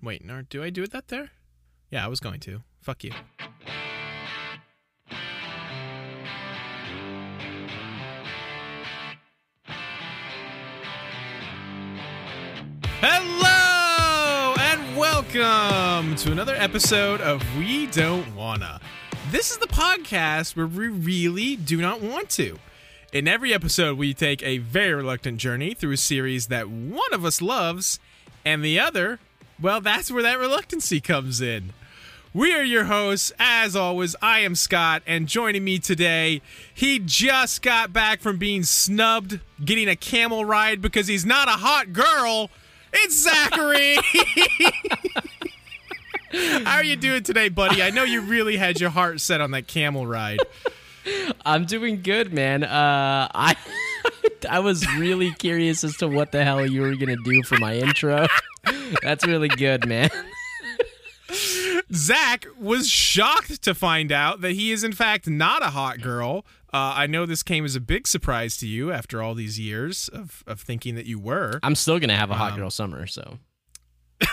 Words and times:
Wait, 0.00 0.24
no, 0.24 0.42
do 0.42 0.62
I 0.62 0.70
do 0.70 0.84
it 0.84 0.92
that 0.92 1.08
there? 1.08 1.30
Yeah, 1.90 2.04
I 2.04 2.08
was 2.08 2.20
going 2.20 2.38
to. 2.40 2.62
Fuck 2.80 3.02
you. 3.02 3.10
Hello 13.00 14.54
and 14.60 14.96
welcome 14.96 16.14
to 16.14 16.30
another 16.30 16.54
episode 16.54 17.20
of 17.20 17.42
We 17.56 17.86
Don't 17.88 18.36
Wanna. 18.36 18.80
This 19.32 19.50
is 19.50 19.58
the 19.58 19.66
podcast 19.66 20.54
where 20.54 20.68
we 20.68 20.86
really 20.86 21.56
do 21.56 21.80
not 21.80 22.00
want 22.00 22.30
to. 22.30 22.56
In 23.12 23.26
every 23.26 23.52
episode, 23.52 23.98
we 23.98 24.14
take 24.14 24.44
a 24.44 24.58
very 24.58 24.94
reluctant 24.94 25.38
journey 25.38 25.74
through 25.74 25.92
a 25.92 25.96
series 25.96 26.46
that 26.46 26.68
one 26.70 27.12
of 27.12 27.24
us 27.24 27.42
loves, 27.42 27.98
and 28.44 28.64
the 28.64 28.78
other, 28.78 29.18
well, 29.60 29.80
that's 29.80 30.10
where 30.10 30.22
that 30.22 30.38
reluctancy 30.38 31.00
comes 31.00 31.40
in. 31.40 31.72
We 32.34 32.54
are 32.54 32.62
your 32.62 32.84
hosts. 32.84 33.32
As 33.38 33.74
always, 33.74 34.14
I 34.20 34.40
am 34.40 34.54
Scott, 34.54 35.02
and 35.06 35.26
joining 35.26 35.64
me 35.64 35.78
today, 35.78 36.42
he 36.72 36.98
just 36.98 37.62
got 37.62 37.92
back 37.92 38.20
from 38.20 38.36
being 38.36 38.62
snubbed, 38.62 39.40
getting 39.64 39.88
a 39.88 39.96
camel 39.96 40.44
ride 40.44 40.82
because 40.82 41.06
he's 41.06 41.24
not 41.24 41.48
a 41.48 41.52
hot 41.52 41.92
girl. 41.92 42.50
It's 42.92 43.16
Zachary. 43.22 43.96
How 46.64 46.76
are 46.76 46.84
you 46.84 46.96
doing 46.96 47.22
today, 47.22 47.48
buddy? 47.48 47.82
I 47.82 47.90
know 47.90 48.04
you 48.04 48.20
really 48.20 48.56
had 48.56 48.80
your 48.80 48.90
heart 48.90 49.20
set 49.20 49.40
on 49.40 49.52
that 49.52 49.66
camel 49.66 50.06
ride. 50.06 50.40
I'm 51.44 51.64
doing 51.64 52.02
good, 52.02 52.32
man. 52.32 52.64
Uh, 52.64 53.28
I 53.34 53.56
I 54.50 54.60
was 54.60 54.86
really 54.96 55.32
curious 55.32 55.82
as 55.84 55.96
to 55.98 56.08
what 56.08 56.32
the 56.32 56.44
hell 56.44 56.66
you 56.66 56.82
were 56.82 56.94
gonna 56.96 57.16
do 57.16 57.42
for 57.42 57.58
my 57.58 57.76
intro. 57.76 58.26
That's 59.02 59.26
really 59.26 59.48
good, 59.48 59.86
man. 59.86 60.10
Zach 61.94 62.46
was 62.58 62.88
shocked 62.88 63.62
to 63.62 63.74
find 63.74 64.12
out 64.12 64.40
that 64.42 64.52
he 64.52 64.72
is, 64.72 64.84
in 64.84 64.92
fact, 64.92 65.28
not 65.28 65.62
a 65.62 65.70
hot 65.70 66.00
girl. 66.00 66.44
Uh, 66.72 66.92
I 66.96 67.06
know 67.06 67.24
this 67.26 67.42
came 67.42 67.64
as 67.64 67.76
a 67.76 67.80
big 67.80 68.06
surprise 68.06 68.56
to 68.58 68.66
you 68.66 68.92
after 68.92 69.22
all 69.22 69.34
these 69.34 69.58
years 69.58 70.08
of, 70.08 70.42
of 70.46 70.60
thinking 70.60 70.94
that 70.96 71.06
you 71.06 71.18
were. 71.18 71.60
I'm 71.62 71.74
still 71.74 71.98
gonna 71.98 72.16
have 72.16 72.30
a 72.30 72.34
hot 72.34 72.52
Um, 72.52 72.58
girl 72.58 72.70
summer, 72.70 73.06
so 73.06 73.38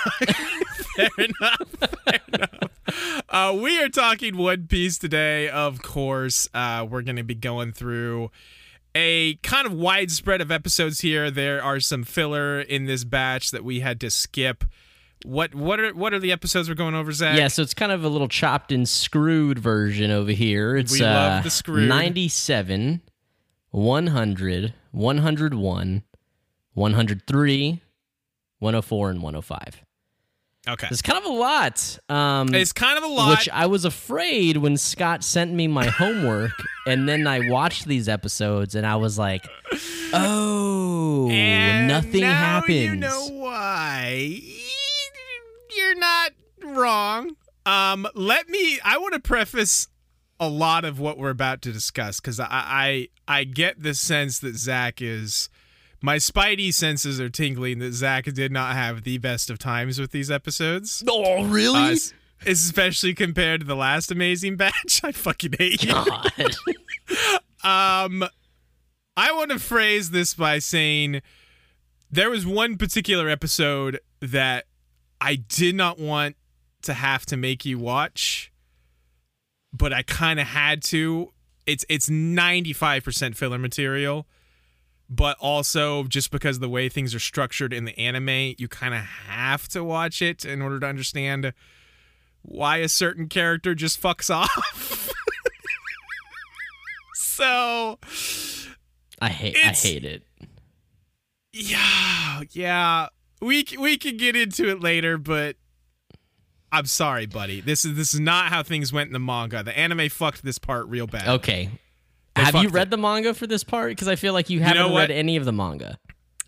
Fair 0.95 1.09
enough. 1.17 1.69
Fair 2.05 2.19
enough. 2.33 3.23
Uh, 3.29 3.57
we 3.61 3.81
are 3.81 3.89
talking 3.89 4.37
One 4.37 4.67
Piece 4.67 4.97
today, 4.97 5.47
of 5.49 5.81
course. 5.81 6.49
Uh, 6.53 6.85
we're 6.89 7.01
going 7.01 7.17
to 7.17 7.23
be 7.23 7.35
going 7.35 7.71
through 7.71 8.31
a 8.95 9.35
kind 9.43 9.67
of 9.67 9.73
widespread 9.73 10.41
of 10.41 10.51
episodes 10.51 11.01
here. 11.01 11.29
There 11.29 11.61
are 11.61 11.79
some 11.79 12.03
filler 12.03 12.61
in 12.61 12.85
this 12.85 13.03
batch 13.03 13.51
that 13.51 13.63
we 13.63 13.81
had 13.81 13.99
to 14.01 14.09
skip. 14.09 14.63
What 15.23 15.53
what 15.53 15.79
are 15.79 15.93
what 15.93 16.13
are 16.13 16.19
the 16.19 16.31
episodes 16.31 16.69
we're 16.69 16.75
going 16.75 16.95
over, 16.95 17.11
Zach? 17.11 17.37
yeah. 17.37 17.47
So 17.47 17.61
it's 17.61 17.73
kind 17.73 17.91
of 17.91 18.03
a 18.03 18.09
little 18.09 18.27
chopped 18.27 18.71
and 18.71 18.87
screwed 18.87 19.59
version 19.59 20.11
over 20.11 20.31
here. 20.31 20.77
It's 20.77 20.93
We 20.93 21.01
love 21.01 21.39
uh, 21.39 21.41
the 21.41 21.49
screwed. 21.49 21.89
97, 21.89 23.01
100, 23.71 24.73
101, 24.91 26.03
103, 26.73 27.81
104, 28.59 29.09
and 29.09 29.21
105. 29.21 29.84
Okay. 30.67 30.87
It's 30.89 31.01
kind 31.01 31.17
of 31.19 31.25
a 31.25 31.33
lot. 31.33 31.99
Um, 32.09 32.53
It's 32.55 32.73
kind 32.73 32.97
of 32.97 33.03
a 33.03 33.07
lot. 33.07 33.29
Which 33.37 33.49
I 33.49 33.67
was 33.67 33.85
afraid 33.85 34.57
when 34.57 34.77
Scott 34.77 35.23
sent 35.23 35.53
me 35.53 35.67
my 35.67 35.85
homework, 35.87 36.51
and 36.87 37.07
then 37.07 37.27
I 37.27 37.49
watched 37.49 37.85
these 37.85 38.09
episodes, 38.09 38.73
and 38.75 38.85
I 38.85 38.95
was 38.95 39.17
like, 39.19 39.45
"Oh, 40.13 41.29
And 41.29 41.87
nothing 41.87 42.21
now 42.21 42.33
happens." 42.33 42.73
You 42.73 42.95
know 42.95 43.27
why? 43.31 44.41
You're 45.75 45.95
not 45.95 46.31
wrong. 46.63 47.35
Um, 47.65 48.07
let 48.15 48.49
me. 48.49 48.79
I 48.83 48.97
want 48.97 49.13
to 49.13 49.19
preface 49.19 49.87
a 50.39 50.47
lot 50.49 50.83
of 50.85 50.99
what 50.99 51.17
we're 51.17 51.29
about 51.29 51.61
to 51.63 51.71
discuss 51.71 52.19
because 52.19 52.39
I, 52.39 52.47
I 52.49 53.07
I 53.27 53.43
get 53.43 53.81
the 53.83 53.93
sense 53.93 54.39
that 54.39 54.55
Zach 54.55 55.01
is. 55.01 55.49
My 56.05 56.17
spidey 56.17 56.71
senses 56.71 57.19
are 57.19 57.29
tingling 57.29 57.79
that 57.79 57.93
Zach 57.93 58.25
did 58.25 58.51
not 58.51 58.75
have 58.75 59.05
the 59.05 59.17
best 59.17 59.49
of 59.49 59.57
times 59.57 59.99
with 59.99 60.11
these 60.11 60.29
episodes. 60.29 61.03
oh, 61.09 61.45
really? 61.45 61.93
Uh, 61.93 61.95
especially 62.45 63.15
compared 63.15 63.61
to 63.61 63.65
the 63.65 63.75
last 63.75 64.11
amazing 64.11 64.55
batch. 64.55 65.01
I 65.03 65.11
fucking 65.11 65.53
hate 65.57 65.83
you. 65.83 65.93
God. 65.93 66.31
Um, 67.63 68.23
I 69.17 69.31
want 69.31 69.49
to 69.49 69.57
phrase 69.57 70.11
this 70.11 70.35
by 70.35 70.59
saying 70.59 71.23
there 72.11 72.29
was 72.29 72.45
one 72.45 72.77
particular 72.77 73.27
episode 73.27 73.99
that 74.19 74.65
I 75.19 75.37
did 75.37 75.73
not 75.73 75.97
want 75.97 76.35
to 76.83 76.93
have 76.93 77.25
to 77.27 77.37
make 77.37 77.65
you 77.65 77.79
watch, 77.79 78.51
but 79.73 79.91
I 79.91 80.03
kind 80.03 80.39
of 80.39 80.45
had 80.45 80.83
to. 80.83 81.31
It's 81.65 81.83
it's 81.89 82.07
95% 82.07 83.35
filler 83.35 83.57
material, 83.57 84.27
but 85.09 85.37
also 85.39 86.03
just 86.05 86.31
because 86.31 86.57
of 86.57 86.61
the 86.61 86.69
way 86.69 86.89
things 86.89 87.13
are 87.13 87.19
structured 87.19 87.73
in 87.73 87.85
the 87.85 87.97
anime, 87.97 88.55
you 88.57 88.67
kind 88.67 88.93
of 88.93 89.01
have 89.01 89.67
to 89.69 89.83
watch 89.83 90.21
it 90.21 90.45
in 90.45 90.61
order 90.61 90.79
to 90.79 90.85
understand 90.85 91.53
why 92.41 92.77
a 92.77 92.89
certain 92.89 93.27
character 93.27 93.75
just 93.75 94.01
fucks 94.01 94.29
off. 94.33 95.11
so, 97.13 97.99
I 99.21 99.29
hate. 99.29 99.57
I 99.63 99.69
hate 99.69 100.05
it. 100.05 100.23
yeah, 101.53 102.41
yeah, 102.51 103.07
we 103.41 103.65
we 103.79 103.97
can 103.97 104.17
get 104.17 104.35
into 104.35 104.69
it 104.69 104.81
later, 104.81 105.17
but 105.17 105.55
I'm 106.71 106.85
sorry, 106.85 107.25
buddy. 107.25 107.61
This 107.61 107.85
is 107.85 107.95
this 107.95 108.13
is 108.13 108.19
not 108.19 108.49
how 108.49 108.63
things 108.63 108.91
went 108.91 109.07
in 109.07 109.13
the 109.13 109.19
manga. 109.19 109.63
The 109.63 109.77
anime 109.77 110.09
fucked 110.09 110.43
this 110.43 110.57
part 110.59 110.87
real 110.87 111.07
bad. 111.07 111.27
Okay. 111.27 111.69
Have 112.35 112.55
you 112.55 112.69
read 112.69 112.87
it. 112.87 112.89
the 112.91 112.97
manga 112.97 113.33
for 113.33 113.47
this 113.47 113.63
part? 113.63 113.91
Because 113.91 114.07
I 114.07 114.15
feel 114.15 114.33
like 114.33 114.49
you 114.49 114.59
haven't 114.61 114.77
know 114.91 114.95
read 114.97 115.11
any 115.11 115.35
of 115.37 115.45
the 115.45 115.51
manga. 115.53 115.97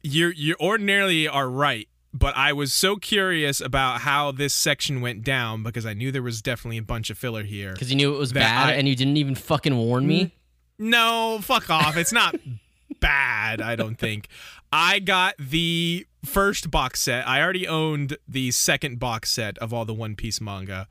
You 0.04 0.28
you 0.36 0.56
ordinarily 0.60 1.28
are 1.28 1.50
right, 1.50 1.88
but 2.14 2.36
I 2.38 2.54
was 2.54 2.72
so 2.74 2.96
curious 2.98 3.60
about 3.62 4.02
how 4.02 4.32
this 4.32 4.54
section 4.54 5.02
went 5.02 5.24
down 5.24 5.64
because 5.64 5.86
I 5.86 5.94
knew 5.94 6.12
there 6.12 6.22
was 6.24 6.42
definitely 6.42 6.78
a 6.78 6.84
bunch 6.84 7.10
of 7.10 7.18
filler 7.18 7.44
here. 7.44 7.74
Because 7.74 7.90
you 7.90 7.96
knew 7.98 8.14
it 8.14 8.18
was 8.20 8.34
bad, 8.34 8.70
I- 8.70 8.74
and 8.74 8.88
you 8.88 8.96
didn't 8.96 9.18
even 9.18 9.36
fucking 9.36 9.76
warn 9.76 10.06
me. 10.08 10.34
No, 10.80 11.40
fuck 11.42 11.70
off. 11.70 11.98
It's 11.98 12.12
not 12.12 12.36
bad, 13.00 13.62
I 13.62 13.76
don't 13.76 13.96
think. 13.98 14.28
I 14.72 15.00
got 15.00 15.36
the 15.40 16.06
first 16.26 16.70
box 16.70 17.02
set. 17.02 17.28
I 17.28 17.42
already 17.42 17.68
owned 17.68 18.18
the 18.28 18.52
second 18.52 19.00
box 19.00 19.32
set 19.32 19.58
of 19.60 19.74
all 19.74 19.86
the 19.86 19.94
One 19.94 20.16
Piece 20.16 20.40
manga, 20.42 20.88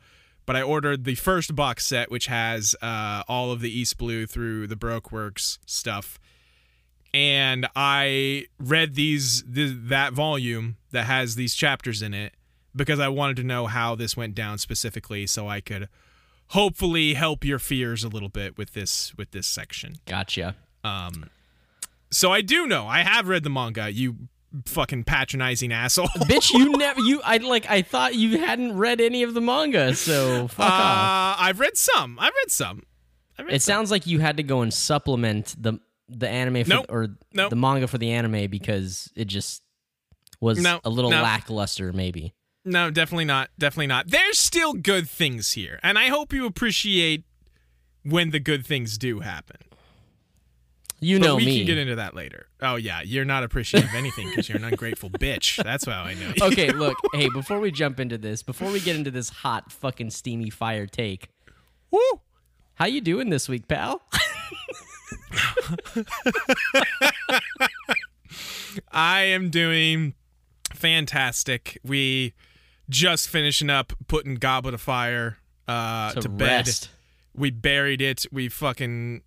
but 0.47 0.57
I 0.57 0.62
ordered 0.62 1.05
the 1.05 1.17
first 1.17 1.55
box 1.55 1.84
set, 1.84 2.11
which 2.11 2.27
has 2.27 2.75
uh, 2.81 3.25
all 3.29 3.51
of 3.51 3.61
the 3.61 3.71
East 3.71 3.99
Blue 3.99 4.27
through 4.27 4.69
the 4.69 4.77
Baroque 4.77 5.12
Works 5.12 5.59
stuff. 5.67 6.19
And 7.12 7.67
I 7.75 8.47
read 8.59 8.95
these 8.95 9.43
th- 9.43 9.75
that 9.75 10.12
volume 10.12 10.77
that 10.93 11.05
has 11.05 11.34
these 11.34 11.55
chapters 11.55 12.03
in 12.03 12.15
it 12.15 12.34
because 12.75 13.01
I 13.01 13.09
wanted 13.09 13.37
to 13.37 13.43
know 13.43 13.67
how 13.67 13.95
this 13.95 14.17
went 14.17 14.34
down 14.34 14.59
specifically, 14.59 15.27
so 15.27 15.49
I 15.49 15.61
could 15.61 15.89
hopefully 16.49 17.15
help 17.15 17.45
your 17.45 17.59
fears 17.59 18.05
a 18.05 18.09
little 18.09 18.28
bit 18.28 18.57
with 18.57 18.75
this 18.75 19.17
with 19.17 19.31
this 19.31 19.47
section. 19.47 19.97
Gotcha. 20.07 20.57
Um, 20.84 21.31
so 22.11 22.33
I 22.33 22.41
do 22.41 22.67
know. 22.67 22.87
I 22.87 23.01
have 23.01 23.28
read 23.28 23.43
the 23.43 23.51
manga. 23.51 23.91
You 23.91 24.28
fucking 24.65 25.05
patronizing 25.05 25.72
asshole. 25.72 26.06
Bitch, 26.17 26.53
you 26.53 26.71
never. 26.78 27.00
You. 27.00 27.21
I 27.25 27.37
like. 27.39 27.69
I 27.69 27.83
thought 27.83 28.15
you 28.15 28.39
hadn't 28.39 28.77
read 28.77 29.00
any 29.00 29.22
of 29.22 29.34
the 29.34 29.41
manga, 29.41 29.94
so 29.94 30.49
fuck 30.49 30.67
off. 30.71 31.39
Uh, 31.39 31.43
I've 31.43 31.61
read 31.61 31.77
some. 31.77 32.19
I've 32.19 32.33
read 32.43 32.50
some. 32.50 32.83
I've 33.39 33.47
read 33.47 33.55
It 33.56 33.62
some. 33.62 33.72
sounds 33.75 33.91
like 33.91 34.06
you 34.06 34.21
had 34.21 34.39
to 34.39 34.43
go 34.43 34.62
and 34.62 34.72
supplement 34.72 35.55
the 35.59 35.78
the 36.09 36.28
anime 36.28 36.62
for, 36.65 36.69
Nope. 36.71 36.87
or 36.89 37.09
Nope. 37.34 37.50
the 37.50 37.56
manga 37.56 37.87
for 37.89 37.99
the 37.99 38.12
anime 38.12 38.49
because 38.49 39.11
it 39.16 39.27
just 39.27 39.62
was 40.41 40.59
No. 40.59 40.81
a 40.84 40.89
little 40.91 41.11
No. 41.11 41.21
lackluster, 41.22 41.93
maybe. 41.93 42.33
No, 42.65 42.91
definitely 42.91 43.25
not. 43.25 43.50
Definitely 43.59 43.89
not. 43.89 44.09
There's 44.09 44.39
still 44.39 44.72
good 44.72 45.09
things 45.10 45.53
here, 45.53 45.78
and 45.83 45.98
I 45.98 46.09
hope 46.09 46.33
you 46.33 46.47
appreciate 46.47 47.25
when 48.04 48.30
the 48.30 48.39
good 48.41 48.65
things 48.65 48.98
do 48.98 49.21
happen. 49.21 49.57
You 51.06 51.20
But 51.20 51.26
know 51.26 51.36
we 51.36 51.44
me. 51.47 51.58
can 51.58 51.66
get 51.66 51.78
into 51.78 51.94
that 51.94 52.16
later. 52.16 52.48
Oh 52.60 52.74
yeah, 52.74 53.00
you're 53.00 53.24
not 53.24 53.44
appreciative 53.44 53.88
of 53.91 53.94
anything 53.94 54.28
because 54.28 54.48
you're 54.48 54.58
an 54.58 54.64
ungrateful 54.64 55.08
bitch. 55.08 55.62
That's 55.62 55.86
how 55.86 56.03
I 56.03 56.14
know. 56.14 56.32
You. 56.36 56.42
okay, 56.47 56.72
look. 56.72 56.97
Hey, 57.14 57.28
before 57.28 57.60
we 57.60 57.70
jump 57.70 58.00
into 58.00 58.18
this, 58.18 58.42
before 58.42 58.72
we 58.72 58.80
get 58.80 58.97
into 58.97 59.12
this 59.12 59.28
hot 59.28 59.70
fucking 59.70 60.10
steamy 60.10 60.50
fire 60.50 60.84
take, 60.88 61.28
Woo! 61.92 62.00
how 62.74 62.86
you 62.86 63.00
doing 63.00 63.30
this 63.30 63.48
week, 63.48 63.68
pal? 63.68 64.03
I 68.91 69.20
am 69.22 69.50
doing 69.50 70.14
fantastic. 70.72 71.78
We 71.84 72.34
just 72.91 73.28
finishing 73.28 73.70
up 73.70 73.92
putting 74.08 74.34
Goblet 74.34 74.74
of 74.74 74.80
Fire 74.80 75.38
uh, 75.68 76.14
to, 76.14 76.20
to 76.22 76.28
bed. 76.28 76.68
We 77.32 77.50
buried 77.53 78.00
it. 78.00 78.26
We 78.32 78.48
fucking. 78.48 79.22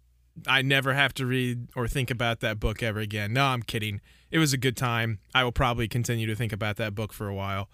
I 0.48 0.62
never 0.62 0.94
have 0.94 1.14
to 1.16 1.26
read 1.26 1.68
or 1.76 1.88
think 1.88 2.10
about 2.12 2.40
that 2.42 2.60
book 2.60 2.82
ever 2.84 3.00
again. 3.00 3.34
No, 3.34 3.46
I'm 3.46 3.64
kidding. 3.64 4.02
It 4.32 4.40
was 4.40 4.54
a 4.54 4.58
good 4.58 4.78
time. 4.78 5.20
I 5.34 5.44
will 5.44 5.52
probably 5.52 5.88
continue 5.88 6.28
to 6.28 6.36
think 6.36 6.54
about 6.54 6.78
that 6.78 6.94
book 6.96 7.14
for 7.14 7.28
a 7.28 7.34
while. 7.34 7.70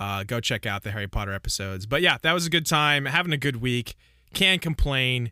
uh, 0.00 0.24
go 0.24 0.40
check 0.40 0.66
out 0.66 0.82
the 0.82 0.90
Harry 0.90 1.06
Potter 1.06 1.32
episodes. 1.32 1.86
But 1.86 2.02
yeah, 2.02 2.18
that 2.22 2.32
was 2.32 2.46
a 2.46 2.50
good 2.50 2.66
time. 2.66 3.04
Having 3.06 3.32
a 3.32 3.36
good 3.36 3.56
week. 3.60 3.94
Can't 4.32 4.60
complain. 4.60 5.30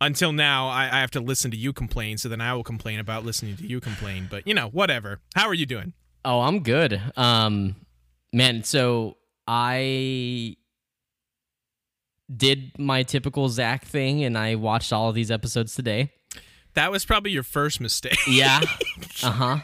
Until 0.00 0.32
now, 0.32 0.68
I, 0.68 0.84
I 0.84 1.00
have 1.00 1.10
to 1.12 1.20
listen 1.20 1.50
to 1.50 1.56
you 1.56 1.72
complain, 1.72 2.18
so 2.18 2.28
then 2.28 2.40
I 2.40 2.54
will 2.54 2.64
complain 2.64 2.98
about 2.98 3.24
listening 3.24 3.56
to 3.56 3.66
you 3.66 3.80
complain. 3.80 4.28
But 4.30 4.46
you 4.46 4.54
know, 4.54 4.68
whatever. 4.68 5.20
How 5.34 5.46
are 5.46 5.54
you 5.54 5.66
doing? 5.66 5.92
Oh, 6.24 6.40
I'm 6.40 6.62
good. 6.62 7.00
Um, 7.16 7.76
man, 8.32 8.62
so 8.62 9.16
I 9.46 10.56
did 12.34 12.72
my 12.78 13.02
typical 13.02 13.48
Zach 13.48 13.84
thing, 13.84 14.24
and 14.24 14.36
I 14.36 14.54
watched 14.56 14.92
all 14.92 15.08
of 15.08 15.14
these 15.14 15.30
episodes 15.30 15.74
today. 15.74 16.12
That 16.74 16.90
was 16.90 17.04
probably 17.04 17.30
your 17.30 17.42
first 17.42 17.80
mistake. 17.80 18.18
Yeah. 18.28 18.60
uh 19.22 19.30
huh. 19.30 19.58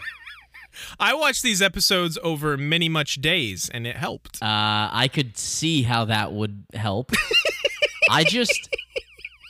I 0.98 1.12
watched 1.14 1.42
these 1.42 1.60
episodes 1.60 2.18
over 2.22 2.56
many 2.56 2.88
much 2.88 3.16
days, 3.16 3.68
and 3.72 3.86
it 3.86 3.96
helped. 3.96 4.42
Uh, 4.42 4.88
I 4.92 5.08
could 5.12 5.36
see 5.36 5.82
how 5.82 6.06
that 6.06 6.32
would 6.32 6.64
help. 6.72 7.12
I 8.10 8.24
just, 8.24 8.68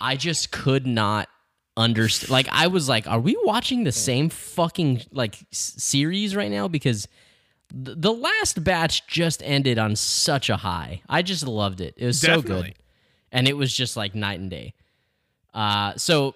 I 0.01 0.17
just 0.17 0.51
could 0.51 0.87
not 0.87 1.29
understand. 1.77 2.31
Like, 2.31 2.49
I 2.51 2.67
was 2.67 2.89
like, 2.89 3.07
"Are 3.07 3.21
we 3.21 3.39
watching 3.45 3.85
the 3.85 3.93
same 3.93 4.29
fucking 4.31 5.03
like 5.13 5.37
s- 5.53 5.75
series 5.79 6.35
right 6.35 6.51
now?" 6.51 6.67
Because 6.67 7.07
th- 7.73 7.97
the 8.01 8.13
last 8.13 8.65
batch 8.65 9.07
just 9.07 9.43
ended 9.45 9.79
on 9.79 9.95
such 9.95 10.51
a 10.51 10.57
high. 10.57 11.03
I 11.09 11.23
just 11.23 11.47
loved 11.47 11.81
it. 11.81 11.95
It 11.97 12.07
was 12.07 12.21
so 12.21 12.43
good, 12.43 12.75
and 13.33 13.49
it 13.49 13.57
was 13.57 13.73
just 13.75 13.97
like 13.97 14.15
night 14.15 14.39
and 14.39 14.51
day. 14.51 14.75
Uh, 15.55 15.95
so 15.97 16.35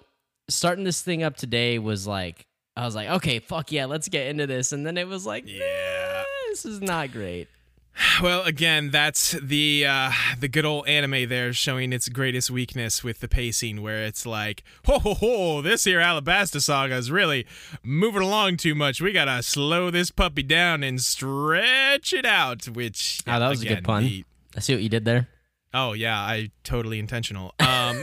starting 0.49 0.85
this 0.85 1.01
thing 1.03 1.23
up 1.23 1.37
today 1.37 1.79
was 1.79 2.07
like, 2.07 2.47
I 2.77 2.85
was 2.85 2.95
like, 2.95 3.09
okay, 3.09 3.39
fuck 3.39 3.71
yeah, 3.73 3.85
let's 3.87 4.09
get 4.09 4.27
into 4.27 4.47
this, 4.47 4.73
and 4.73 4.85
then 4.87 4.99
it 4.99 5.07
was 5.09 5.25
like, 5.25 5.45
Yeah. 5.47 5.63
"Eh, 5.63 6.25
this 6.51 6.65
is 6.65 6.81
not 6.81 7.13
great. 7.13 7.49
Well, 8.23 8.43
again, 8.43 8.91
that's 8.91 9.33
the 9.43 9.87
uh, 9.89 10.13
the 10.39 10.49
good 10.49 10.67
old 10.67 10.87
anime 10.87 11.31
there 11.31 11.55
showing 11.55 11.95
its 11.95 12.11
greatest 12.11 12.51
weakness 12.51 13.03
with 13.03 13.21
the 13.21 13.29
pacing, 13.29 13.81
where 13.81 14.05
it's 14.05 14.27
like, 14.27 14.63
ho 14.85 14.99
ho 14.99 15.15
ho, 15.15 15.63
this 15.63 15.85
here 15.85 16.01
Alabasta 16.01 16.61
saga 16.61 16.95
is 16.97 17.11
really 17.11 17.47
moving 17.83 18.21
along 18.21 18.59
too 18.59 18.75
much. 18.75 19.01
We 19.01 19.13
gotta 19.13 19.43
slow 19.43 19.91
this 19.91 20.11
puppy 20.11 20.43
down 20.43 20.83
and 20.83 21.01
stretch 21.01 22.13
it 22.13 22.27
out. 22.27 22.67
Which 22.67 23.21
Oh, 23.27 23.39
that 23.39 23.49
was 23.49 23.63
a 23.63 23.67
good 23.67 23.85
pun. 23.85 24.05
the- 24.05 24.25
I 24.55 24.61
see 24.61 24.75
what 24.75 24.83
you 24.83 24.91
did 24.91 25.07
there. 25.07 25.29
Oh 25.77 25.93
yeah, 25.93 26.19
I 26.19 26.51
totally 26.65 26.99
intentional. 26.99 27.53
Um 27.61 28.03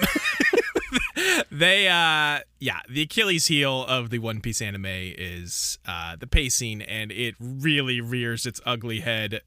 they 1.51 1.87
uh 1.87 2.41
yeah, 2.59 2.81
the 2.87 3.01
Achilles 3.01 3.47
heel 3.47 3.83
of 3.85 4.11
the 4.11 4.19
One 4.19 4.41
Piece 4.41 4.61
anime 4.61 4.85
is 4.85 5.79
uh 5.87 6.15
the 6.15 6.27
pacing 6.27 6.83
and 6.83 7.11
it 7.11 7.33
really 7.39 7.99
rears 7.99 8.45
its 8.45 8.61
ugly 8.63 8.99
head 8.99 9.41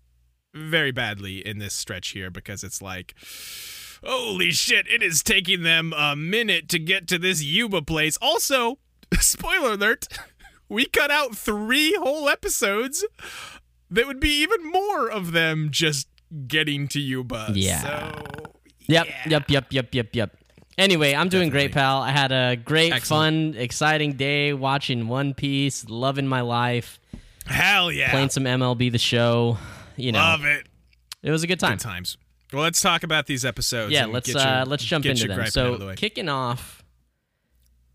very 0.53 0.91
badly 0.91 1.47
in 1.47 1.59
this 1.59 1.73
stretch 1.73 2.09
here 2.09 2.29
because 2.29 2.65
it's 2.65 2.83
like 2.83 3.15
holy 4.05 4.51
shit, 4.51 4.89
it 4.89 5.05
is 5.05 5.23
taking 5.23 5.63
them 5.63 5.93
a 5.97 6.17
minute 6.17 6.69
to 6.71 6.81
get 6.81 7.07
to 7.07 7.19
this 7.19 7.45
Yuba 7.45 7.83
place. 7.83 8.19
Also, 8.21 8.81
spoiler 9.21 9.75
alert, 9.75 10.09
we 10.69 10.85
cut 10.87 11.13
out 11.13 11.37
3 11.37 11.95
whole 11.95 12.29
episodes 12.29 13.07
that 13.89 14.09
would 14.09 14.19
be 14.19 14.31
even 14.43 14.69
more 14.69 15.09
of 15.09 15.31
them 15.31 15.69
just 15.71 16.09
getting 16.47 16.89
to 16.89 17.01
Yuba. 17.01 17.53
Yeah. 17.55 17.83
So 17.83 18.23
Yep, 18.89 19.07
Yeah. 19.07 19.13
yep, 19.29 19.51
yep, 19.51 19.67
yep, 19.73 19.95
yep, 19.95 20.09
yep. 20.15 20.37
Anyway, 20.79 21.15
I'm 21.15 21.29
doing 21.29 21.49
great, 21.49 21.73
pal. 21.73 22.03
I 22.03 22.11
had 22.13 22.33
a 22.33 22.55
great, 22.57 22.93
Excellent. 22.93 23.55
fun, 23.55 23.61
exciting 23.63 24.13
day 24.13 24.53
watching 24.53 25.09
One 25.09 25.33
Piece, 25.35 25.89
loving 25.89 26.27
my 26.27 26.43
life, 26.43 27.01
Hell 27.47 27.91
yeah. 27.91 28.11
playing 28.11 28.29
some 28.31 28.45
MLB 28.45 28.91
The 28.93 28.99
Show. 28.99 29.57
You 29.97 30.13
know, 30.13 30.19
Love 30.19 30.45
it. 30.45 30.67
it 31.23 31.31
was 31.31 31.43
a 31.43 31.47
good 31.47 31.59
time. 31.59 31.73
Good 31.79 31.81
times. 31.81 32.17
Well, 32.53 32.63
let's 32.63 32.81
talk 32.81 33.03
about 33.03 33.27
these 33.27 33.45
episodes. 33.45 33.93
Yeah, 33.93 34.05
let's 34.07 34.27
get 34.27 34.37
your- 34.37 34.47
uh, 34.47 34.65
let's 34.67 34.85
jump 34.85 35.05
into 35.07 35.27
them. 35.27 35.37
griping 35.37 35.61
out 35.63 35.67
of 35.67 35.79
the 35.81 35.85
So 35.85 35.89
way. 35.89 35.95
kicking 35.97 36.29
off 36.29 36.85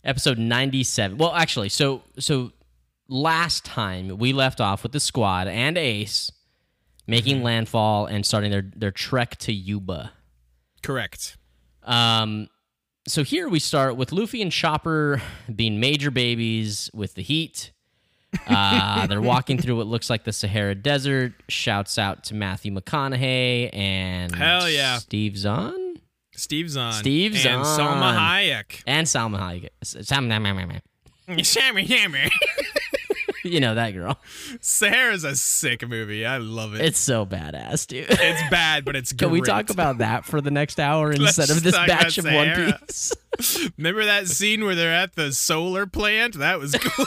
episode 0.04 0.38
97. 0.40 1.18
Well, 1.18 1.34
actually, 1.34 1.70
so 1.70 2.02
so 2.20 2.52
last 3.08 3.64
time 3.64 4.18
we 4.18 4.34
left 4.34 4.60
off 4.60 4.84
with 4.84 4.92
the 4.92 5.00
squad 5.00 5.48
and 5.48 5.78
Ace 5.78 6.32
making 7.12 7.44
landfall 7.44 8.08
and 8.08 8.26
starting 8.26 8.50
their 8.52 8.64
their 8.76 8.92
trek 8.92 9.38
to 9.38 9.54
Yuba. 9.54 10.12
correct. 10.82 11.38
Um, 11.84 12.48
so 13.08 13.24
here 13.24 13.50
we 13.50 13.60
start 13.60 13.96
with 13.96 14.12
Luffy 14.12 14.42
and 14.42 14.52
Chopper 14.52 15.22
being 15.54 15.80
major 15.80 16.12
babies 16.12 16.90
with 16.94 17.16
the 17.16 17.22
heat. 17.24 17.72
Uh, 18.48 19.08
they're 19.08 19.22
walking 19.22 19.58
through 19.58 19.76
what 19.76 19.88
looks 19.88 20.10
like 20.10 20.24
the 20.24 20.32
Sahara 20.32 20.76
Desert. 20.76 21.34
Shouts 21.50 21.98
out 21.98 22.24
to 22.26 22.36
Matthew 22.36 22.72
McConaughey 22.72 23.70
and 23.74 24.34
Hell 24.34 24.70
yeah. 24.70 24.98
Steve 25.00 25.38
Zahn 25.38 25.92
Steve's 26.42 26.78
on. 26.78 26.94
Steve's 26.94 27.46
and 27.46 27.62
on. 27.62 27.66
Salma 27.66 28.18
Hayek. 28.18 28.82
and 28.88 29.06
Salma 29.06 29.40
Hayek. 29.40 29.70
Salma, 29.84 30.30
Hammer. 31.86 32.18
you 33.44 33.60
know 33.60 33.76
that 33.76 33.92
girl. 33.92 34.18
Sahara's 34.60 35.24
a 35.24 35.36
sick 35.36 35.88
movie. 35.88 36.26
I 36.26 36.38
love 36.38 36.76
it. 36.76 36.82
It's 36.82 37.00
so 37.00 37.26
badass, 37.26 37.88
dude. 37.88 38.08
It's 38.10 38.50
bad, 38.50 38.86
but 38.86 38.96
it's 38.96 39.12
good. 39.12 39.20
Can 39.26 39.32
we 39.32 39.42
talk 39.42 39.70
about 39.70 40.00
that 40.00 40.26
for 40.26 40.42
the 40.42 40.52
next 40.52 40.80
hour 40.80 41.14
Let's 41.14 41.38
instead 41.38 41.56
of 41.56 41.64
this 41.64 41.76
batch 41.76 42.18
of 42.18 42.26
about 42.26 42.36
One 42.36 42.48
Sahara. 42.48 42.80
Piece? 42.88 43.14
Remember 43.78 44.06
that 44.06 44.28
scene 44.28 44.64
where 44.64 44.76
they're 44.76 44.94
at 44.94 45.16
the 45.16 45.32
solar 45.32 45.86
plant? 45.86 46.38
That 46.40 46.60
was 46.60 46.76
cool. 46.76 47.06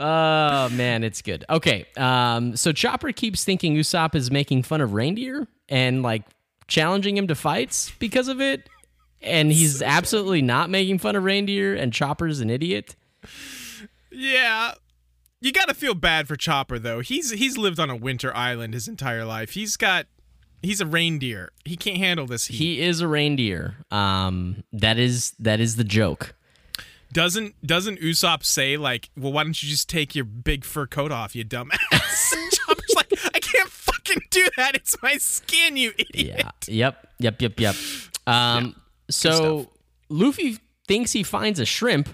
Oh 0.00 0.68
man, 0.70 1.02
it's 1.02 1.22
good. 1.22 1.44
Okay, 1.50 1.84
um, 1.96 2.54
so 2.56 2.70
Chopper 2.70 3.10
keeps 3.10 3.44
thinking 3.44 3.74
Usopp 3.74 4.14
is 4.14 4.30
making 4.30 4.62
fun 4.62 4.80
of 4.80 4.92
reindeer 4.92 5.48
and 5.68 6.04
like 6.04 6.22
challenging 6.68 7.16
him 7.16 7.26
to 7.26 7.34
fights 7.34 7.90
because 7.98 8.28
of 8.28 8.40
it, 8.40 8.68
and 9.20 9.50
he's 9.50 9.82
absolutely 9.82 10.40
not 10.40 10.70
making 10.70 10.98
fun 10.98 11.16
of 11.16 11.24
reindeer. 11.24 11.74
And 11.74 11.92
Chopper's 11.92 12.38
an 12.38 12.48
idiot. 12.48 12.94
Yeah. 14.10 14.74
You 15.40 15.52
got 15.52 15.68
to 15.68 15.74
feel 15.74 15.94
bad 15.94 16.26
for 16.26 16.36
Chopper 16.36 16.78
though. 16.78 17.00
He's 17.00 17.30
he's 17.30 17.56
lived 17.56 17.78
on 17.78 17.90
a 17.90 17.96
winter 17.96 18.34
island 18.34 18.74
his 18.74 18.88
entire 18.88 19.24
life. 19.24 19.50
He's 19.50 19.76
got 19.76 20.06
he's 20.62 20.80
a 20.80 20.86
reindeer. 20.86 21.52
He 21.64 21.76
can't 21.76 21.98
handle 21.98 22.26
this 22.26 22.46
heat. 22.46 22.56
He 22.56 22.80
is 22.80 23.00
a 23.00 23.08
reindeer. 23.08 23.76
Um, 23.90 24.64
that 24.72 24.98
is 24.98 25.32
that 25.38 25.60
is 25.60 25.76
the 25.76 25.84
joke. 25.84 26.34
Doesn't 27.12 27.54
doesn't 27.64 28.00
Usopp 28.00 28.44
say 28.44 28.76
like, 28.76 29.10
well, 29.16 29.32
why 29.32 29.44
don't 29.44 29.62
you 29.62 29.68
just 29.68 29.88
take 29.88 30.14
your 30.14 30.24
big 30.24 30.64
fur 30.64 30.86
coat 30.86 31.10
off, 31.10 31.34
you 31.34 31.44
dumbass? 31.44 31.78
Chopper's 32.52 32.94
like, 32.94 33.12
I 33.34 33.40
can't 33.40 33.70
fucking 33.70 34.22
do 34.30 34.46
that. 34.56 34.74
It's 34.74 35.00
my 35.02 35.16
skin, 35.16 35.76
you 35.76 35.92
idiot. 35.96 36.36
Yeah. 36.66 36.86
Yep. 36.90 37.06
Yep. 37.20 37.42
Yep. 37.42 37.60
Yep. 37.60 37.74
Um. 38.26 38.76
So 39.10 39.70
Luffy 40.10 40.58
thinks 40.86 41.12
he 41.12 41.22
finds 41.22 41.60
a 41.60 41.64
shrimp. 41.64 42.10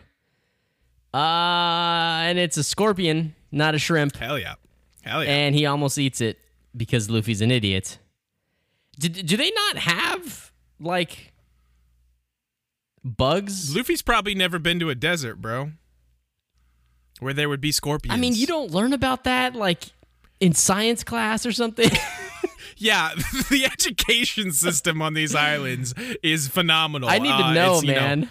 Uh, 1.14 2.23
and 2.26 2.38
it's 2.38 2.56
a 2.56 2.64
scorpion, 2.64 3.35
not 3.52 3.75
a 3.75 3.78
shrimp. 3.78 4.16
Hell 4.16 4.38
yeah, 4.38 4.54
hell 5.02 5.23
yeah. 5.23 5.30
and 5.30 5.54
he 5.54 5.64
almost 5.64 5.97
eats 5.97 6.21
it 6.21 6.38
because 6.76 7.09
Luffy's 7.09 7.40
an 7.40 7.50
idiot. 7.52 7.99
Did, 8.99 9.25
do 9.26 9.37
they 9.37 9.50
not 9.52 9.76
have 9.78 10.52
like 10.80 11.33
bugs? 13.04 13.75
Luffy's 13.76 14.02
probably 14.02 14.35
never 14.35 14.59
been 14.59 14.80
to 14.80 14.90
a 14.90 14.94
desert, 14.94 15.37
bro, 15.40 15.71
where 17.21 17.33
there 17.33 17.49
would 17.49 17.61
be 17.61 17.71
scorpions. 17.73 18.16
I 18.16 18.21
mean, 18.21 18.35
you 18.35 18.47
don't 18.47 18.71
learn 18.73 18.92
about 18.92 19.23
that 19.25 19.54
like 19.54 19.85
in 20.40 20.52
science 20.52 21.04
class 21.04 21.47
or 21.47 21.52
something. 21.52 21.90
Yeah, 22.76 23.11
the 23.50 23.66
education 23.73 24.50
system 24.50 25.00
on 25.00 25.14
these 25.14 25.33
islands 25.33 25.94
is 26.25 26.49
phenomenal. 26.49 27.09
I 27.09 27.18
need 27.21 27.28
to 27.28 27.35
Uh, 27.35 27.52
know, 27.52 27.80
you 27.80 27.92
man. 27.92 28.30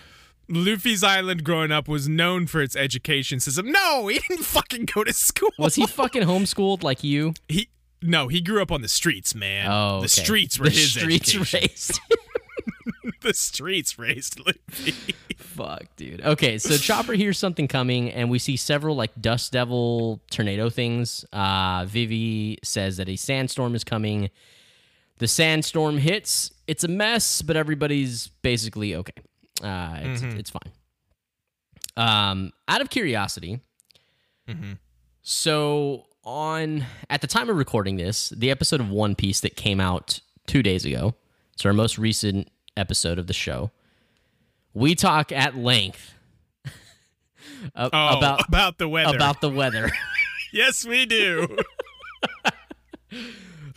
Luffy's 0.50 1.04
island 1.04 1.44
growing 1.44 1.72
up 1.72 1.88
was 1.88 2.08
known 2.08 2.48
for 2.48 2.62
its 2.62 2.76
education 2.76 3.40
system. 3.40 3.72
No, 3.72 4.08
he 4.08 4.20
didn't 4.20 4.44
fucking 4.46 4.86
go 4.94 5.04
to 5.04 5.14
school. 5.14 5.52
Was 5.58 5.76
he 5.76 5.86
fucking 5.88 6.24
homeschooled 6.24 6.84
like 6.84 7.04
you? 7.04 7.34
He 7.48 7.70
no, 8.02 8.28
he 8.28 8.42
grew 8.42 8.62
up 8.62 8.72
on 8.72 8.82
the 8.82 8.90
streets, 8.90 9.34
man. 9.34 9.68
Oh, 9.70 10.00
the 10.00 10.06
okay. 10.06 10.08
streets 10.08 10.60
were 10.60 10.66
the 10.66 10.72
his 10.72 10.92
streets 10.92 11.34
education. 11.34 11.60
raised. 11.62 12.00
the 13.22 13.34
streets 13.34 13.98
raised 13.98 14.40
Luffy. 14.46 15.16
Fuck, 15.38 15.86
dude. 15.96 16.22
Okay, 16.22 16.58
so 16.58 16.78
Chopper 16.78 17.14
hears 17.14 17.38
something 17.38 17.68
coming, 17.68 18.12
and 18.12 18.30
we 18.30 18.40
see 18.40 18.58
several 18.58 18.96
like 18.96 19.12
dust 19.20 19.52
devil 19.52 20.22
tornado 20.30 20.70
things. 20.70 21.26
Uh, 21.32 21.86
Vivi 21.88 22.60
says 22.64 22.98
that 22.98 23.10
a 23.10 23.16
sandstorm 23.16 23.76
is 23.76 23.84
coming. 23.84 24.30
The 25.20 25.28
sandstorm 25.28 25.98
hits. 25.98 26.52
It's 26.68 26.84
a 26.84 26.88
mess, 26.88 27.42
but 27.42 27.56
everybody's 27.56 28.28
basically 28.42 28.96
okay. 28.96 29.14
Uh, 29.64 29.98
it's, 30.02 30.22
it's 30.22 30.50
fine. 30.52 30.72
Um, 31.96 32.52
out 32.68 32.82
of 32.82 32.90
curiosity, 32.90 33.62
so 35.22 36.06
on 36.24 36.86
at 37.10 37.22
the 37.22 37.28
time 37.28 37.50
of 37.50 37.56
recording 37.58 37.96
this, 37.98 38.30
the 38.30 38.52
episode 38.52 38.80
of 38.82 38.90
One 38.90 39.16
Piece 39.16 39.40
that 39.42 39.56
came 39.56 39.80
out 39.80 40.20
two 40.48 40.62
days 40.64 40.86
ago, 40.86 41.16
so 41.56 41.70
our 41.70 41.74
most 41.74 41.98
recent 41.98 42.50
episode 42.76 43.20
of 43.20 43.28
the 43.28 43.34
show. 43.34 43.72
We 44.74 44.96
talk 44.96 45.32
at 45.32 45.56
length 45.56 46.14
a- 47.76 47.90
Oh, 47.94 48.18
about 48.18 48.48
about 48.48 48.78
the 48.80 48.88
weather. 48.90 49.16
about 49.16 49.40
the 49.42 49.50
weather. 49.50 49.92
yes, 50.54 50.86
we 50.86 51.06
do. 51.06 51.58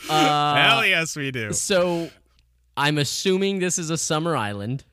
Uh, 0.09 0.55
Hell 0.55 0.87
yes, 0.87 1.17
we 1.17 1.31
do. 1.31 1.53
So 1.53 2.11
I'm 2.77 2.99
assuming 2.99 3.59
this 3.59 3.79
is 3.79 3.91
a 3.91 3.99
summer 3.99 4.37
island. 4.37 4.85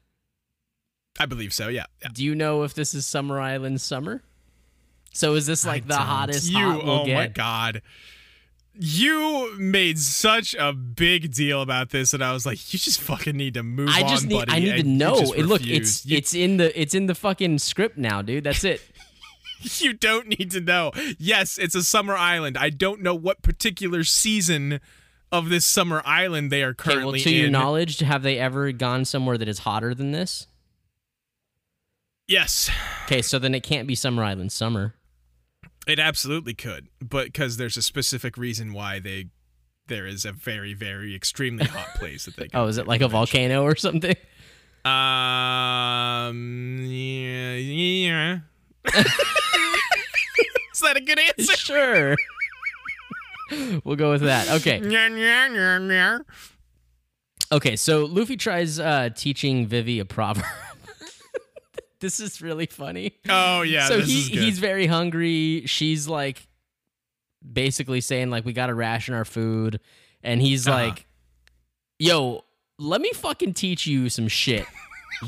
I 1.19 1.25
believe 1.25 1.53
so. 1.53 1.67
Yeah. 1.67 1.85
yeah. 2.01 2.09
Do 2.13 2.23
you 2.23 2.35
know 2.35 2.63
if 2.63 2.73
this 2.73 2.93
is 2.93 3.05
Summer 3.05 3.39
Island 3.39 3.81
summer? 3.81 4.23
So 5.13 5.35
is 5.35 5.45
this 5.45 5.65
like 5.65 5.83
I 5.83 5.87
the 5.87 5.93
don't. 5.95 6.05
hottest 6.07 6.51
You. 6.51 6.57
hot 6.57 6.83
we'll 6.85 6.99
oh 7.01 7.05
get? 7.05 7.15
my 7.15 7.27
god. 7.27 7.81
You 8.75 9.55
made 9.59 9.99
such 9.99 10.55
a 10.55 10.73
big 10.73 11.31
deal 11.31 11.61
about 11.61 11.91
this, 11.91 12.11
and 12.11 12.23
I 12.23 12.33
was 12.33 12.43
like, 12.43 12.73
"You 12.73 12.79
just 12.79 12.99
fucking 13.01 13.37
need 13.37 13.53
to 13.53 13.61
move 13.61 13.89
I 13.91 14.01
on, 14.01 14.09
just 14.09 14.25
need 14.25 14.35
buddy." 14.35 14.51
I 14.51 14.59
need 14.59 14.81
to 14.81 14.89
know. 14.89 15.13
Look, 15.37 15.61
it's 15.63 16.03
you, 16.07 16.17
it's 16.17 16.33
in 16.33 16.57
the 16.57 16.79
it's 16.79 16.95
in 16.95 17.05
the 17.05 17.13
fucking 17.13 17.59
script 17.59 17.99
now, 17.99 18.23
dude. 18.23 18.45
That's 18.45 18.63
it. 18.63 18.81
you 19.61 19.93
don't 19.93 20.27
need 20.27 20.49
to 20.51 20.59
know. 20.59 20.91
Yes, 21.19 21.59
it's 21.59 21.75
a 21.75 21.83
summer 21.83 22.15
island. 22.15 22.57
I 22.57 22.71
don't 22.71 23.01
know 23.01 23.13
what 23.13 23.43
particular 23.43 24.03
season 24.03 24.79
of 25.31 25.49
this 25.49 25.67
summer 25.67 26.01
island 26.03 26.51
they 26.51 26.63
are 26.63 26.69
Okay, 26.69 26.89
well, 26.89 26.95
currently 26.97 27.19
to 27.21 27.29
your 27.29 27.51
knowledge, 27.51 27.99
have 27.99 28.23
they 28.23 28.39
ever 28.39 28.71
gone 28.71 29.05
somewhere 29.05 29.37
that 29.37 29.47
is 29.47 29.59
hotter 29.59 29.93
than 29.93 30.11
this? 30.11 30.47
Yes, 32.27 32.69
Okay, 33.05 33.21
so 33.21 33.37
then 33.39 33.53
it 33.53 33.63
can't 33.63 33.87
be 33.87 33.95
Summer 33.95 34.23
Island 34.23 34.51
summer. 34.51 34.93
it 35.87 35.99
absolutely 35.99 36.53
could, 36.53 36.87
but 37.01 37.25
because 37.27 37.57
there's 37.57 37.75
a 37.77 37.81
specific 37.81 38.37
reason 38.37 38.73
why 38.73 38.99
they 38.99 39.27
there 39.87 40.05
is 40.07 40.23
a 40.23 40.31
very 40.31 40.73
very 40.73 41.13
extremely 41.13 41.65
hot 41.65 41.87
place 41.95 42.23
that 42.25 42.37
they. 42.37 42.47
Go 42.47 42.63
Oh, 42.63 42.67
is 42.67 42.77
it 42.77 42.87
like 42.87 43.01
a 43.01 43.07
volcano 43.09 43.63
or 43.63 43.75
something? 43.75 44.15
Um. 44.85 46.77
Yeah. 46.85 47.55
yeah. 47.55 48.39
Is 50.73 50.79
that 50.81 50.97
a 50.97 51.01
good 51.01 51.19
answer? 51.19 51.53
sure. 51.55 52.15
we'll 53.85 53.95
go 53.95 54.11
with 54.11 54.21
that. 54.21 54.49
Okay. 54.49 54.79
Okay, 57.51 57.75
so 57.75 58.05
Luffy 58.05 58.35
tries 58.35 58.79
uh, 58.79 59.09
teaching 59.15 59.67
Vivi 59.67 59.99
a 59.99 60.05
proverb. 60.05 60.43
This 62.03 62.19
is 62.19 62.41
really 62.41 62.65
funny. 62.67 63.15
Oh 63.27 63.61
yeah. 63.63 63.87
so 63.87 63.99
he 64.01 64.21
he's 64.23 64.59
very 64.59 64.85
hungry. 64.85 65.63
She's 65.65 66.07
like 66.07 66.45
basically 67.41 68.01
saying 68.01 68.29
like 68.29 68.45
we 68.45 68.53
got 68.53 68.67
to 68.67 68.73
ration 68.75 69.13
our 69.15 69.25
food 69.25 69.79
and 70.21 70.41
he's 70.41 70.67
Uh-huh. 70.67 70.77
like 70.87 71.05
yo, 71.99 72.43
let 72.77 73.01
me 73.01 73.11
fucking 73.13 73.53
teach 73.53 73.87
you 73.87 74.09
some 74.09 74.27
shit. 74.27 74.65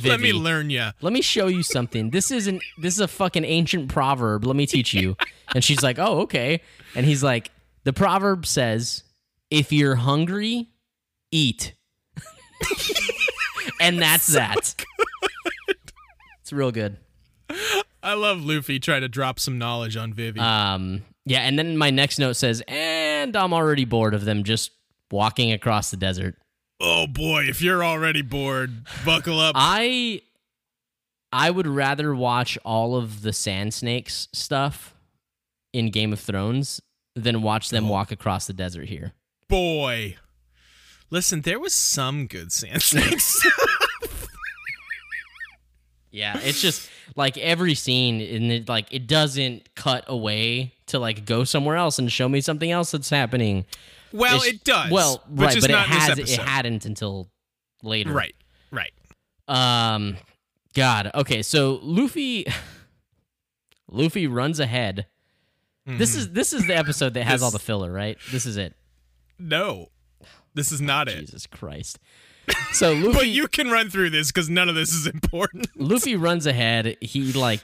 Let 0.04 0.20
me 0.20 0.34
learn 0.34 0.70
ya. 0.72 0.92
Let 1.00 1.14
me 1.14 1.22
show 1.22 1.48
you 1.48 1.64
something. 1.64 2.10
This 2.10 2.30
isn't 2.30 2.62
this 2.78 2.96
is 2.96 3.00
a 3.00 3.08
fucking 3.08 3.46
ancient 3.46 3.88
proverb. 3.90 4.44
Let 4.44 4.56
me 4.58 4.66
teach 4.66 4.94
you. 4.94 5.16
And 5.54 5.64
she's 5.64 5.82
like, 5.84 5.98
"Oh, 6.00 6.22
okay." 6.22 6.60
And 6.96 7.06
he's 7.06 7.24
like, 7.24 7.52
"The 7.86 7.94
proverb 7.94 8.46
says, 8.48 9.04
if 9.52 9.72
you're 9.72 9.96
hungry, 9.96 10.70
eat." 11.32 11.76
and 13.80 14.02
that's 14.02 14.28
that. 14.34 14.76
It's 16.46 16.54
real 16.54 16.72
good. 16.72 16.98
I 18.04 18.14
love 18.14 18.46
Luffy 18.46 18.80
trying 18.80 19.02
to 19.02 19.08
drop 19.10 19.40
some 19.40 19.58
knowledge 19.58 19.98
on 19.98 20.14
Vivi. 20.14 20.40
Um, 20.40 21.02
yeah, 21.26 21.40
and 21.40 21.58
then 21.58 21.76
my 21.76 21.90
next 21.90 22.20
note 22.20 22.34
says, 22.34 22.62
"And 22.68 23.36
I'm 23.36 23.52
already 23.52 23.84
bored 23.84 24.14
of 24.14 24.26
them 24.26 24.44
just 24.44 24.70
walking 25.10 25.52
across 25.52 25.90
the 25.90 25.98
desert." 25.98 26.36
oh 26.80 27.08
boy, 27.08 27.46
if 27.46 27.64
you're 27.64 27.84
already 27.84 28.22
bored, 28.22 28.84
buckle 29.04 29.40
up. 29.40 29.54
I 29.58 30.22
I 31.34 31.50
would 31.50 31.66
rather 31.66 32.14
watch 32.14 32.60
all 32.64 32.96
of 32.96 33.24
the 33.24 33.34
sand 33.34 33.74
snakes 33.74 34.28
stuff 34.32 34.94
in 35.74 35.90
Game 35.90 36.14
of 36.14 36.20
Thrones 36.20 36.80
than 37.16 37.42
watch 37.42 37.72
them 37.72 37.90
walk 37.90 38.12
across 38.12 38.46
the 38.46 38.54
desert 38.54 38.88
here. 38.88 39.14
boy. 39.50 40.18
Listen, 41.10 41.42
there 41.42 41.60
was 41.60 41.74
some 41.74 42.28
good 42.28 42.52
sand 42.52 42.82
snakes. 42.84 43.44
Yeah, 46.16 46.40
it's 46.42 46.62
just 46.62 46.90
like 47.16 47.38
every 47.38 47.76
scene 47.76 48.22
and 48.22 48.52
it 48.52 48.70
like 48.70 48.88
it 48.92 49.06
doesn't 49.08 49.76
cut 49.76 50.06
away 50.08 50.74
to 50.88 50.98
like 51.00 51.26
go 51.26 51.44
somewhere 51.44 51.76
else 51.76 52.00
and 52.00 52.12
show 52.12 52.30
me 52.30 52.40
something 52.42 52.72
else 52.72 52.92
that's 52.92 53.10
happening. 53.10 53.66
well, 54.14 54.38
It's- 54.38 54.54
it 54.54 54.64
does. 54.64 54.92
Well, 54.92 55.22
but 55.30 55.46
right, 55.48 55.62
but 55.62 55.70
it 55.70 55.76
has 55.76 56.18
it 56.20 56.30
hadn't 56.40 56.86
until 56.86 57.28
later. 57.84 58.14
Right, 58.14 58.36
right. 58.72 58.94
Um, 59.48 60.18
God. 60.74 61.12
Okay, 61.14 61.42
so 61.44 61.80
Luffy, 61.84 62.46
Luffy 63.90 64.28
runs 64.28 64.60
ahead. 64.60 65.06
This 65.88 66.16
is 66.16 66.32
this 66.32 66.52
is 66.52 66.66
the 66.66 66.76
episode 66.76 67.14
that 67.14 67.26
has 67.26 67.44
all 67.44 67.52
the 67.52 67.58
Mm-hmm. 67.60 67.66
Filler, 67.66 67.92
right? 67.92 68.18
This 68.32 68.46
is 68.48 68.58
it. 68.58 68.74
No, 69.38 69.90
this 70.56 70.72
is 70.72 70.82
not 70.82 71.08
it. 71.08 71.20
Jesus 71.20 71.46
Christ. 71.46 72.00
So 72.74 72.92
Luffy, 72.94 73.14
But 73.14 73.28
you 73.30 73.48
can 73.48 73.70
run 73.72 73.90
through 73.90 74.10
this 74.10 74.32
because 74.34 74.50
none 74.50 74.68
of 74.68 74.76
this 74.76 74.92
is 74.92 75.08
important. 75.08 75.70
Luffy 75.78 76.16
runs 76.18 76.46
ahead. 76.46 76.98
He 77.00 77.32
like 77.32 77.62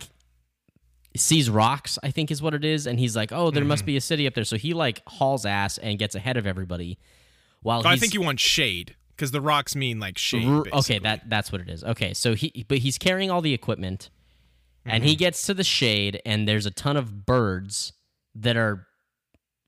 sees 1.17 1.49
rocks, 1.49 1.99
I 2.01 2.11
think 2.11 2.31
is 2.31 2.41
what 2.41 2.53
it 2.53 2.63
is, 2.63 2.87
and 2.87 2.97
he's 2.99 3.15
like, 3.15 3.31
"Oh, 3.33 3.51
there 3.51 3.61
Mm-hmm. 3.61 3.67
must 3.67 3.85
be 3.85 3.97
a 3.97 4.01
city 4.01 4.25
up 4.25 4.33
there." 4.35 4.45
So 4.45 4.55
he 4.57 4.73
like 4.73 5.01
hauls 5.07 5.45
ass 5.45 5.77
and 5.77 5.99
gets 5.99 6.15
ahead 6.15 6.37
of 6.37 6.47
everybody. 6.47 6.97
While 7.61 7.85
I 7.85 7.97
think 7.97 8.13
you 8.13 8.21
want 8.21 8.39
shade 8.39 8.95
because 9.15 9.31
the 9.31 9.41
rocks 9.41 9.75
mean 9.75 9.99
like 9.99 10.17
shade. 10.17 10.47
R- 10.47 10.63
okay, 10.79 10.99
that 10.99 11.29
that's 11.29 11.51
what 11.51 11.59
it 11.61 11.69
is. 11.69 11.83
Okay, 11.83 12.13
so 12.13 12.33
he 12.33 12.65
but 12.69 12.77
he's 12.77 12.97
carrying 12.97 13.29
all 13.29 13.41
the 13.41 13.53
equipment, 13.53 14.09
and 14.85 15.01
Mm-hmm. 15.03 15.09
he 15.09 15.15
gets 15.17 15.45
to 15.47 15.53
the 15.53 15.65
shade, 15.65 16.21
and 16.25 16.47
there's 16.47 16.65
a 16.65 16.71
ton 16.71 16.95
of 16.95 17.25
birds 17.25 17.91
that 18.35 18.55
are 18.55 18.87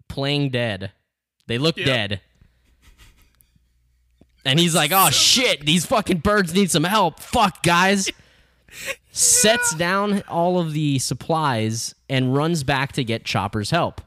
playing 0.08 0.52
dead. 0.52 0.92
They 1.48 1.58
look 1.58 1.76
Yep. 1.78 1.86
dead. 1.86 2.22
And 4.46 4.60
he's 4.60 4.76
like, 4.76 4.92
"Oh 4.94 5.10
shit, 5.10 5.66
these 5.66 5.86
fucking 5.86 6.20
birds 6.20 6.54
need 6.54 6.72
some 6.72 6.84
help. 6.84 7.20
Fuck, 7.20 7.64
guys." 7.64 8.10
Sets 9.12 9.76
down 9.76 10.24
all 10.28 10.60
of 10.60 10.74
the 10.74 10.98
supplies 11.00 11.94
and 12.10 12.36
runs 12.36 12.64
back 12.64 12.92
to 12.94 13.04
get 13.04 13.24
Chopper's 13.24 13.70
help. 13.70 14.02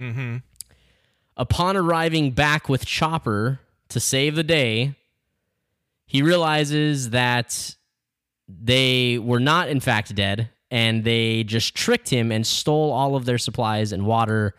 Mm-hmm. 0.00 0.38
Upon 1.36 1.76
arriving 1.76 2.30
back 2.30 2.68
with 2.68 2.86
Chopper 2.86 3.60
to 3.90 4.00
save 4.00 4.34
the 4.34 4.42
day, 4.42 4.94
he 6.06 6.22
realizes 6.22 7.10
that 7.10 7.76
they 8.48 9.18
were 9.18 9.40
not, 9.40 9.68
in 9.68 9.80
fact, 9.80 10.14
dead, 10.14 10.50
and 10.70 11.04
they 11.04 11.44
just 11.44 11.74
tricked 11.74 12.08
him 12.08 12.32
and 12.32 12.46
stole 12.46 12.90
all 12.92 13.14
of 13.16 13.24
their 13.24 13.38
supplies 13.38 13.92
and 13.92 14.06
water 14.06 14.54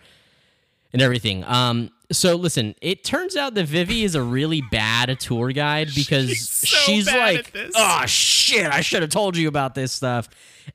and 0.93 1.01
everything. 1.01 1.43
Um, 1.45 1.91
so 2.11 2.35
listen, 2.35 2.75
it 2.81 3.03
turns 3.03 3.35
out 3.35 3.53
that 3.55 3.65
Vivi 3.65 4.03
is 4.03 4.15
a 4.15 4.21
really 4.21 4.61
bad 4.71 5.19
tour 5.19 5.51
guide 5.51 5.89
because 5.95 6.29
She's 6.29 6.49
so 6.49 6.67
she's 6.67 7.07
like, 7.07 7.55
"Oh 7.75 8.05
shit, 8.05 8.67
I 8.71 8.81
should 8.81 9.01
have 9.01 9.11
told 9.11 9.37
you 9.37 9.47
about 9.47 9.73
this 9.75 9.91
stuff," 9.91 10.27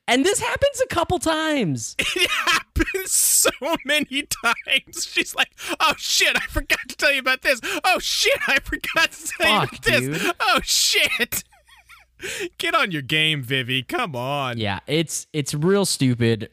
and 0.07 0.25
this 0.25 0.39
happens 0.39 0.81
a 0.81 0.87
couple 0.87 1.19
times. 1.19 1.95
It 2.15 2.29
happens 2.29 3.11
so 3.11 3.49
many 3.85 4.23
times. 4.23 5.05
She's 5.05 5.35
like, 5.35 5.51
"Oh 5.79 5.93
shit, 5.97 6.35
I 6.35 6.45
forgot 6.47 6.79
to 6.87 6.95
tell 6.95 7.11
you 7.13 7.19
about 7.19 7.41
this. 7.41 7.59
Oh 7.83 7.99
shit, 7.99 8.39
I 8.47 8.59
forgot 8.59 9.11
to 9.11 9.27
tell 9.37 9.67
Fuck, 9.67 9.71
you 9.71 9.77
about 9.77 9.83
this. 9.83 10.21
dude. 10.23 10.33
Oh 10.39 10.59
shit." 10.63 11.43
Get 12.57 12.75
on 12.75 12.91
your 12.91 13.01
game, 13.01 13.41
Vivi. 13.43 13.81
Come 13.83 14.15
on. 14.15 14.57
Yeah, 14.57 14.79
it's 14.87 15.27
it's 15.33 15.53
real 15.53 15.85
stupid. 15.85 16.49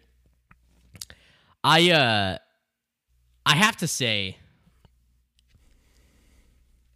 I 1.64 1.90
uh 1.90 2.38
I 3.44 3.54
have 3.56 3.76
to 3.78 3.88
say 3.88 4.36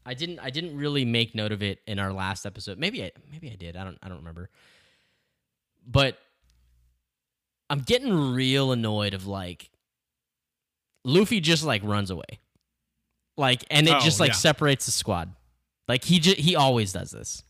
I 0.07 0.15
didn't 0.15 0.39
I 0.41 0.51
didn't 0.51 0.77
really 0.77 1.05
make 1.05 1.35
note 1.35 1.53
of 1.53 1.63
it 1.63 1.81
in 1.87 1.99
our 1.99 2.13
last 2.13 2.47
episode. 2.47 2.79
Maybe 2.79 3.05
I 3.05 3.11
maybe 3.31 3.51
I 3.51 3.55
did. 3.57 3.77
I 3.77 3.85
don't 3.85 3.99
I 4.03 4.09
don't 4.09 4.19
remember. 4.19 4.51
But 5.87 6.19
I'm 7.69 7.81
getting 7.81 8.33
real 8.35 8.73
annoyed 8.73 9.15
of 9.15 9.27
like 9.27 9.71
Luffy 11.05 11.41
just 11.41 11.65
like 11.65 11.83
runs 11.85 12.11
away. 12.11 12.41
Like 13.37 13.65
and 13.71 13.87
it 13.89 13.95
Oh, 13.97 14.01
just 14.01 14.21
like 14.21 14.31
yeah. 14.31 14.35
separates 14.37 14.87
the 14.87 14.93
squad. 14.93 15.33
Like 15.89 16.05
he 16.05 16.19
just 16.19 16.39
he 16.39 16.57
always 16.57 16.93
does 16.93 17.11
this. 17.11 17.43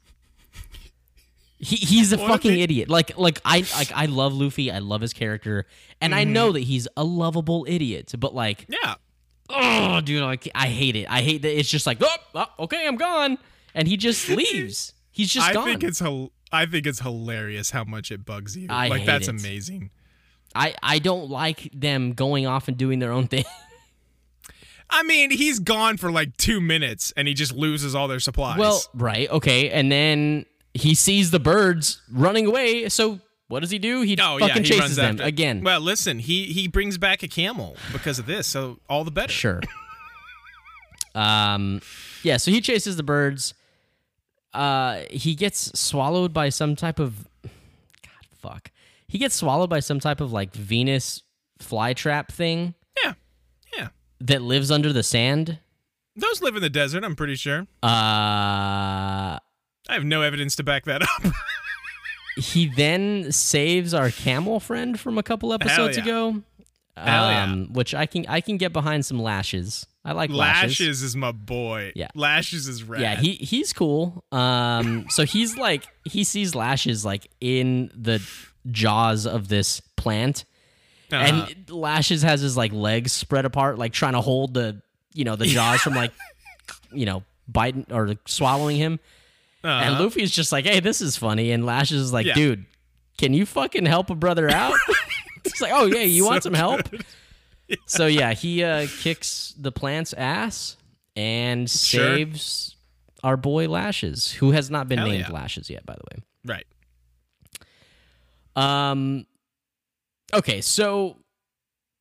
He 1.59 1.77
he's 1.77 2.13
a 2.13 2.17
What 2.17 2.29
fucking 2.29 2.53
they- 2.53 2.63
idiot. 2.63 2.89
Like 2.89 3.17
like 3.19 3.41
I 3.45 3.65
like 3.77 3.93
I 3.93 4.07
love 4.07 4.33
Luffy. 4.33 4.71
I 4.71 4.79
love 4.79 5.03
his 5.03 5.13
character, 5.13 5.67
and 6.01 6.15
I 6.15 6.25
Mm-hmm. 6.25 6.33
know 6.33 6.53
that 6.53 6.61
he's 6.61 6.89
a 6.97 7.05
lovable 7.05 7.67
idiot. 7.69 8.15
But 8.19 8.35
like, 8.35 8.65
Yeah. 8.69 8.95
Oh, 9.53 10.01
dude, 10.01 10.23
like 10.23 10.49
I 10.55 10.69
hate 10.69 10.97
it. 10.97 11.07
I 11.11 11.23
hate 11.23 11.43
that 11.43 11.59
it's 11.59 11.69
just 11.69 11.87
like, 11.87 11.99
oh, 12.01 12.17
oh, 12.35 12.47
okay, 12.61 12.87
I'm 12.87 12.97
gone, 12.97 13.39
and 13.75 13.87
he 13.87 13.97
just 13.97 14.29
leaves. 14.31 14.93
He's 15.13 15.33
just 15.33 15.49
I 15.49 15.53
gone. 15.53 15.65
think 15.65 15.85
it's 15.85 16.03
I 16.53 16.67
think 16.67 16.87
it's 16.87 17.01
hilarious 17.01 17.71
how 17.71 17.85
much 17.85 18.11
it 18.11 18.25
bugs 18.25 18.57
you. 18.57 18.67
I 18.71 18.89
like 18.89 19.07
that's 19.07 19.29
it. 19.29 19.31
amazing. 19.31 19.91
I 20.55 20.75
I 20.83 20.99
don't 20.99 21.31
like 21.31 21.71
them 21.73 22.13
going 22.13 22.47
off 22.47 22.69
and 22.69 22.77
doing 22.77 22.99
their 22.99 23.13
own 23.13 23.27
thing. 23.27 23.45
I 24.93 25.05
mean, 25.05 25.31
he's 25.31 25.61
gone 25.61 25.99
for 25.99 26.11
like 26.11 26.37
two 26.37 26.61
minutes 26.61 27.13
and 27.17 27.29
he 27.29 27.35
just 27.35 27.53
loses 27.53 27.95
all 27.95 28.09
their 28.09 28.19
supplies. 28.19 28.59
Well, 28.59 28.83
right, 28.95 29.31
okay, 29.31 29.71
and 29.71 29.91
then 29.91 30.47
he 30.75 30.95
sees 30.95 31.31
the 31.31 31.39
birds 31.39 32.03
running 32.11 32.47
away, 32.47 32.89
so 32.89 33.21
What 33.51 33.61
does 33.61 33.71
he 33.73 33.79
do? 33.81 34.03
He 34.03 34.17
Oh 34.21 34.39
fucking 34.39 34.47
yeah, 34.49 34.55
he 34.55 34.63
chases 34.63 34.95
them 34.97 35.17
after. 35.17 35.25
again. 35.25 35.63
Well, 35.65 35.81
listen, 35.81 36.21
he 36.21 36.47
he 36.47 36.69
brings 36.69 36.99
back 36.99 37.23
a 37.25 37.29
camel 37.29 37.77
because 37.93 38.19
of 38.21 38.27
this, 38.27 38.47
so 38.47 38.79
all 38.89 39.03
the 39.03 39.11
better. 39.11 39.33
Sure. 39.33 39.61
um, 41.15 41.81
yeah. 42.23 42.37
So 42.37 42.51
he 42.53 42.61
chases 42.61 42.97
the 42.97 43.03
birds. 43.03 43.55
Uh, 44.55 45.03
he 45.11 45.35
gets 45.35 45.79
swallowed 45.79 46.33
by 46.33 46.49
some 46.49 46.77
type 46.77 46.99
of. 47.01 47.27
God, 47.43 48.27
fuck. 48.41 48.71
He 49.09 49.19
gets 49.19 49.35
swallowed 49.35 49.69
by 49.69 49.81
some 49.81 49.99
type 50.01 50.21
of 50.21 50.33
like 50.33 50.53
Venus 50.55 51.23
flytrap 51.59 52.29
thing 52.29 52.75
Yeah, 53.05 53.15
yeah. 53.77 53.89
that 54.21 54.41
lives 54.43 54.71
under 54.71 54.93
the 54.93 55.03
sand. 55.03 55.59
Those 56.17 56.41
live 56.41 56.55
in 56.57 56.63
the 56.63 56.71
desert. 56.71 57.03
I'm 57.05 57.17
pretty 57.17 57.35
sure. 57.37 57.67
Uh, 57.83 59.39
I 59.39 59.41
have 59.89 60.05
no 60.05 60.23
evidence 60.23 60.55
to 60.57 60.63
back 60.63 60.85
that 60.85 61.03
up. 61.03 61.33
he 62.37 62.67
then 62.67 63.33
saves 63.33 63.95
our 63.95 64.11
camel 64.11 64.61
friend 64.61 64.99
from 64.99 65.19
a 65.19 65.23
couple 65.23 65.53
episodes 65.53 65.97
yeah. 65.97 66.03
ago. 66.03 66.43
Hell 66.97 67.31
yeah. 67.31 67.45
um, 67.45 67.73
which 67.73 67.95
I 67.95 68.07
can 68.07 68.27
I 68.29 68.41
can 68.41 68.57
get 68.57 68.73
behind 68.73 69.07
some 69.07 69.21
lashes. 69.21 69.87
I 70.05 70.13
like 70.13 70.31
lashes. 70.31 70.81
Lashes 70.81 71.03
is 71.03 71.17
my 71.17 71.33
boy. 71.33 71.93
Yeah. 71.95 72.09
Lashes 72.15 72.69
is 72.69 72.85
rad. 72.85 73.01
Yeah, 73.01 73.17
he 73.17 73.33
he's 73.35 73.73
cool. 73.73 74.25
Um, 74.33 75.07
so 75.09 75.25
he's 75.25 75.57
like 75.57 75.87
he 76.05 76.25
sees 76.25 76.55
lashes 76.55 77.05
like 77.05 77.31
in 77.41 77.91
the 77.95 78.23
jaws 78.71 79.27
of 79.27 79.49
this 79.49 79.81
plant, 79.97 80.45
Uh-huh. 81.13 81.47
and 81.47 81.71
lashes 81.71 82.23
has 82.23 82.41
his 82.41 82.57
like 82.57 82.73
legs 82.73 83.13
spread 83.13 83.45
apart, 83.45 83.79
like 83.79 83.93
trying 83.93 84.15
to 84.15 84.21
hold 84.21 84.55
the 84.55 84.81
you 85.15 85.25
know 85.25 85.37
the 85.37 85.47
jaws 85.47 85.81
from 85.81 85.95
like 85.95 86.13
you 86.93 87.07
know 87.07 87.23
biting 87.49 87.87
or 87.91 88.15
swallowing 88.27 88.77
him. 88.77 89.01
And 89.63 89.95
Uh-huh. 89.95 90.05
Luffy's 90.05 90.31
just 90.31 90.53
like, 90.53 90.65
hey, 90.65 90.81
this 90.81 91.01
is 91.01 91.17
funny, 91.17 91.51
and 91.53 91.65
Lashes 91.67 92.01
is 92.01 92.13
like, 92.13 92.27
Yeah. 92.27 92.35
dude, 92.35 92.65
can 93.19 93.35
you 93.35 93.45
fucking 93.47 93.85
help 93.87 94.09
a 94.11 94.15
brother 94.15 94.49
out? 94.51 94.75
He's 95.45 95.61
like, 95.61 95.73
oh 95.75 95.87
yeah, 95.87 96.03
you 96.03 96.25
want 96.25 96.43
So 96.43 96.49
some 96.49 96.55
help? 96.55 96.83
So 97.87 98.07
yeah, 98.07 98.33
he 98.35 98.65
uh, 98.65 98.89
kicks 98.99 99.55
the 99.57 99.71
plant's 99.71 100.13
ass 100.15 100.77
and 101.15 101.71
Sure. 101.71 102.17
saves 102.17 102.75
our 103.23 103.37
boy 103.37 103.69
Lashes, 103.69 104.33
who 104.33 104.51
has 104.51 104.71
not 104.71 104.89
been 104.89 104.99
Hell 104.99 105.07
named 105.09 105.27
yeah. 105.29 105.33
Lashes 105.33 105.71
yet, 105.71 105.87
by 105.87 105.95
the 105.95 106.03
way. 106.17 106.23
right. 106.45 106.67
Um. 108.57 109.27
Okay, 110.35 110.61
so 110.61 111.17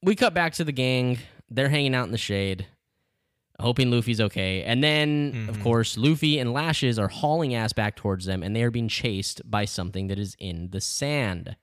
we 0.01 0.15
cut 0.15 0.33
back 0.33 0.53
to 0.53 0.63
the 0.63 0.71
gang. 0.71 1.19
They're 1.49 1.69
hanging 1.69 1.93
out 1.95 2.05
in 2.05 2.11
the 2.11 2.17
shade, 2.17 2.65
hoping 3.59 3.91
Luffy's 3.91 4.21
okay. 4.21 4.63
And 4.63 4.83
then, 4.83 5.47
of 5.49 5.61
course, 5.61 5.97
Luffy 5.97 6.39
and 6.39 6.53
Lashes 6.53 6.97
are 6.97 7.07
hauling 7.07 7.55
ass 7.55 7.73
back 7.73 7.95
towards 7.95 8.25
them, 8.25 8.43
and 8.43 8.55
they 8.55 8.63
are 8.63 8.71
being 8.71 8.87
chased 8.87 9.41
by 9.49 9.65
something 9.65 10.07
that 10.07 10.19
is 10.19 10.35
in 10.39 10.69
the 10.71 10.81
sand. 10.81 11.55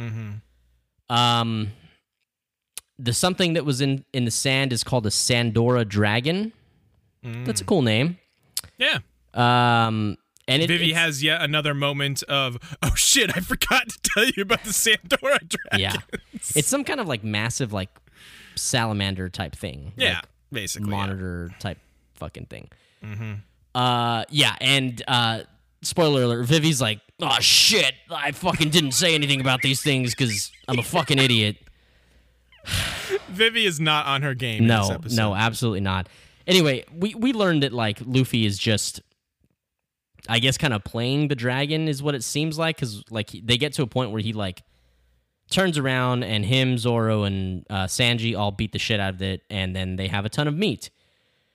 Mm-hmm. 0.00 1.14
Um, 1.14 1.72
the 2.98 3.12
something 3.12 3.54
that 3.54 3.64
was 3.64 3.80
in 3.80 4.04
in 4.12 4.24
the 4.24 4.30
sand 4.30 4.72
is 4.72 4.84
called 4.84 5.06
a 5.06 5.10
Sandora 5.10 5.86
dragon. 5.86 6.52
That's 7.22 7.60
a 7.60 7.64
cool 7.64 7.82
name. 7.82 8.18
Yeah. 8.78 8.98
Um, 9.34 10.16
and 10.48 10.62
it, 10.62 10.66
Vivi 10.66 10.92
has 10.92 11.22
yet 11.22 11.40
another 11.40 11.72
moment 11.72 12.22
of, 12.24 12.58
oh 12.82 12.94
shit, 12.94 13.30
I 13.36 13.40
forgot 13.40 13.88
to 13.88 13.98
tell 14.02 14.24
you 14.24 14.42
about 14.42 14.64
the 14.64 14.70
Sandora 14.70 15.38
dragon. 15.48 15.80
yeah, 15.80 15.96
it's 16.54 16.68
some 16.68 16.84
kind 16.84 17.00
of 17.00 17.06
like 17.06 17.22
massive 17.22 17.72
like 17.72 17.90
salamander 18.56 19.28
type 19.28 19.54
thing. 19.54 19.92
Yeah, 19.96 20.14
like, 20.14 20.24
basically. 20.52 20.90
yeah. 20.90 20.96
monitor 20.96 21.50
type 21.58 21.78
fucking 22.14 22.46
thing. 22.46 22.68
Uh, 23.74 24.24
yeah, 24.30 24.54
and 24.60 25.02
uh, 25.08 25.40
spoiler 25.82 26.22
alert: 26.24 26.44
Vivi's 26.46 26.80
like, 26.80 27.00
"Oh 27.20 27.38
shit, 27.40 27.94
I 28.10 28.32
fucking 28.32 28.70
didn't 28.70 28.92
say 28.92 29.14
anything 29.14 29.40
about 29.40 29.62
these 29.62 29.82
things 29.82 30.14
because 30.14 30.52
I'm 30.68 30.78
a 30.78 30.82
fucking 30.82 31.18
idiot." 31.18 31.56
Vivi 33.28 33.64
is 33.66 33.80
not 33.80 34.06
on 34.06 34.22
her 34.22 34.34
game. 34.34 34.62
in 34.62 34.68
this 34.68 34.88
No, 34.88 34.94
episode. 34.94 35.16
no, 35.16 35.34
absolutely 35.34 35.80
not. 35.80 36.08
Anyway, 36.46 36.84
we 36.94 37.14
we 37.14 37.32
learned 37.32 37.62
that 37.62 37.72
like 37.72 37.98
Luffy 38.04 38.44
is 38.46 38.58
just, 38.58 39.00
I 40.28 40.38
guess, 40.38 40.58
kind 40.58 40.74
of 40.74 40.84
playing 40.84 41.28
the 41.28 41.34
dragon 41.34 41.88
is 41.88 42.02
what 42.02 42.14
it 42.14 42.22
seems 42.24 42.58
like 42.58 42.76
because 42.76 43.02
like 43.10 43.30
they 43.30 43.56
get 43.56 43.72
to 43.74 43.82
a 43.82 43.86
point 43.86 44.10
where 44.10 44.20
he 44.20 44.32
like 44.32 44.62
turns 45.52 45.78
around 45.78 46.24
and 46.24 46.44
him, 46.44 46.78
Zoro, 46.78 47.22
and 47.24 47.64
uh, 47.70 47.84
Sanji 47.86 48.36
all 48.36 48.50
beat 48.50 48.72
the 48.72 48.78
shit 48.78 48.98
out 48.98 49.14
of 49.14 49.22
it, 49.22 49.42
and 49.50 49.74
then 49.76 49.96
they 49.96 50.08
have 50.08 50.24
a 50.24 50.28
ton 50.28 50.48
of 50.48 50.56
meat. 50.56 50.90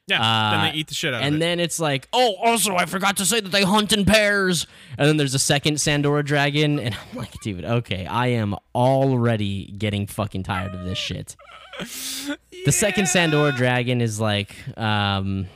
Yeah, 0.08 0.22
Uh, 0.22 0.52
then 0.52 0.72
they 0.72 0.78
eat 0.80 0.88
the 0.88 0.94
shit 0.94 1.14
out 1.14 1.18
and 1.18 1.26
of 1.28 1.32
it. 1.32 1.36
And 1.36 1.42
then 1.42 1.60
it's 1.60 1.82
like, 1.82 2.08
oh, 2.14 2.36
also 2.42 2.76
I 2.78 2.86
forgot 2.86 3.18
to 3.18 3.26
say 3.26 3.42
that 3.42 3.50
they 3.50 3.64
hunt 3.64 3.92
in 3.92 4.06
pairs. 4.06 4.66
And 4.98 5.06
then 5.06 5.18
there's 5.18 5.34
a 5.34 5.40
second 5.40 5.76
Sandora 5.76 6.24
dragon, 6.24 6.80
and 6.80 6.96
I'm 6.96 7.18
like, 7.18 7.34
dude, 7.44 7.66
okay, 7.66 8.06
I 8.06 8.28
am 8.28 8.56
already 8.74 9.66
getting 9.78 10.08
fucking 10.08 10.44
tired 10.44 10.74
of 10.74 10.86
this 10.86 10.98
shit. 10.98 11.36
The 11.80 12.72
second 12.72 13.06
Sandora 13.06 13.54
dragon 13.56 14.00
is 14.00 14.20
like, 14.20 14.56
um, 14.78 15.48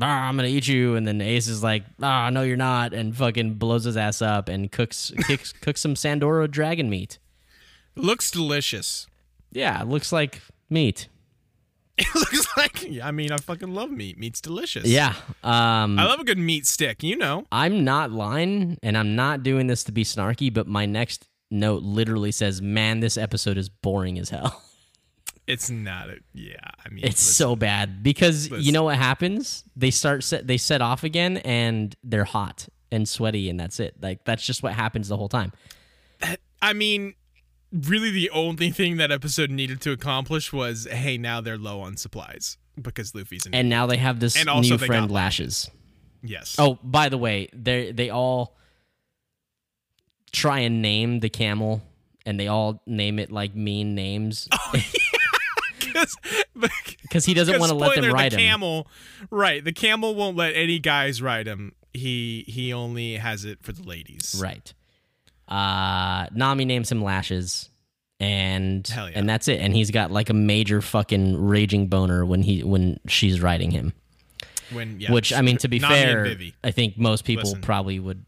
"Ah, 0.00 0.28
I'm 0.28 0.36
gonna 0.36 0.48
eat 0.48 0.68
you, 0.68 0.96
and 0.96 1.06
then 1.06 1.20
Ace 1.20 1.48
is 1.48 1.62
like, 1.62 1.84
ah, 2.02 2.30
no, 2.30 2.42
you're 2.42 2.56
not, 2.56 2.92
and 2.92 3.16
fucking 3.16 3.54
blows 3.54 3.84
his 3.84 3.96
ass 3.96 4.22
up 4.22 4.48
and 4.48 4.70
cooks 4.70 5.12
cooks, 5.26 5.52
cooks 5.52 5.80
some 5.80 5.94
Sandora 5.94 6.50
dragon 6.50 6.88
meat. 6.90 7.18
Looks 7.94 8.30
delicious. 8.30 9.06
Yeah, 9.52 9.80
it 9.80 9.88
looks 9.88 10.12
like 10.12 10.40
meat. 10.70 11.08
It 11.98 12.14
looks 12.14 12.46
like. 12.58 12.86
I 13.02 13.10
mean, 13.10 13.32
I 13.32 13.38
fucking 13.38 13.72
love 13.72 13.90
meat. 13.90 14.18
Meat's 14.18 14.42
delicious. 14.42 14.84
Yeah. 14.84 15.14
Um, 15.42 15.98
I 15.98 16.04
love 16.04 16.20
a 16.20 16.24
good 16.24 16.36
meat 16.36 16.66
stick. 16.66 17.02
You 17.02 17.16
know. 17.16 17.46
I'm 17.50 17.84
not 17.84 18.10
lying, 18.10 18.76
and 18.82 18.98
I'm 18.98 19.16
not 19.16 19.42
doing 19.42 19.66
this 19.66 19.82
to 19.84 19.92
be 19.92 20.04
snarky, 20.04 20.52
but 20.52 20.66
my 20.66 20.84
next 20.84 21.26
note 21.50 21.82
literally 21.82 22.32
says, 22.32 22.60
"Man, 22.60 23.00
this 23.00 23.16
episode 23.16 23.56
is 23.56 23.70
boring 23.70 24.18
as 24.18 24.28
hell." 24.28 24.62
It's 25.46 25.70
not 25.70 26.10
a. 26.10 26.16
Yeah, 26.32 26.56
I 26.84 26.88
mean, 26.88 27.04
It's 27.04 27.22
listen, 27.22 27.34
so 27.34 27.56
bad 27.56 28.02
because 28.02 28.48
you 28.50 28.72
know 28.72 28.84
what 28.84 28.96
happens? 28.96 29.64
They 29.76 29.90
start 29.90 30.24
set, 30.24 30.46
they 30.46 30.56
set 30.56 30.82
off 30.82 31.04
again, 31.04 31.36
and 31.38 31.94
they're 32.02 32.24
hot 32.24 32.68
and 32.90 33.08
sweaty, 33.08 33.48
and 33.48 33.58
that's 33.58 33.78
it. 33.80 33.94
Like 34.00 34.24
that's 34.24 34.44
just 34.44 34.62
what 34.62 34.72
happens 34.72 35.08
the 35.08 35.16
whole 35.16 35.28
time. 35.28 35.52
I 36.62 36.72
mean, 36.72 37.14
really, 37.72 38.10
the 38.10 38.30
only 38.30 38.70
thing 38.70 38.96
that 38.96 39.12
episode 39.12 39.50
needed 39.50 39.80
to 39.82 39.92
accomplish 39.92 40.52
was, 40.52 40.88
hey, 40.90 41.18
now 41.18 41.40
they're 41.40 41.58
low 41.58 41.80
on 41.80 41.96
supplies 41.96 42.56
because 42.80 43.14
Luffy's 43.14 43.46
in. 43.46 43.54
And 43.54 43.68
now 43.68 43.86
they 43.86 43.98
have 43.98 44.18
this 44.20 44.36
And 44.36 44.48
new 44.62 44.78
friend 44.78 45.10
Lashes. 45.10 45.70
yes. 46.22 46.56
Oh, 46.58 46.78
by 46.82 47.08
the 47.08 47.18
way, 47.18 47.48
they 47.52 47.92
they 47.92 48.10
all 48.10 48.56
try 50.32 50.60
and 50.60 50.82
name 50.82 51.20
the 51.20 51.28
camel, 51.28 51.82
and 52.24 52.38
they 52.40 52.48
all 52.48 52.82
name 52.86 53.18
it 53.18 53.30
like 53.30 53.54
mean 53.54 53.94
names 53.94 54.48
oh, 54.52 54.72
because 55.96 56.96
because 57.02 57.24
he 57.24 57.34
doesn't 57.34 57.58
want 57.58 57.70
to 57.70 57.76
let 57.76 58.00
them 58.00 58.12
ride 58.12 58.32
the 58.32 58.36
him. 58.36 58.50
camel, 58.50 58.88
right? 59.30 59.64
The 59.64 59.72
camel 59.72 60.14
won't 60.14 60.36
let 60.36 60.54
any 60.54 60.78
guys 60.78 61.20
ride 61.22 61.46
him. 61.46 61.72
He 61.92 62.44
he 62.46 62.72
only 62.72 63.14
has 63.16 63.44
it 63.44 63.62
for 63.62 63.72
the 63.72 63.82
ladies. 63.82 64.36
Right. 64.40 64.72
Uh, 65.48 66.26
Nami 66.32 66.64
names 66.64 66.90
him 66.90 67.02
Lashes, 67.02 67.70
and 68.20 68.88
yeah. 68.90 69.10
and 69.14 69.28
that's 69.28 69.48
it. 69.48 69.60
And 69.60 69.74
he's 69.74 69.90
got 69.90 70.10
like 70.10 70.28
a 70.28 70.34
major 70.34 70.82
fucking 70.82 71.36
raging 71.46 71.86
boner 71.86 72.24
when 72.26 72.42
he 72.42 72.62
when 72.64 72.98
she's 73.06 73.40
riding 73.40 73.70
him. 73.70 73.92
When 74.72 74.98
yeah, 75.00 75.12
Which 75.12 75.32
I 75.32 75.42
mean, 75.42 75.58
to 75.58 75.68
be 75.68 75.78
Nami 75.78 75.94
fair, 75.94 76.36
I 76.64 76.72
think 76.72 76.98
most 76.98 77.24
people 77.24 77.44
Listen. 77.44 77.60
probably 77.60 78.00
would 78.00 78.24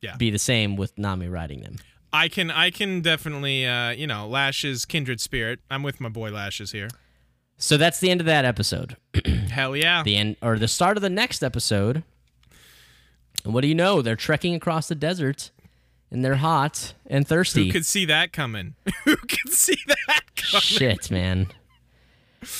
Yeah. 0.00 0.16
be 0.16 0.30
the 0.30 0.38
same 0.38 0.76
with 0.76 0.96
Nami 0.96 1.26
riding 1.26 1.60
them. 1.62 1.76
I 2.12 2.28
can 2.28 2.50
I 2.50 2.70
can 2.70 3.00
definitely 3.00 3.66
uh 3.66 3.90
you 3.90 4.06
know 4.06 4.26
Lash's 4.26 4.84
kindred 4.84 5.20
spirit. 5.20 5.60
I'm 5.70 5.82
with 5.82 6.00
my 6.00 6.08
boy 6.08 6.30
Lashes 6.30 6.72
here. 6.72 6.88
So 7.58 7.76
that's 7.76 7.98
the 7.98 8.10
end 8.10 8.20
of 8.20 8.26
that 8.26 8.44
episode. 8.44 8.96
Hell 9.50 9.76
yeah. 9.76 10.02
The 10.02 10.16
end 10.16 10.36
or 10.40 10.58
the 10.58 10.68
start 10.68 10.96
of 10.96 11.02
the 11.02 11.10
next 11.10 11.42
episode. 11.42 12.04
And 13.44 13.52
what 13.52 13.62
do 13.62 13.68
you 13.68 13.74
know? 13.74 14.02
They're 14.02 14.16
trekking 14.16 14.54
across 14.54 14.88
the 14.88 14.94
desert, 14.94 15.50
and 16.10 16.24
they're 16.24 16.36
hot 16.36 16.94
and 17.06 17.26
thirsty. 17.26 17.66
Who 17.66 17.72
could 17.72 17.86
see 17.86 18.04
that 18.06 18.32
coming? 18.32 18.74
Who 19.04 19.16
could 19.16 19.52
see 19.52 19.78
that 19.86 20.22
coming? 20.36 20.60
Shit, 20.62 21.10
man. 21.10 21.48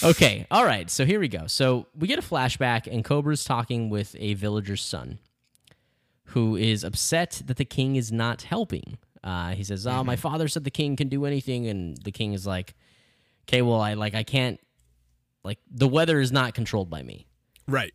Okay, 0.03 0.47
all 0.51 0.65
right. 0.65 0.91
So 0.91 1.05
here 1.05 1.21
we 1.21 1.29
go. 1.29 1.47
So 1.47 1.87
we 1.97 2.09
get 2.09 2.19
a 2.19 2.23
flashback, 2.23 2.93
and 2.93 3.05
Cobra's 3.05 3.45
talking 3.45 3.91
with 3.91 4.17
a 4.19 4.35
villager's 4.35 4.83
son, 4.83 5.19
who 6.27 6.57
is 6.57 6.83
upset 6.83 7.43
that 7.47 7.57
the 7.57 7.65
king 7.65 7.97
is 7.97 8.11
not 8.11 8.43
helping. 8.43 8.99
Uh, 9.29 9.51
he 9.55 9.63
says, 9.63 9.87
"Oh, 9.87 10.03
my 10.03 10.17
father 10.17 10.49
said 10.49 10.65
the 10.65 10.71
king 10.71 10.97
can 10.97 11.09
do 11.09 11.27
anything," 11.27 11.67
and 11.67 11.97
the 12.03 12.11
king 12.11 12.33
is 12.33 12.47
like, 12.47 12.75
"Okay, 13.47 13.61
well, 13.61 13.81
I 13.81 13.93
like 13.95 14.15
I 14.15 14.23
can't. 14.23 14.59
Like 15.45 15.59
the 15.71 15.87
weather 15.87 16.19
is 16.21 16.33
not 16.33 16.55
controlled 16.55 16.89
by 16.89 17.03
me." 17.03 17.27
Right. 17.67 17.93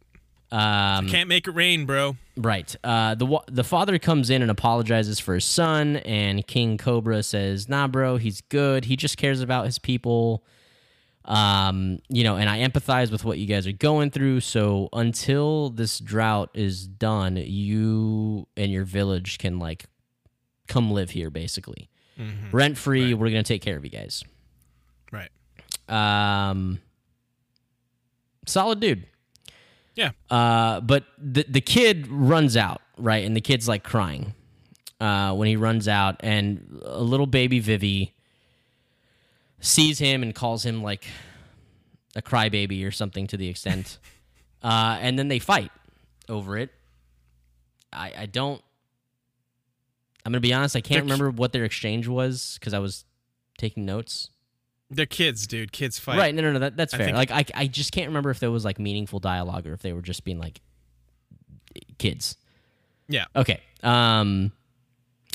Um, 0.51 1.07
Can't 1.09 1.27
make 1.29 1.47
it 1.47 1.51
rain, 1.51 1.85
bro. 1.87 2.15
Right. 2.37 2.75
Uh, 2.83 3.15
the 3.15 3.25
wa- 3.25 3.43
the 3.47 3.63
father 3.63 3.97
comes 3.97 4.29
in 4.29 4.43
and 4.43 4.51
apologizes 4.51 5.19
for 5.19 5.33
his 5.33 5.45
son, 5.45 5.97
and 5.97 6.45
King 6.45 6.77
Cobra 6.77 7.23
says, 7.23 7.67
"Nah, 7.67 7.87
bro, 7.87 8.17
he's 8.17 8.41
good. 8.41 8.85
He 8.85 8.95
just 8.95 9.17
cares 9.17 9.41
about 9.41 9.65
his 9.65 9.79
people." 9.79 10.43
Um, 11.25 11.99
you 12.09 12.23
know, 12.23 12.35
and 12.35 12.49
I 12.49 12.59
empathize 12.59 13.09
with 13.11 13.23
what 13.25 13.39
you 13.39 13.47
guys 13.47 13.65
are 13.65 13.71
going 13.71 14.11
through. 14.11 14.41
So 14.41 14.89
until 14.93 15.71
this 15.71 15.99
drought 15.99 16.51
is 16.53 16.85
done, 16.87 17.37
you 17.37 18.45
and 18.55 18.71
your 18.71 18.83
village 18.83 19.39
can 19.39 19.57
like 19.57 19.85
come 20.67 20.91
live 20.91 21.11
here, 21.11 21.29
basically. 21.29 21.89
Rent 22.51 22.77
free. 22.77 23.13
We're 23.13 23.29
gonna 23.29 23.43
take 23.43 23.61
care 23.61 23.75
of 23.75 23.83
you 23.83 23.89
guys. 23.89 24.23
Right. 25.11 25.29
Um, 25.89 26.79
solid 28.45 28.79
dude. 28.79 29.05
Yeah. 29.95 30.11
Uh, 30.29 30.79
but 30.81 31.05
the 31.17 31.45
the 31.47 31.61
kid 31.61 32.07
runs 32.07 32.57
out, 32.57 32.81
right? 32.97 33.25
And 33.25 33.35
the 33.35 33.41
kid's 33.41 33.67
like 33.67 33.83
crying 33.83 34.33
uh, 34.99 35.33
when 35.33 35.47
he 35.47 35.55
runs 35.55 35.87
out, 35.87 36.17
and 36.21 36.81
a 36.83 37.01
little 37.01 37.27
baby 37.27 37.59
Vivi 37.59 38.13
sees 39.59 39.99
him 39.99 40.23
and 40.23 40.33
calls 40.35 40.65
him 40.65 40.83
like 40.83 41.07
a 42.15 42.21
crybaby 42.21 42.85
or 42.85 42.91
something 42.91 43.27
to 43.27 43.37
the 43.37 43.47
extent. 43.47 43.97
uh, 44.63 44.97
and 44.99 45.17
then 45.17 45.27
they 45.27 45.39
fight 45.39 45.71
over 46.29 46.57
it. 46.57 46.69
I 47.91 48.13
I 48.19 48.25
don't. 48.25 48.61
I'm 50.25 50.31
gonna 50.31 50.39
be 50.41 50.53
honest. 50.53 50.75
I 50.75 50.81
can't 50.81 50.95
They're- 50.95 51.03
remember 51.03 51.29
what 51.31 51.51
their 51.51 51.63
exchange 51.65 52.07
was 52.07 52.57
because 52.59 52.73
I 52.73 52.79
was 52.79 53.05
taking 53.57 53.85
notes. 53.85 54.29
They're 54.89 55.05
kids, 55.05 55.47
dude. 55.47 55.71
Kids 55.71 55.97
fight. 55.97 56.17
Right? 56.17 56.35
No, 56.35 56.41
no, 56.43 56.51
no. 56.53 56.59
That, 56.59 56.77
that's 56.77 56.93
I 56.93 56.97
fair. 56.97 57.13
Like 57.13 57.31
I 57.31 57.45
I 57.55 57.67
just 57.67 57.91
can't 57.91 58.07
remember 58.07 58.29
if 58.29 58.39
there 58.39 58.51
was 58.51 58.63
like 58.63 58.79
meaningful 58.79 59.19
dialogue 59.19 59.65
or 59.65 59.73
if 59.73 59.81
they 59.81 59.91
were 59.93 60.01
just 60.03 60.23
being 60.23 60.37
like 60.39 60.61
kids. 61.97 62.37
Yeah. 63.07 63.25
Okay. 63.35 63.59
Um. 63.81 64.51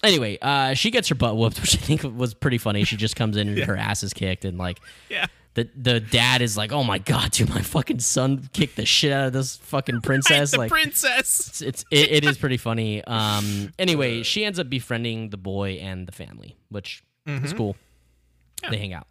Anyway, 0.04 0.38
uh, 0.40 0.74
she 0.74 0.90
gets 0.90 1.08
her 1.08 1.14
butt 1.14 1.36
whooped, 1.36 1.60
which 1.60 1.74
I 1.74 1.78
think 1.78 2.02
was 2.04 2.34
pretty 2.34 2.58
funny. 2.58 2.84
She 2.84 2.96
just 2.96 3.16
comes 3.16 3.36
in 3.36 3.48
and 3.48 3.58
her 3.58 3.76
ass 3.76 4.02
is 4.02 4.12
kicked, 4.14 4.44
and 4.44 4.56
like 4.58 4.78
Yeah. 5.08 5.26
the 5.54 5.68
the 5.76 5.98
dad 6.00 6.40
is 6.40 6.56
like, 6.56 6.70
"Oh 6.72 6.84
my 6.84 6.98
god, 6.98 7.32
dude, 7.32 7.48
my 7.50 7.62
fucking 7.62 7.98
son 8.00 8.48
kicked 8.52 8.76
the 8.76 8.86
shit 8.86 9.12
out 9.12 9.26
of 9.26 9.32
this 9.32 9.56
fucking 9.56 10.00
princess." 10.02 10.52
the 10.52 10.58
like 10.58 10.70
princess. 10.70 11.48
it's, 11.48 11.62
it's 11.62 11.84
it, 11.90 12.10
it 12.12 12.24
is 12.24 12.38
pretty 12.42 12.58
funny. 12.58 13.02
Um. 13.04 13.72
Anyway, 13.78 14.22
she 14.22 14.44
ends 14.44 14.58
up 14.60 14.70
befriending 14.70 15.30
the 15.30 15.36
boy 15.36 15.72
and 15.80 16.06
the 16.06 16.12
family, 16.12 16.56
which 16.68 17.02
is 17.26 17.52
cool. 17.52 17.76
They 18.70 18.78
hang 18.78 18.92
out. 18.92 19.06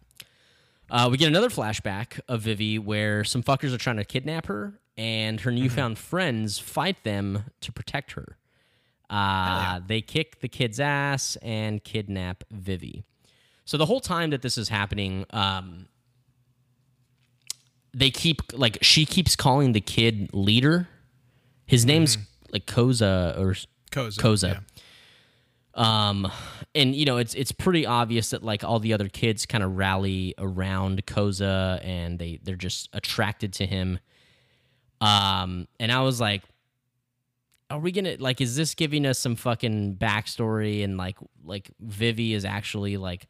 Uh, 0.90 1.08
we 1.10 1.18
get 1.18 1.28
another 1.28 1.50
flashback 1.50 2.18
of 2.28 2.40
Vivi 2.42 2.78
where 2.78 3.22
some 3.24 3.42
fuckers 3.42 3.74
are 3.74 3.78
trying 3.78 3.96
to 3.98 4.04
kidnap 4.04 4.46
her, 4.46 4.80
and 4.96 5.40
her 5.42 5.50
newfound 5.52 5.98
friends 5.98 6.58
fight 6.58 7.04
them 7.04 7.44
to 7.60 7.70
protect 7.70 8.12
her. 8.12 8.38
Uh, 9.10 9.80
They 9.86 10.00
kick 10.00 10.40
the 10.40 10.48
kid's 10.48 10.78
ass 10.80 11.36
and 11.42 11.82
kidnap 11.82 12.44
Vivi. 12.50 13.04
So 13.64 13.76
the 13.76 13.86
whole 13.86 14.00
time 14.00 14.30
that 14.30 14.42
this 14.42 14.56
is 14.58 14.68
happening, 14.68 15.24
um, 15.30 15.88
they 17.94 18.10
keep 18.10 18.40
like 18.52 18.78
she 18.82 19.04
keeps 19.06 19.36
calling 19.36 19.72
the 19.72 19.80
kid 19.80 20.30
leader. 20.32 20.88
His 21.66 21.84
name's 21.84 22.16
like 22.50 22.66
Koza 22.66 23.38
or 23.38 23.54
Koza. 23.90 24.18
Koza. 24.18 24.52
Yeah. 24.54 24.60
Um, 25.74 26.30
and 26.74 26.94
you 26.94 27.04
know, 27.04 27.18
it's 27.18 27.34
it's 27.34 27.52
pretty 27.52 27.86
obvious 27.86 28.30
that 28.30 28.42
like 28.42 28.64
all 28.64 28.78
the 28.78 28.92
other 28.92 29.08
kids 29.08 29.46
kind 29.46 29.62
of 29.62 29.76
rally 29.76 30.34
around 30.38 31.04
Koza 31.06 31.80
and 31.84 32.18
they 32.18 32.40
they're 32.42 32.56
just 32.56 32.88
attracted 32.92 33.52
to 33.54 33.66
him. 33.66 33.98
Um, 35.00 35.68
and 35.78 35.92
I 35.92 36.00
was 36.02 36.20
like, 36.20 36.42
are 37.70 37.78
we 37.78 37.92
gonna 37.92 38.16
like? 38.18 38.40
Is 38.40 38.56
this 38.56 38.74
giving 38.74 39.06
us 39.06 39.18
some 39.18 39.36
fucking 39.36 39.96
backstory 39.96 40.82
and 40.82 40.96
like 40.96 41.18
like 41.44 41.70
Vivi 41.80 42.34
is 42.34 42.44
actually 42.44 42.96
like 42.96 43.28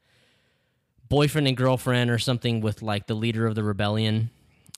boyfriend 1.09 1.48
and 1.48 1.57
girlfriend 1.57 2.11
or 2.11 2.18
something 2.18 2.61
with 2.61 2.83
like 2.83 3.07
the 3.07 3.14
leader 3.14 3.46
of 3.46 3.55
the 3.55 3.62
rebellion? 3.62 4.31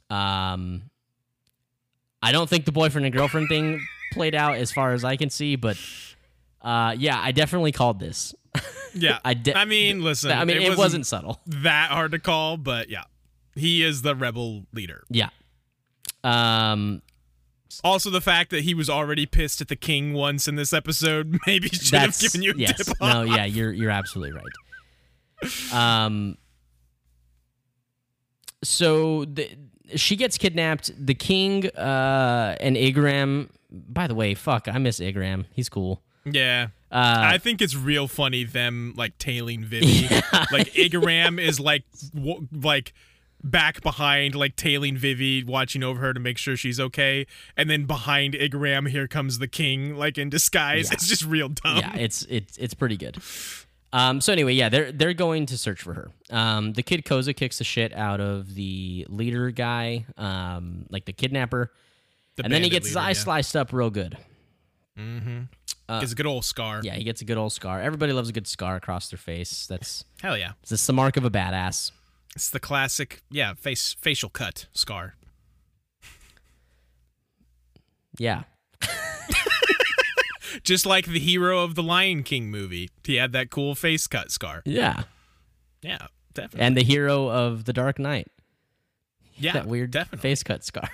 Um, 0.08 0.90
I 2.22 2.32
don't 2.32 2.48
think 2.48 2.64
the 2.64 2.72
boyfriend 2.72 3.06
and 3.06 3.14
girlfriend 3.14 3.48
thing 3.48 3.80
played 4.12 4.34
out 4.34 4.56
as 4.56 4.72
far 4.72 4.92
as 4.92 5.04
I 5.04 5.16
can 5.16 5.30
see, 5.30 5.56
but 5.56 5.78
uh, 6.62 6.94
yeah, 6.98 7.20
I 7.20 7.32
definitely 7.32 7.72
called 7.72 8.00
this. 8.00 8.34
Yeah. 8.92 9.20
I 9.24 9.34
de- 9.34 9.56
I 9.56 9.66
mean, 9.66 10.02
listen. 10.02 10.32
I 10.32 10.44
mean, 10.44 10.60
it, 10.60 10.76
wasn't, 10.76 11.06
subtle. 11.06 11.38
that 11.46 11.92
hard 11.92 12.10
to 12.10 12.18
call, 12.18 12.56
but 12.56 12.90
yeah, 12.90 13.04
he 13.54 13.84
is 13.84 14.02
the 14.02 14.16
rebel 14.16 14.66
leader. 14.72 15.04
Yeah. 15.08 15.28
Um, 16.24 17.00
Also, 17.84 18.10
the 18.10 18.20
fact 18.20 18.50
that 18.50 18.62
he 18.62 18.74
was 18.74 18.90
already 18.90 19.26
pissed 19.26 19.60
at 19.60 19.68
the 19.68 19.76
king 19.76 20.12
once 20.12 20.48
in 20.48 20.56
this 20.56 20.72
episode 20.72 21.38
maybe 21.46 21.68
should 21.68 21.98
have 21.98 22.08
that's 22.08 22.22
given 22.22 22.42
you 22.42 22.52
a 22.52 22.56
yes. 22.56 22.86
tip 22.86 22.96
No, 23.00 23.22
yeah, 23.22 23.44
you're 23.44 23.72
you're 23.72 23.90
absolutely 23.90 24.38
right. 24.38 25.72
Um. 25.72 26.36
So 28.62 29.24
the, 29.24 29.48
she 29.96 30.16
gets 30.16 30.36
kidnapped. 30.36 30.92
The 30.98 31.14
king 31.14 31.66
uh, 31.68 32.56
and 32.60 32.76
Igaram. 32.76 33.48
By 33.70 34.06
the 34.06 34.14
way, 34.14 34.34
fuck, 34.34 34.66
I 34.68 34.78
miss 34.78 34.98
Igaram. 35.00 35.46
He's 35.52 35.68
cool. 35.68 36.02
Yeah. 36.24 36.68
Uh, 36.90 37.16
I 37.18 37.38
think 37.38 37.62
it's 37.62 37.76
real 37.76 38.08
funny 38.08 38.44
them 38.44 38.94
like 38.96 39.16
tailing 39.18 39.64
Vivi. 39.64 40.08
like 40.52 40.72
Igaram 40.74 41.40
is 41.40 41.60
like 41.60 41.84
w- 42.14 42.48
like 42.52 42.92
back 43.42 43.80
behind 43.82 44.34
like 44.34 44.56
tailing 44.56 44.96
Vivi, 44.96 45.42
watching 45.44 45.82
over 45.82 46.00
her 46.00 46.12
to 46.12 46.20
make 46.20 46.38
sure 46.38 46.56
she's 46.56 46.80
okay, 46.80 47.26
and 47.56 47.68
then 47.70 47.84
behind 47.84 48.34
Igaram, 48.34 48.88
here 48.88 49.06
comes 49.06 49.38
the 49.38 49.48
king 49.48 49.94
like 49.96 50.18
in 50.18 50.28
disguise. 50.30 50.88
Yeah. 50.88 50.94
It's 50.94 51.08
just 51.08 51.24
real 51.24 51.48
dumb. 51.48 51.78
yeah, 51.78 51.96
it's 51.96 52.22
it's 52.28 52.56
it's 52.58 52.74
pretty 52.74 52.96
good. 52.96 53.18
Um, 53.92 54.20
so 54.20 54.32
anyway, 54.32 54.54
yeah, 54.54 54.68
they're 54.68 54.92
they're 54.92 55.14
going 55.14 55.46
to 55.46 55.58
search 55.58 55.82
for 55.82 55.94
her. 55.94 56.10
Um, 56.30 56.74
the 56.74 56.82
kid 56.82 57.04
Koza 57.04 57.34
kicks 57.34 57.58
the 57.58 57.64
shit 57.64 57.92
out 57.92 58.20
of 58.20 58.54
the 58.54 59.06
leader 59.08 59.50
guy, 59.50 60.06
um, 60.16 60.86
like 60.90 61.06
the 61.06 61.12
kidnapper, 61.12 61.72
The 62.36 62.44
and 62.44 62.52
then 62.52 62.62
he 62.62 62.68
gets 62.68 62.86
his 62.86 62.94
leader, 62.94 63.06
eye 63.06 63.10
yeah. 63.10 63.14
sliced 63.14 63.56
up 63.56 63.72
real 63.72 63.90
good. 63.90 64.16
Mm 64.98 65.22
hmm. 65.22 65.40
It's 65.92 66.12
a 66.12 66.14
good 66.14 66.26
old 66.26 66.44
scar. 66.44 66.80
Yeah, 66.84 66.94
he 66.94 67.02
gets 67.02 67.20
a 67.20 67.24
good 67.24 67.36
old 67.36 67.52
scar. 67.52 67.80
Everybody 67.80 68.12
loves 68.12 68.28
a 68.28 68.32
good 68.32 68.46
scar 68.46 68.76
across 68.76 69.10
their 69.10 69.18
face. 69.18 69.66
That's 69.66 70.04
Hell 70.22 70.38
yeah. 70.38 70.52
that's 70.68 70.86
the 70.86 70.92
mark 70.92 71.16
of 71.16 71.24
a 71.24 71.30
badass. 71.30 71.90
It's 72.40 72.48
the 72.48 72.58
classic, 72.58 73.22
yeah, 73.30 73.52
face 73.52 73.94
facial 74.00 74.30
cut 74.30 74.64
scar. 74.72 75.14
Yeah, 78.16 78.44
Just 80.62 80.86
like 80.86 81.04
the 81.04 81.18
hero 81.18 81.62
of 81.62 81.74
the 81.74 81.82
Lion 81.82 82.22
King 82.22 82.50
movie, 82.50 82.88
he 83.04 83.16
had 83.16 83.32
that 83.32 83.50
cool 83.50 83.74
face 83.74 84.06
cut 84.06 84.30
scar. 84.30 84.62
yeah. 84.64 85.02
Yeah, 85.82 86.06
definitely. 86.32 86.60
And 86.62 86.76
the 86.78 86.82
hero 86.82 87.28
of 87.28 87.66
the 87.66 87.74
Dark 87.74 87.98
Knight, 87.98 88.28
yeah, 89.34 89.52
that 89.52 89.66
weird 89.66 89.90
definitely 89.90 90.30
face 90.30 90.42
cut 90.42 90.64
scar. 90.64 90.88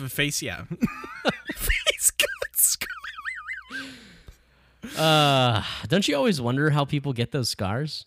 F- 0.00 0.12
face. 0.12 0.42
Yeah, 0.42 0.62
face 1.56 2.12
cut 2.12 2.54
scar. 2.54 2.88
Uh, 4.96 5.64
don't 5.88 6.06
you 6.06 6.14
always 6.14 6.40
wonder 6.40 6.70
how 6.70 6.84
people 6.84 7.12
get 7.12 7.32
those 7.32 7.48
scars? 7.48 8.06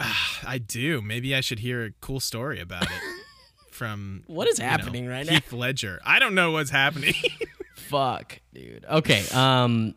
I 0.46 0.58
do. 0.58 1.00
Maybe 1.02 1.34
I 1.34 1.40
should 1.40 1.58
hear 1.60 1.84
a 1.84 1.90
cool 2.00 2.20
story 2.20 2.60
about 2.60 2.84
it 2.84 2.88
from 3.70 4.24
What 4.26 4.48
is 4.48 4.58
you 4.58 4.64
know, 4.64 4.70
happening 4.70 5.06
right 5.06 5.26
now? 5.26 5.34
Heath 5.34 5.52
Ledger. 5.52 6.00
I 6.04 6.18
don't 6.18 6.34
know 6.34 6.50
what's 6.52 6.70
happening. 6.70 7.14
Fuck, 7.76 8.40
dude. 8.54 8.84
Okay. 8.88 9.24
Um, 9.34 9.94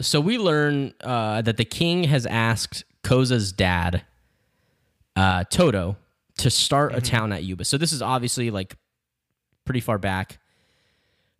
so 0.00 0.20
we 0.20 0.38
learn 0.38 0.92
uh, 1.02 1.42
that 1.42 1.56
the 1.56 1.64
king 1.64 2.04
has 2.04 2.26
asked 2.26 2.84
Koza's 3.02 3.52
dad, 3.52 4.02
uh, 5.14 5.44
Toto, 5.44 5.96
to 6.38 6.50
start 6.50 6.90
Mm-hmm. 6.92 6.98
a 6.98 7.00
town 7.02 7.32
at 7.32 7.44
Yuba. 7.44 7.64
So 7.64 7.78
this 7.78 7.92
is 7.92 8.02
obviously 8.02 8.50
like 8.50 8.76
pretty 9.64 9.80
far 9.80 9.98
back. 9.98 10.38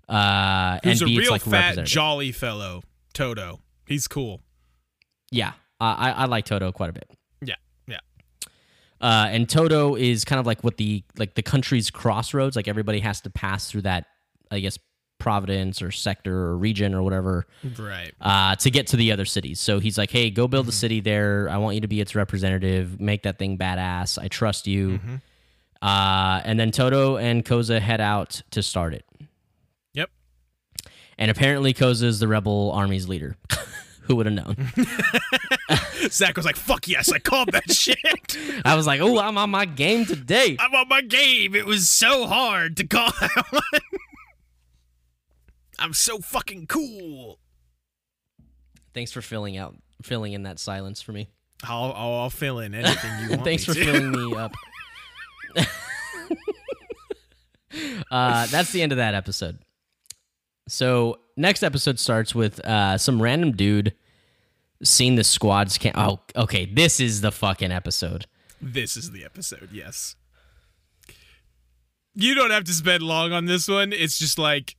Uh, 0.08 0.78
Who's 0.84 1.02
and 1.02 1.10
a 1.10 1.12
B, 1.12 1.16
it's 1.16 1.20
real 1.24 1.32
like 1.32 1.42
fat, 1.42 1.84
jolly 1.84 2.30
fellow, 2.32 2.82
Toto. 3.12 3.60
He's 3.86 4.06
cool. 4.08 4.40
yeah, 5.30 5.52
I 5.80 6.12
I 6.12 6.24
like 6.26 6.44
Toto 6.44 6.70
quite 6.72 6.90
a 6.90 6.92
bit. 6.92 7.10
Uh, 9.00 9.26
and 9.30 9.48
Toto 9.48 9.94
is 9.94 10.24
kind 10.24 10.40
of 10.40 10.46
like 10.46 10.62
what 10.64 10.76
the 10.78 11.02
like 11.18 11.34
the 11.34 11.42
country's 11.42 11.90
crossroads. 11.90 12.56
Like 12.56 12.68
everybody 12.68 13.00
has 13.00 13.20
to 13.22 13.30
pass 13.30 13.70
through 13.70 13.82
that, 13.82 14.06
I 14.50 14.60
guess, 14.60 14.78
providence 15.18 15.80
or 15.82 15.90
sector 15.90 16.34
or 16.34 16.56
region 16.58 16.94
or 16.94 17.02
whatever 17.02 17.46
Right. 17.78 18.12
uh, 18.20 18.54
to 18.56 18.70
get 18.70 18.86
to 18.88 18.96
the 18.96 19.12
other 19.12 19.24
cities. 19.24 19.60
So 19.60 19.78
he's 19.80 19.96
like, 19.98 20.10
"Hey, 20.10 20.30
go 20.30 20.46
build 20.48 20.68
a 20.68 20.72
city 20.72 21.00
there. 21.00 21.48
I 21.50 21.56
want 21.58 21.74
you 21.74 21.80
to 21.82 21.88
be 21.88 22.00
its 22.00 22.14
representative. 22.14 23.00
Make 23.00 23.22
that 23.24 23.38
thing 23.38 23.58
badass. 23.58 24.18
I 24.22 24.28
trust 24.28 24.66
you." 24.66 25.00
Uh, 25.82 26.40
and 26.44 26.58
then 26.58 26.70
Toto 26.70 27.16
and 27.16 27.44
Koza 27.44 27.80
head 27.80 28.00
out 28.00 28.40
to 28.52 28.62
start 28.62 28.94
it. 28.94 29.04
Yep. 29.92 30.10
And 31.18 31.30
apparently, 31.30 31.74
Koza 31.74 32.04
is 32.04 32.18
the 32.18 32.28
rebel 32.28 32.72
army's 32.72 33.08
leader. 33.08 33.36
Who 34.06 34.16
would 34.16 34.26
have 34.26 34.34
known? 34.34 34.56
Zach 36.10 36.36
was 36.36 36.44
like, 36.46 36.56
"Fuck 36.56 36.86
yes, 36.88 37.10
I 37.12 37.18
called 37.18 37.50
that 37.52 37.70
shit. 37.74 37.98
I 38.64 38.74
was 38.76 38.86
like, 38.86 39.00
"Oh, 39.00 39.18
I'm 39.18 39.36
on 39.38 39.50
my 39.50 39.64
game 39.64 40.04
today." 40.06 40.56
I'm 40.60 40.74
on 40.74 40.88
my 40.88 41.00
game. 41.02 41.54
It 41.54 41.66
was 41.66 41.88
so 41.88 42.26
hard 42.26 42.76
to 42.78 42.86
call 42.86 43.10
that 43.20 43.44
one. 43.50 43.80
I'm 45.78 45.92
so 45.92 46.18
fucking 46.18 46.66
cool. 46.68 47.38
Thanks 48.94 49.12
for 49.12 49.20
filling 49.20 49.56
out, 49.56 49.74
filling 50.02 50.32
in 50.32 50.44
that 50.44 50.58
silence 50.58 51.02
for 51.02 51.12
me. 51.12 51.28
I'll, 51.64 51.92
I'll, 51.94 52.14
I'll 52.14 52.30
fill 52.30 52.60
in 52.60 52.74
anything 52.74 53.10
you 53.24 53.30
want. 53.30 53.44
Thanks 53.44 53.64
for 53.64 53.74
to. 53.74 53.84
filling 53.84 54.12
me 54.12 54.36
up. 54.36 54.52
uh, 58.10 58.46
that's 58.46 58.72
the 58.72 58.82
end 58.82 58.92
of 58.92 58.98
that 58.98 59.14
episode. 59.14 59.58
So 60.68 61.18
next 61.36 61.62
episode 61.62 61.98
starts 61.98 62.34
with 62.34 62.60
uh, 62.64 62.98
some 62.98 63.20
random 63.22 63.52
dude 63.52 63.94
seen 64.82 65.14
the 65.14 65.24
squads 65.24 65.78
can 65.78 65.92
Oh, 65.96 66.20
okay. 66.34 66.66
This 66.66 67.00
is 67.00 67.20
the 67.20 67.32
fucking 67.32 67.72
episode. 67.72 68.26
This 68.60 68.96
is 68.96 69.10
the 69.10 69.24
episode, 69.24 69.68
yes. 69.72 70.16
You 72.14 72.34
don't 72.34 72.50
have 72.50 72.64
to 72.64 72.72
spend 72.72 73.02
long 73.02 73.32
on 73.32 73.44
this 73.44 73.68
one. 73.68 73.92
It's 73.92 74.18
just 74.18 74.38
like 74.38 74.76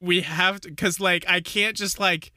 we 0.00 0.20
have 0.22 0.60
to 0.60 0.70
cuz 0.72 1.00
like 1.00 1.24
I 1.28 1.40
can't 1.40 1.76
just 1.76 1.98
like 1.98 2.32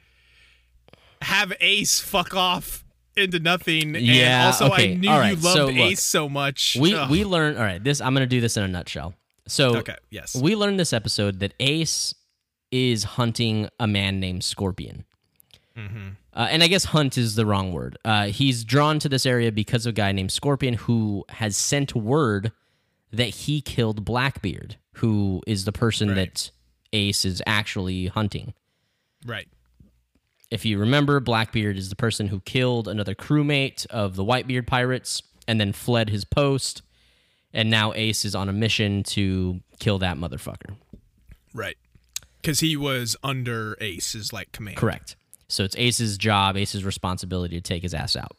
have 1.21 1.53
Ace 1.59 1.99
fuck 1.99 2.33
off 2.35 2.83
into 3.15 3.39
nothing 3.39 3.95
and 3.95 4.05
Yeah, 4.05 4.47
also 4.47 4.71
okay, 4.71 4.93
I 4.93 4.95
knew 4.95 5.09
all 5.09 5.23
you 5.23 5.35
loved 5.35 5.57
so 5.57 5.65
look, 5.67 5.75
Ace 5.75 6.03
so 6.03 6.29
much. 6.29 6.77
We 6.79 6.95
Ugh. 6.95 7.09
we 7.11 7.23
learn. 7.23 7.57
All 7.57 7.63
right. 7.63 7.83
This 7.83 8.01
I'm 8.01 8.13
gonna 8.13 8.25
do 8.25 8.41
this 8.41 8.57
in 8.57 8.63
a 8.63 8.67
nutshell. 8.67 9.13
So 9.47 9.77
Okay, 9.77 9.95
yes. 10.09 10.35
we 10.35 10.55
learned 10.55 10.79
this 10.79 10.93
episode 10.93 11.39
that 11.39 11.53
Ace 11.59 12.13
is 12.71 13.03
hunting 13.03 13.69
a 13.79 13.87
man 13.87 14.19
named 14.19 14.43
Scorpion. 14.43 15.05
Mm-hmm. 15.77 16.09
Uh, 16.33 16.47
and 16.51 16.61
I 16.63 16.67
guess 16.67 16.85
hunt 16.85 17.17
is 17.17 17.35
the 17.35 17.45
wrong 17.45 17.71
word. 17.73 17.97
Uh, 18.05 18.27
he's 18.27 18.63
drawn 18.63 18.99
to 18.99 19.09
this 19.09 19.25
area 19.25 19.51
because 19.51 19.85
of 19.85 19.91
a 19.91 19.93
guy 19.93 20.11
named 20.11 20.31
Scorpion 20.31 20.75
who 20.75 21.25
has 21.29 21.55
sent 21.57 21.95
word 21.95 22.51
that 23.11 23.29
he 23.29 23.61
killed 23.61 24.05
Blackbeard, 24.05 24.77
who 24.95 25.41
is 25.47 25.65
the 25.65 25.71
person 25.71 26.09
Right. 26.09 26.15
that 26.15 26.51
Ace 26.93 27.25
is 27.25 27.41
actually 27.47 28.07
hunting. 28.07 28.53
right. 29.25 29.47
If 30.51 30.65
you 30.65 30.79
remember, 30.79 31.19
Blackbeard 31.19 31.77
is 31.77 31.89
the 31.89 31.95
person 31.95 32.29
who 32.29 32.39
killed 32.39 32.87
another 32.87 33.13
crewmate 33.13 33.85
of 33.91 34.15
the 34.15 34.23
Whitebeard 34.25 34.65
pirates 34.65 35.21
and 35.47 35.61
then 35.61 35.73
fled 35.73 36.09
his 36.09 36.25
post. 36.25 36.81
And 37.53 37.69
now 37.69 37.93
Ace 37.93 38.25
is 38.25 38.33
on 38.33 38.49
a 38.49 38.53
mission 38.53 39.03
to 39.03 39.59
kill 39.79 39.99
that 39.99 40.17
motherfucker. 40.17 40.75
Right. 41.53 41.77
Cuz 42.43 42.59
he 42.59 42.77
was 42.77 43.15
under 43.23 43.77
Ace's 43.81 44.31
like 44.31 44.51
command. 44.51 44.77
Correct. 44.77 45.15
So 45.47 45.63
it's 45.63 45.75
Ace's 45.77 46.17
job, 46.17 46.55
Ace's 46.55 46.85
responsibility 46.85 47.55
to 47.55 47.61
take 47.61 47.83
his 47.83 47.93
ass 47.93 48.15
out. 48.15 48.37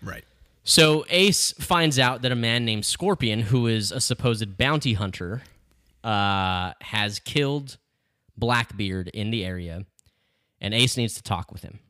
Right. 0.00 0.24
So 0.64 1.06
Ace 1.08 1.52
finds 1.52 1.98
out 1.98 2.22
that 2.22 2.30
a 2.30 2.36
man 2.36 2.64
named 2.64 2.84
Scorpion, 2.84 3.40
who 3.40 3.66
is 3.66 3.90
a 3.90 4.00
supposed 4.00 4.56
bounty 4.56 4.92
hunter, 4.92 5.42
uh, 6.04 6.72
has 6.82 7.18
killed 7.18 7.78
Blackbeard 8.36 9.08
in 9.08 9.30
the 9.30 9.44
area, 9.44 9.84
and 10.60 10.74
Ace 10.74 10.96
needs 10.96 11.14
to 11.14 11.22
talk 11.22 11.50
with 11.52 11.62
him. 11.62 11.80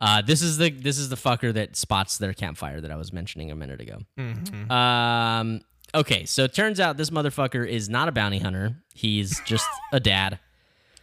Uh, 0.00 0.22
this 0.22 0.42
is 0.42 0.56
the 0.58 0.70
this 0.70 0.98
is 0.98 1.10
the 1.10 1.16
fucker 1.16 1.52
that 1.52 1.76
spots 1.76 2.18
their 2.18 2.32
campfire 2.32 2.80
that 2.80 2.90
I 2.90 2.96
was 2.96 3.12
mentioning 3.12 3.50
a 3.50 3.54
minute 3.54 3.80
ago. 3.80 3.98
Mm-hmm. 4.18 4.70
Um, 4.70 5.60
okay, 5.94 6.24
so 6.24 6.44
it 6.44 6.54
turns 6.54 6.80
out 6.80 6.96
this 6.96 7.10
motherfucker 7.10 7.66
is 7.66 7.88
not 7.88 8.08
a 8.08 8.12
bounty 8.12 8.38
hunter. 8.38 8.76
He's 8.94 9.40
just 9.46 9.68
a 9.92 10.00
dad 10.00 10.38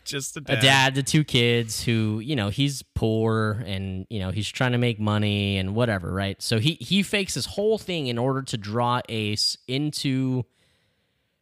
Just 0.07 0.37
a 0.37 0.39
a 0.39 0.41
dad. 0.43 0.61
dad 0.61 0.95
to 0.95 1.03
two 1.03 1.25
kids 1.25 1.83
who 1.83 2.19
you 2.19 2.37
know 2.37 2.47
he's 2.47 2.81
poor 2.81 3.61
and 3.65 4.07
you 4.09 4.19
know 4.19 4.31
he's 4.31 4.47
trying 4.47 4.71
to 4.71 4.77
make 4.77 5.01
money 5.01 5.57
and 5.57 5.75
whatever 5.75 6.13
right 6.13 6.41
so 6.41 6.59
he 6.59 6.77
he 6.79 7.03
fakes 7.03 7.33
this 7.33 7.45
whole 7.45 7.77
thing 7.77 8.07
in 8.07 8.17
order 8.17 8.41
to 8.41 8.57
draw 8.57 9.01
ace 9.09 9.57
into 9.67 10.45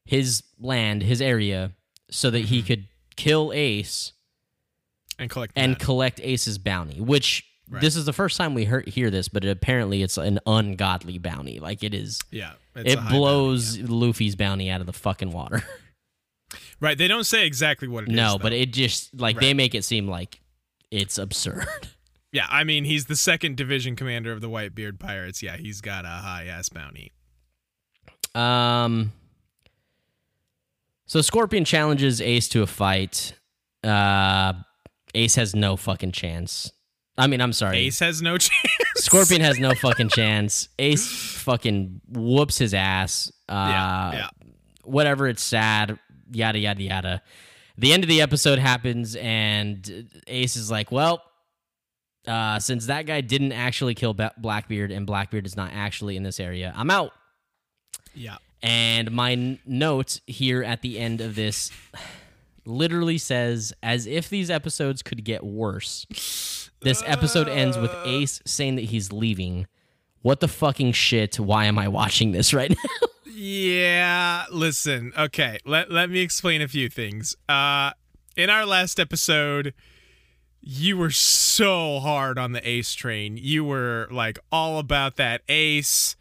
his 0.04 0.42
land 0.60 1.04
his 1.04 1.22
area 1.22 1.74
so 2.10 2.32
that 2.32 2.46
he 2.46 2.58
mm-hmm. 2.58 2.68
could 2.68 2.88
kill 3.16 3.52
ace 3.54 4.14
and 5.20 5.30
collect 5.30 5.54
and 5.56 5.76
that. 5.76 5.80
collect 5.80 6.20
ace's 6.24 6.58
bounty 6.58 7.00
which 7.00 7.46
Right. 7.68 7.82
this 7.82 7.96
is 7.96 8.06
the 8.06 8.14
first 8.14 8.38
time 8.38 8.54
we 8.54 8.66
hear, 8.66 8.84
hear 8.86 9.10
this 9.10 9.28
but 9.28 9.44
apparently 9.44 10.04
it's 10.04 10.20
an 10.20 10.40
ungodly 10.46 11.18
bounty 11.18 11.60
like 11.60 11.84
it 11.84 11.96
is 11.96 12.22
yeah. 12.30 12.52
It's 12.76 12.94
it 12.94 13.00
high 13.00 13.06
bounty, 13.06 13.18
blows 13.18 13.80
luffy's 13.80 14.36
bounty 14.36 14.70
out 14.70 14.82
of 14.82 14.88
the 14.88 14.94
fucking 14.94 15.32
water. 15.32 15.64
Right. 16.80 16.98
They 16.98 17.08
don't 17.08 17.24
say 17.24 17.48
exactly 17.48 17.88
what 17.88 18.04
it 18.04 18.10
is. 18.10 18.16
no 18.16 18.38
but 18.38 18.54
it 18.54 18.72
just 18.72 19.20
like 19.20 19.40
they 19.40 19.54
make 19.54 19.74
it 19.74 19.84
seem 19.84 20.08
like 20.08 20.42
it's 20.92 21.18
absurd 21.18 21.68
Yeah, 22.36 22.48
I 22.50 22.66
mean, 22.66 22.84
he's 22.84 23.06
the 23.06 23.16
second 23.16 23.56
division 23.56 23.96
commander 23.96 24.34
of 24.34 24.42
the 24.42 24.50
Whitebeard 24.50 25.00
Pirates. 25.00 25.42
Yeah, 25.42 25.56
he's 25.56 25.80
got 25.80 26.04
a 26.04 26.10
high 26.10 26.48
ass 26.48 26.68
bounty. 26.68 27.14
Um. 28.36 29.14
So 31.06 31.22
Scorpion 31.22 31.64
challenges 31.64 32.20
Ace 32.20 32.50
to 32.50 32.62
a 32.62 32.68
fight. 32.68 33.32
Uh, 33.86 34.52
Ace 35.14 35.36
has 35.36 35.56
no 35.56 35.78
fucking 35.78 36.12
chance. 36.12 36.74
I 37.18 37.28
mean, 37.28 37.40
I'm 37.42 37.54
sorry. 37.54 37.78
Ace 37.78 38.00
has 38.00 38.22
no 38.22 38.38
chance. 38.38 38.54
Scorpion 38.98 39.42
has 39.42 39.60
no 39.60 39.74
fucking 39.74 40.10
chance. 40.10 40.68
Ace 40.80 41.08
fucking 41.44 42.02
whoops 42.10 42.58
his 42.58 42.74
ass. 42.74 43.32
Uh, 43.48 43.54
yeah, 43.54 44.12
yeah. 44.14 44.28
Whatever. 44.84 45.28
It's 45.28 45.44
sad. 45.44 45.98
Yada 46.32 46.60
yada 46.60 46.84
yada. 46.84 47.22
The 47.78 47.94
end 47.94 48.04
of 48.04 48.10
the 48.10 48.22
episode 48.22 48.60
happens, 48.60 49.16
and 49.18 50.10
Ace 50.28 50.56
is 50.56 50.72
like, 50.72 50.92
"Well, 50.92 51.22
uh, 52.28 52.60
since 52.60 52.88
that 52.88 53.06
guy 53.06 53.22
didn't 53.22 53.52
actually 53.52 53.96
kill 53.96 54.14
Blackbeard, 54.14 54.92
and 54.92 55.06
Blackbeard 55.06 55.46
is 55.46 55.56
not 55.56 55.72
actually 55.74 56.16
in 56.18 56.24
this 56.24 56.40
area, 56.40 56.74
I'm 56.76 56.90
out." 56.90 57.12
Yeah. 58.14 58.38
And 58.64 59.12
my 59.12 59.34
n- 59.34 59.60
note 59.66 60.22
here 60.26 60.64
at 60.64 60.82
the 60.82 60.98
end 60.98 61.22
of 61.22 61.36
this 61.36 61.70
literally 62.66 63.18
says, 63.18 63.74
as 63.84 64.08
if 64.08 64.30
these 64.30 64.50
episodes 64.50 65.02
could 65.04 65.24
get 65.24 65.44
worse. 65.44 66.65
This 66.86 67.02
episode 67.08 67.50
ends 67.50 67.80
with 67.80 67.92
Ace 68.06 68.44
saying 68.46 68.76
that 68.76 68.84
he's 68.86 69.12
leaving. 69.12 69.66
What 70.22 70.40
the 70.40 70.48
fucking 70.48 70.92
shit? 70.92 71.40
Why 71.40 71.66
am 71.66 71.80
I 71.80 71.88
watching 71.88 72.32
this 72.32 72.54
right 72.54 72.70
now? 72.70 73.08
Yeah, 73.38 74.46
listen. 74.50 75.12
Okay, 75.18 75.58
let 75.66 75.92
let 75.92 76.10
me 76.10 76.22
explain 76.22 76.62
a 76.62 76.70
few 76.70 76.88
things. 76.88 77.36
Uh 77.50 77.92
in 78.38 78.50
our 78.50 78.66
last 78.66 78.98
episode, 78.98 79.74
you 80.62 80.96
were 80.98 81.12
so 81.12 82.00
hard 82.00 82.38
on 82.40 82.54
the 82.54 82.66
Ace 82.68 82.94
train. 82.94 83.36
You 83.36 83.66
were 83.66 84.08
like 84.10 84.40
all 84.54 84.80
about 84.80 85.18
that 85.18 85.42
Ace. 85.50 86.16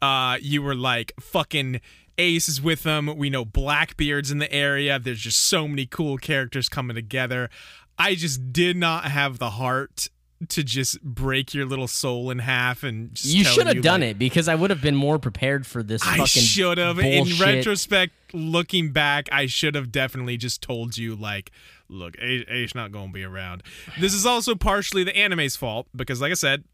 Uh 0.00 0.36
you 0.40 0.62
were 0.62 0.76
like 0.76 1.12
fucking 1.18 1.80
Ace 2.18 2.48
is 2.48 2.62
with 2.62 2.84
them. 2.84 3.16
We 3.16 3.28
know 3.28 3.44
Blackbeard's 3.44 4.30
in 4.30 4.38
the 4.38 4.52
area. 4.52 4.98
There's 5.00 5.20
just 5.20 5.40
so 5.40 5.66
many 5.66 5.86
cool 5.86 6.16
characters 6.16 6.68
coming 6.68 6.94
together. 6.94 7.50
I 7.98 8.14
just 8.14 8.52
did 8.52 8.76
not 8.76 9.04
have 9.04 9.38
the 9.38 9.50
heart 9.50 10.08
to 10.48 10.64
just 10.64 11.00
break 11.02 11.54
your 11.54 11.64
little 11.66 11.86
soul 11.86 12.30
in 12.30 12.40
half 12.40 12.82
and 12.82 13.14
just 13.14 13.32
you 13.32 13.44
should 13.44 13.66
have 13.66 13.82
done 13.82 14.00
like, 14.00 14.10
it 14.10 14.18
because 14.18 14.48
I 14.48 14.54
would 14.54 14.70
have 14.70 14.82
been 14.82 14.96
more 14.96 15.18
prepared 15.18 15.66
for 15.66 15.82
this 15.82 16.02
I 16.04 16.24
should 16.24 16.78
have. 16.78 16.98
In 16.98 17.38
retrospect, 17.40 18.12
looking 18.32 18.90
back, 18.92 19.28
I 19.30 19.46
should 19.46 19.74
have 19.74 19.92
definitely 19.92 20.36
just 20.36 20.62
told 20.62 20.98
you, 20.98 21.14
like, 21.14 21.52
look, 21.88 22.16
A- 22.18 22.52
Ace 22.52 22.74
not 22.74 22.92
going 22.92 23.08
to 23.08 23.12
be 23.12 23.24
around. 23.24 23.62
This 24.00 24.14
is 24.14 24.26
also 24.26 24.54
partially 24.54 25.04
the 25.04 25.16
anime's 25.16 25.56
fault 25.56 25.86
because, 25.94 26.20
like 26.20 26.32
I 26.32 26.34
said, 26.34 26.64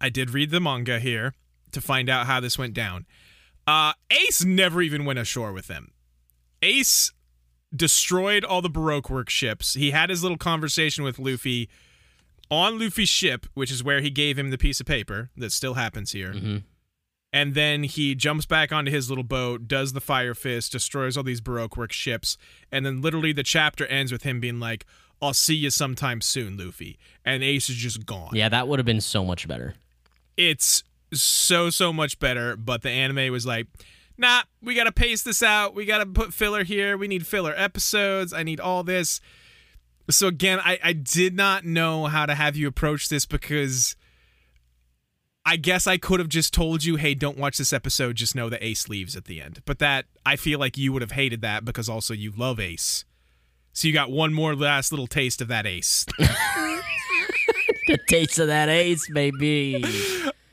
I 0.00 0.08
did 0.08 0.30
read 0.30 0.50
the 0.50 0.60
manga 0.60 0.98
here 0.98 1.34
to 1.72 1.80
find 1.80 2.08
out 2.08 2.26
how 2.26 2.40
this 2.40 2.58
went 2.58 2.74
down. 2.74 3.06
Uh, 3.66 3.92
Ace 4.10 4.44
never 4.44 4.82
even 4.82 5.04
went 5.04 5.18
ashore 5.18 5.52
with 5.52 5.66
them. 5.66 5.92
Ace 6.62 7.12
destroyed 7.74 8.44
all 8.44 8.60
the 8.62 8.70
Baroque 8.70 9.10
work 9.10 9.30
ships. 9.30 9.74
He 9.74 9.90
had 9.90 10.10
his 10.10 10.22
little 10.22 10.38
conversation 10.38 11.04
with 11.04 11.18
Luffy 11.18 11.68
on 12.50 12.78
Luffy's 12.78 13.08
ship, 13.08 13.46
which 13.54 13.70
is 13.70 13.82
where 13.82 14.00
he 14.00 14.10
gave 14.10 14.38
him 14.38 14.50
the 14.50 14.58
piece 14.58 14.80
of 14.80 14.86
paper 14.86 15.30
that 15.36 15.52
still 15.52 15.74
happens 15.74 16.12
here. 16.12 16.32
Mhm. 16.34 16.62
And 17.32 17.54
then 17.54 17.84
he 17.84 18.14
jumps 18.14 18.44
back 18.44 18.72
onto 18.72 18.90
his 18.90 19.08
little 19.08 19.24
boat, 19.24 19.66
does 19.66 19.94
the 19.94 20.02
fire 20.02 20.34
fist, 20.34 20.72
destroys 20.72 21.16
all 21.16 21.22
these 21.22 21.40
Baroque 21.40 21.78
work 21.78 21.92
ships, 21.92 22.36
and 22.70 22.84
then 22.84 23.00
literally 23.00 23.32
the 23.32 23.42
chapter 23.42 23.86
ends 23.86 24.12
with 24.12 24.22
him 24.22 24.38
being 24.38 24.60
like, 24.60 24.84
I'll 25.22 25.32
see 25.32 25.54
you 25.54 25.70
sometime 25.70 26.20
soon, 26.20 26.58
Luffy. 26.58 26.98
And 27.24 27.42
Ace 27.42 27.70
is 27.70 27.76
just 27.76 28.04
gone. 28.04 28.34
Yeah, 28.34 28.50
that 28.50 28.68
would 28.68 28.78
have 28.78 28.86
been 28.86 29.00
so 29.00 29.24
much 29.24 29.48
better. 29.48 29.76
It's 30.36 30.84
so, 31.14 31.70
so 31.70 31.90
much 31.92 32.18
better, 32.18 32.54
but 32.56 32.82
the 32.82 32.90
anime 32.90 33.32
was 33.32 33.46
like, 33.46 33.66
nah, 34.16 34.42
we 34.62 34.74
gotta 34.74 34.92
pace 34.92 35.22
this 35.22 35.42
out. 35.42 35.74
We 35.74 35.84
gotta 35.84 36.06
put 36.06 36.32
filler 36.32 36.64
here. 36.64 36.96
We 36.96 37.08
need 37.08 37.26
filler 37.26 37.54
episodes. 37.56 38.32
I 38.32 38.42
need 38.42 38.60
all 38.60 38.82
this. 38.82 39.20
So 40.10 40.26
again, 40.26 40.60
I, 40.60 40.78
I 40.82 40.92
did 40.92 41.34
not 41.34 41.64
know 41.64 42.06
how 42.06 42.26
to 42.26 42.34
have 42.34 42.56
you 42.56 42.66
approach 42.68 43.08
this 43.08 43.24
because 43.24 43.96
I 45.46 45.56
guess 45.56 45.86
I 45.86 45.96
could 45.96 46.20
have 46.20 46.28
just 46.28 46.52
told 46.52 46.84
you, 46.84 46.96
hey, 46.96 47.14
don't 47.14 47.38
watch 47.38 47.58
this 47.58 47.72
episode. 47.72 48.16
Just 48.16 48.34
know 48.34 48.48
that 48.48 48.64
Ace 48.64 48.88
leaves 48.88 49.16
at 49.16 49.24
the 49.24 49.40
end. 49.40 49.62
But 49.64 49.78
that 49.78 50.06
I 50.26 50.36
feel 50.36 50.58
like 50.58 50.76
you 50.76 50.92
would 50.92 51.02
have 51.02 51.12
hated 51.12 51.40
that 51.42 51.64
because 51.64 51.88
also 51.88 52.14
you 52.14 52.32
love 52.36 52.60
Ace. 52.60 53.04
So 53.72 53.88
you 53.88 53.94
got 53.94 54.10
one 54.10 54.34
more 54.34 54.54
last 54.54 54.92
little 54.92 55.06
taste 55.06 55.40
of 55.40 55.48
that 55.48 55.66
Ace. 55.66 56.04
The 57.86 57.98
taste 58.08 58.38
of 58.38 58.46
that 58.46 58.68
ace, 58.68 59.08
baby. 59.12 59.84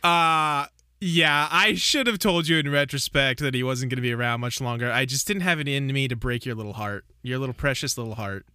Uh 0.04 0.65
yeah, 1.02 1.48
I 1.52 1.76
should 1.76 2.08
have 2.08 2.20
told 2.20 2.48
you 2.48 2.58
in 2.58 2.70
retrospect 2.70 3.40
that 3.42 3.54
he 3.54 3.64
wasn't 3.64 3.90
going 3.92 3.98
to 3.98 4.02
be 4.02 4.14
around 4.14 4.42
much 4.42 4.60
longer. 4.62 4.92
I 4.92 5.06
just 5.06 5.26
didn't 5.28 5.42
have 5.44 5.60
it 5.60 5.68
in 5.68 5.88
me 5.88 6.08
to 6.08 6.16
break 6.16 6.46
your 6.46 6.56
little 6.56 6.74
heart, 6.74 7.06
your 7.24 7.40
little 7.40 7.54
precious 7.54 7.98
little 7.98 8.16
heart. 8.16 8.46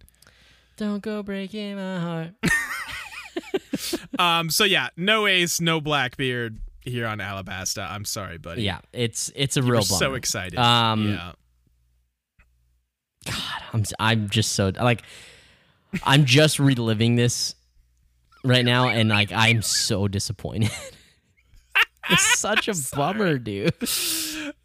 Don't 0.77 1.01
go 1.01 1.23
breaking 1.23 1.75
my 1.77 1.99
heart. 1.99 2.29
Um, 4.17 4.49
so 4.49 4.63
yeah, 4.63 4.89
no 4.95 5.27
Ace, 5.27 5.59
no 5.59 5.81
Blackbeard 5.81 6.57
here 6.81 7.05
on 7.05 7.17
Alabasta. 7.19 7.89
I'm 7.89 8.05
sorry, 8.05 8.37
buddy. 8.37 8.63
Yeah, 8.63 8.79
it's 8.93 9.29
it's 9.35 9.57
a 9.57 9.59
You 9.59 9.65
real 9.71 9.81
were 9.81 9.87
bummer. 9.89 9.99
so 9.99 10.13
excited. 10.13 10.57
Um, 10.57 11.09
yeah, 11.09 11.31
God, 13.25 13.61
I'm 13.73 13.83
I'm 13.99 14.29
just 14.29 14.53
so 14.53 14.71
like 14.79 15.03
I'm 16.03 16.23
just 16.25 16.59
reliving 16.59 17.15
this 17.15 17.55
right 18.45 18.63
now, 18.63 18.87
and 18.87 19.09
like 19.09 19.31
I'm 19.33 19.61
so 19.61 20.07
disappointed. 20.07 20.71
it's 22.09 22.39
such 22.39 22.67
a 22.67 22.73
bummer, 22.95 23.37
dude. 23.37 23.73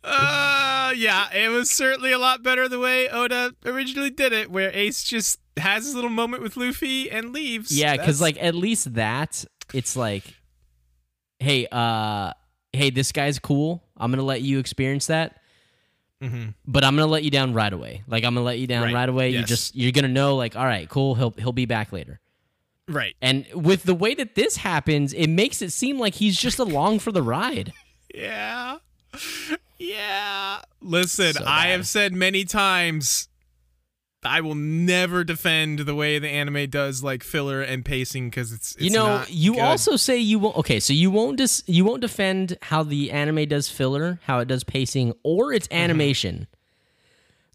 Uh, 0.02 0.92
yeah, 0.96 1.32
it 1.32 1.48
was 1.50 1.70
certainly 1.70 2.12
a 2.12 2.18
lot 2.18 2.42
better 2.42 2.68
the 2.68 2.78
way 2.78 3.08
Oda 3.08 3.54
originally 3.64 4.10
did 4.10 4.32
it, 4.32 4.50
where 4.50 4.70
Ace 4.72 5.04
just 5.04 5.40
has 5.56 5.84
his 5.84 5.94
little 5.94 6.10
moment 6.10 6.42
with 6.42 6.56
Luffy 6.56 7.10
and 7.10 7.32
leaves. 7.32 7.76
Yeah, 7.76 7.96
because 7.96 8.20
like 8.20 8.42
at 8.42 8.54
least 8.54 8.94
that 8.94 9.44
it's 9.74 9.96
like, 9.96 10.24
hey, 11.38 11.66
uh, 11.70 12.32
hey, 12.72 12.90
this 12.90 13.12
guy's 13.12 13.38
cool. 13.38 13.82
I'm 13.96 14.10
gonna 14.10 14.22
let 14.22 14.42
you 14.42 14.58
experience 14.58 15.06
that. 15.06 15.36
Mhm. 16.22 16.54
But 16.66 16.84
I'm 16.84 16.96
gonna 16.96 17.10
let 17.10 17.24
you 17.24 17.30
down 17.30 17.54
right 17.54 17.72
away. 17.72 18.02
Like 18.06 18.24
I'm 18.24 18.34
gonna 18.34 18.44
let 18.44 18.58
you 18.58 18.66
down 18.66 18.84
Right, 18.84 18.94
right, 18.94 19.08
away. 19.08 19.30
You 19.30 19.42
just 19.42 19.74
you're 19.74 19.92
gonna 19.92 20.08
know 20.08 20.36
like, 20.36 20.56
all 20.56 20.64
right, 20.66 20.88
cool. 20.88 21.14
He'll 21.14 21.34
he'll 21.38 21.52
be 21.52 21.66
back 21.66 21.92
later. 21.92 22.20
Right. 22.88 23.14
And 23.22 23.46
with 23.54 23.84
the 23.84 23.94
way 23.94 24.14
that 24.14 24.34
this 24.34 24.56
happens, 24.58 25.12
it 25.12 25.28
makes 25.28 25.62
it 25.62 25.72
seem 25.72 25.98
like 25.98 26.14
he's 26.14 26.38
just 26.38 26.58
along 26.58 27.00
for 27.00 27.12
the 27.12 27.22
ride. 27.22 27.72
Yeah. 28.14 28.78
Yeah. 29.78 30.60
Listen, 30.80 31.32
So 31.34 31.44
I 31.46 31.68
have 31.68 31.86
said 31.86 32.12
many 32.12 32.44
times 32.44 33.28
I 34.22 34.42
will 34.42 34.54
never 34.54 35.24
defend 35.24 35.80
the 35.80 35.94
way 35.94 36.18
the 36.18 36.28
anime 36.28 36.68
does 36.68 37.02
like 37.02 37.22
filler 37.22 37.62
and 37.62 37.84
pacing 37.84 38.28
because 38.28 38.52
it's, 38.52 38.74
it's 38.74 38.84
you 38.84 38.90
know, 38.90 39.24
you 39.28 39.54
good. 39.54 39.62
also 39.62 39.96
say 39.96 40.18
you 40.18 40.38
won't. 40.38 40.56
Okay, 40.58 40.78
so 40.78 40.92
you 40.92 41.10
won't 41.10 41.38
dis, 41.38 41.62
you 41.66 41.84
won't 41.86 42.02
defend 42.02 42.58
how 42.62 42.82
the 42.82 43.10
anime 43.12 43.48
does 43.48 43.70
filler, 43.70 44.20
how 44.24 44.40
it 44.40 44.48
does 44.48 44.62
pacing, 44.62 45.14
or 45.22 45.52
its 45.52 45.68
Mm-hmm. 45.68 45.80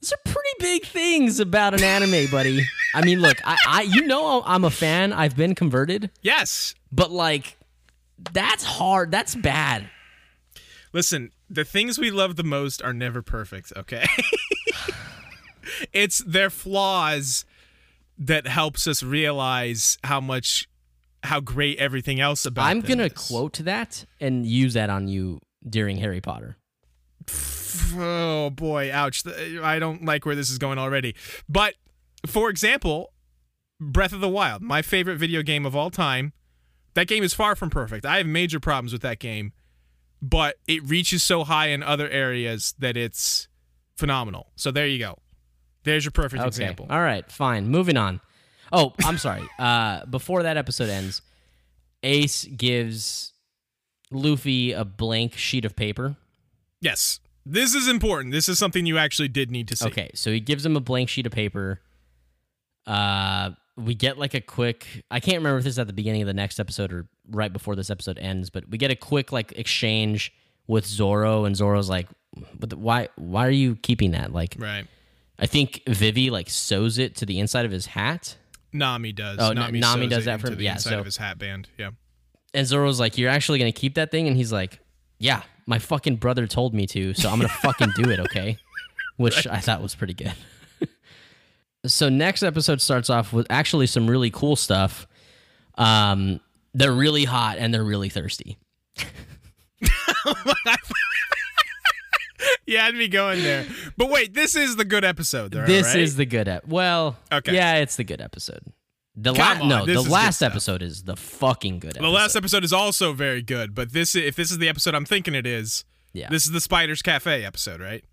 Those 0.06 0.14
are 0.14 0.34
pretty 0.34 0.50
big 0.60 0.86
things 0.86 1.40
about 1.40 1.74
an 1.74 1.82
anime, 1.82 2.30
buddy. 2.30 2.64
I 2.94 3.04
mean, 3.04 3.22
look, 3.22 3.38
I, 3.44 3.58
I 3.68 3.82
you 3.82 4.06
know 4.06 4.44
I'm 4.46 4.64
a 4.64 4.70
fan. 4.70 5.12
I've 5.12 5.36
been 5.36 5.56
converted, 5.56 6.12
yes. 6.22 6.76
but 6.92 7.10
like, 7.10 7.58
that's 8.32 8.64
hard. 8.64 9.10
That's 9.10 9.34
bad. 9.34 9.90
Listen, 10.94 11.32
the 11.50 11.66
things 11.66 11.98
we 11.98 12.12
love 12.12 12.36
the 12.36 12.44
most 12.44 12.84
are 12.84 12.94
never 12.94 13.24
perfect, 13.24 13.74
okay? 13.76 14.06
it's 15.92 16.20
their 16.20 16.52
flaws 16.52 17.44
that 18.20 18.46
helps 18.46 18.86
us 18.86 19.02
realize 19.02 19.98
how 20.04 20.22
much 20.22 20.68
how 21.24 21.40
great 21.40 21.80
everything 21.80 22.20
else 22.20 22.46
about 22.46 22.68
I'm 22.68 22.82
gonna 22.82 23.06
is. 23.06 23.14
quote 23.14 23.54
that 23.64 24.06
and 24.22 24.46
use 24.46 24.76
that 24.76 24.92
on 24.92 25.08
you 25.08 25.40
during 25.68 25.98
Harry 25.98 26.22
Potter. 26.22 26.58
Oh 27.96 28.50
boy, 28.52 28.92
ouch. 28.94 29.24
I 29.28 29.80
don't 29.80 30.06
like 30.06 30.26
where 30.26 30.36
this 30.36 30.50
is 30.50 30.58
going 30.58 30.78
already. 30.78 31.16
But 31.50 31.76
for 32.26 32.50
example, 32.50 33.12
Breath 33.80 34.14
of 34.14 34.22
the 34.22 34.30
Wild, 34.30 34.62
my 34.62 34.82
favorite 34.82 35.18
video 35.18 35.42
game 35.42 35.66
of 35.66 35.76
all 35.76 35.90
time. 35.90 36.34
That 36.94 37.08
game 37.08 37.24
is 37.24 37.34
far 37.34 37.56
from 37.58 37.70
perfect. 37.70 38.06
I 38.06 38.18
have 38.20 38.26
major 38.26 38.60
problems 38.62 38.94
with 38.94 39.02
that 39.02 39.20
game, 39.20 39.52
but 40.22 40.56
it 40.66 40.82
reaches 40.88 41.24
so 41.24 41.44
high 41.44 41.68
in 41.68 41.84
other 41.84 42.08
areas 42.10 42.74
that 42.80 42.96
it's 42.96 43.50
phenomenal. 43.98 44.48
So 44.56 44.72
there 44.72 44.88
you 44.88 45.00
go. 45.00 45.18
There's 45.84 46.06
your 46.06 46.12
perfect 46.14 46.40
Okay. 46.40 46.48
example. 46.48 46.88
All 46.90 47.02
right. 47.02 47.30
Fine. 47.30 47.68
Moving 47.68 47.98
on. 47.98 48.22
Oh, 48.72 48.94
I'm 49.04 49.18
sorry. 49.18 49.44
Uh, 49.60 50.06
before 50.06 50.44
that 50.44 50.56
episode 50.58 50.90
ends, 50.90 51.22
Ace 52.02 52.46
gives 52.46 53.34
Luffy 54.10 54.72
a 54.72 54.86
blank 54.86 55.36
sheet 55.36 55.66
of 55.66 55.76
paper. 55.76 56.16
Yes. 56.86 57.20
This 57.46 57.76
is 57.76 57.88
important. 57.88 58.32
This 58.32 58.48
is 58.48 58.58
something 58.58 58.86
you 58.86 58.98
actually 58.98 59.28
did 59.28 59.52
need 59.52 59.68
to 59.68 59.76
see. 59.76 59.88
Okay, 59.88 60.10
so 60.16 60.32
he 60.32 60.40
gives 60.40 60.66
him 60.66 60.76
a 60.76 60.80
blank 60.80 61.10
sheet 61.10 61.26
of 61.26 61.32
paper. 61.32 61.82
Uh, 62.88 63.52
we 63.78 63.94
get 63.96 64.18
like 64.18 64.34
a 64.34 64.42
quick. 64.42 65.04
I 65.12 65.20
can't 65.20 65.38
remember 65.38 65.58
if 65.60 65.64
this 65.64 65.72
is 65.74 65.80
at 65.80 65.88
the 65.88 65.94
beginning 65.94 66.22
of 66.22 66.28
the 66.28 66.34
next 66.34 66.60
episode 66.60 66.94
or 66.94 67.08
right 67.30 67.52
before 67.52 67.76
this 67.76 67.90
episode 67.90 68.18
ends, 68.20 68.50
but 68.50 68.68
we 68.70 68.78
get 68.78 68.92
a 68.92 68.96
quick 68.96 69.32
like 69.32 69.52
exchange 69.54 70.32
with 70.68 70.86
Zoro, 70.86 71.46
and 71.46 71.56
Zoro's 71.56 71.90
like, 71.90 72.08
"But 72.58 72.70
the- 72.72 72.78
why? 72.78 73.10
Why 73.16 73.46
are 73.48 73.52
you 73.52 73.76
keeping 73.76 74.12
that?" 74.12 74.32
Like, 74.34 74.56
Right. 74.58 74.88
I 75.38 75.46
think 75.48 75.82
Vivi 75.88 76.30
like 76.30 76.50
sews 76.50 76.98
it 76.98 77.16
to 77.18 77.26
the 77.26 77.40
inside 77.40 77.66
of 77.66 77.72
his 77.72 77.88
hat, 77.88 78.38
Nami 78.74 79.12
does. 79.12 79.38
Oh, 79.40 79.52
Nami, 79.54 79.80
Nami 79.80 80.04
sews 80.06 80.10
does 80.10 80.26
that 80.26 80.42
for 80.42 80.48
him? 80.48 80.58
the 80.58 80.64
Yeah, 80.64 80.74
inside 80.74 80.92
so- 80.92 81.00
of 81.00 81.06
his 81.06 81.18
hat 81.18 81.38
band. 81.38 81.68
Yeah. 81.78 81.92
and 82.54 82.66
Zoro's 82.66 83.00
like, 83.00 83.18
"You're 83.18 83.30
actually 83.30 83.60
gonna 83.60 83.72
keep 83.74 83.96
that 83.96 84.10
thing?" 84.12 84.28
And 84.28 84.38
he's 84.38 84.52
like, 84.54 84.80
"Yeah, 85.20 85.42
my 85.66 85.80
fucking 85.80 86.18
brother 86.18 86.48
told 86.48 86.74
me 86.74 86.86
to, 86.88 87.14
so 87.14 87.30
I'm 87.30 87.38
gonna 87.38 87.50
fucking 87.62 87.90
do 87.96 88.10
it." 88.10 88.20
Okay, 88.20 88.58
which 89.18 89.48
I 89.48 89.60
thought 89.60 89.82
was 89.82 89.96
pretty 89.96 90.14
good. 90.14 90.34
so 91.86 92.10
next 92.10 92.44
episode 92.44 92.82
starts 92.82 93.10
off 93.10 93.34
with 93.34 93.48
actually 93.50 93.88
some 93.88 94.10
really 94.10 94.32
cool 94.32 94.56
stuff. 94.56 95.08
Um, 95.78 96.40
they're 96.74 96.92
really 96.94 97.26
hot 97.26 97.58
and 97.58 97.74
they're 97.74 97.84
really 97.84 98.10
thirsty. 98.10 98.58
You 102.68 102.80
had 102.80 102.96
me 102.96 103.08
going 103.08 103.44
there. 103.44 103.66
But 103.96 104.10
wait, 104.10 104.34
this 104.34 104.56
is 104.56 104.76
the 104.76 104.86
good 104.86 105.06
episode, 105.06 105.52
though. 105.52 105.66
this 105.68 105.88
right? 105.88 105.98
is 105.98 106.16
the 106.16 106.26
good 106.26 106.48
ep. 106.48 106.68
Well, 106.68 107.16
Okay. 107.32 107.54
yeah, 107.54 107.76
it's 107.76 107.96
the 107.96 108.04
good 108.04 108.22
episode. 108.22 108.62
The 109.18 109.34
Come 109.34 109.70
la- 109.70 109.78
on, 109.78 109.86
no, 109.88 109.94
the 109.94 110.02
last 110.02 110.42
episode 110.42 110.82
is 110.82 111.04
the 111.04 111.16
fucking 111.16 111.80
good. 111.80 111.94
the 111.94 112.08
last 112.08 112.36
episode 112.36 112.64
is 112.66 112.74
also 112.74 113.14
very 113.14 113.42
good. 113.42 113.74
But 113.74 113.94
this, 113.94 114.16
if 114.16 114.36
this 114.36 114.52
is 114.52 114.58
the 114.58 114.68
episode 114.68 114.94
I'm 114.94 115.06
thinking 115.06 115.34
it 115.34 115.48
is, 115.48 115.86
yeah. 116.12 116.28
this 116.30 116.46
is 116.46 116.52
the 116.52 116.60
Spiders 116.60 117.02
Cafe 117.02 117.44
episode, 117.46 117.80
right? 117.80 118.04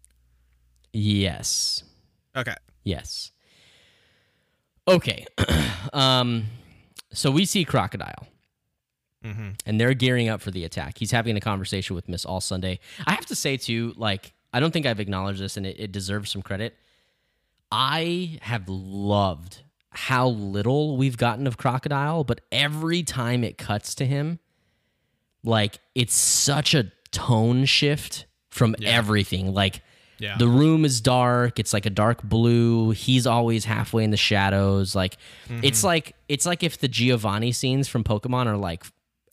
yes. 0.93 1.83
Okay. 2.37 2.55
Yes. 2.85 3.33
Okay. 4.89 5.27
um, 5.93 6.45
so 7.13 7.31
we 7.31 7.45
see 7.45 7.65
Crocodile. 7.65 8.27
Mm-hmm. 9.25 9.51
And 9.67 9.81
they're 9.81 9.95
gearing 9.95 10.29
up 10.29 10.41
for 10.41 10.51
the 10.51 10.65
attack. 10.65 10.99
He's 10.99 11.13
having 11.13 11.37
a 11.37 11.41
conversation 11.41 11.95
with 11.95 12.09
Miss 12.09 12.25
All 12.25 12.41
Sunday. 12.41 12.81
I 13.07 13.13
have 13.13 13.27
to 13.27 13.37
say, 13.37 13.57
too, 13.57 13.95
like, 13.97 14.35
I 14.53 14.61
don't 14.61 14.73
think 14.73 14.85
I've 14.85 14.99
acknowledged 14.99 15.41
this 15.41 15.57
and 15.57 15.65
it, 15.65 15.77
it 15.79 15.93
deserves 15.93 16.31
some 16.31 16.43
credit. 16.43 16.75
I 17.71 18.39
have 18.43 18.69
loved 18.69 19.63
how 19.93 20.29
little 20.29 20.97
we've 20.97 21.17
gotten 21.17 21.47
of 21.47 21.57
Crocodile, 21.57 22.25
but 22.25 22.41
every 22.51 23.03
time 23.03 23.45
it 23.45 23.59
cuts 23.59 23.95
to 23.97 24.07
him, 24.07 24.39
like, 25.45 25.79
it's 25.95 26.15
such 26.15 26.75
a 26.75 26.91
tone 27.11 27.65
shift 27.65 28.27
from 28.51 28.75
everything. 28.83 29.53
Like, 29.53 29.83
Yeah. 30.19 30.37
the 30.39 30.47
room 30.49 30.85
is 30.85 31.01
dark. 31.01 31.59
It's 31.59 31.73
like 31.73 31.85
a 31.85 31.91
dark 31.91 32.23
blue. 32.23 32.91
He's 32.91 33.27
always 33.27 33.65
halfway 33.65 34.05
in 34.05 34.11
the 34.11 34.17
shadows. 34.17 34.95
Like 34.95 35.17
mm-hmm. 35.49 35.61
it's 35.65 35.83
like 35.83 36.15
it's 36.29 36.47
like 36.47 36.63
if 36.63 36.79
the 36.79 36.87
Giovanni 36.87 37.51
scenes 37.51 37.89
from 37.89 38.05
Pokemon 38.05 38.47
are 38.47 38.57
like 38.57 38.85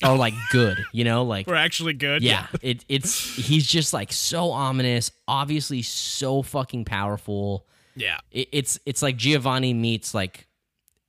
are 0.02 0.18
like 0.18 0.34
good, 0.52 0.80
you 0.92 1.04
know, 1.04 1.24
like 1.24 1.46
We're 1.46 1.56
actually 1.56 1.94
good. 1.94 2.24
yeah, 2.24 2.48
it, 2.64 2.86
it's 2.90 3.36
he's 3.36 3.68
just 3.68 3.94
like 3.94 4.12
so 4.12 4.50
ominous, 4.50 5.12
obviously 5.28 5.84
so 5.84 6.42
fucking 6.42 6.86
powerful. 6.86 7.68
Yeah. 7.96 8.18
It, 8.32 8.50
it's 8.52 8.80
it's 8.88 9.04
like 9.04 9.16
Giovanni 9.16 9.76
meets 9.76 10.16
like 10.16 10.48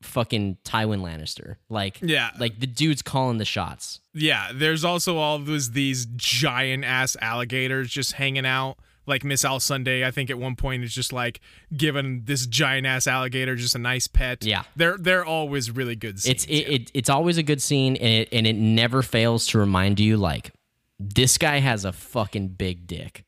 fucking 0.02 0.58
Tywin 0.64 1.00
Lannister. 1.02 1.56
Like 1.68 1.98
Yeah. 2.02 2.30
like 2.38 2.58
the 2.60 2.66
dude's 2.66 3.02
calling 3.02 3.38
the 3.38 3.44
shots. 3.44 4.00
Yeah. 4.14 4.50
There's 4.54 4.84
also 4.84 5.16
all 5.18 5.38
those 5.38 5.72
these 5.72 6.06
giant 6.16 6.84
ass 6.84 7.16
alligators 7.20 7.90
just 7.90 8.12
hanging 8.12 8.46
out. 8.46 8.76
Like 9.06 9.24
Miss 9.24 9.44
All 9.44 9.58
Sunday, 9.60 10.06
I 10.06 10.10
think 10.12 10.30
at 10.30 10.38
one 10.38 10.54
point 10.56 10.84
is 10.84 10.94
just 10.94 11.12
like 11.12 11.40
giving 11.76 12.22
this 12.24 12.46
giant 12.46 12.86
ass 12.86 13.06
alligator 13.06 13.56
just 13.56 13.74
a 13.74 13.78
nice 13.78 14.06
pet. 14.06 14.44
Yeah. 14.44 14.62
They're 14.76 14.96
they're 14.98 15.24
always 15.24 15.70
really 15.70 15.96
good 15.96 16.20
scenes. 16.20 16.44
It's 16.44 16.44
it, 16.46 16.72
it 16.72 16.90
it's 16.94 17.10
always 17.10 17.36
a 17.36 17.42
good 17.42 17.60
scene 17.60 17.96
and 17.96 18.08
it 18.12 18.28
and 18.30 18.46
it 18.46 18.54
never 18.56 19.02
fails 19.02 19.46
to 19.48 19.58
remind 19.58 19.98
you 20.00 20.16
like 20.16 20.52
this 20.98 21.38
guy 21.38 21.58
has 21.58 21.84
a 21.84 21.92
fucking 21.92 22.48
big 22.48 22.86
dick. 22.86 23.24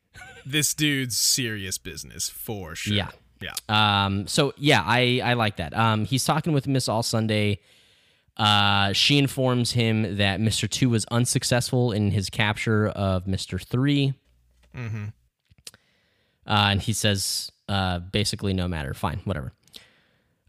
this 0.46 0.74
dude's 0.74 1.16
serious 1.16 1.78
business 1.78 2.28
for 2.28 2.74
sure. 2.74 2.94
Yeah. 2.94 3.08
Yeah. 3.42 4.04
Um 4.04 4.26
so 4.26 4.52
yeah, 4.56 4.82
I 4.84 5.20
I 5.24 5.34
like 5.34 5.56
that. 5.56 5.76
Um 5.76 6.04
he's 6.04 6.24
talking 6.24 6.52
with 6.52 6.66
Miss 6.66 6.88
All 6.88 7.02
Sunday. 7.02 7.60
Uh 8.36 8.92
she 8.92 9.18
informs 9.18 9.72
him 9.72 10.16
that 10.16 10.40
Mr. 10.40 10.68
2 10.68 10.88
was 10.88 11.04
unsuccessful 11.10 11.92
in 11.92 12.10
his 12.12 12.30
capture 12.30 12.88
of 12.88 13.24
Mr. 13.26 13.62
3. 13.62 14.14
Mhm. 14.76 15.12
Uh 16.46 16.68
and 16.70 16.80
he 16.82 16.92
says 16.92 17.50
uh 17.68 17.98
basically 17.98 18.52
no 18.52 18.68
matter, 18.68 18.94
fine, 18.94 19.20
whatever. 19.24 19.52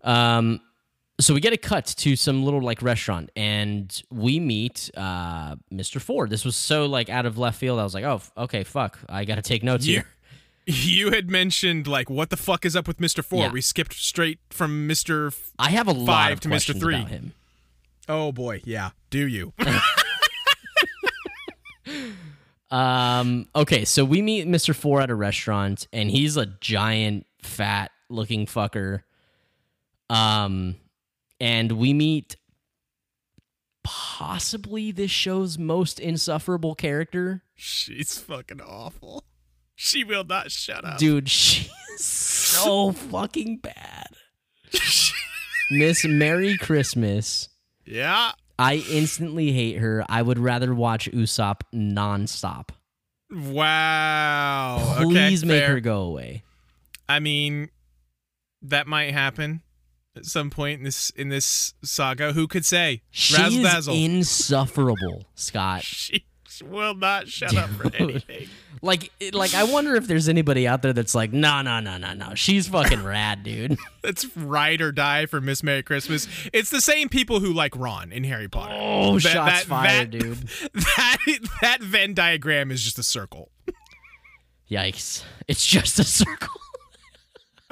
Um 0.01 0.61
so 1.22 1.34
we 1.34 1.39
get 1.39 1.53
a 1.53 1.57
cut 1.57 1.86
to 1.86 2.15
some 2.15 2.43
little 2.43 2.61
like 2.61 2.82
restaurant 2.82 3.30
and 3.36 4.01
we 4.09 4.39
meet 4.39 4.89
uh 4.97 5.55
Mr. 5.72 6.01
Four. 6.01 6.28
This 6.28 6.43
was 6.43 6.55
so 6.55 6.86
like 6.88 7.09
out 7.09 7.26
of 7.26 7.38
left 7.38 7.59
field. 7.59 7.80
I 7.80 7.84
was 7.84 7.93
like, 7.93 8.03
"Oh, 8.03 8.20
okay, 8.38 8.63
fuck. 8.63 8.97
I 9.07 9.24
got 9.24 9.36
to 9.36 9.43
take 9.43 9.61
notes 9.63 9.86
You, 9.86 9.97
here." 9.99 10.07
You 10.66 11.11
had 11.11 11.30
mentioned 11.30 11.88
like 11.88 12.09
what 12.09 12.30
the 12.30 12.38
fuck 12.38 12.66
is 12.66 12.76
up 12.76 12.88
with 12.88 12.97
Mr. 12.97 13.24
Four? 13.24 13.39
Yeah. 13.45 13.51
We 13.51 13.61
skipped 13.61 13.93
straight 13.93 14.39
from 14.49 14.88
Mr. 14.88 15.28
F- 15.28 15.51
I 15.59 15.70
have 15.72 15.88
a 15.88 15.91
lot 15.93 16.05
Five 16.05 16.34
of 16.34 16.39
to 16.41 16.47
Mr. 16.47 16.51
questions 16.51 16.80
Three. 16.82 16.95
about 16.95 17.09
him. 17.09 17.34
oh 18.09 18.32
boy, 18.32 18.61
yeah. 18.66 18.91
Do 19.09 19.28
you? 19.28 19.53
Um. 22.72 23.47
Okay, 23.55 23.86
so 23.86 24.03
we 24.03 24.24
meet 24.24 24.47
Mr. 24.47 24.74
Four 24.76 24.99
at 25.01 25.11
a 25.11 25.16
restaurant, 25.16 25.88
and 25.93 26.09
he's 26.09 26.38
a 26.38 26.47
giant, 26.47 27.28
fat 27.43 27.91
looking 28.09 28.47
fucker. 28.47 29.03
Um, 30.09 30.78
and 31.39 31.74
we 31.74 31.93
meet 31.93 32.36
possibly 33.84 34.91
this 34.91 35.11
show's 35.11 35.59
most 35.59 35.99
insufferable 35.99 36.74
character. 36.74 37.43
She's 37.53 38.18
fucking 38.18 38.61
awful. 38.61 39.24
She 39.86 40.05
will 40.05 40.23
not 40.23 40.49
shut 40.49 40.86
up. 40.86 40.97
Dude, 40.97 41.29
she 41.29 41.69
is 41.95 42.05
so 42.05 42.93
fucking 42.93 43.57
bad. 43.57 44.07
Miss 45.71 46.05
Merry 46.05 46.57
Christmas. 46.57 47.49
yeah. 47.86 48.31
I 48.57 48.86
instantly 48.89 49.51
hate 49.51 49.79
her. 49.79 50.05
I 50.07 50.21
would 50.21 50.39
rather 50.39 50.73
watch 50.73 51.11
Usopp 51.11 51.63
nonstop. 51.73 52.69
Wow. 53.29 54.95
Please 54.99 55.43
okay, 55.43 55.47
make 55.51 55.63
fair. 55.63 55.73
her 55.73 55.79
go 55.81 56.03
away. 56.03 56.43
I 57.09 57.19
mean, 57.19 57.69
that 58.61 58.88
might 58.88 59.11
happen 59.11 59.63
at 60.15 60.23
some 60.25 60.49
point 60.49 60.77
in 60.77 60.86
this 60.86 61.09
in 61.09 61.27
this 61.27 61.73
saga. 61.84 62.31
Who 62.31 62.47
could 62.47 62.65
say? 62.65 63.01
She 63.11 63.36
Razzle 63.36 63.59
is 63.59 63.63
dazzle. 63.65 63.95
insufferable, 63.95 65.25
Scott. 65.36 65.84
she 65.84 66.23
will 66.63 66.95
not 66.95 67.27
shut 67.27 67.57
up 67.57 67.69
for 67.71 67.93
anything. 67.95 68.47
Like, 68.84 69.11
it- 69.19 69.34
like 69.34 69.53
I 69.55 69.63
wonder 69.63 69.95
if 69.95 70.07
there's 70.07 70.27
anybody 70.27 70.67
out 70.67 70.81
there 70.81 70.91
that's 70.91 71.15
like, 71.15 71.31
no, 71.31 71.61
no, 71.61 71.79
no, 71.79 71.97
no, 71.97 72.13
no. 72.13 72.36
She's 72.36 72.67
fucking 72.67 73.01
rad, 73.03 73.41
dude. 73.41 73.77
That's 74.03 74.36
ride 74.36 74.81
or 74.81 74.91
die 74.91 75.25
for 75.25 75.39
Miss 75.39 75.63
Merry 75.63 75.81
Christmas. 75.81 76.27
It's 76.51 76.69
the 76.69 76.81
same 76.81 77.07
people 77.07 77.39
who 77.39 77.53
like 77.53 77.73
Ron 77.77 78.11
in 78.11 78.25
Harry 78.25 78.49
Potter. 78.49 78.75
Oh, 78.77 79.13
That- 79.19 79.21
shots 79.31 79.51
that- 79.51 79.65
fired, 79.67 80.11
that- 80.11 80.19
dude. 80.19 80.38
That 80.73 81.17
that 81.61 81.81
Venn 81.81 82.13
diagram 82.13 82.69
is 82.71 82.84
just 82.84 82.99
a 82.99 83.03
circle. 83.03 83.49
Yikes! 84.69 85.23
It's 85.47 85.65
just 85.65 85.97
a 85.99 86.03
circle. 86.03 86.59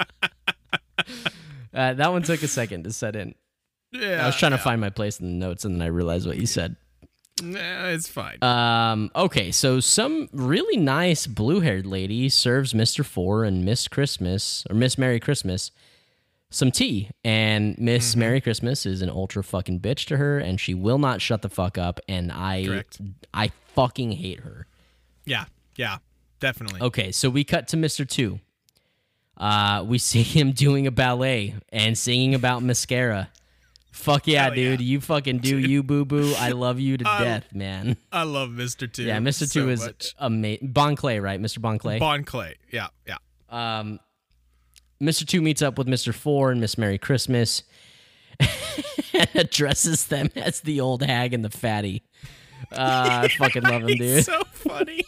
uh, 1.74 1.94
that 1.94 2.10
one 2.12 2.22
took 2.22 2.42
a 2.42 2.48
second 2.48 2.84
to 2.84 2.92
set 2.92 3.16
in. 3.16 3.34
Yeah, 3.92 4.22
I 4.22 4.26
was 4.26 4.36
trying 4.36 4.52
to 4.52 4.58
find 4.58 4.80
my 4.80 4.88
place 4.90 5.20
in 5.20 5.26
the 5.38 5.46
notes, 5.46 5.64
and 5.66 5.74
then 5.74 5.82
I 5.82 5.86
realized 5.86 6.26
what 6.26 6.38
you 6.38 6.46
said. 6.46 6.76
Nah, 7.40 7.86
it's 7.88 8.08
fine. 8.08 8.42
Um, 8.42 9.10
okay, 9.16 9.50
so 9.50 9.80
some 9.80 10.28
really 10.32 10.76
nice 10.76 11.26
blue-haired 11.26 11.86
lady 11.86 12.28
serves 12.28 12.74
Mister 12.74 13.02
Four 13.04 13.44
and 13.44 13.64
Miss 13.64 13.88
Christmas 13.88 14.64
or 14.68 14.74
Miss 14.76 14.98
Merry 14.98 15.18
Christmas 15.20 15.70
some 16.50 16.70
tea, 16.70 17.08
and 17.24 17.76
Miss 17.78 18.10
Mm-hmm. 18.10 18.20
Merry 18.20 18.40
Christmas 18.42 18.84
is 18.84 19.00
an 19.00 19.08
ultra 19.08 19.42
fucking 19.42 19.80
bitch 19.80 20.04
to 20.08 20.18
her, 20.18 20.38
and 20.38 20.60
she 20.60 20.74
will 20.74 20.98
not 20.98 21.22
shut 21.22 21.40
the 21.40 21.48
fuck 21.48 21.78
up, 21.78 21.98
and 22.08 22.30
I, 22.30 22.64
Correct. 22.66 23.00
I 23.32 23.50
fucking 23.74 24.12
hate 24.12 24.40
her. 24.40 24.66
yeah, 25.24 25.46
yeah, 25.76 25.98
definitely. 26.40 26.82
Okay, 26.82 27.10
so 27.10 27.30
we 27.30 27.42
cut 27.44 27.68
to 27.68 27.78
Mister 27.78 28.04
Two. 28.04 28.38
Uh, 29.38 29.82
we 29.86 29.96
see 30.10 30.22
him 30.22 30.52
doing 30.52 30.86
a 30.86 30.90
ballet 30.90 31.54
and 31.70 31.96
singing 31.96 32.34
about 32.34 32.62
mascara. 32.62 33.30
Fuck 33.92 34.26
yeah, 34.26 34.44
Hell 34.44 34.56
yeah. 34.56 34.70
dude! 34.70 34.80
You 34.80 35.00
fucking 35.00 35.38
do 35.38 35.58
you, 35.58 35.82
boo 35.82 36.04
boo. 36.04 36.34
I 36.38 36.50
love 36.52 36.80
you 36.80 36.96
to 36.96 37.04
Um, 37.08 37.22
death, 37.22 37.44
man. 37.52 37.96
I 38.10 38.22
love 38.24 38.50
Mister 38.50 38.86
Two. 38.86 39.04
Yeah, 39.04 39.18
Mr. 39.18 39.46
so 39.46 39.60
Two 39.60 39.68
is 39.70 40.14
amazing. 40.18 40.68
Bon 40.72 40.96
Clay, 40.96 41.20
right? 41.20 41.40
Mr. 41.40 41.60
Bon 41.60 41.78
Clay. 41.78 41.98
Bon 41.98 42.24
Clay. 42.24 42.56
Yeah, 42.72 42.88
yeah. 43.06 43.18
um, 43.50 44.00
Mr. 45.00 45.26
Two 45.26 45.42
meets 45.42 45.60
up 45.62 45.76
with 45.78 45.86
Mr. 45.88 46.14
Four 46.14 46.50
and 46.52 46.60
Miss 46.60 46.78
Merry 46.78 46.96
Christmas 46.98 47.64
and 48.40 49.28
addresses 49.34 50.06
them 50.06 50.30
as 50.36 50.60
the 50.60 50.80
old 50.80 51.02
hag 51.02 51.34
and 51.34 51.44
the 51.44 51.50
fatty. 51.50 52.02
Uh, 52.72 53.22
I 53.24 53.28
fucking 53.28 53.62
love 53.62 53.82
him, 53.82 53.88
dude. 53.98 54.24
so 54.24 54.42
funny. 54.52 55.04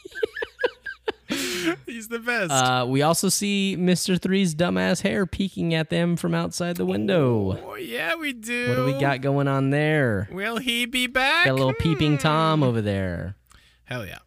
He's 1.86 2.08
the 2.08 2.18
best. 2.18 2.50
Uh, 2.50 2.84
we 2.88 3.02
also 3.02 3.28
see 3.28 3.76
Mr. 3.78 4.20
Three's 4.20 4.54
dumbass 4.54 5.02
hair 5.02 5.26
peeking 5.26 5.74
at 5.74 5.90
them 5.90 6.16
from 6.16 6.34
outside 6.34 6.76
the 6.76 6.86
window. 6.86 7.58
oh 7.64 7.74
yeah, 7.76 8.14
we 8.16 8.32
do. 8.32 8.68
What 8.68 8.74
do 8.76 8.84
we 8.84 9.00
got 9.00 9.20
going 9.20 9.48
on 9.48 9.70
there? 9.70 10.28
Will 10.32 10.58
he 10.58 10.86
be 10.86 11.06
back? 11.06 11.46
Got 11.46 11.52
a 11.52 11.54
little 11.54 11.74
peeping 11.74 12.18
Tom 12.18 12.62
over 12.62 12.82
there. 12.82 13.36
Hell 13.84 14.06
yeah. 14.06 14.18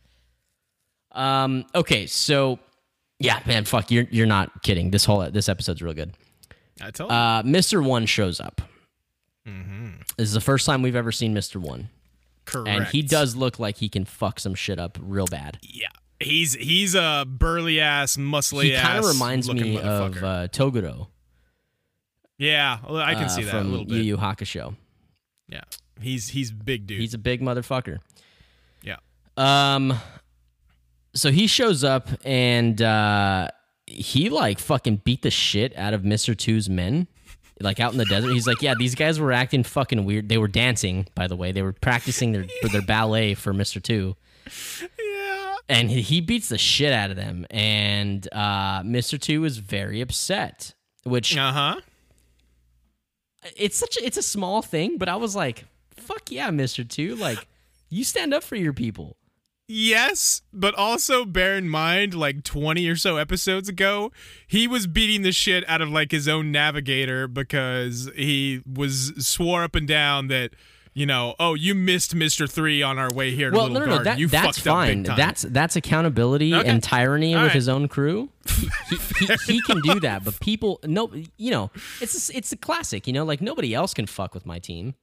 Um, 1.11 1.65
okay, 1.75 2.05
so 2.07 2.59
yeah, 3.19 3.41
man, 3.45 3.65
fuck, 3.65 3.91
you're 3.91 4.05
you're 4.09 4.27
not 4.27 4.63
kidding. 4.63 4.91
This 4.91 5.05
whole 5.05 5.29
this 5.31 5.49
episode's 5.49 5.81
real 5.81 5.93
good. 5.93 6.13
I 6.81 6.91
told 6.91 7.11
you. 7.11 7.15
Uh, 7.15 7.43
Mr. 7.43 7.83
One 7.83 8.05
shows 8.05 8.39
up. 8.39 8.61
Mm-hmm. 9.47 9.87
This 10.17 10.27
is 10.27 10.33
the 10.33 10.41
first 10.41 10.65
time 10.65 10.81
we've 10.81 10.95
ever 10.95 11.11
seen 11.11 11.33
Mr. 11.33 11.57
One. 11.57 11.89
Correct. 12.45 12.67
And 12.69 12.85
he 12.85 13.01
does 13.01 13.35
look 13.35 13.59
like 13.59 13.77
he 13.77 13.89
can 13.89 14.05
fuck 14.05 14.39
some 14.39 14.55
shit 14.55 14.79
up 14.79 14.97
real 15.01 15.25
bad. 15.25 15.57
Yeah. 15.61 15.87
He's 16.19 16.53
he's 16.53 16.95
a 16.95 17.25
burly 17.27 17.79
ass, 17.79 18.17
muscly 18.17 18.63
He 18.63 18.75
ass. 18.75 18.85
kind 18.87 18.99
of 18.99 19.05
reminds 19.05 19.51
me 19.53 19.77
of 19.77 20.17
uh, 20.23 20.47
Toguro. 20.47 21.07
yeah, 22.37 22.79
I 22.87 23.13
can 23.13 23.25
uh, 23.25 23.27
see 23.27 23.43
that 23.43 23.55
a 23.55 23.61
little 23.61 23.85
bit. 23.85 23.95
Yu 23.97 24.01
Yu 24.03 24.17
Hakusho. 24.17 24.75
Yeah, 25.47 25.61
he's 26.01 26.29
he's 26.29 26.51
big 26.51 26.87
dude. 26.87 26.99
He's 26.99 27.13
a 27.13 27.17
big 27.19 27.41
motherfucker. 27.41 27.99
yeah. 28.83 28.97
Um, 29.37 29.93
so 31.13 31.29
he 31.31 31.45
shows 31.47 31.83
up 31.83 32.09
and 32.25 32.81
uh, 32.81 33.49
he 33.85 34.29
like 34.29 34.57
fucking 34.59 35.01
beat 35.05 35.21
the 35.21 35.29
shit 35.31 35.77
out 35.77 35.93
of 35.93 36.03
Mister 36.03 36.33
Two's 36.33 36.67
men, 36.67 37.07
like 37.61 37.79
out 37.79 37.91
in 37.91 37.99
the 37.99 38.05
desert. 38.05 38.31
He's 38.33 38.47
like, 38.47 38.61
yeah, 38.63 38.73
these 38.77 38.95
guys 38.95 39.19
were 39.19 39.31
acting 39.31 39.61
fucking 39.63 40.03
weird. 40.05 40.29
They 40.29 40.39
were 40.39 40.47
dancing, 40.47 41.07
by 41.13 41.27
the 41.27 41.35
way. 41.35 41.51
They 41.51 41.61
were 41.61 41.73
practicing 41.73 42.31
their 42.31 42.45
their 42.71 42.81
ballet 42.81 43.35
for 43.35 43.53
Mister 43.53 43.79
Two. 43.79 44.15
And 45.69 45.89
he- 45.91 46.21
beats 46.21 46.49
the 46.49 46.57
shit 46.57 46.93
out 46.93 47.09
of 47.09 47.15
them. 47.17 47.45
And 47.51 48.27
uh, 48.31 48.81
mr 48.83 49.19
2 49.19 49.43
is 49.45 49.57
very 49.57 50.01
upset 50.01 50.73
which 51.03 51.35
Uh 51.37 51.51
huh. 51.51 51.75
it's 53.55 53.77
such 53.77 53.97
a, 53.97 54.05
it's 54.05 54.17
a 54.17 54.21
small 54.21 54.61
thing 54.61 54.97
but 54.97 55.07
i 55.07 55.15
was 55.15 55.35
like 55.35 55.65
fuck 55.95 56.29
yeah 56.31 56.49
mr 56.49 56.87
2 56.87 57.15
like 57.15 57.47
you 57.89 58.03
stand 58.03 58.33
up 58.33 58.43
for 58.43 58.57
your 58.57 58.73
people. 58.73 59.15
Yes, 59.69 60.41
but 60.53 60.75
also 60.75 61.23
bear 61.25 61.57
in 61.57 61.67
mind, 61.69 62.13
like 62.13 62.43
20 62.45 62.87
or 62.87 62.95
so 62.97 63.15
episodes 63.17 63.67
ago, 63.69 64.11
he 64.47 64.65
was 64.67 64.87
beating 64.87 65.21
the 65.23 65.31
shit 65.33 65.63
out 65.69 65.81
of 65.81 65.89
like 65.89 66.11
his 66.11 66.27
own 66.27 66.51
navigator 66.53 67.27
because 67.29 68.09
he 68.15 68.61
was 68.65 69.13
swore 69.25 69.63
up 69.63 69.75
and 69.75 69.85
down 69.87 70.27
that, 70.27 70.51
you 70.97 71.05
know, 71.05 71.35
oh, 71.39 71.53
you 71.53 71.75
missed 71.75 72.15
Mister 72.15 72.47
Three 72.47 72.81
on 72.81 72.97
our 72.97 73.09
way 73.13 73.31
here 73.35 73.51
to 73.51 73.55
well 73.55 73.67
no 73.67 73.73
Little 73.73 73.87
no 73.87 73.91
no 73.91 73.97
Garden. 74.03 74.13
that, 74.13 74.19
you 74.19 74.27
that's 74.27 74.57
fucked 74.57 74.67
up 74.67 74.73
fine 74.73 75.03
that's 75.03 75.43
that's 75.43 75.75
accountability 75.75 76.53
Okay. 76.55 76.67
and 76.67 76.81
tyranny 76.81 77.35
All 77.35 77.41
with 77.43 77.49
right. 77.49 77.55
his 77.55 77.69
own 77.69 77.87
crew 77.87 78.29
he, 78.89 78.97
he, 79.19 79.35
he, 79.45 79.61
can 79.61 79.79
do 79.81 79.99
that 79.99 80.23
but 80.25 80.39
people 80.39 80.79
no 80.85 81.11
you 81.37 81.51
know 81.51 81.69
it's 82.01 82.29
it's 82.31 82.51
a 82.51 82.57
classic 82.57 83.05
you 83.05 83.13
know 83.13 83.23
like 83.25 83.41
nobody 83.41 83.73
else 83.75 83.93
can 83.93 84.07
fuck 84.07 84.33
with 84.33 84.45
my 84.45 84.57
team 84.59 84.95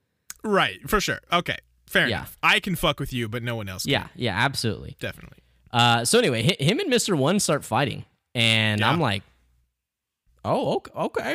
right 0.42 0.78
for 0.90 1.00
sure. 1.00 1.20
Okay, 1.32 1.58
fair 1.86 2.08
Yeah. 2.08 2.18
enough. 2.18 2.38
I 2.42 2.58
can 2.60 2.74
fuck 2.74 2.98
with 2.98 3.12
you, 3.12 3.28
but 3.28 3.42
no 3.42 3.54
one 3.56 3.68
else. 3.68 3.84
Can. 3.84 3.92
yeah 3.92 4.08
yeah 4.16 4.34
absolutely 4.36 4.96
definitely. 5.00 5.38
Uh, 5.72 6.04
so 6.04 6.18
anyway, 6.18 6.42
hi- 6.42 6.62
him 6.64 6.80
and 6.80 6.90
Mister 6.90 7.14
One 7.16 7.38
start 7.40 7.64
fighting, 7.64 8.04
and 8.34 8.80
Yeah. 8.80 8.90
I'm 8.90 9.00
like, 9.00 9.22
"Oh, 10.44 10.76
okay, 10.76 10.92
okay, 10.96 11.34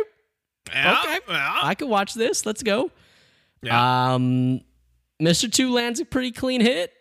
Yeah, 0.73 1.01
Okay. 1.03 1.19
I 1.29 1.75
can 1.75 1.89
watch 1.89 2.13
this. 2.13 2.45
Let's 2.45 2.61
go." 2.63 2.91
Yeah. 3.61 4.13
Um, 4.13 4.61
Mister 5.19 5.47
Two 5.49 5.71
lands 5.71 5.99
a 5.99 6.05
pretty 6.05 6.31
clean 6.31 6.61
hit. 6.61 6.93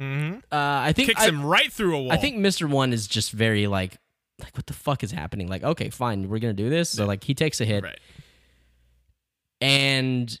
Mhm. 0.00 0.38
Uh, 0.38 0.40
I 0.52 0.92
think 0.92 1.08
Kicks 1.08 1.22
I, 1.22 1.28
him 1.28 1.44
right 1.44 1.72
through 1.72 1.96
a 1.96 2.02
wall. 2.02 2.12
I 2.12 2.16
think 2.18 2.36
Mister 2.36 2.66
One 2.66 2.92
is 2.92 3.06
just 3.06 3.32
very 3.32 3.66
like, 3.66 3.96
like 4.38 4.54
what 4.56 4.66
the 4.66 4.74
fuck 4.74 5.02
is 5.02 5.10
happening? 5.10 5.48
Like, 5.48 5.62
okay, 5.62 5.88
fine, 5.90 6.28
we're 6.28 6.38
gonna 6.38 6.52
do 6.52 6.68
this. 6.68 6.90
So 6.90 7.06
like, 7.06 7.24
he 7.24 7.32
takes 7.34 7.60
a 7.60 7.64
hit, 7.64 7.82
Right. 7.84 7.98
and 9.60 10.38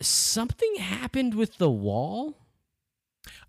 something 0.00 0.74
happened 0.76 1.34
with 1.34 1.58
the 1.58 1.70
wall. 1.70 2.36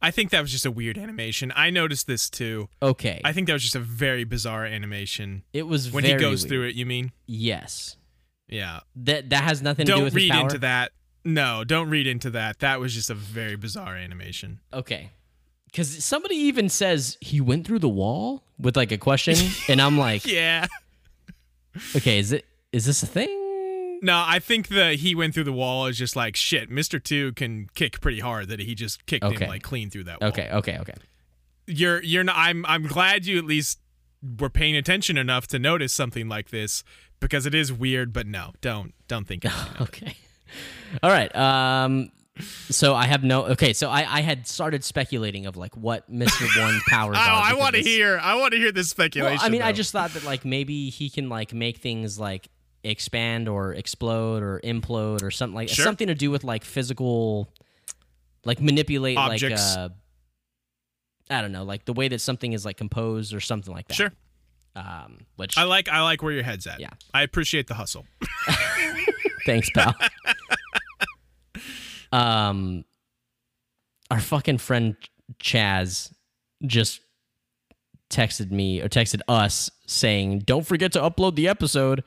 I 0.01 0.11
think 0.11 0.29
that 0.29 0.41
was 0.41 0.51
just 0.51 0.65
a 0.65 0.71
weird 0.71 0.97
animation. 0.97 1.51
I 1.55 1.69
noticed 1.69 2.07
this 2.07 2.29
too. 2.29 2.69
Okay, 2.81 3.19
I 3.25 3.33
think 3.33 3.47
that 3.47 3.53
was 3.53 3.63
just 3.63 3.75
a 3.75 3.79
very 3.81 4.23
bizarre 4.23 4.65
animation. 4.65 5.43
it 5.51 5.63
was 5.63 5.91
When 5.91 6.03
he 6.05 6.13
goes 6.13 6.43
weird. 6.43 6.49
through 6.49 6.63
it, 6.69 6.75
you 6.75 6.85
mean? 6.85 7.11
Yes, 7.25 7.97
Yeah. 8.47 8.81
that 8.97 9.29
that 9.31 9.43
has 9.43 9.61
nothing 9.61 9.85
to 9.87 9.93
do 9.95 10.03
with. 10.03 10.13
Don't 10.13 10.21
read 10.21 10.35
into 10.35 10.57
that. 10.59 10.91
No, 11.23 11.63
don't 11.63 11.89
read 11.89 12.05
into 12.07 12.29
that. 12.31 12.59
That 12.59 12.79
was 12.79 12.93
just 12.93 13.09
a 13.09 13.15
very 13.15 13.55
bizarre 13.55 13.95
animation. 13.95 14.59
Okay. 14.71 15.11
Because 15.65 16.03
somebody 16.05 16.35
even 16.35 16.69
says 16.69 17.17
he 17.19 17.41
went 17.41 17.65
through 17.67 17.79
the 17.79 17.89
wall 17.89 18.43
with 18.59 18.77
like 18.77 18.91
a 18.91 18.97
question, 18.97 19.35
and 19.67 19.81
I'm 19.81 19.97
like, 19.97 20.25
Yeah. 20.25 20.67
okay, 21.95 22.19
is 22.19 22.31
it 22.31 22.45
is 22.71 22.85
this 22.85 23.03
a 23.03 23.07
thing? 23.07 23.99
No, 24.01 24.23
I 24.25 24.39
think 24.39 24.67
the 24.67 24.93
he 24.93 25.15
went 25.15 25.33
through 25.33 25.45
the 25.45 25.53
wall 25.53 25.87
is 25.87 25.97
just 25.97 26.15
like 26.15 26.35
shit. 26.35 26.69
Mister 26.69 26.99
Two 26.99 27.33
can 27.33 27.67
kick 27.73 27.99
pretty 28.01 28.19
hard. 28.19 28.49
That 28.49 28.59
he 28.59 28.75
just 28.75 29.05
kicked 29.05 29.23
Okay. 29.23 29.45
him 29.45 29.49
like 29.49 29.63
clean 29.63 29.89
through 29.89 30.03
that 30.05 30.21
wall. 30.21 30.29
Okay, 30.29 30.49
okay, 30.51 30.77
okay. 30.79 30.93
You're 31.67 32.01
you're 32.03 32.23
not. 32.23 32.35
I'm 32.37 32.65
I'm 32.67 32.83
glad 32.83 33.25
you 33.25 33.37
at 33.39 33.45
least 33.45 33.79
were 34.39 34.49
paying 34.49 34.75
attention 34.75 35.17
enough 35.17 35.47
to 35.47 35.59
notice 35.59 35.93
something 35.93 36.27
like 36.27 36.49
this 36.49 36.83
because 37.19 37.45
it 37.45 37.53
is 37.55 37.71
weird. 37.71 38.13
But 38.13 38.27
no, 38.27 38.51
don't 38.61 38.93
don't 39.07 39.27
think. 39.27 39.45
Okay. 39.81 40.15
All 41.03 41.09
right. 41.11 41.33
Um. 41.35 42.11
So 42.69 42.93
I 42.93 43.05
have 43.05 43.23
no. 43.23 43.45
Okay. 43.47 43.73
So 43.73 43.89
I 43.89 43.99
I 44.17 44.21
had 44.21 44.47
started 44.47 44.83
speculating 44.83 45.45
of 45.45 45.55
like 45.57 45.75
what 45.77 46.09
Mister 46.09 46.45
One 46.59 46.79
powers 46.89 47.17
Oh. 47.17 47.21
I 47.21 47.53
want 47.53 47.75
to 47.75 47.81
hear. 47.81 48.19
I 48.21 48.35
want 48.35 48.51
to 48.53 48.57
hear 48.59 48.71
this 48.71 48.87
Well, 48.97 49.05
speculation. 49.07 49.39
I 49.41 49.49
mean, 49.49 49.61
I 49.61 49.71
just 49.71 49.91
thought 49.91 50.11
that 50.13 50.23
like 50.23 50.43
maybe 50.45 50.89
he 50.89 51.09
can 51.09 51.29
like 51.29 51.53
make 51.53 51.77
things 51.77 52.19
like 52.19 52.47
expand 52.83 53.47
or 53.49 53.73
explode 53.73 54.43
or 54.43 54.61
implode 54.63 55.23
or 55.23 55.31
something 55.31 55.55
like 55.55 55.69
Sure. 55.69 55.83
something 55.85 56.07
to 56.07 56.13
do 56.15 56.29
with 56.29 56.43
like 56.43 56.63
physical, 56.63 57.49
like 58.43 58.61
manipulate 58.61 59.17
Objects. 59.17 59.75
like 59.75 59.85
uh, 59.85 59.89
I 61.29 61.41
don't 61.41 61.51
know, 61.51 61.63
like 61.63 61.85
the 61.85 61.93
way 61.93 62.07
that 62.07 62.21
something 62.21 62.53
is 62.53 62.65
like 62.65 62.77
composed 62.77 63.33
or 63.33 63.39
something 63.39 63.73
like 63.73 63.87
that. 63.87 63.95
Sure. 63.95 64.11
Um, 64.75 65.19
which 65.37 65.57
I 65.57 65.63
like 65.63 65.87
I 65.89 66.01
like 66.01 66.21
where 66.21 66.33
your 66.33 66.43
head's 66.43 66.67
at. 66.67 66.79
Yeah. 66.79 66.89
I 67.13 67.21
appreciate 67.23 67.67
the 67.67 67.73
hustle. 67.75 68.05
Thanks, 69.45 69.69
pal. 69.71 69.95
um, 72.11 72.83
our 74.11 74.19
fucking 74.19 74.57
friend 74.57 74.95
Chaz 75.39 76.11
just 76.65 77.01
texted 78.09 78.51
me 78.51 78.81
or 78.81 78.89
texted 78.89 79.21
us 79.27 79.69
saying, 79.87 80.39
"Don't 80.39 80.65
forget 80.65 80.91
to 80.93 80.99
upload 80.99 81.35
the 81.35 81.47
episode." 81.47 82.03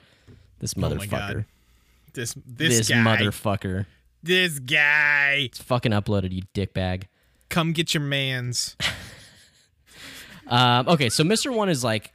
This 0.60 0.74
Oh 0.76 0.80
motherfucker. 0.80 1.10
God. 1.10 1.44
This 2.14 2.34
this, 2.46 2.78
This, 2.78 2.88
guy. 2.88 2.96
motherfucker. 2.96 3.86
this 4.22 4.58
guy. 4.58 5.42
It's 5.46 5.62
fucking 5.62 5.92
uploaded, 5.92 6.32
you 6.32 6.42
dickbag. 6.54 7.04
Come 7.48 7.72
get 7.72 7.94
your 7.94 8.02
man's. 8.02 8.76
Um, 10.48 10.88
okay, 10.88 11.08
so 11.08 11.24
Mr. 11.24 11.54
One 11.54 11.68
is 11.68 11.84
like, 11.84 12.12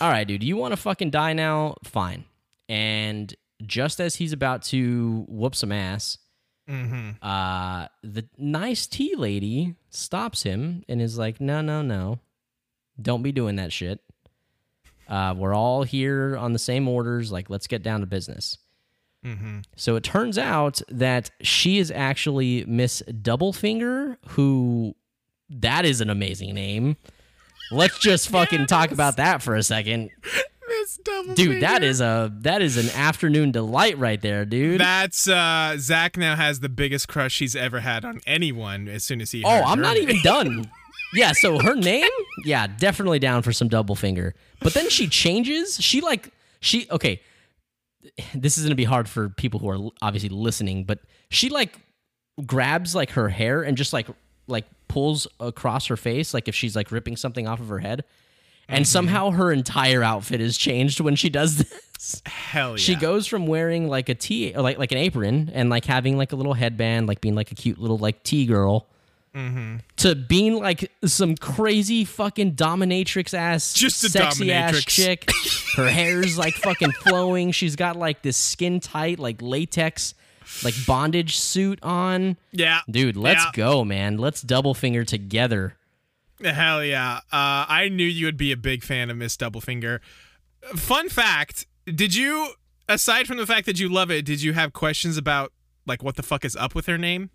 all 0.00 0.10
right, 0.10 0.26
dude, 0.26 0.42
you 0.42 0.56
want 0.56 0.72
to 0.72 0.76
fucking 0.76 1.10
die 1.10 1.32
now? 1.32 1.76
Fine. 1.84 2.24
And 2.68 3.34
just 3.64 4.00
as 4.00 4.16
he's 4.16 4.32
about 4.32 4.62
to 4.62 5.24
whoop 5.28 5.54
some 5.54 5.72
ass, 5.72 6.18
mm-hmm. 6.68 7.10
uh, 7.22 7.86
the 8.02 8.26
nice 8.38 8.86
tea 8.86 9.14
lady 9.16 9.76
stops 9.90 10.42
him 10.42 10.82
and 10.88 11.00
is 11.00 11.18
like, 11.18 11.40
no, 11.40 11.60
no, 11.60 11.82
no. 11.82 12.20
Don't 13.00 13.22
be 13.22 13.32
doing 13.32 13.56
that 13.56 13.72
shit. 13.72 14.00
Uh, 15.08 15.34
we're 15.36 15.54
all 15.54 15.82
here 15.82 16.36
on 16.36 16.52
the 16.52 16.58
same 16.58 16.88
orders. 16.88 17.30
Like, 17.30 17.50
let's 17.50 17.66
get 17.66 17.82
down 17.82 18.00
to 18.00 18.06
business. 18.06 18.58
Mm-hmm. 19.24 19.60
So 19.76 19.96
it 19.96 20.02
turns 20.02 20.38
out 20.38 20.80
that 20.88 21.30
she 21.42 21.78
is 21.78 21.90
actually 21.90 22.64
Miss 22.66 23.02
Doublefinger, 23.08 24.16
who 24.28 24.94
that 25.50 25.84
is 25.84 26.00
an 26.00 26.10
amazing 26.10 26.54
name. 26.54 26.96
Let's 27.70 27.98
just 27.98 28.28
fucking 28.30 28.66
talk 28.66 28.90
about 28.90 29.16
that 29.16 29.42
for 29.42 29.54
a 29.56 29.62
second. 29.62 30.10
Dude, 31.34 31.62
that 31.62 31.82
is 31.84 32.00
a 32.00 32.32
that 32.40 32.60
is 32.60 32.76
an 32.76 32.90
afternoon 32.98 33.52
delight 33.52 33.98
right 33.98 34.20
there, 34.20 34.44
dude. 34.44 34.80
That's 34.80 35.28
uh 35.28 35.76
Zach 35.78 36.16
now 36.16 36.34
has 36.34 36.60
the 36.60 36.68
biggest 36.68 37.08
crush 37.08 37.38
he's 37.38 37.54
ever 37.54 37.80
had 37.80 38.04
on 38.04 38.20
anyone 38.26 38.88
as 38.88 39.04
soon 39.04 39.20
as 39.20 39.30
he 39.30 39.44
oh, 39.44 39.62
I'm 39.64 39.80
not 39.80 39.94
name. 39.94 40.02
even 40.02 40.22
done. 40.22 40.70
Yeah, 41.14 41.32
so 41.32 41.58
her 41.60 41.74
name? 41.74 42.08
Yeah, 42.44 42.66
definitely 42.66 43.18
down 43.18 43.42
for 43.42 43.52
some 43.52 43.68
double 43.68 43.94
finger. 43.94 44.34
But 44.60 44.74
then 44.74 44.90
she 44.90 45.08
changes. 45.08 45.80
She 45.80 46.00
like 46.00 46.32
she 46.60 46.88
okay. 46.90 47.22
This 48.34 48.56
is 48.56 48.64
going 48.64 48.70
to 48.70 48.76
be 48.76 48.84
hard 48.84 49.08
for 49.08 49.28
people 49.30 49.58
who 49.60 49.68
are 49.68 49.90
obviously 50.02 50.28
listening, 50.28 50.84
but 50.84 51.00
she 51.28 51.48
like 51.48 51.78
grabs 52.44 52.94
like 52.94 53.10
her 53.12 53.28
hair 53.28 53.62
and 53.62 53.76
just 53.76 53.92
like 53.92 54.08
like 54.46 54.66
pulls 54.88 55.26
across 55.40 55.86
her 55.86 55.96
face 55.96 56.32
like 56.34 56.48
if 56.48 56.54
she's 56.54 56.74
like 56.76 56.90
ripping 56.90 57.16
something 57.16 57.46
off 57.46 57.60
of 57.60 57.68
her 57.68 57.78
head. 57.80 58.04
And 58.68 58.78
Mm-hmm. 58.84 58.90
somehow 58.90 59.30
her 59.30 59.52
entire 59.52 60.02
outfit 60.02 60.40
is 60.40 60.58
changed 60.58 60.98
when 60.98 61.14
she 61.14 61.30
does 61.30 61.56
this. 61.98 62.20
Hell 62.26 62.70
yeah. 62.72 62.76
She 62.76 62.96
goes 62.96 63.26
from 63.28 63.46
wearing 63.46 63.88
like 63.88 64.08
a 64.08 64.14
tea, 64.14 64.52
like 64.56 64.76
like 64.78 64.90
an 64.92 64.98
apron, 64.98 65.50
and 65.54 65.70
like 65.70 65.84
having 65.84 66.16
like 66.16 66.32
a 66.32 66.36
little 66.36 66.54
headband, 66.54 67.06
like 67.06 67.20
being 67.20 67.34
like 67.36 67.52
a 67.52 67.54
cute 67.54 67.78
little 67.78 67.98
like 67.98 68.22
tea 68.24 68.44
girl, 68.46 68.86
Mm-hmm. 69.36 69.76
to 69.98 70.14
being 70.14 70.58
like 70.60 70.90
some 71.04 71.36
crazy 71.36 72.04
fucking 72.06 72.54
dominatrix 72.56 73.34
ass, 73.34 73.74
Just 73.74 74.02
a 74.02 74.08
sexy 74.08 74.50
ass 74.50 74.72
dominatrix. 74.74 74.86
chick. 74.88 75.30
Her 75.76 75.88
hair's 75.90 76.36
like 76.38 76.54
fucking 76.54 76.92
flowing. 76.92 77.52
She's 77.52 77.76
got 77.76 77.96
like 77.96 78.22
this 78.22 78.36
skin 78.38 78.80
tight, 78.80 79.18
like 79.18 79.40
latex, 79.42 80.14
like 80.64 80.74
bondage 80.86 81.36
suit 81.36 81.78
on. 81.82 82.36
Yeah. 82.52 82.80
Dude, 82.90 83.16
let's 83.16 83.44
Yeah. 83.44 83.50
go, 83.54 83.84
man. 83.84 84.18
Let's 84.18 84.42
double 84.42 84.74
finger 84.74 85.04
together. 85.04 85.76
Hell 86.44 86.84
yeah. 86.84 87.16
Uh, 87.32 87.64
I 87.68 87.88
knew 87.90 88.04
you 88.06 88.26
would 88.26 88.36
be 88.36 88.52
a 88.52 88.56
big 88.56 88.82
fan 88.82 89.10
of 89.10 89.16
Miss 89.16 89.36
Doublefinger. 89.36 90.00
Fun 90.74 91.08
fact 91.08 91.66
Did 91.86 92.14
you, 92.14 92.54
aside 92.88 93.26
from 93.28 93.36
the 93.36 93.46
fact 93.46 93.64
that 93.66 93.78
you 93.78 93.88
love 93.88 94.10
it, 94.10 94.24
did 94.24 94.42
you 94.42 94.52
have 94.54 94.72
questions 94.72 95.16
about, 95.16 95.52
like, 95.86 96.02
what 96.02 96.16
the 96.16 96.22
fuck 96.24 96.44
is 96.44 96.56
up 96.56 96.74
with 96.74 96.86
her 96.86 96.98
name? 96.98 97.30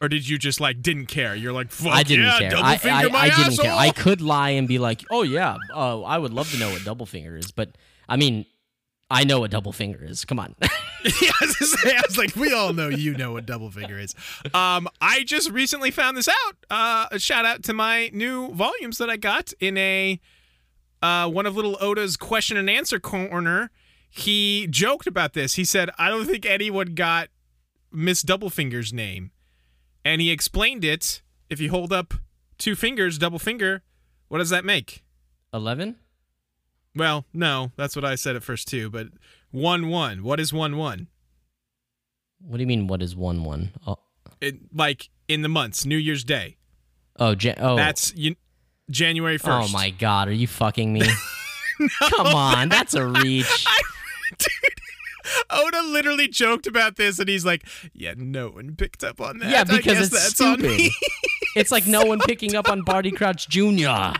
Or 0.00 0.08
did 0.08 0.28
you 0.28 0.36
just, 0.36 0.60
like, 0.60 0.82
didn't 0.82 1.06
care? 1.06 1.34
You're 1.36 1.52
like, 1.52 1.70
fuck 1.70 1.92
I 1.94 2.02
didn't 2.02 2.24
yeah, 2.26 2.38
care. 2.40 2.56
I, 2.56 2.78
I, 2.82 3.08
my 3.08 3.18
I 3.20 3.28
didn't 3.30 3.46
asshole. 3.52 3.64
care. 3.66 3.74
I 3.74 3.90
could 3.90 4.20
lie 4.20 4.50
and 4.50 4.66
be 4.66 4.78
like, 4.78 5.02
"Oh 5.10 5.22
yeah, 5.22 5.56
uh, 5.72 6.02
I 6.02 6.18
would 6.18 6.32
love 6.32 6.50
to 6.50 6.58
know 6.58 6.70
what 6.70 6.84
double 6.84 7.06
finger 7.06 7.36
is," 7.36 7.52
but 7.52 7.70
I 8.08 8.16
mean, 8.16 8.44
I 9.14 9.22
know 9.22 9.38
what 9.38 9.52
double 9.52 9.72
finger 9.72 10.00
is. 10.02 10.24
Come 10.24 10.40
on. 10.40 10.56
yeah, 10.60 11.30
I 11.40 11.46
was, 11.46 11.80
say, 11.80 11.96
I 11.96 12.02
was 12.04 12.18
like, 12.18 12.34
we 12.34 12.52
all 12.52 12.72
know 12.72 12.88
you 12.88 13.14
know 13.14 13.32
what 13.32 13.46
double 13.46 13.70
finger 13.70 13.96
is. 13.96 14.12
Um, 14.52 14.88
I 15.00 15.22
just 15.22 15.50
recently 15.50 15.92
found 15.92 16.16
this 16.16 16.26
out. 16.28 16.56
Uh, 16.68 17.06
a 17.12 17.20
shout 17.20 17.44
out 17.44 17.62
to 17.64 17.72
my 17.72 18.10
new 18.12 18.52
volumes 18.52 18.98
that 18.98 19.08
I 19.08 19.16
got 19.16 19.52
in 19.60 19.78
a 19.78 20.20
uh, 21.00 21.30
one 21.30 21.46
of 21.46 21.54
little 21.54 21.76
Oda's 21.80 22.16
question 22.16 22.56
and 22.56 22.68
answer 22.68 22.98
corner. 22.98 23.70
He 24.10 24.66
joked 24.68 25.06
about 25.06 25.32
this. 25.32 25.54
He 25.54 25.64
said, 25.64 25.90
"I 25.96 26.08
don't 26.08 26.26
think 26.26 26.44
anyone 26.44 26.94
got 26.94 27.28
Miss 27.92 28.24
Doublefinger's 28.24 28.92
name," 28.92 29.30
and 30.04 30.20
he 30.20 30.30
explained 30.32 30.84
it. 30.84 31.22
If 31.48 31.60
you 31.60 31.70
hold 31.70 31.92
up 31.92 32.14
two 32.58 32.74
fingers, 32.74 33.18
double 33.18 33.38
finger, 33.38 33.82
what 34.28 34.38
does 34.38 34.50
that 34.50 34.64
make? 34.64 35.04
Eleven. 35.52 35.96
Well, 36.96 37.24
no, 37.32 37.72
that's 37.76 37.96
what 37.96 38.04
I 38.04 38.14
said 38.14 38.36
at 38.36 38.42
first 38.42 38.68
too. 38.68 38.90
But 38.90 39.08
one 39.50 39.88
one. 39.88 40.22
What 40.22 40.40
is 40.40 40.52
one 40.52 40.76
one? 40.76 41.08
What 42.40 42.58
do 42.58 42.62
you 42.62 42.66
mean? 42.66 42.86
What 42.86 43.02
is 43.02 43.16
one 43.16 43.42
one? 43.44 43.72
Oh, 43.86 43.98
it, 44.40 44.56
like 44.74 45.08
in 45.28 45.42
the 45.42 45.48
months, 45.48 45.84
New 45.86 45.96
Year's 45.96 46.24
Day. 46.24 46.56
oh, 47.18 47.34
oh, 47.58 47.76
That's 47.76 48.14
you, 48.14 48.36
January 48.90 49.38
oh 49.44 49.68
my 49.68 49.90
god, 49.90 50.28
are 50.28 50.32
you 50.32 50.46
fucking 50.46 50.92
me? 50.92 51.02
Come 52.14 52.28
on, 52.28 52.68
that's 52.68 52.94
a 52.94 53.04
reach. 53.04 53.46
I, 53.66 53.82
dude! 54.38 55.40
Oda 55.50 55.82
literally 55.82 56.28
joked 56.28 56.66
about 56.66 56.96
this, 56.96 57.18
and 57.18 57.28
he's 57.28 57.44
like, 57.44 57.66
"Yeah, 57.92 58.14
no 58.16 58.50
one 58.50 58.76
picked 58.76 59.02
up 59.02 59.20
on 59.20 59.38
that. 59.38 59.50
yeah, 59.50 59.60
I 59.62 59.64
because 59.64 59.84
guess 59.84 60.06
it's 60.06 60.10
that's 60.10 60.40
on 60.40 60.58
stupid. 60.58 60.78
me." 60.78 60.90
it's 61.56 61.72
like 61.72 61.86
no 61.86 62.04
one 62.04 62.20
picking 62.20 62.54
up 62.54 62.68
on 62.68 62.82
Barty 62.82 63.10
Crouch 63.10 63.48
Jr. 63.48 64.16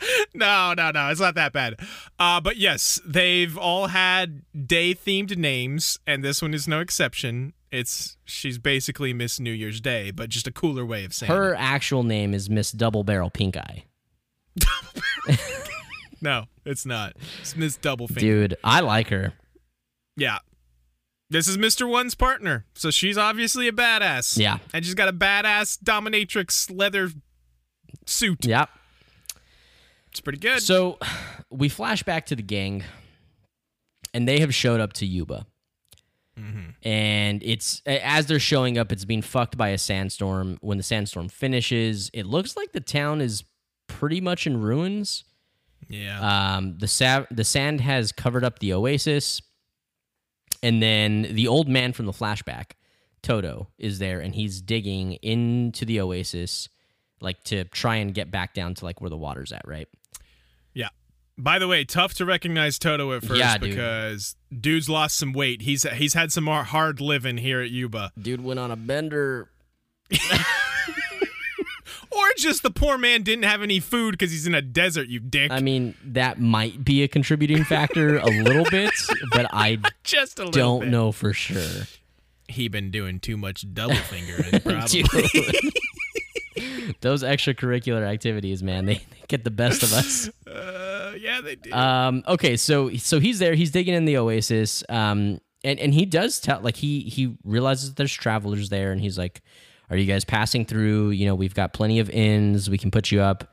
no, 0.34 0.74
no, 0.76 0.90
no, 0.90 1.08
it's 1.10 1.20
not 1.20 1.34
that 1.34 1.52
bad. 1.52 1.76
Uh, 2.18 2.40
but 2.40 2.56
yes, 2.56 3.00
they've 3.06 3.56
all 3.56 3.88
had 3.88 4.42
day-themed 4.66 5.36
names, 5.36 5.98
and 6.06 6.22
this 6.24 6.40
one 6.42 6.54
is 6.54 6.66
no 6.68 6.80
exception. 6.80 7.52
It's 7.72 8.16
she's 8.24 8.58
basically 8.58 9.12
Miss 9.12 9.40
New 9.40 9.52
Year's 9.52 9.80
Day, 9.80 10.10
but 10.10 10.28
just 10.28 10.46
a 10.46 10.52
cooler 10.52 10.86
way 10.86 11.04
of 11.04 11.12
saying 11.12 11.30
Her 11.32 11.54
it. 11.54 11.58
actual 11.58 12.02
name 12.04 12.32
is 12.32 12.48
Miss 12.48 12.70
Double 12.72 13.02
Barrel 13.04 13.30
Pink 13.30 13.56
Eye. 13.56 13.84
No, 16.22 16.44
it's 16.64 16.86
not. 16.86 17.12
It's 17.42 17.54
Miss 17.56 17.76
Doublefinger. 17.76 18.18
Dude, 18.18 18.56
I 18.64 18.80
like 18.80 19.08
her. 19.10 19.34
Yeah. 20.16 20.38
This 21.28 21.46
is 21.46 21.58
Mr. 21.58 21.88
One's 21.88 22.14
partner, 22.14 22.64
so 22.74 22.90
she's 22.90 23.18
obviously 23.18 23.68
a 23.68 23.72
badass. 23.72 24.38
Yeah. 24.38 24.58
And 24.72 24.84
she's 24.84 24.94
got 24.94 25.08
a 25.08 25.12
badass 25.12 25.78
dominatrix 25.82 26.74
leather 26.74 27.10
suit. 28.06 28.46
Yep. 28.46 28.70
It's 30.16 30.22
pretty 30.22 30.38
good. 30.38 30.62
So 30.62 30.98
we 31.50 31.68
flash 31.68 32.02
back 32.02 32.24
to 32.26 32.36
the 32.36 32.42
gang, 32.42 32.84
and 34.14 34.26
they 34.26 34.40
have 34.40 34.54
showed 34.54 34.80
up 34.80 34.94
to 34.94 35.06
Yuba. 35.06 35.46
And 36.82 37.42
it's 37.42 37.82
as 37.84 38.24
they're 38.24 38.38
showing 38.38 38.78
up, 38.78 38.92
it's 38.92 39.04
being 39.04 39.20
fucked 39.20 39.58
by 39.58 39.68
a 39.68 39.78
sandstorm. 39.78 40.56
When 40.62 40.78
the 40.78 40.82
sandstorm 40.82 41.28
finishes, 41.28 42.10
it 42.14 42.24
looks 42.24 42.56
like 42.56 42.72
the 42.72 42.80
town 42.80 43.20
is 43.20 43.44
pretty 43.88 44.22
much 44.22 44.46
in 44.46 44.58
ruins. 44.58 45.24
yeah. 45.86 46.56
Um, 46.56 46.78
the 46.78 46.88
sa- 46.88 47.26
the 47.30 47.44
sand 47.44 47.82
has 47.82 48.10
covered 48.10 48.42
up 48.42 48.60
the 48.60 48.72
oasis, 48.72 49.42
and 50.62 50.82
then 50.82 51.26
the 51.30 51.46
old 51.46 51.68
man 51.68 51.92
from 51.92 52.06
the 52.06 52.12
flashback, 52.12 52.72
Toto, 53.22 53.68
is 53.78 53.98
there, 53.98 54.20
and 54.20 54.34
he's 54.34 54.62
digging 54.62 55.12
into 55.14 55.84
the 55.84 56.00
oasis, 56.00 56.70
like 57.20 57.42
to 57.44 57.64
try 57.64 57.96
and 57.96 58.14
get 58.14 58.30
back 58.30 58.54
down 58.54 58.72
to 58.76 58.84
like 58.86 59.02
where 59.02 59.10
the 59.10 59.16
water's 59.16 59.52
at, 59.52 59.66
right? 59.66 59.88
Yeah. 61.38 61.42
By 61.42 61.58
the 61.58 61.68
way, 61.68 61.84
tough 61.84 62.14
to 62.14 62.24
recognize 62.24 62.78
Toto 62.78 63.12
at 63.12 63.22
first 63.22 63.38
Yeah, 63.38 63.58
dude. 63.58 63.70
because 63.70 64.36
dude's 64.58 64.88
lost 64.88 65.16
some 65.18 65.32
weight. 65.32 65.62
He's 65.62 65.82
he's 65.82 66.14
had 66.14 66.32
some 66.32 66.44
more 66.44 66.64
hard 66.64 67.00
living 67.00 67.36
here 67.38 67.60
at 67.60 67.70
Yuba. 67.70 68.12
Dude 68.20 68.42
went 68.42 68.58
on 68.60 68.70
a 68.70 68.76
bender. 68.76 69.48
Or 72.12 72.24
just 72.38 72.62
the 72.62 72.70
poor 72.70 72.96
man 72.96 73.22
didn't 73.24 73.44
have 73.44 73.60
any 73.62 73.78
food 73.78 74.12
because 74.12 74.30
he's 74.30 74.46
in 74.46 74.54
a 74.54 74.62
desert, 74.62 75.08
you 75.08 75.20
dick. 75.20 75.50
I 75.50 75.60
mean, 75.60 75.94
that 76.02 76.40
might 76.40 76.82
be 76.82 77.02
a 77.02 77.08
contributing 77.08 77.62
factor 77.62 78.16
a 78.16 78.26
little 78.26 78.64
bit, 78.70 78.92
but 79.32 79.46
I 79.52 79.78
just 80.02 80.38
a 80.38 80.44
little 80.46 80.52
don't 80.52 80.80
bit. 80.80 80.88
know 80.88 81.12
for 81.12 81.34
sure. 81.34 81.82
He 82.48 82.68
been 82.68 82.90
doing 82.90 83.20
too 83.20 83.36
much 83.36 83.66
double 83.74 83.96
fingering, 83.96 84.60
probably. 84.62 85.02
Those 87.02 87.22
extracurricular 87.22 88.02
activities, 88.06 88.62
man, 88.62 88.86
they, 88.86 88.94
they 88.94 89.02
get 89.28 89.44
the 89.44 89.50
best 89.50 89.82
of 89.82 89.92
us. 89.92 90.30
Uh, 90.46 90.95
yeah, 91.20 91.40
they 91.40 91.56
do. 91.56 91.72
Um, 91.72 92.22
okay, 92.26 92.56
so 92.56 92.94
so 92.96 93.20
he's 93.20 93.38
there. 93.38 93.54
He's 93.54 93.70
digging 93.70 93.94
in 93.94 94.04
the 94.04 94.16
oasis. 94.18 94.82
Um, 94.88 95.40
and 95.64 95.80
and 95.80 95.92
he 95.92 96.06
does 96.06 96.40
tell 96.40 96.60
like 96.60 96.76
he 96.76 97.00
he 97.00 97.36
realizes 97.44 97.94
there's 97.94 98.12
travelers 98.12 98.68
there, 98.68 98.92
and 98.92 99.00
he's 99.00 99.18
like, 99.18 99.42
"Are 99.90 99.96
you 99.96 100.06
guys 100.06 100.24
passing 100.24 100.64
through? 100.64 101.10
You 101.10 101.26
know, 101.26 101.34
we've 101.34 101.54
got 101.54 101.72
plenty 101.72 101.98
of 101.98 102.08
inns. 102.10 102.70
We 102.70 102.78
can 102.78 102.90
put 102.90 103.10
you 103.10 103.20
up." 103.20 103.52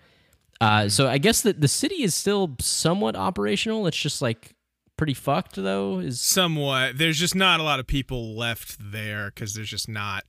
Uh, 0.62 0.88
so 0.88 1.08
I 1.08 1.18
guess 1.18 1.42
that 1.42 1.60
the 1.60 1.68
city 1.68 2.04
is 2.04 2.16
still 2.16 2.56
somewhat 2.60 3.16
operational. 3.16 3.88
It's 3.88 3.98
just 3.98 4.22
like 4.22 4.56
pretty 4.98 5.14
fucked 5.14 5.56
though. 5.56 6.00
Is 6.00 6.22
Somewhat. 6.22 6.98
There's 6.98 7.18
just 7.18 7.36
not 7.36 7.60
a 7.60 7.64
lot 7.64 7.80
of 7.80 7.88
people 7.88 8.36
left 8.36 8.78
there 8.80 9.32
because 9.34 9.54
there's 9.54 9.70
just 9.70 9.90
not. 9.90 10.24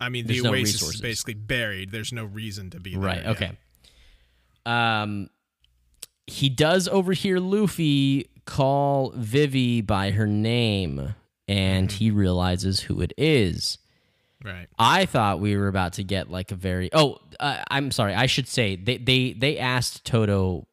I 0.00 0.08
mean, 0.08 0.26
the 0.26 0.40
no 0.42 0.50
oasis 0.50 0.74
resources. 0.74 0.94
is 0.96 1.00
basically 1.00 1.34
buried. 1.34 1.92
There's 1.92 2.12
no 2.12 2.24
reason 2.24 2.70
to 2.70 2.80
be 2.80 2.92
there. 2.92 3.00
right. 3.00 3.26
Okay. 3.26 3.52
Um, 4.66 5.28
he 6.26 6.48
does 6.48 6.88
overhear 6.88 7.38
Luffy 7.40 8.28
call 8.46 9.12
Vivi 9.16 9.80
by 9.80 10.10
her 10.10 10.26
name, 10.26 11.14
and 11.48 11.90
he 11.90 12.10
realizes 12.10 12.80
who 12.80 13.00
it 13.00 13.12
is. 13.16 13.78
Right. 14.44 14.66
I 14.78 15.06
thought 15.06 15.40
we 15.40 15.56
were 15.56 15.68
about 15.68 15.94
to 15.94 16.04
get 16.04 16.30
like 16.30 16.50
a 16.50 16.54
very 16.54 16.90
oh 16.92 17.18
uh, 17.40 17.62
I'm 17.70 17.90
sorry 17.90 18.14
I 18.14 18.26
should 18.26 18.46
say 18.46 18.76
they 18.76 18.98
they 18.98 19.32
they 19.32 19.58
asked 19.58 20.04
Toto 20.04 20.66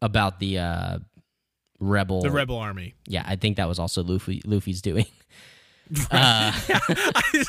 about 0.00 0.38
the 0.38 0.58
uh 0.58 0.98
rebel 1.80 2.22
The 2.22 2.30
rebel 2.30 2.56
army. 2.58 2.94
yeah 3.06 3.24
I 3.26 3.34
think 3.36 3.56
that 3.56 3.66
was 3.66 3.80
also 3.80 4.04
Luffy 4.04 4.40
Luffy's 4.44 4.82
doing 4.82 5.06
I, 6.10 6.52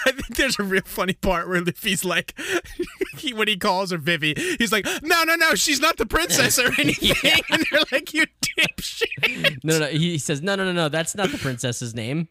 I 0.06 0.12
think 0.12 0.36
there's 0.36 0.58
a 0.60 0.64
real 0.64 0.82
funny 0.86 1.14
part 1.14 1.48
where 1.48 1.62
Luffy's 1.62 2.04
like, 2.06 2.34
he, 3.18 3.34
when 3.34 3.48
he 3.48 3.58
calls 3.58 3.92
her 3.92 3.98
Vivi, 3.98 4.34
he's 4.58 4.72
like, 4.72 4.86
no, 5.04 5.24
no, 5.24 5.36
no, 5.36 5.56
she's 5.56 5.80
not 5.80 5.98
the 5.98 6.06
princess 6.06 6.58
or 6.60 6.68
anything. 6.80 7.42
And 7.50 7.66
they're 7.72 7.82
like, 7.92 8.14
you 8.14 8.26
dipshit. 8.42 9.64
no 9.64 9.80
no 9.80 9.86
he 9.88 10.18
says 10.18 10.42
no 10.42 10.56
no 10.56 10.66
no 10.66 10.72
no 10.74 10.90
that's 10.90 11.16
not 11.16 11.30
the 11.32 11.38
princess's 11.38 11.94
name 11.96 12.28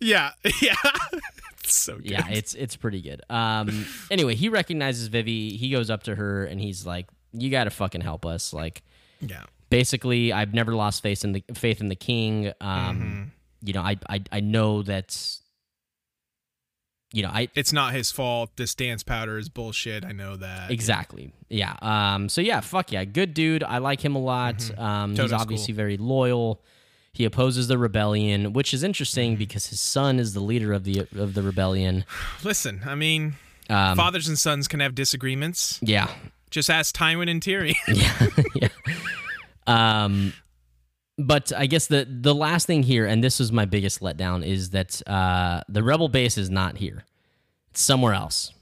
Yeah, 0.00 0.30
yeah. 0.62 0.74
It's 1.64 1.74
so 1.74 1.96
good. 1.96 2.10
yeah 2.10 2.28
it's 2.28 2.54
it's 2.54 2.76
pretty 2.76 3.02
good 3.02 3.22
um 3.28 3.86
anyway 4.10 4.36
he 4.36 4.48
recognizes 4.48 5.08
Vivi 5.08 5.56
he 5.56 5.70
goes 5.70 5.90
up 5.90 6.04
to 6.04 6.14
her 6.14 6.44
and 6.44 6.60
he's 6.60 6.86
like 6.86 7.08
you 7.32 7.50
got 7.50 7.64
to 7.64 7.70
fucking 7.70 8.02
help 8.02 8.24
us 8.24 8.52
like 8.52 8.82
yeah. 9.20 9.42
basically 9.68 10.32
I've 10.32 10.54
never 10.54 10.74
lost 10.76 11.02
faith 11.02 11.24
in 11.24 11.32
the 11.32 11.42
faith 11.54 11.80
in 11.80 11.88
the 11.88 11.96
king. 11.96 12.52
Um, 12.60 12.96
Mm-hmm. 12.96 13.22
You 13.62 13.72
know, 13.72 13.80
I, 13.82 13.96
I 14.08 14.22
I 14.30 14.40
know 14.40 14.82
that. 14.82 15.18
You 17.12 17.22
know, 17.22 17.30
I 17.32 17.48
It's 17.54 17.72
not 17.72 17.94
his 17.94 18.10
fault. 18.10 18.50
This 18.56 18.74
dance 18.74 19.02
powder 19.02 19.38
is 19.38 19.48
bullshit. 19.48 20.04
I 20.04 20.12
know 20.12 20.36
that. 20.36 20.70
exactly, 20.70 21.32
yeah. 21.48 21.76
Um, 21.80 22.28
so 22.28 22.40
yeah, 22.40 22.60
fuck 22.60 22.90
yeah, 22.92 23.04
good 23.04 23.32
dude. 23.32 23.62
I 23.62 23.78
like 23.78 24.04
him 24.04 24.16
a 24.16 24.20
lot. 24.20 24.70
Um, 24.78 25.14
he's 25.16 25.32
obviously 25.32 25.72
cool. 25.72 25.76
very 25.76 25.96
loyal. 25.96 26.60
He 27.12 27.24
opposes 27.24 27.68
the 27.68 27.78
rebellion, 27.78 28.52
which 28.52 28.74
is 28.74 28.82
interesting 28.82 29.32
Mm-hmm. 29.32 29.38
because 29.38 29.66
his 29.68 29.80
son 29.80 30.18
is 30.18 30.34
the 30.34 30.40
leader 30.40 30.72
of 30.74 30.84
the 30.84 31.06
of 31.16 31.34
the 31.34 31.42
rebellion. 31.42 32.04
Listen, 32.44 32.82
I 32.84 32.94
mean, 32.96 33.36
Um, 33.70 33.96
fathers 33.96 34.28
and 34.28 34.38
sons 34.38 34.68
can 34.68 34.80
have 34.80 34.94
disagreements. 34.94 35.78
yeah, 35.82 36.10
Just 36.50 36.68
ask 36.68 36.94
Tywin 36.94 37.30
and 37.30 37.40
Tyrion. 37.40 37.74
yeah. 38.54 38.68
Um, 39.68 40.32
but 41.18 41.52
I 41.56 41.66
guess 41.66 41.86
the 41.86 42.06
the 42.08 42.34
last 42.34 42.66
thing 42.66 42.82
here, 42.82 43.06
and 43.06 43.22
this 43.24 43.38
was 43.38 43.50
my 43.52 43.64
biggest 43.64 44.00
letdown, 44.00 44.44
is 44.44 44.70
that 44.70 45.00
uh, 45.08 45.62
the 45.68 45.82
rebel 45.82 46.08
base 46.08 46.36
is 46.38 46.50
not 46.50 46.76
here; 46.76 47.04
it's 47.70 47.80
somewhere 47.80 48.14
else. 48.14 48.52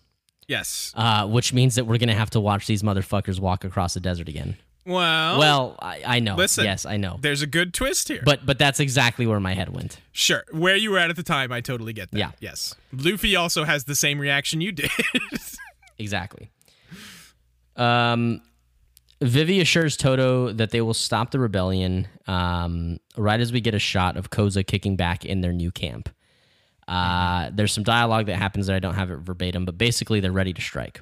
yes. 0.48 0.92
Uh, 0.94 1.26
which 1.26 1.52
means 1.52 1.74
that 1.76 1.84
we're 1.86 1.98
gonna 1.98 2.14
have 2.14 2.30
to 2.30 2.40
watch 2.40 2.66
these 2.66 2.82
motherfuckers 2.82 3.40
walk 3.40 3.64
across 3.64 3.94
the 3.94 4.00
desert 4.00 4.28
again. 4.28 4.57
Well, 4.86 5.38
Well, 5.38 5.76
I, 5.80 6.02
I 6.05 6.20
know. 6.20 6.34
listen. 6.36 6.64
yes, 6.66 6.84
I 6.84 6.98
know. 6.98 7.16
there's 7.18 7.40
a 7.40 7.46
good 7.46 7.72
twist 7.72 8.09
here. 8.09 8.20
But 8.22 8.44
but 8.44 8.59
that's 8.59 8.80
exactly 8.80 9.26
where 9.26 9.40
my 9.40 9.55
head 9.55 9.70
went. 9.70 9.98
Sure. 10.12 10.44
Where 10.52 10.76
you 10.76 10.90
were 10.90 10.98
at 10.98 11.09
at 11.09 11.16
the 11.16 11.22
time, 11.22 11.50
I 11.52 11.62
totally 11.62 11.94
get 11.94 12.11
that. 12.11 12.18
Yeah. 12.18 12.32
Yes. 12.38 12.74
Luffy 12.92 13.34
also 13.34 13.64
has 13.64 13.84
the 13.84 13.94
same 13.94 14.18
reaction 14.18 14.61
you 14.61 14.72
did. 14.72 14.90
Exactly. 15.96 16.50
Um, 17.76 18.42
Vivi 19.25 19.61
assures 19.61 19.97
Toto 19.97 20.53
that 20.53 20.70
they 20.70 20.81
will 20.81 20.95
stop 20.95 21.31
the 21.31 21.39
rebellion 21.39 22.07
um, 22.27 22.99
right 23.16 23.41
as 23.41 23.53
we 23.53 23.61
get 23.61 23.75
a 23.75 23.79
shot 23.79 24.16
of 24.16 24.31
Koza 24.31 24.66
kicking 24.66 24.97
back 24.97 25.25
in 25.25 25.41
their 25.41 25.53
new 25.53 25.70
camp. 25.70 26.09
Uh, 26.87 27.51
there's 27.53 27.72
some 27.72 27.85
dialogue 27.85 28.27
that 28.27 28.37
happens 28.37 28.66
that 28.66 28.77
I 28.77 28.79
don't 28.79 28.95
have 28.95 29.11
it 29.11 29.16
verbatim, 29.18 29.64
but 29.64 29.79
basically 29.79 30.20
they're 30.20 30.33
ready 30.33 30.53
to 30.53 30.61
strike. 30.61 31.01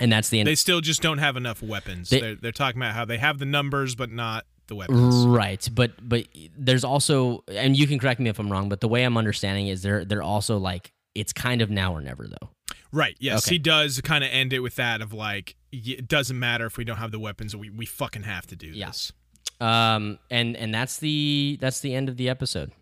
And 0.00 0.10
that's 0.12 0.28
the 0.28 0.40
end. 0.40 0.46
they 0.48 0.54
still 0.54 0.80
just 0.80 1.02
don't 1.02 1.18
have 1.18 1.36
enough 1.36 1.62
weapons. 1.62 2.10
They- 2.10 2.20
They, 2.20 2.26
are 2.30 2.34
they're 2.34 2.52
talking 2.52 2.80
about 2.80 2.94
how 2.94 3.04
they 3.04 3.18
have 3.18 3.38
the 3.38 3.44
numbers, 3.44 3.94
but 3.94 4.10
not 4.10 4.44
the 4.66 4.74
weapons. 4.74 5.26
Right, 5.26 5.66
but 5.72 5.92
but 6.02 6.26
there's 6.56 6.84
also, 6.84 7.44
and 7.48 7.76
you 7.76 7.86
can 7.86 7.98
correct 7.98 8.18
me 8.18 8.28
if 8.30 8.38
I'm 8.38 8.50
wrong, 8.50 8.68
but 8.68 8.80
the 8.80 8.88
way 8.88 9.04
I'm 9.04 9.16
understanding 9.16 9.68
is 9.68 9.82
they're 9.82 10.04
they're 10.04 10.22
also 10.22 10.58
like 10.58 10.92
it's 11.14 11.32
kind 11.32 11.62
of 11.62 11.70
now 11.70 11.94
or 11.94 12.00
never 12.00 12.26
though. 12.26 12.48
Right. 12.90 13.14
Yes. 13.20 13.46
Okay. 13.46 13.56
He 13.56 13.58
does 13.58 14.00
kind 14.00 14.24
of 14.24 14.30
end 14.32 14.52
it 14.52 14.60
with 14.60 14.76
that 14.76 15.00
of 15.02 15.12
like, 15.12 15.54
it 15.74 16.08
doesn't 16.08 16.38
matter 16.38 16.66
if 16.66 16.76
we 16.76 16.84
don't 16.84 16.98
have 16.98 17.10
the 17.10 17.18
weapons. 17.18 17.54
We 17.56 17.70
we 17.70 17.86
fucking 17.86 18.22
have 18.24 18.46
to 18.48 18.56
do 18.56 18.68
Yeah. 18.68 18.86
this. 18.88 19.12
Um, 19.60 20.18
and 20.30 20.56
and 20.56 20.74
that's 20.74 20.98
the 20.98 21.58
that's 21.60 21.80
the 21.80 21.94
end 21.94 22.08
of 22.08 22.16
the 22.16 22.28
episode. 22.28 22.72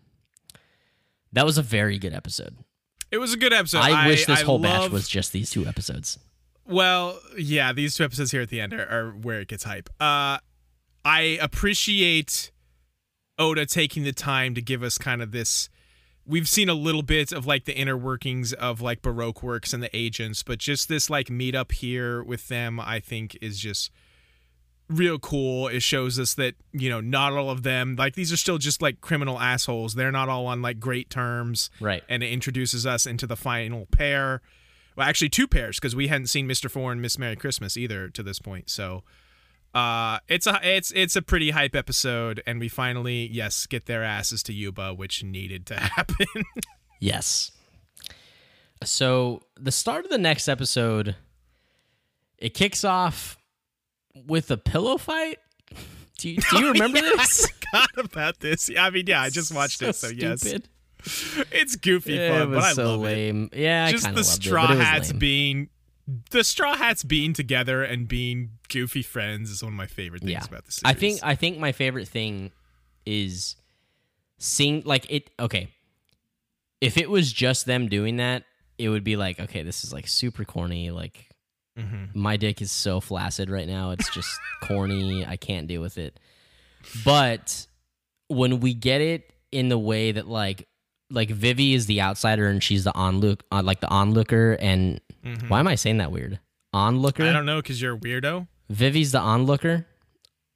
That 1.31 1.45
was 1.45 1.57
a 1.57 1.61
very 1.63 1.97
good 1.97 2.13
episode. 2.13 2.57
It 3.11 3.17
was 3.17 3.33
a 3.33 3.37
good 3.37 3.53
episode. 3.53 3.79
I, 3.79 4.07
wish 4.07 4.25
this 4.25 4.41
I 4.41 4.43
whole 4.43 4.59
batch 4.59 4.89
was 4.91 5.07
just 5.07 5.31
these 5.33 5.49
two 5.51 5.65
episodes. 5.67 6.17
Well, 6.65 7.19
yeah, 7.37 7.71
these 7.73 7.95
two 7.95 8.03
episodes 8.03 8.31
here 8.31 8.41
at 8.41 8.49
the 8.49 8.59
end 8.61 8.73
are, 8.73 8.87
are 8.89 9.11
where 9.11 9.39
it 9.41 9.47
gets 9.49 9.63
hype. 9.65 9.89
Uh, 9.99 10.37
I 11.05 11.37
appreciate 11.41 12.51
Oda 13.37 13.65
taking 13.65 14.03
the 14.03 14.13
time 14.13 14.55
to 14.55 14.61
give 14.61 14.81
us 14.81 14.97
kind 14.97 15.21
of 15.21 15.31
this. 15.31 15.69
We've 16.25 16.47
seen 16.47 16.69
a 16.69 16.73
little 16.73 17.01
bit 17.01 17.31
of 17.33 17.45
like 17.45 17.65
the 17.65 17.75
inner 17.75 17.97
workings 17.97 18.53
of 18.53 18.79
like 18.81 19.01
Baroque 19.01 19.43
Works 19.43 19.73
and 19.73 19.83
the 19.83 19.93
agents, 19.95 20.41
but 20.41 20.57
just 20.57 20.87
this 20.87 21.09
like 21.09 21.27
meetup 21.27 21.73
here 21.73 22.23
with 22.23 22.47
them, 22.47 22.79
I 22.79 22.99
think 23.01 23.37
is 23.41 23.59
just 23.59 23.91
real 24.89 25.19
cool. 25.19 25.67
It 25.67 25.81
shows 25.81 26.17
us 26.19 26.33
that, 26.35 26.55
you 26.71 26.89
know, 26.89 27.01
not 27.01 27.33
all 27.33 27.49
of 27.49 27.63
them, 27.63 27.95
like 27.97 28.15
these 28.15 28.31
are 28.31 28.37
still 28.37 28.57
just 28.57 28.81
like 28.81 29.01
criminal 29.01 29.39
assholes. 29.39 29.95
They're 29.95 30.11
not 30.11 30.29
all 30.29 30.45
on 30.47 30.61
like 30.61 30.79
great 30.79 31.09
terms 31.09 31.69
Right. 31.81 32.03
and 32.07 32.23
it 32.23 32.31
introduces 32.31 32.85
us 32.85 33.05
into 33.05 33.27
the 33.27 33.35
final 33.35 33.85
pair. 33.87 34.41
Well, 34.95 35.07
actually, 35.07 35.29
two 35.29 35.47
pairs 35.47 35.77
because 35.77 35.95
we 35.95 36.07
hadn't 36.07 36.27
seen 36.27 36.45
Mister 36.47 36.69
Four 36.69 36.91
and 36.91 37.01
Miss 37.01 37.17
Merry 37.17 37.35
Christmas 37.35 37.75
either 37.75 38.09
to 38.09 38.21
this 38.21 38.37
point. 38.39 38.69
So, 38.69 39.03
uh, 39.73 40.19
it's 40.27 40.45
a 40.47 40.59
it's 40.63 40.91
it's 40.91 41.15
a 41.15 41.21
pretty 41.21 41.51
hype 41.51 41.75
episode, 41.75 42.41
and 42.45 42.59
we 42.59 42.67
finally 42.69 43.27
yes 43.31 43.65
get 43.65 43.85
their 43.85 44.03
asses 44.03 44.43
to 44.43 44.53
Yuba, 44.53 44.93
which 44.93 45.23
needed 45.23 45.65
to 45.67 45.75
happen. 45.79 46.27
Yes. 46.99 47.51
So 48.83 49.41
the 49.59 49.71
start 49.71 50.03
of 50.05 50.11
the 50.11 50.17
next 50.17 50.47
episode, 50.47 51.15
it 52.37 52.53
kicks 52.53 52.83
off 52.83 53.37
with 54.13 54.51
a 54.51 54.57
pillow 54.57 54.97
fight. 54.97 55.39
Do 56.17 56.29
you, 56.29 56.37
do 56.51 56.59
you 56.59 56.67
remember 56.73 56.99
Yeah, 56.99 57.11
this? 57.17 57.45
I 57.45 57.87
forgot 57.93 58.05
about 58.05 58.39
this. 58.39 58.69
Yeah, 58.69 58.85
I 58.85 58.89
mean, 58.89 59.05
yeah, 59.07 59.21
I 59.21 59.29
just 59.29 59.53
watched 59.53 59.81
it, 59.81 59.95
so 59.95 60.07
yes, 60.09 60.43
it's 61.51 61.75
goofy 61.77 62.17
it 62.17 62.29
fun, 62.31 62.51
was 62.51 62.57
but 62.59 62.63
I 62.65 62.73
so 62.73 62.85
love 62.91 62.99
it. 63.01 63.03
lame. 63.03 63.49
Yeah, 63.53 63.85
I 63.85 63.91
Just 63.91 64.05
kind 64.05 64.17
the 64.17 64.23
straw 64.23 64.71
it, 64.71 64.77
it 64.77 64.83
hats 64.83 65.11
being 65.13 65.69
the 66.31 66.43
straw 66.43 66.75
hats 66.75 67.03
being 67.03 67.33
together 67.33 67.83
and 67.83 68.07
being 68.07 68.51
goofy 68.69 69.01
friends 69.01 69.49
is 69.49 69.63
one 69.63 69.73
of 69.73 69.77
my 69.77 69.87
favorite 69.87 70.21
things 70.21 70.31
yeah. 70.31 70.43
about 70.45 70.65
the 70.65 70.71
series. 70.71 70.95
I 70.95 70.99
think 70.99 71.19
I 71.23 71.35
think 71.35 71.57
my 71.59 71.71
favorite 71.71 72.07
thing 72.07 72.51
is 73.05 73.55
seeing 74.37 74.81
like 74.85 75.09
it. 75.09 75.29
Okay, 75.39 75.69
if 76.81 76.97
it 76.97 77.09
was 77.09 77.31
just 77.31 77.65
them 77.65 77.87
doing 77.87 78.17
that, 78.17 78.43
it 78.77 78.89
would 78.89 79.03
be 79.03 79.15
like, 79.15 79.39
okay, 79.39 79.63
this 79.63 79.83
is 79.83 79.93
like 79.93 80.07
super 80.07 80.43
corny. 80.43 80.91
Like 80.91 81.29
Mhm. 81.77 82.13
my 82.13 82.37
dick 82.37 82.61
is 82.61 82.71
so 82.71 82.99
flaccid 82.99 83.49
right 83.49 83.67
now; 83.67 83.91
it's 83.91 84.09
just 84.09 84.29
corny. 84.63 85.25
I 85.25 85.37
can't 85.37 85.67
deal 85.67 85.81
with 85.81 85.97
it. 85.97 86.19
But 87.05 87.65
when 88.27 88.59
we 88.59 88.73
get 88.73 89.01
it 89.01 89.31
in 89.51 89.69
the 89.69 89.77
way 89.79 90.11
that 90.11 90.27
like 90.27 90.67
like 91.09 91.29
Vivi 91.29 91.73
is 91.73 91.85
the 91.85 92.01
outsider 92.01 92.47
and 92.47 92.63
she's 92.63 92.83
the 92.83 92.93
onlook 92.93 93.41
uh, 93.51 93.61
like 93.63 93.79
the 93.81 93.89
onlooker 93.89 94.53
and 94.59 94.99
why 95.47 95.59
am 95.59 95.67
I 95.67 95.75
saying 95.75 95.97
that 95.97 96.11
weird 96.11 96.39
onlooker? 96.73 97.23
Mm-hmm. 97.23 97.29
I 97.29 97.33
don't 97.33 97.45
know 97.45 97.61
because 97.61 97.81
you're 97.81 97.95
a 97.95 97.99
weirdo. 97.99 98.47
Vivi's 98.69 99.11
the 99.11 99.19
onlooker. 99.19 99.85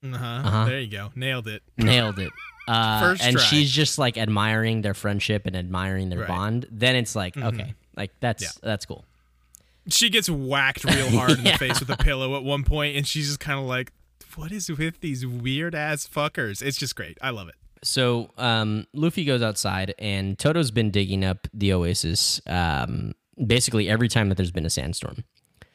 Uh-huh. 0.03 0.25
Uh-huh. 0.25 0.65
There 0.65 0.79
you 0.79 0.87
go. 0.91 1.11
Nailed 1.15 1.47
it. 1.47 1.63
Nailed 1.77 2.19
it. 2.19 2.31
Uh, 2.69 2.99
First 2.99 3.23
and 3.23 3.37
try. 3.37 3.45
she's 3.45 3.71
just 3.71 3.97
like 3.97 4.17
admiring 4.17 4.81
their 4.81 4.93
friendship 4.93 5.45
and 5.45 5.55
admiring 5.55 6.09
their 6.09 6.19
Right. 6.19 6.27
Mm-hmm. 6.27 6.37
bond. 6.37 6.65
Then 6.69 6.97
it's 6.97 7.15
like, 7.15 7.37
okay, 7.37 7.73
like 7.95 8.11
that's 8.19 8.43
Yeah. 8.43 8.49
that's 8.61 8.85
cool. 8.85 9.05
She 9.87 10.09
gets 10.09 10.29
whacked 10.29 10.83
real 10.83 11.09
hard 11.11 11.37
in 11.37 11.45
the 11.45 11.53
face 11.57 11.79
with 11.79 11.89
a 11.89 11.95
pillow 11.95 12.35
at 12.35 12.43
one 12.43 12.65
point, 12.65 12.97
and 12.97 13.07
she's 13.07 13.27
just 13.27 13.39
kind 13.39 13.57
of 13.57 13.63
like, 13.67 13.93
"What 14.35 14.51
is 14.51 14.69
with 14.69 14.99
these 14.99 15.25
weird 15.25 15.75
ass 15.75 16.05
fuckers?" 16.13 16.61
It's 16.61 16.75
just 16.77 16.93
great. 16.97 17.17
I 17.21 17.29
love 17.29 17.47
it. 17.47 17.55
So 17.83 18.31
um, 18.37 18.85
Luffy 18.93 19.25
goes 19.25 19.41
outside, 19.41 19.93
and 19.99 20.37
Toto's 20.37 20.71
been 20.71 20.91
digging 20.91 21.23
up 21.23 21.47
the 21.53 21.73
oasis 21.73 22.41
um, 22.47 23.13
basically 23.45 23.87
every 23.89 24.07
time 24.07 24.29
that 24.29 24.35
there's 24.35 24.51
been 24.51 24.65
a 24.65 24.69
sandstorm. 24.69 25.23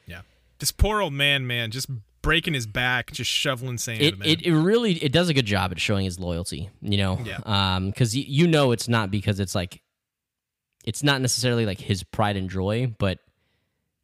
Yeah. 0.05 0.21
This 0.59 0.71
poor 0.71 1.01
old 1.01 1.13
man, 1.13 1.47
man, 1.47 1.71
just 1.71 1.87
breaking 2.21 2.53
his 2.53 2.65
back, 2.67 3.11
just 3.11 3.29
shoveling 3.29 3.77
sand. 3.77 4.01
it, 4.01 4.15
it, 4.23 4.41
it 4.43 4.55
really 4.55 4.93
it 5.03 5.11
does 5.11 5.27
a 5.29 5.33
good 5.33 5.45
job 5.45 5.71
at 5.73 5.79
showing 5.81 6.05
his 6.05 6.17
loyalty 6.21 6.69
you 6.81 6.95
know 6.97 7.19
Yeah. 7.25 7.39
um 7.43 7.87
because 7.89 8.15
you, 8.15 8.23
you 8.25 8.47
know 8.47 8.71
it's 8.71 8.87
not 8.87 9.11
because 9.11 9.41
it's 9.41 9.53
like 9.53 9.81
it's 10.85 11.03
not 11.03 11.19
necessarily 11.19 11.65
like 11.65 11.81
his 11.81 12.01
pride 12.03 12.37
and 12.37 12.49
joy 12.49 12.95
but 12.97 13.19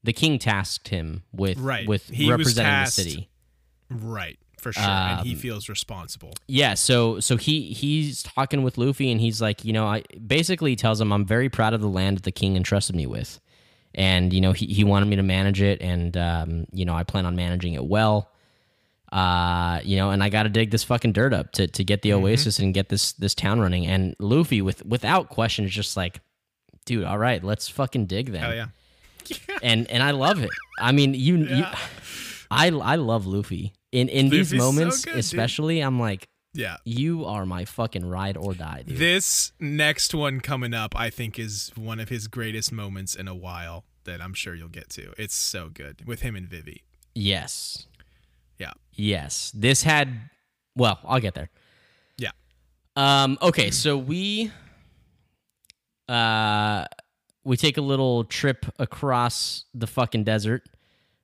the 0.04 0.12
king 0.12 0.38
tasked 0.38 0.90
him 0.90 1.24
with 1.32 1.58
Right. 1.60 1.88
with 1.88 2.10
He 2.10 2.26
was 2.26 2.32
representing 2.32 2.70
tasked- 2.70 2.96
the 2.98 3.02
city 3.04 3.30
right 3.90 4.38
for 4.60 4.72
sure, 4.74 4.84
and 4.84 5.26
he 5.26 5.34
Um, 5.34 5.40
feels 5.40 5.70
responsible. 5.70 6.34
yeah 6.48 6.74
so 6.74 7.20
so 7.20 7.38
he 7.38 7.74
he's 7.74 8.22
talking 8.24 8.62
with 8.64 8.78
luffy 8.78 9.12
and 9.12 9.20
he's 9.22 9.42
like 9.42 9.64
you 9.66 9.74
know 9.74 9.86
i 9.88 10.04
basically 10.28 10.76
tells 10.76 11.00
him 11.02 11.12
i'm 11.12 11.26
very 11.26 11.50
proud 11.50 11.74
of 11.74 11.82
the 11.82 11.88
land 11.88 12.18
that 12.18 12.24
the 12.24 12.32
king 12.32 12.56
entrusted 12.56 12.96
me 12.96 13.06
with 13.06 13.40
and 13.96 14.34
you 14.34 14.42
know 14.42 14.52
he, 14.52 14.66
he 14.68 14.84
wanted 14.84 15.08
me 15.08 15.16
to 15.16 15.24
manage 15.24 15.62
it 15.62 15.82
and 15.82 16.16
um, 16.18 16.66
you 16.72 16.86
know 16.86 16.94
i 16.94 17.04
plan 17.04 17.26
on 17.26 17.36
managing 17.36 17.74
it 17.74 17.84
well 17.86 18.30
uh 19.12 19.80
you 19.84 19.98
know 19.98 20.12
and 20.12 20.24
i 20.24 20.30
gotta 20.30 20.50
dig 20.50 20.70
this 20.70 20.84
fucking 20.84 21.12
dirt 21.14 21.34
up 21.34 21.52
to, 21.52 21.68
to 21.68 21.84
get 21.84 22.02
the 22.04 22.10
Mm-hmm. 22.12 22.26
oasis 22.26 22.60
and 22.60 22.74
get 22.74 22.90
this 22.90 23.14
this 23.14 23.34
town 23.34 23.60
running 23.60 23.88
and 23.88 24.16
luffy 24.20 24.62
with 24.62 24.86
without 24.86 25.30
question 25.30 25.66
is 25.66 25.72
just 25.72 25.98
like 25.98 26.20
dude 26.86 27.04
all 27.06 27.18
right 27.18 27.44
let's 27.44 27.68
fucking 27.68 28.06
dig 28.06 28.32
then 28.32 28.42
Hell 28.42 28.54
yeah. 28.56 28.68
yeah. 29.26 29.58
and 29.64 29.90
and 29.90 30.04
i 30.04 30.12
love 30.12 30.42
it 30.44 30.52
i 30.80 30.92
mean 30.92 31.14
you, 31.16 31.38
you 31.38 31.66
i 32.52 32.68
i 32.70 32.96
love 32.98 33.26
luffy 33.26 33.74
in 33.92 34.08
in 34.10 34.30
these 34.30 34.52
Luffy's 34.54 34.60
so 34.62 34.72
moments 34.72 35.06
good, 35.06 35.12
dude. 35.12 35.20
especially 35.20 35.80
i'm 35.82 36.00
like 36.00 36.28
Yeah. 36.54 36.78
you 36.86 37.26
are 37.26 37.46
my 37.46 37.66
fucking 37.66 38.06
ride 38.06 38.38
or 38.38 38.54
die, 38.54 38.84
dude. 38.86 38.98
This 38.98 39.52
next 39.60 40.14
one 40.16 40.42
coming 40.42 40.74
up, 40.74 40.96
I 40.96 41.10
think, 41.12 41.38
is 41.40 41.72
one 41.76 42.00
of 42.00 42.10
his 42.10 42.28
greatest 42.28 42.72
moments 42.72 43.16
in 43.16 43.28
a 43.28 43.36
while 43.36 43.84
that 44.06 44.20
I'm 44.22 44.34
sure 44.34 44.56
you'll 44.56 44.68
get 44.82 44.90
to. 44.98 45.14
It's 45.18 45.36
so 45.36 45.70
good 45.70 46.06
with 46.08 46.22
him 46.22 46.36
and 46.36 46.48
Vivi. 46.48 46.84
yes. 47.14 47.86
Yeah. 48.58 48.74
Yes. 48.96 49.52
This 49.56 49.84
had 49.84 50.10
well, 50.76 51.00
I'll 51.06 51.20
get 51.22 51.34
there. 51.36 51.50
Yeah. 52.18 52.32
Um 52.96 53.38
okay, 53.42 53.70
so 53.72 53.96
we 53.98 54.52
uh 56.08 56.86
we 57.44 57.58
take 57.58 57.78
a 57.78 57.82
little 57.82 58.24
trip 58.26 58.66
across 58.80 59.66
the 59.74 59.88
fucking 59.88 60.24
desert. 60.24 60.64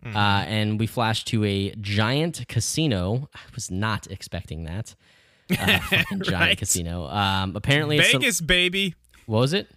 Mm-hmm. 0.06 0.16
Uh, 0.16 0.43
and 0.45 0.80
we 0.80 0.86
flash 0.88 1.24
to 1.26 1.43
a 1.43 1.72
giant 1.82 2.45
casino. 2.47 3.28
I 3.34 3.39
was 3.56 3.72
not 3.72 4.08
expecting 4.12 4.64
that. 4.66 4.95
Uh, 5.51 5.78
giant 5.80 6.32
Right. 6.32 6.58
casino. 6.58 7.06
Um, 7.08 7.56
apparently, 7.56 7.97
it's 7.99 8.10
a- 8.14 8.18
Vegas, 8.18 8.41
baby. 8.41 8.95
what 9.28 9.39
was 9.39 9.53
it? 9.53 9.68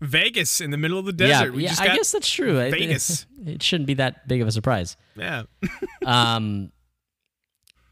Vegas 0.00 0.60
in 0.62 0.70
the 0.70 0.76
middle 0.78 0.98
of 0.98 1.04
the 1.04 1.12
desert. 1.12 1.50
yeah, 1.50 1.56
we 1.56 1.64
yeah. 1.64 1.74
I 1.78 1.94
guess 1.96 2.12
that's 2.12 2.28
true. 2.30 2.54
Vegas. 2.70 3.26
It 3.46 3.62
shouldn't 3.62 3.86
be 3.86 3.94
that 3.94 4.26
big 4.26 4.40
of 4.40 4.48
a 4.48 4.52
surprise. 4.52 4.96
yeah. 5.14 5.42
Um, 6.06 6.72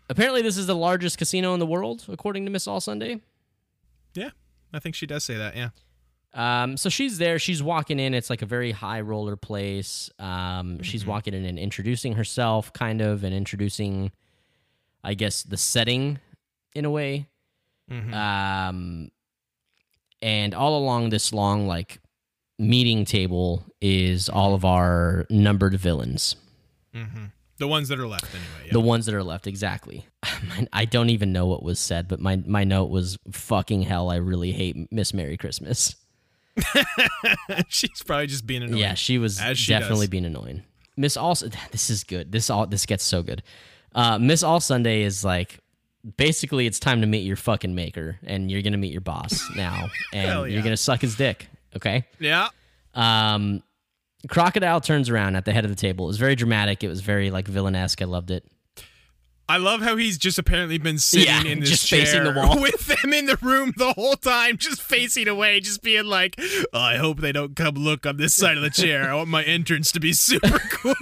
apparently, 0.08 0.40
this 0.42 0.56
is 0.56 0.66
the 0.66 0.74
largest 0.76 1.18
casino 1.18 1.52
in 1.54 1.60
the 1.60 1.66
world, 1.66 2.04
according 2.08 2.44
to 2.46 2.50
Miss 2.50 2.66
All 2.66 2.80
Sunday. 2.80 3.20
Yeah. 4.14 4.30
I 4.72 4.78
think 4.78 4.94
she 4.94 5.06
does 5.06 5.24
say 5.24 5.36
that. 5.36 5.54
Yeah. 5.56 5.70
Um, 6.34 6.76
so 6.76 6.88
she's 6.88 7.18
there. 7.18 7.38
She's 7.38 7.62
walking 7.62 7.98
in. 8.00 8.14
It's 8.14 8.30
like 8.30 8.42
a 8.42 8.46
very 8.46 8.72
high 8.72 9.00
roller 9.02 9.36
place. 9.36 10.08
Um, 10.18 10.82
she's 10.82 11.04
walking 11.04 11.34
in 11.34 11.44
and 11.44 11.58
introducing 11.58 12.14
herself, 12.14 12.72
kind 12.72 13.00
of, 13.02 13.22
and 13.24 13.34
introducing, 13.34 14.12
I 15.04 15.14
guess, 15.14 15.42
the 15.42 15.56
setting 15.58 16.18
in 16.74 16.84
a 16.86 16.90
way. 16.90 17.28
Mhm. 17.90 18.14
Um, 18.14 19.10
and 20.22 20.54
all 20.54 20.78
along 20.78 21.10
this 21.10 21.32
long 21.32 21.66
like 21.66 21.98
meeting 22.58 23.04
table 23.04 23.64
is 23.80 24.28
all 24.28 24.54
of 24.54 24.64
our 24.64 25.26
numbered 25.28 25.74
villains. 25.74 26.36
hmm 26.94 27.26
The 27.58 27.66
ones 27.68 27.88
that 27.88 27.98
are 27.98 28.06
left 28.06 28.26
anyway. 28.34 28.70
The 28.72 28.80
ones 28.80 29.06
that 29.06 29.14
are 29.14 29.22
left, 29.24 29.46
exactly. 29.46 30.06
I 30.72 30.84
don't 30.84 31.10
even 31.10 31.32
know 31.32 31.46
what 31.46 31.62
was 31.62 31.78
said, 31.78 32.08
but 32.08 32.20
my, 32.20 32.36
my 32.36 32.64
note 32.64 32.90
was 32.90 33.18
fucking 33.32 33.82
hell. 33.82 34.10
I 34.10 34.16
really 34.16 34.52
hate 34.52 34.90
Miss 34.92 35.12
Merry 35.12 35.36
Christmas. 35.36 35.96
Yeah. 36.56 37.62
She's 37.68 38.02
probably 38.02 38.26
just 38.26 38.46
being 38.46 38.62
annoying. 38.62 38.80
Yeah, 38.80 38.94
she 38.94 39.18
was 39.18 39.40
As 39.40 39.58
she 39.58 39.72
definitely 39.72 40.06
does. 40.06 40.10
being 40.10 40.24
annoying. 40.24 40.62
Miss 40.96 41.16
All 41.16 41.34
this 41.70 41.90
is 41.90 42.04
good. 42.04 42.32
This 42.32 42.50
all 42.50 42.66
this 42.66 42.86
gets 42.86 43.04
so 43.04 43.22
good. 43.22 43.42
Uh, 43.94 44.18
Miss 44.18 44.42
All 44.42 44.60
Sunday 44.60 45.02
is 45.02 45.24
like 45.24 45.58
basically 46.16 46.66
it's 46.66 46.78
time 46.80 47.00
to 47.00 47.06
meet 47.06 47.24
your 47.26 47.36
fucking 47.36 47.74
maker, 47.74 48.18
and 48.24 48.50
you're 48.50 48.62
gonna 48.62 48.76
meet 48.76 48.92
your 48.92 49.00
boss 49.00 49.42
now, 49.56 49.88
and 50.12 50.28
Hell 50.28 50.48
you're 50.48 50.62
gonna 50.62 50.76
suck 50.76 51.00
his 51.00 51.16
dick. 51.16 51.48
Okay. 51.76 52.06
Yeah. 52.18 52.48
Um, 52.94 53.62
Crocodile 54.28 54.80
turns 54.80 55.10
around 55.10 55.34
at 55.36 55.44
the 55.44 55.52
head 55.52 55.64
of 55.64 55.70
the 55.70 55.76
table. 55.76 56.04
It 56.04 56.08
was 56.08 56.18
very 56.18 56.36
dramatic. 56.36 56.84
It 56.84 56.88
was 56.88 57.00
very 57.00 57.30
like 57.30 57.46
villainesque. 57.46 58.02
I 58.02 58.04
loved 58.04 58.30
it. 58.30 58.44
I 59.48 59.56
love 59.58 59.82
how 59.82 59.96
he's 59.96 60.16
just 60.18 60.38
apparently 60.38 60.78
been 60.78 60.98
sitting 60.98 61.26
Yeah, 61.26 61.42
in 61.44 61.60
this 61.60 61.70
just 61.70 61.86
chair 61.86 62.00
facing 62.06 62.24
the 62.24 62.32
wall. 62.32 62.58
with 62.62 62.86
them 62.86 63.12
in 63.12 63.26
the 63.26 63.36
room 63.42 63.74
the 63.76 63.92
whole 63.92 64.14
time, 64.14 64.56
just 64.56 64.80
facing 64.80 65.28
away, 65.28 65.60
just 65.60 65.82
being 65.82 66.04
like, 66.06 66.36
oh, 66.72 66.78
"I 66.78 66.96
hope 66.96 67.20
they 67.20 67.32
don't 67.32 67.54
come 67.56 67.74
look 67.74 68.06
on 68.06 68.16
this 68.16 68.34
side 68.34 68.56
of 68.56 68.62
the 68.62 68.70
chair. 68.70 69.10
I 69.10 69.14
want 69.14 69.28
my 69.28 69.42
entrance 69.42 69.92
to 69.92 70.00
be 70.00 70.12
super 70.12 70.58
cool." 70.70 70.94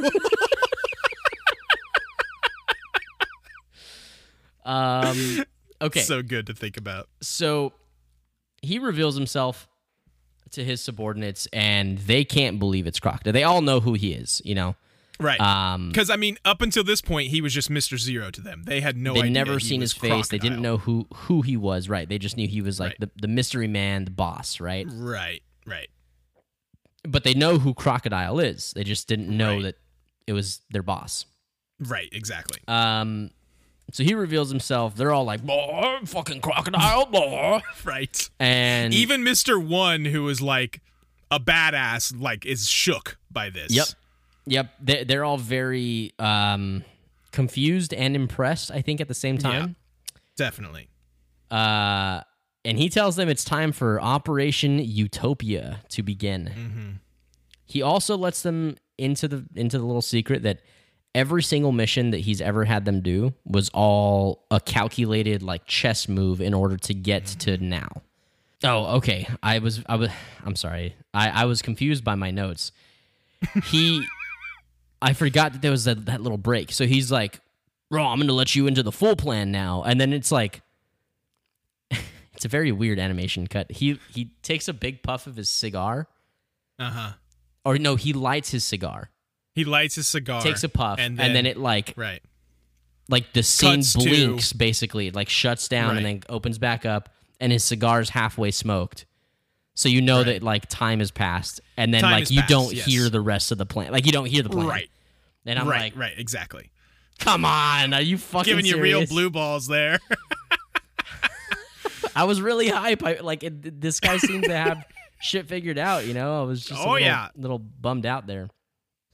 Um, 4.64 5.44
okay, 5.80 6.00
so, 6.00 6.22
good 6.22 6.46
to 6.46 6.54
think 6.54 6.76
about. 6.76 7.08
So 7.20 7.72
he 8.62 8.78
reveals 8.78 9.14
himself 9.14 9.68
to 10.52 10.64
his 10.64 10.80
subordinates, 10.80 11.46
and 11.52 11.98
they 11.98 12.24
can't 12.24 12.58
believe 12.58 12.86
it's 12.86 13.00
Crocodile. 13.00 13.32
They 13.32 13.44
all 13.44 13.62
know 13.62 13.80
who 13.80 13.94
he 13.94 14.12
is. 14.12 14.42
You 14.44 14.54
know. 14.54 14.76
Right. 15.20 15.38
Um, 15.40 15.88
Because 15.88 16.08
I 16.10 16.16
mean, 16.16 16.38
up 16.44 16.62
until 16.62 16.82
this 16.82 17.00
point, 17.02 17.28
he 17.28 17.40
was 17.42 17.52
just 17.52 17.68
Mister 17.70 17.96
Zero 17.98 18.30
to 18.30 18.40
them. 18.40 18.62
They 18.64 18.80
had 18.80 18.96
no 18.96 19.14
They'd 19.14 19.30
never 19.30 19.60
seen 19.60 19.80
his 19.82 19.92
face. 19.92 20.28
They 20.28 20.38
didn't 20.38 20.62
know 20.62 20.78
who 20.78 21.06
who 21.14 21.42
he 21.42 21.56
was. 21.56 21.88
Right. 21.88 22.08
They 22.08 22.18
just 22.18 22.36
knew 22.36 22.48
he 22.48 22.62
was 22.62 22.80
like 22.80 22.90
Right. 22.92 23.00
the, 23.00 23.10
the 23.22 23.28
mystery 23.28 23.68
man, 23.68 24.06
the 24.06 24.10
boss. 24.10 24.60
Right. 24.60 24.86
Right. 24.90 25.42
Right. 25.66 25.88
But 27.08 27.24
they 27.24 27.34
know 27.34 27.58
who 27.58 27.74
Crocodile 27.74 28.38
is. 28.40 28.72
They 28.74 28.84
just 28.84 29.08
didn't 29.08 29.28
know 29.28 29.54
Right. 29.54 29.62
that 29.62 29.74
it 30.26 30.32
was 30.32 30.60
their 30.70 30.82
boss. 30.82 31.26
Right. 31.78 32.08
Exactly. 32.12 32.58
Um, 32.68 33.30
so 33.92 34.04
he 34.04 34.14
reveals 34.14 34.50
himself. 34.50 34.94
They're 34.94 35.12
all 35.12 35.24
like, 35.24 35.42
"Boy, 35.42 35.98
fucking 36.04 36.40
crocodile, 36.42 37.60
Right. 37.84 38.30
and 38.38 38.94
Even 38.94 39.24
Mister 39.24 39.58
One, 39.58 40.04
who 40.04 40.22
was 40.24 40.40
like 40.40 40.80
a 41.30 41.40
badass, 41.40 42.18
like 42.20 42.46
is 42.46 42.68
shook 42.68 43.18
by 43.30 43.50
this. 43.50 43.72
Yep. 43.72 43.86
Yep, 44.46 44.70
they're, 44.80 45.04
they're 45.04 45.24
all 45.24 45.38
very 45.38 46.12
um, 46.18 46.84
confused 47.32 47.92
and 47.94 48.16
impressed. 48.16 48.70
I 48.70 48.82
think 48.82 49.00
at 49.00 49.08
the 49.08 49.14
same 49.14 49.38
time. 49.38 49.76
Definitely. 50.36 50.88
Uh, 51.50 52.22
and 52.64 52.78
he 52.78 52.88
tells 52.88 53.16
them 53.16 53.28
it's 53.28 53.44
time 53.44 53.72
for 53.72 54.00
Operation 54.00 54.78
Utopia 54.78 55.80
to 55.90 56.02
begin. 56.02 57.00
He 57.64 57.82
also 57.82 58.16
lets 58.16 58.42
them 58.42 58.76
into 58.98 59.28
the 59.28 59.46
into 59.54 59.78
the 59.78 59.84
little 59.84 60.02
secret 60.02 60.42
that 60.42 60.60
every 61.14 61.42
single 61.42 61.72
mission 61.72 62.10
that 62.10 62.18
he's 62.18 62.40
ever 62.40 62.64
had 62.64 62.84
them 62.84 63.00
do 63.00 63.32
was 63.44 63.70
all 63.72 64.44
a 64.50 64.60
calculated 64.60 65.42
like 65.42 65.64
chess 65.66 66.08
move 66.08 66.40
in 66.40 66.54
order 66.54 66.76
to 66.76 66.94
get 66.94 67.26
to 67.26 67.56
now. 67.58 67.88
Oh, 68.62 68.96
okay. 68.96 69.26
I 69.42 69.58
was 69.58 69.82
I 69.86 69.96
was 69.96 70.10
I'm 70.44 70.56
sorry. 70.56 70.94
I 71.14 71.30
I 71.30 71.44
was 71.46 71.62
confused 71.62 72.04
by 72.04 72.14
my 72.14 72.30
notes. 72.30 72.72
He 73.64 74.06
I 75.02 75.12
forgot 75.14 75.52
that 75.54 75.62
there 75.62 75.70
was 75.70 75.84
that, 75.84 76.06
that 76.06 76.20
little 76.20 76.38
break. 76.38 76.72
So 76.72 76.86
he's 76.86 77.10
like, 77.10 77.40
"Bro, 77.90 78.04
I'm 78.06 78.18
going 78.18 78.28
to 78.28 78.34
let 78.34 78.54
you 78.54 78.66
into 78.66 78.82
the 78.82 78.92
full 78.92 79.16
plan 79.16 79.50
now." 79.50 79.82
And 79.82 80.00
then 80.00 80.12
it's 80.12 80.30
like 80.30 80.60
it's 82.34 82.44
a 82.44 82.48
very 82.48 82.72
weird 82.72 82.98
animation 82.98 83.46
cut. 83.46 83.70
He 83.70 83.98
he 84.12 84.30
takes 84.42 84.68
a 84.68 84.72
big 84.72 85.02
puff 85.02 85.26
of 85.26 85.36
his 85.36 85.48
cigar, 85.48 86.06
Uh 86.78 86.90
huh. 86.90 87.12
or 87.64 87.78
no, 87.78 87.96
he 87.96 88.12
lights 88.12 88.50
his 88.50 88.64
cigar, 88.64 89.10
He 89.54 89.64
lights 89.64 89.94
his 89.94 90.06
cigar, 90.08 90.40
takes 90.42 90.64
a 90.64 90.68
puff, 90.68 90.98
and 90.98 91.18
then, 91.18 91.46
it 91.46 91.56
like 91.56 91.94
right. 91.96 92.22
like 93.08 93.32
the 93.32 93.42
scene 93.42 93.76
Cuts 93.80 93.92
to- 93.94 93.98
blinks 94.00 94.52
basically, 94.52 95.06
it 95.08 95.14
like 95.14 95.28
shuts 95.28 95.68
down 95.68 95.96
and 95.96 96.04
then 96.06 96.22
opens 96.28 96.58
back 96.58 96.84
up, 96.86 97.08
and 97.40 97.52
his 97.52 97.64
cigar's 97.64 98.10
halfway 98.10 98.50
smoked. 98.50 99.06
So 99.80 99.88
you 99.88 100.02
know 100.02 100.18
Right. 100.18 100.26
that 100.26 100.42
like 100.42 100.68
time 100.68 100.98
has 100.98 101.10
passed, 101.10 101.60
and 101.78 101.92
then 101.94 102.02
Time 102.02 102.12
like 102.12 102.30
you 102.30 102.40
passed, 102.40 102.50
don't 102.50 102.74
yes. 102.74 102.84
hear 102.84 103.08
the 103.08 103.20
rest 103.20 103.50
of 103.50 103.56
the 103.58 103.64
plan. 103.64 103.92
Like 103.92 104.04
you 104.04 104.12
don't 104.12 104.26
hear 104.26 104.42
the 104.42 104.50
plan. 104.50 104.66
Right. 104.66 104.90
And 105.46 105.58
I'm 105.58 105.66
right. 105.66 105.80
like, 105.94 105.96
right. 105.96 106.12
Exactly. 106.18 106.70
come 107.18 107.44
on, 107.46 107.94
are 107.94 108.02
you 108.02 108.18
fucking 108.18 108.50
Giving 108.50 108.66
you 108.66 108.78
real 108.80 109.06
blue 109.06 109.30
balls 109.30 109.66
there. 109.66 109.98
I 112.16 112.24
was 112.24 112.40
really 112.42 112.68
hype. 112.68 113.02
I, 113.04 113.20
like 113.20 113.42
it, 113.44 113.80
this 113.80 114.00
guy 114.00 114.16
seems 114.18 114.46
to 114.46 114.54
have 114.56 114.84
shit 115.20 115.46
figured 115.48 115.78
out. 115.78 116.06
You 116.06 116.14
know, 116.14 116.42
I 116.42 116.44
was 116.44 116.64
just 116.64 116.80
a 116.80 116.84
Oh, 116.84 116.92
little, 116.92 117.06
yeah. 117.06 117.28
little 117.36 117.58
bummed 117.58 118.04
out 118.06 118.26
there. 118.26 118.48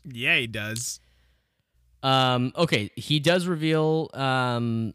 yeah, 0.05 0.37
he 0.37 0.47
does. 0.47 0.99
Um, 2.03 2.53
okay, 2.57 2.91
he 2.97 3.21
does 3.21 3.47
reveal. 3.47 4.11
Um, 4.14 4.95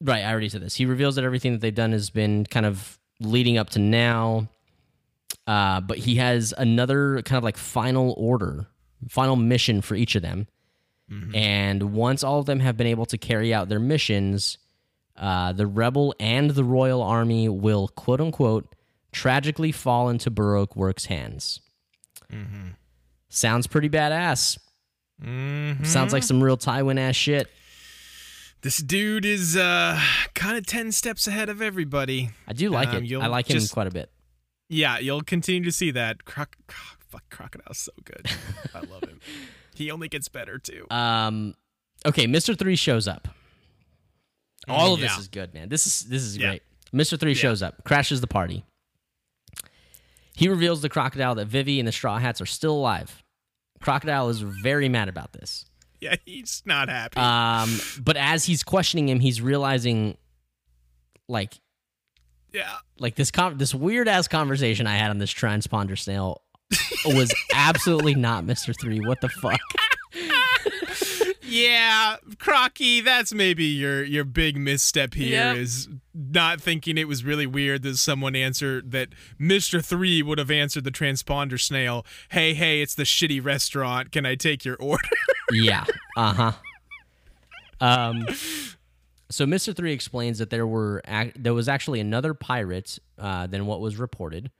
right, 0.00 0.24
I 0.24 0.30
already 0.30 0.48
said 0.48 0.62
this. 0.62 0.74
He 0.74 0.86
reveals 0.86 1.16
that 1.16 1.24
everything 1.24 1.52
that 1.52 1.60
they've 1.60 1.74
done 1.74 1.92
has 1.92 2.10
been 2.10 2.44
kind 2.46 2.66
of 2.66 2.98
leading 3.20 3.58
up 3.58 3.70
to 3.70 3.78
now. 3.78 4.48
Uh, 5.46 5.80
but 5.80 5.98
he 5.98 6.16
has 6.16 6.54
another 6.56 7.20
kind 7.22 7.36
of 7.38 7.44
like 7.44 7.56
final 7.58 8.14
order, 8.16 8.66
final 9.08 9.36
mission 9.36 9.80
for 9.82 9.94
each 9.94 10.14
of 10.14 10.22
them. 10.22 10.46
And 11.32 11.92
once 11.92 12.24
all 12.24 12.40
of 12.40 12.46
them 12.46 12.58
have 12.60 12.76
been 12.76 12.88
able 12.88 13.06
to 13.06 13.16
carry 13.18 13.54
out 13.54 13.68
their 13.68 13.78
missions, 13.78 14.58
uh, 15.16 15.52
the 15.52 15.64
rebel 15.66 16.12
and 16.18 16.50
the 16.50 16.64
royal 16.64 17.02
army 17.02 17.48
will 17.48 17.86
quote 17.88 18.20
unquote 18.20 18.74
tragically 19.12 19.70
fall 19.70 20.08
into 20.08 20.28
Baroque 20.28 20.74
Works' 20.74 21.04
hands. 21.06 21.60
Sounds 23.28 23.66
pretty 23.66 23.88
badass. 23.88 24.58
Sounds 25.84 26.12
like 26.12 26.22
some 26.22 26.42
real 26.42 26.56
Tywin 26.56 26.98
ass 26.98 27.14
shit. 27.16 27.48
This 28.62 28.78
dude 28.78 29.24
is 29.26 29.56
uh, 29.56 30.00
kind 30.34 30.56
of 30.56 30.66
10 30.66 30.90
steps 30.92 31.26
ahead 31.26 31.48
of 31.48 31.60
everybody. 31.62 32.30
I 32.48 32.54
do 32.54 32.70
like 32.70 32.88
Um, 32.88 33.04
it. 33.04 33.14
I 33.16 33.26
like 33.26 33.48
him 33.48 33.58
just- 33.58 33.72
quite 33.72 33.86
a 33.86 33.90
bit. 33.90 34.10
Yeah, 34.68 34.98
you'll 34.98 35.22
continue 35.22 35.62
to 35.64 35.72
see 35.72 35.90
that. 35.92 36.24
Croc- 36.24 36.56
fuck, 37.00 37.24
Crocodile's 37.30 37.78
so 37.78 37.92
good. 38.04 38.26
I 38.74 38.80
love 38.80 39.02
him. 39.04 39.20
He 39.76 39.90
only 39.90 40.08
gets 40.08 40.28
better, 40.28 40.56
too. 40.58 40.86
Um, 40.88 41.54
okay, 42.06 42.28
Mister 42.28 42.54
Three 42.54 42.76
shows 42.76 43.08
up. 43.08 43.26
All 44.68 44.94
of 44.94 45.00
this 45.00 45.10
Mm, 45.12 45.18
is 45.18 45.26
good, 45.28 45.52
man. 45.52 45.68
This 45.68 45.84
is 45.86 46.02
this 46.04 46.22
is 46.22 46.36
Yeah. 46.36 46.46
great. 46.50 46.62
Mister 46.92 47.16
Three 47.16 47.34
shows 47.34 47.60
up, 47.60 47.82
crashes 47.82 48.20
the 48.20 48.28
party. 48.28 48.64
He 50.36 50.48
reveals 50.48 50.80
the 50.80 50.88
Crocodile 50.88 51.34
that 51.34 51.46
Vivi 51.46 51.80
and 51.80 51.88
the 51.88 51.92
Straw 51.92 52.18
Hats 52.18 52.40
are 52.40 52.46
still 52.46 52.74
alive. 52.74 53.24
Crocodile 53.80 54.28
is 54.28 54.40
very 54.40 54.88
mad 54.88 55.08
about 55.08 55.32
this. 55.32 55.64
yeah, 56.00 56.14
he's 56.24 56.62
not 56.64 56.88
happy. 56.88 57.18
Um, 57.18 57.80
but 58.00 58.16
as 58.16 58.44
he's 58.44 58.62
questioning 58.62 59.08
him, 59.08 59.18
he's 59.20 59.40
realizing, 59.40 60.16
like, 61.28 61.54
yeah. 62.54 62.76
like 62.98 63.16
this 63.16 63.30
con- 63.30 63.58
this 63.58 63.74
weird 63.74 64.08
ass 64.08 64.28
conversation 64.28 64.86
I 64.86 64.96
had 64.96 65.10
on 65.10 65.18
this 65.18 65.32
transponder 65.34 65.98
snail 65.98 66.40
was 67.04 67.34
absolutely 67.54 68.14
not 68.14 68.44
Mister 68.44 68.72
Three. 68.72 69.00
What 69.00 69.20
the 69.20 69.28
fuck? 69.28 69.60
Yeah, 71.46 72.16
Crocky, 72.38 73.00
that's 73.00 73.32
maybe 73.32 73.64
your 73.64 74.02
your 74.02 74.24
big 74.24 74.56
misstep 74.56 75.14
here 75.14 75.30
Yep. 75.52 75.56
is 75.56 75.88
not 76.12 76.60
thinking 76.60 76.98
it 76.98 77.06
was 77.06 77.22
really 77.22 77.46
weird 77.46 77.82
that 77.82 77.96
someone 77.98 78.34
answered 78.34 78.90
that 78.90 79.10
Mr. 79.40 79.84
3 79.84 80.22
would 80.22 80.38
have 80.38 80.50
answered 80.50 80.82
the 80.82 80.90
transponder 80.90 81.60
snail, 81.60 82.04
"Hey, 82.30 82.54
hey, 82.54 82.80
it's 82.82 82.96
the 82.96 83.04
shitty 83.04 83.44
restaurant. 83.44 84.10
Can 84.10 84.26
I 84.26 84.34
take 84.34 84.64
your 84.64 84.74
order?" 84.80 85.08
Yeah. 85.52 85.84
Uh 86.16 86.32
huh. 86.32 86.52
Um. 87.80 88.26
So 89.34 89.46
Mister 89.46 89.72
Three 89.72 89.92
explains 89.92 90.38
that 90.38 90.50
there 90.50 90.64
were 90.64 91.02
there 91.34 91.54
was 91.54 91.68
actually 91.68 91.98
another 91.98 92.34
pirate 92.34 93.00
uh, 93.18 93.48
than 93.48 93.66
what 93.66 93.80
was 93.80 93.96
reported, 93.96 94.52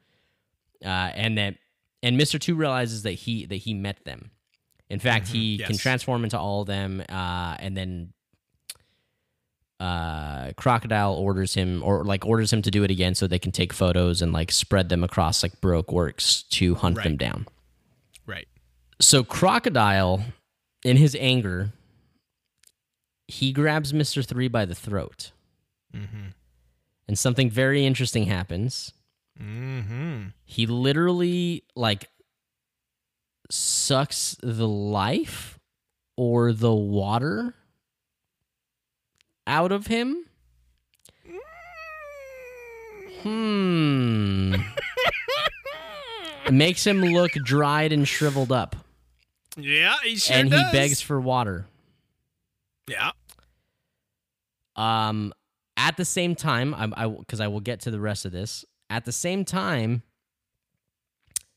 uh, 0.84 0.88
and 0.88 1.38
that 1.38 1.54
and 2.02 2.16
Mister 2.16 2.40
Two 2.40 2.56
realizes 2.56 3.04
that 3.04 3.12
he 3.12 3.46
that 3.46 3.54
he 3.54 3.72
met 3.72 4.04
them. 4.04 4.32
In 4.90 4.98
fact, 4.98 5.28
he 5.28 5.58
can 5.58 5.78
transform 5.78 6.24
into 6.24 6.36
all 6.36 6.62
of 6.62 6.66
them, 6.66 7.04
uh, 7.08 7.56
and 7.60 7.76
then 7.76 8.14
uh, 9.78 10.50
Crocodile 10.56 11.14
orders 11.14 11.54
him 11.54 11.80
or 11.84 12.02
like 12.04 12.26
orders 12.26 12.52
him 12.52 12.62
to 12.62 12.70
do 12.72 12.82
it 12.82 12.90
again 12.90 13.14
so 13.14 13.28
they 13.28 13.38
can 13.38 13.52
take 13.52 13.72
photos 13.72 14.22
and 14.22 14.32
like 14.32 14.50
spread 14.50 14.88
them 14.88 15.04
across 15.04 15.44
like 15.44 15.60
Baroque 15.60 15.92
Works 15.92 16.42
to 16.50 16.74
hunt 16.74 17.00
them 17.00 17.16
down. 17.16 17.46
right. 18.26 18.48
So 19.00 19.22
Crocodile, 19.22 20.24
in 20.84 20.96
his 20.96 21.16
anger, 21.20 21.70
he 23.28 23.52
grabs 23.52 23.92
Mister 23.94 24.22
Three 24.22 24.48
by 24.48 24.64
the 24.64 24.74
throat, 24.74 25.32
and 25.92 27.18
something 27.18 27.50
very 27.50 27.84
interesting 27.86 28.24
happens. 28.26 28.92
Mhm. 29.40 30.32
He 30.44 30.66
literally 30.66 31.64
like 31.74 32.08
sucks 33.50 34.36
the 34.42 34.68
life 34.68 35.58
or 36.16 36.52
the 36.52 36.72
water 36.74 37.54
out 39.46 39.72
of 39.72 39.86
him. 39.88 40.24
Hmm. 43.22 44.54
Makes 46.50 46.86
him 46.86 47.00
look 47.00 47.32
dried 47.32 47.92
and 47.92 48.06
shriveled 48.06 48.52
up, 48.52 48.76
Yeah, 49.56 49.94
he 50.04 50.16
sure 50.16 50.36
and 50.36 50.50
does. 50.50 50.60
he 50.70 50.72
begs 50.72 51.00
for 51.00 51.18
water. 51.20 51.66
Yeah. 52.88 53.12
Um, 54.76 55.32
at 55.76 55.96
the 55.96 56.04
same 56.04 56.34
time, 56.34 56.74
I, 56.74 56.88
I, 56.94 57.08
because 57.08 57.40
I 57.40 57.48
will 57.48 57.60
get 57.60 57.80
to 57.80 57.90
the 57.90 58.00
rest 58.00 58.24
of 58.24 58.32
this. 58.32 58.64
At 58.90 59.04
the 59.04 59.12
same 59.12 59.44
time, 59.44 60.02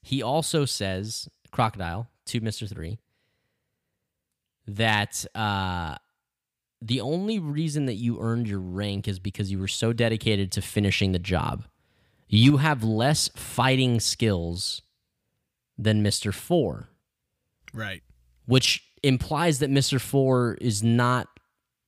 he 0.01 0.21
also 0.21 0.65
says, 0.65 1.27
Crocodile 1.51 2.07
to 2.27 2.39
Mister 2.41 2.67
Three, 2.67 2.99
that 4.67 5.25
uh, 5.35 5.95
the 6.81 7.01
only 7.01 7.39
reason 7.39 7.85
that 7.87 7.95
you 7.95 8.19
earned 8.19 8.47
your 8.47 8.59
rank 8.59 9.07
is 9.07 9.19
because 9.19 9.51
you 9.51 9.59
were 9.59 9.67
so 9.67 9.93
dedicated 9.93 10.51
to 10.53 10.61
finishing 10.61 11.11
the 11.11 11.19
job. 11.19 11.65
You 12.27 12.57
have 12.57 12.83
less 12.83 13.29
fighting 13.35 13.99
skills 13.99 14.81
than 15.77 16.01
Mister 16.01 16.31
Four 16.31 16.89
Right. 17.73 18.03
which 18.45 18.83
implies 19.03 19.59
that 19.59 19.69
Mr. 19.69 19.99
Four 19.99 20.57
is 20.61 20.83
not 20.83 21.27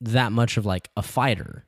that 0.00 0.32
much 0.32 0.56
of 0.56 0.64
like 0.66 0.90
a 0.96 1.02
fighter. 1.02 1.66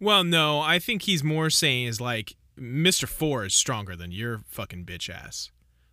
Well, 0.00 0.24
no, 0.24 0.60
I 0.60 0.78
think 0.78 1.02
he's 1.02 1.22
more 1.22 1.50
saying 1.50 1.86
is 1.86 2.00
like 2.00 2.34
Mr. 2.58 3.06
Four 3.06 3.44
is 3.46 3.54
stronger 3.54 3.94
than 3.96 4.10
your 4.10 4.42
fucking 4.48 4.84
bitch 4.84 5.08
ass. 5.08 5.50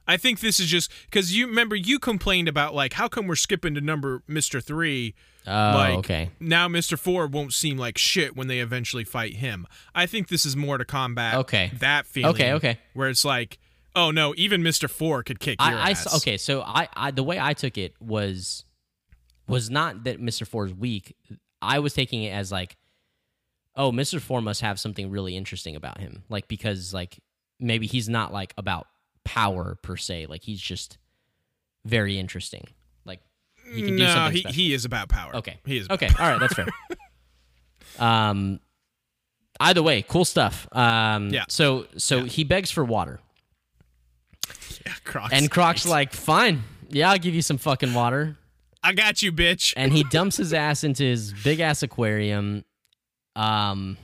I 0.07 0.17
think 0.17 0.39
this 0.39 0.59
is 0.59 0.67
just 0.67 0.91
because 1.05 1.35
you 1.37 1.45
remember 1.45 1.75
you 1.75 1.99
complained 1.99 2.47
about 2.47 2.73
like 2.73 2.93
how 2.93 3.07
come 3.07 3.27
we're 3.27 3.35
skipping 3.35 3.75
to 3.75 3.81
number 3.81 4.23
Mr. 4.27 4.63
Three. 4.63 5.13
Oh, 5.45 5.51
like 5.51 5.97
okay. 5.99 6.31
now 6.39 6.67
Mr. 6.67 6.97
Four 6.97 7.27
won't 7.27 7.53
seem 7.53 7.77
like 7.77 7.97
shit 7.97 8.35
when 8.35 8.47
they 8.47 8.59
eventually 8.59 9.03
fight 9.03 9.35
him. 9.35 9.67
I 9.93 10.07
think 10.07 10.27
this 10.27 10.45
is 10.45 10.55
more 10.55 10.77
to 10.79 10.85
combat 10.85 11.35
Okay. 11.35 11.71
that 11.79 12.07
feeling. 12.07 12.33
Okay, 12.33 12.53
okay. 12.53 12.79
Where 12.93 13.09
it's 13.09 13.23
like, 13.23 13.59
oh 13.95 14.11
no, 14.11 14.33
even 14.37 14.61
Mr. 14.61 14.89
Four 14.89 15.23
could 15.23 15.39
kick 15.39 15.59
your 15.61 15.71
I, 15.71 15.87
I 15.87 15.89
ass. 15.91 16.15
okay, 16.17 16.37
so 16.37 16.61
I, 16.61 16.87
I 16.93 17.11
the 17.11 17.23
way 17.23 17.39
I 17.39 17.53
took 17.53 17.77
it 17.77 17.95
was 18.01 18.65
was 19.47 19.69
not 19.69 20.03
that 20.03 20.21
Mr. 20.21 20.47
Four 20.47 20.67
is 20.67 20.73
weak. 20.73 21.15
I 21.61 21.79
was 21.79 21.93
taking 21.93 22.23
it 22.23 22.29
as 22.31 22.51
like, 22.51 22.77
oh, 23.75 23.91
Mr. 23.91 24.21
Four 24.21 24.41
must 24.41 24.61
have 24.61 24.79
something 24.79 25.09
really 25.09 25.35
interesting 25.35 25.75
about 25.75 25.99
him, 25.99 26.23
like 26.29 26.47
because 26.47 26.93
like 26.93 27.19
maybe 27.59 27.87
he's 27.87 28.07
not 28.07 28.31
like 28.31 28.53
about 28.57 28.87
power 29.23 29.77
per 29.81 29.97
se, 29.97 30.27
like 30.27 30.43
he's 30.43 30.61
just 30.61 30.97
very 31.85 32.17
interesting. 32.17 32.65
Like 33.05 33.21
he 33.71 33.81
can 33.81 33.97
do 33.97 34.03
no, 34.03 34.13
something 34.13 34.33
he, 34.33 34.39
special. 34.41 34.55
he 34.55 34.73
is 34.73 34.85
about 34.85 35.09
power. 35.09 35.35
Okay. 35.37 35.59
he 35.65 35.77
is. 35.77 35.89
Okay. 35.89 36.09
All 36.19 36.29
right. 36.29 36.39
That's 36.39 36.53
fair. 36.53 36.67
um. 37.99 38.59
Either 39.61 39.83
way, 39.83 40.03
cool 40.03 40.23
stuff. 40.23 40.67
Um. 40.71 41.29
Yeah. 41.29 41.43
So 41.49 41.87
so 41.97 42.23
he 42.23 42.43
begs 42.43 42.71
for 42.71 42.85
water, 42.85 43.19
Yeah, 44.85 44.93
Croc's 45.03 45.33
and 45.33 45.51
Croc's 45.51 45.83
great. 45.83 45.91
like, 45.91 46.13
"Fine, 46.13 46.63
yeah, 46.89 47.11
I'll 47.11 47.17
give 47.17 47.35
you 47.35 47.41
some 47.41 47.57
fucking 47.57 47.93
water." 47.93 48.37
I 48.81 48.93
got 48.93 49.21
you, 49.21 49.31
bitch. 49.31 49.73
And 49.75 49.91
he 49.91 50.03
dumps 50.03 50.37
his 50.37 50.53
ass 50.53 50.85
into 50.85 51.03
his 51.03 51.33
big 51.33 51.59
ass 51.59 51.83
aquarium. 51.83 52.63
Um, 53.35 53.97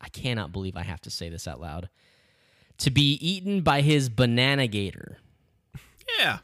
I 0.00 0.08
cannot 0.08 0.52
believe 0.52 0.76
I 0.76 0.82
have 0.82 1.00
to 1.02 1.10
say 1.10 1.28
this 1.28 1.48
out 1.48 1.60
loud. 1.60 1.88
To 2.78 2.90
be 2.90 3.14
eaten 3.14 3.62
by 3.62 3.80
his 3.80 4.08
banana 4.08 4.68
gator. 4.68 5.18
Yeah. 6.18 6.38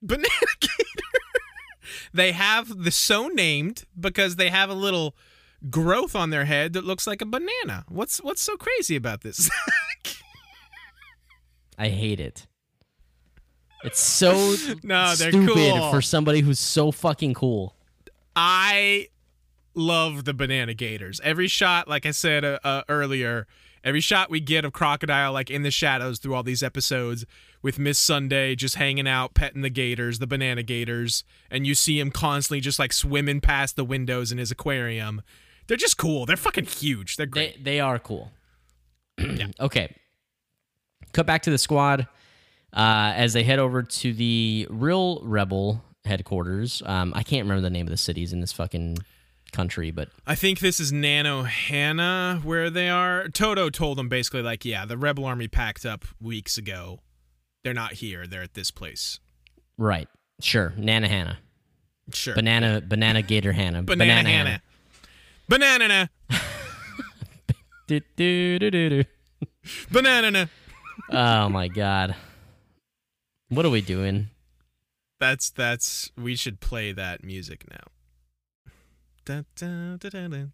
Banana 0.00 0.28
gator. 0.60 1.18
they 2.14 2.32
have 2.32 2.84
the 2.84 2.90
so 2.90 3.28
named 3.28 3.84
because 3.98 4.36
they 4.36 4.48
have 4.48 4.70
a 4.70 4.74
little 4.74 5.14
growth 5.68 6.16
on 6.16 6.30
their 6.30 6.46
head 6.46 6.72
that 6.72 6.84
looks 6.84 7.06
like 7.06 7.20
a 7.20 7.26
banana. 7.26 7.84
What's 7.88 8.18
what's 8.22 8.42
so 8.42 8.56
crazy 8.56 8.96
about 8.96 9.20
this? 9.20 9.50
I 11.78 11.88
hate 11.88 12.20
it. 12.20 12.46
It's 13.84 14.00
so 14.00 14.32
No, 14.82 15.14
they're 15.14 15.30
stupid 15.30 15.54
cool. 15.54 15.90
for 15.90 16.00
somebody 16.02 16.40
who's 16.40 16.60
so 16.60 16.90
fucking 16.92 17.34
cool. 17.34 17.74
I 18.36 19.08
love 19.74 20.24
the 20.24 20.34
banana 20.34 20.74
gators. 20.74 21.20
Every 21.24 21.48
shot, 21.48 21.88
like 21.88 22.06
I 22.06 22.10
said 22.12 22.44
uh, 22.44 22.58
uh, 22.64 22.82
earlier, 22.88 23.46
every 23.84 24.00
shot 24.00 24.30
we 24.30 24.40
get 24.40 24.64
of 24.64 24.72
crocodile 24.72 25.32
like 25.32 25.50
in 25.50 25.62
the 25.62 25.70
shadows 25.70 26.18
through 26.18 26.34
all 26.34 26.42
these 26.42 26.62
episodes 26.62 27.24
with 27.62 27.78
Miss 27.78 27.98
Sunday 27.98 28.54
just 28.54 28.76
hanging 28.76 29.06
out, 29.08 29.34
petting 29.34 29.62
the 29.62 29.70
gators, 29.70 30.18
the 30.18 30.26
banana 30.26 30.62
gators, 30.62 31.24
and 31.50 31.66
you 31.66 31.74
see 31.74 31.98
him 32.00 32.10
constantly 32.10 32.60
just 32.60 32.78
like 32.78 32.92
swimming 32.92 33.40
past 33.40 33.76
the 33.76 33.84
windows 33.84 34.32
in 34.32 34.38
his 34.38 34.50
aquarium. 34.50 35.22
They're 35.66 35.76
just 35.76 35.96
cool. 35.96 36.26
They're 36.26 36.36
fucking 36.36 36.66
huge. 36.66 37.16
They're 37.16 37.26
great. 37.26 37.64
They 37.64 37.72
they 37.72 37.80
are 37.80 37.98
cool. 37.98 38.30
yeah. 39.18 39.48
Okay. 39.60 39.94
Cut 41.12 41.26
back 41.26 41.42
to 41.42 41.50
the 41.50 41.58
squad 41.58 42.06
uh, 42.72 43.12
as 43.16 43.32
they 43.32 43.42
head 43.42 43.58
over 43.58 43.82
to 43.82 44.12
the 44.12 44.66
real 44.70 45.20
rebel 45.22 45.82
headquarters. 46.04 46.82
Um, 46.86 47.12
I 47.14 47.22
can't 47.22 47.44
remember 47.44 47.60
the 47.62 47.70
name 47.70 47.86
of 47.86 47.90
the 47.90 47.96
cities 47.96 48.32
in 48.32 48.40
this 48.40 48.52
fucking 48.52 48.98
country, 49.52 49.90
but 49.90 50.08
I 50.26 50.34
think 50.34 50.60
this 50.60 50.80
is 50.80 50.92
Nanohana 50.92 52.42
where 52.44 52.70
they 52.70 52.88
are. 52.88 53.28
Toto 53.28 53.68
told 53.70 53.98
them 53.98 54.08
basically 54.08 54.42
like, 54.42 54.64
yeah, 54.64 54.84
the 54.86 54.96
rebel 54.96 55.24
army 55.26 55.46
packed 55.48 55.84
up 55.84 56.04
weeks 56.20 56.56
ago. 56.58 57.00
They're 57.62 57.74
not 57.74 57.92
here. 57.94 58.26
They're 58.26 58.42
at 58.42 58.54
this 58.54 58.70
place. 58.70 59.20
right. 59.78 60.08
Sure, 60.40 60.72
Nana 60.76 61.06
Hannah, 61.06 61.38
Sure. 62.12 62.34
banana 62.34 62.80
banana 62.84 63.22
gator 63.22 63.52
Hannah, 63.52 63.82
Banana 63.84 64.28
Hannah. 64.28 64.62
Banana. 65.48 66.10
Do, 67.86 68.00
do, 68.16 68.58
do, 68.58 68.70
do, 68.70 68.88
do. 68.90 69.04
Banana. 69.90 70.48
Oh 71.10 71.48
my 71.48 71.68
god, 71.68 72.16
what 73.52 73.66
are 73.66 73.70
we 73.70 73.80
doing? 73.80 74.28
That's 75.20 75.50
that's 75.50 76.10
we 76.16 76.34
should 76.36 76.60
play 76.60 76.92
that 76.92 77.22
music 77.22 77.64
now. 77.70 77.84
Da, 79.24 79.42
da, 79.56 79.96
da, 79.96 80.46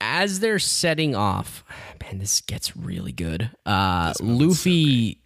as 0.00 0.40
they're 0.40 0.58
setting 0.58 1.14
off, 1.14 1.64
man, 2.02 2.18
this 2.18 2.40
gets 2.40 2.76
really 2.76 3.12
good. 3.12 3.50
Uh, 3.64 4.12
moment's 4.12 4.18
so 4.18 4.24
Luffy 4.24 5.20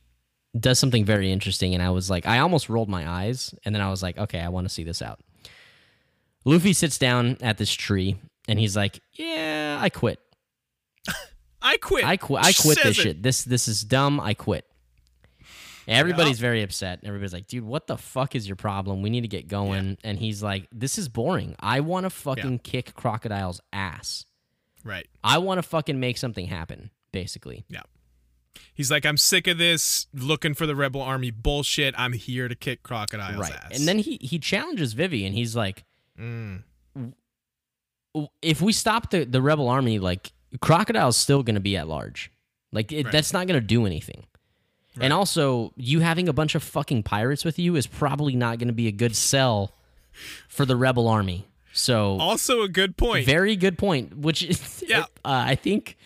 does 0.58 0.78
something 0.78 1.04
very 1.04 1.32
interesting, 1.32 1.74
and 1.74 1.82
I 1.82 1.90
was 1.90 2.10
like, 2.10 2.26
I 2.26 2.38
almost 2.38 2.68
rolled 2.68 2.88
my 2.88 3.08
eyes, 3.08 3.54
and 3.64 3.74
then 3.74 3.82
I 3.82 3.90
was 3.90 4.02
like, 4.02 4.18
okay, 4.18 4.40
I 4.40 4.48
want 4.48 4.66
to 4.66 4.72
see 4.72 4.84
this 4.84 5.02
out. 5.02 5.20
Luffy 6.44 6.72
sits 6.72 6.98
down 6.98 7.36
at 7.40 7.58
this 7.58 7.72
tree, 7.72 8.16
and 8.46 8.58
he's 8.58 8.76
like, 8.76 9.00
"Yeah, 9.12 9.78
I 9.80 9.88
quit. 9.88 10.20
I 11.62 11.78
quit. 11.78 12.04
I 12.04 12.16
quit. 12.16 12.44
I 12.44 12.52
quit 12.52 12.78
Says 12.78 12.82
this 12.82 12.98
it. 12.98 13.02
shit. 13.02 13.22
This 13.22 13.44
this 13.44 13.66
is 13.66 13.82
dumb. 13.82 14.20
I 14.20 14.34
quit." 14.34 14.66
Everybody's 15.86 16.38
very 16.40 16.62
upset. 16.62 17.00
Everybody's 17.04 17.32
like, 17.32 17.46
"Dude, 17.46 17.64
what 17.64 17.86
the 17.86 17.96
fuck 17.98 18.34
is 18.34 18.46
your 18.48 18.56
problem? 18.56 19.02
We 19.02 19.10
need 19.10 19.22
to 19.22 19.28
get 19.28 19.48
going." 19.48 19.98
And 20.04 20.18
he's 20.18 20.42
like, 20.42 20.66
"This 20.72 20.98
is 20.98 21.08
boring. 21.08 21.54
I 21.60 21.80
want 21.80 22.04
to 22.04 22.10
fucking 22.10 22.60
kick 22.60 22.94
Crocodile's 22.94 23.60
ass." 23.72 24.24
Right. 24.84 25.06
I 25.22 25.38
want 25.38 25.58
to 25.58 25.62
fucking 25.62 25.98
make 25.98 26.18
something 26.18 26.46
happen, 26.46 26.90
basically. 27.12 27.64
Yeah. 27.68 27.82
He's 28.74 28.90
like, 28.90 29.04
I'm 29.06 29.16
sick 29.16 29.46
of 29.46 29.58
this 29.58 30.06
looking 30.12 30.54
for 30.54 30.66
the 30.66 30.76
rebel 30.76 31.00
army 31.02 31.30
bullshit. 31.30 31.94
I'm 31.98 32.12
here 32.12 32.48
to 32.48 32.54
kick 32.54 32.82
Crocodile's 32.82 33.38
right. 33.38 33.52
ass. 33.52 33.78
And 33.78 33.88
then 33.88 33.98
he 33.98 34.18
he 34.20 34.38
challenges 34.38 34.92
Vivi 34.92 35.24
and 35.26 35.34
he's 35.34 35.56
like, 35.56 35.84
Mm. 36.20 36.62
if 38.42 38.60
we 38.62 38.72
stop 38.72 39.10
the, 39.10 39.24
the 39.24 39.42
rebel 39.42 39.68
army, 39.68 39.98
like 39.98 40.32
Crocodile's 40.60 41.16
still 41.16 41.42
gonna 41.42 41.60
be 41.60 41.76
at 41.76 41.88
large. 41.88 42.30
Like 42.72 42.92
it, 42.92 43.04
Right. 43.06 43.12
that's 43.12 43.32
not 43.32 43.46
gonna 43.46 43.60
do 43.60 43.86
anything. 43.86 44.24
Right. 44.96 45.04
And 45.04 45.12
also, 45.12 45.72
you 45.76 46.00
having 46.00 46.28
a 46.28 46.32
bunch 46.32 46.54
of 46.54 46.62
fucking 46.62 47.02
pirates 47.02 47.44
with 47.44 47.58
you 47.58 47.74
is 47.76 47.86
probably 47.86 48.36
not 48.36 48.58
gonna 48.58 48.72
be 48.72 48.86
a 48.88 48.92
good 48.92 49.16
sell 49.16 49.72
for 50.48 50.64
the 50.64 50.76
rebel 50.76 51.08
army. 51.08 51.46
So 51.72 52.16
also 52.18 52.62
a 52.62 52.68
good 52.68 52.96
point. 52.96 53.26
very 53.26 53.56
good 53.56 53.76
point. 53.78 54.16
Which 54.16 54.42
is, 54.44 54.84
Yeah. 54.88 55.00
uh, 55.24 55.44
I 55.46 55.56
think 55.56 55.96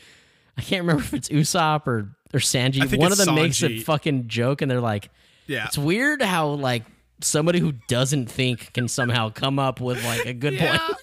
I 0.57 0.63
can't 0.63 0.81
remember 0.83 1.03
if 1.03 1.13
it's 1.13 1.29
Usopp 1.29 1.87
or 1.87 2.09
or 2.33 2.41
Sanji. 2.41 2.97
One 2.99 3.13
of 3.13 3.19
them 3.19 3.35
makes 3.35 3.63
a 3.63 3.81
fucking 3.81 4.29
joke, 4.29 4.63
and 4.63 4.71
they're 4.71 4.81
like, 4.81 5.11
yeah. 5.47 5.67
It's 5.67 5.79
weird 5.79 6.23
how 6.23 6.49
like 6.49 6.85
somebody 7.21 7.59
who 7.59 7.73
doesn't 7.89 8.31
think 8.31 8.73
can 8.73 8.87
somehow 8.89 9.29
come 9.31 9.59
up 9.59 9.81
with 9.81 10.03
like 10.05 10.25
a 10.27 10.33
good 10.33 10.55
Yeah. 10.55 10.79
point. 10.79 10.99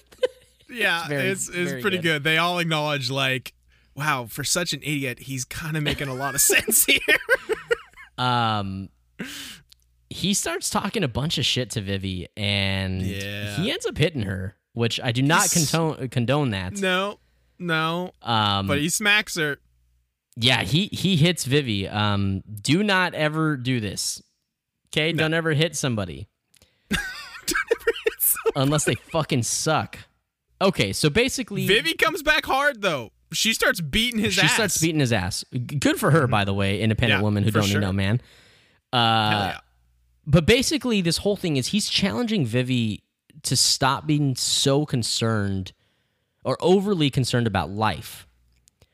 Yeah, 0.68 1.06
very- 1.06 1.28
it's 1.28 1.48
it's 1.48 1.80
pretty 1.80 1.98
good. 1.98 2.02
good. 2.02 2.24
They 2.24 2.38
all 2.38 2.58
acknowledge 2.58 3.08
like, 3.08 3.54
wow, 3.94 4.26
for 4.28 4.42
such 4.42 4.72
an 4.72 4.80
idiot, 4.82 5.20
he's 5.20 5.44
kind 5.44 5.76
of 5.76 5.84
making 5.84 6.08
a 6.08 6.14
lot 6.14 6.34
of 6.34 6.40
sense 6.52 6.84
here. 6.86 6.98
Um, 8.18 8.88
he 10.10 10.34
starts 10.34 10.70
talking 10.70 11.02
a 11.04 11.08
bunch 11.08 11.38
of 11.38 11.44
shit 11.44 11.70
to 11.70 11.80
Vivi, 11.80 12.28
and 12.36 13.02
Yeah. 13.02 13.56
he 13.56 13.70
ends 13.70 13.84
up 13.86 13.98
hitting 13.98 14.22
her, 14.22 14.56
which 14.72 15.00
I 15.02 15.12
do 15.12 15.22
not 15.22 15.42
He's- 15.50 15.70
condone 15.70 16.08
condone 16.08 16.50
that. 16.50 16.74
no, 16.74 17.18
no, 17.58 18.12
Um, 18.22 18.66
but 18.66 18.78
he 18.78 18.88
smacks 18.88 19.36
her. 19.36 19.58
yeah, 20.36 20.62
he 20.62 20.86
he 20.92 21.16
hits 21.16 21.44
Vivi. 21.44 21.88
Um, 21.88 22.42
do 22.62 22.82
not 22.82 23.14
ever 23.14 23.56
do 23.56 23.80
this. 23.80 24.22
Okay, 24.88 25.12
don't 25.12 25.34
ever 25.34 25.52
hit 25.52 25.76
somebody 25.76 26.26
unless 28.56 28.84
they 28.84 28.94
fucking 28.94 29.42
suck. 29.42 29.98
Okay, 30.60 30.92
so 30.92 31.10
basically, 31.10 31.66
Vivi 31.66 31.92
comes 31.94 32.22
back 32.22 32.46
hard 32.46 32.80
though. 32.80 33.12
She 33.32 33.52
starts 33.52 33.80
beating 33.80 34.20
his 34.20 34.34
she 34.34 34.42
ass. 34.42 34.54
starts 34.54 34.78
beating 34.80 35.00
his 35.00 35.12
ass. 35.12 35.44
Good 35.80 35.98
for 35.98 36.10
her, 36.12 36.26
by 36.26 36.44
the 36.44 36.54
way, 36.54 36.80
independent 36.80 37.18
Yeah, 37.20 37.22
woman 37.22 37.42
who 37.44 37.50
don't 37.50 37.64
sure. 37.64 37.80
need 37.80 37.86
no 37.86 37.92
man. 37.92 38.20
Uh, 38.92 38.96
yeah. 39.54 39.58
but 40.26 40.46
basically, 40.46 41.00
this 41.00 41.18
whole 41.18 41.36
thing 41.36 41.56
is 41.56 41.68
he's 41.68 41.88
challenging 41.88 42.46
Vivi 42.46 43.02
to 43.42 43.56
stop 43.56 44.06
being 44.06 44.34
so 44.36 44.86
concerned 44.86 45.72
or 46.44 46.56
overly 46.60 47.10
concerned 47.10 47.46
about 47.46 47.70
life, 47.70 48.26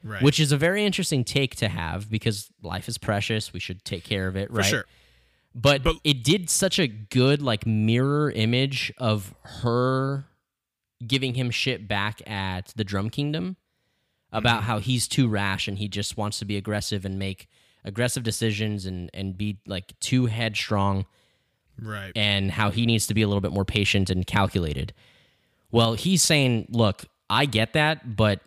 Right. 0.02 0.22
which 0.22 0.40
is 0.40 0.50
a 0.50 0.56
very 0.56 0.84
interesting 0.84 1.22
take 1.24 1.54
to 1.56 1.68
have 1.68 2.10
because 2.10 2.48
life 2.62 2.88
is 2.88 2.96
precious. 2.98 3.52
We 3.52 3.60
should 3.60 3.84
take 3.84 4.02
care 4.04 4.26
of 4.26 4.36
it, 4.36 4.48
for 4.48 4.54
right? 4.56 4.64
sure. 4.66 4.86
But, 5.54 5.82
But- 5.82 5.96
it 6.04 6.24
did 6.24 6.48
such 6.48 6.78
a 6.78 6.88
good 6.88 7.42
like 7.42 7.66
mirror 7.66 8.30
image 8.30 8.92
of 8.96 9.34
her 9.42 10.24
giving 11.06 11.34
him 11.34 11.50
shit 11.50 11.86
back 11.86 12.26
at 12.28 12.72
the 12.76 12.84
Drum 12.84 13.10
Kingdom 13.10 13.56
about 14.32 14.58
Mm-hmm. 14.60 14.66
how 14.66 14.78
he's 14.78 15.06
too 15.08 15.28
rash 15.28 15.68
and 15.68 15.78
he 15.78 15.88
just 15.88 16.16
wants 16.16 16.38
to 16.38 16.44
be 16.44 16.56
aggressive 16.56 17.04
and 17.04 17.18
make 17.18 17.48
aggressive 17.84 18.22
decisions 18.22 18.86
and 18.86 19.10
and 19.12 19.36
be 19.36 19.58
like 19.66 19.98
too 20.00 20.26
headstrong 20.26 21.04
Right. 21.80 22.12
and 22.14 22.50
how 22.50 22.70
he 22.70 22.86
needs 22.86 23.06
to 23.08 23.14
be 23.14 23.22
a 23.22 23.26
little 23.28 23.40
bit 23.40 23.52
more 23.52 23.64
patient 23.64 24.08
and 24.10 24.26
calculated. 24.26 24.92
Well, 25.70 25.94
he's 25.94 26.22
saying, 26.22 26.66
"Look, 26.70 27.04
I 27.30 27.46
get 27.46 27.72
that, 27.72 28.14
but 28.16 28.40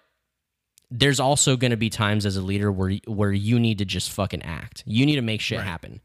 there's 0.92 1.20
also 1.20 1.58
going 1.58 1.72
to 1.72 1.78
be 1.78 1.90
times 1.90 2.26
as 2.26 2.38
a 2.38 2.42
leader 2.42 2.72
where 2.72 2.92
where 3.08 3.32
you 3.34 3.60
need 3.60 3.80
to 3.80 3.86
just 3.86 4.12
fucking 4.12 4.44
act. 4.44 4.84
You 4.86 5.06
need 5.06 5.16
to 5.16 5.22
make 5.22 5.42
shit 5.42 5.58
Right. 5.60 5.68
happen. 5.68 6.02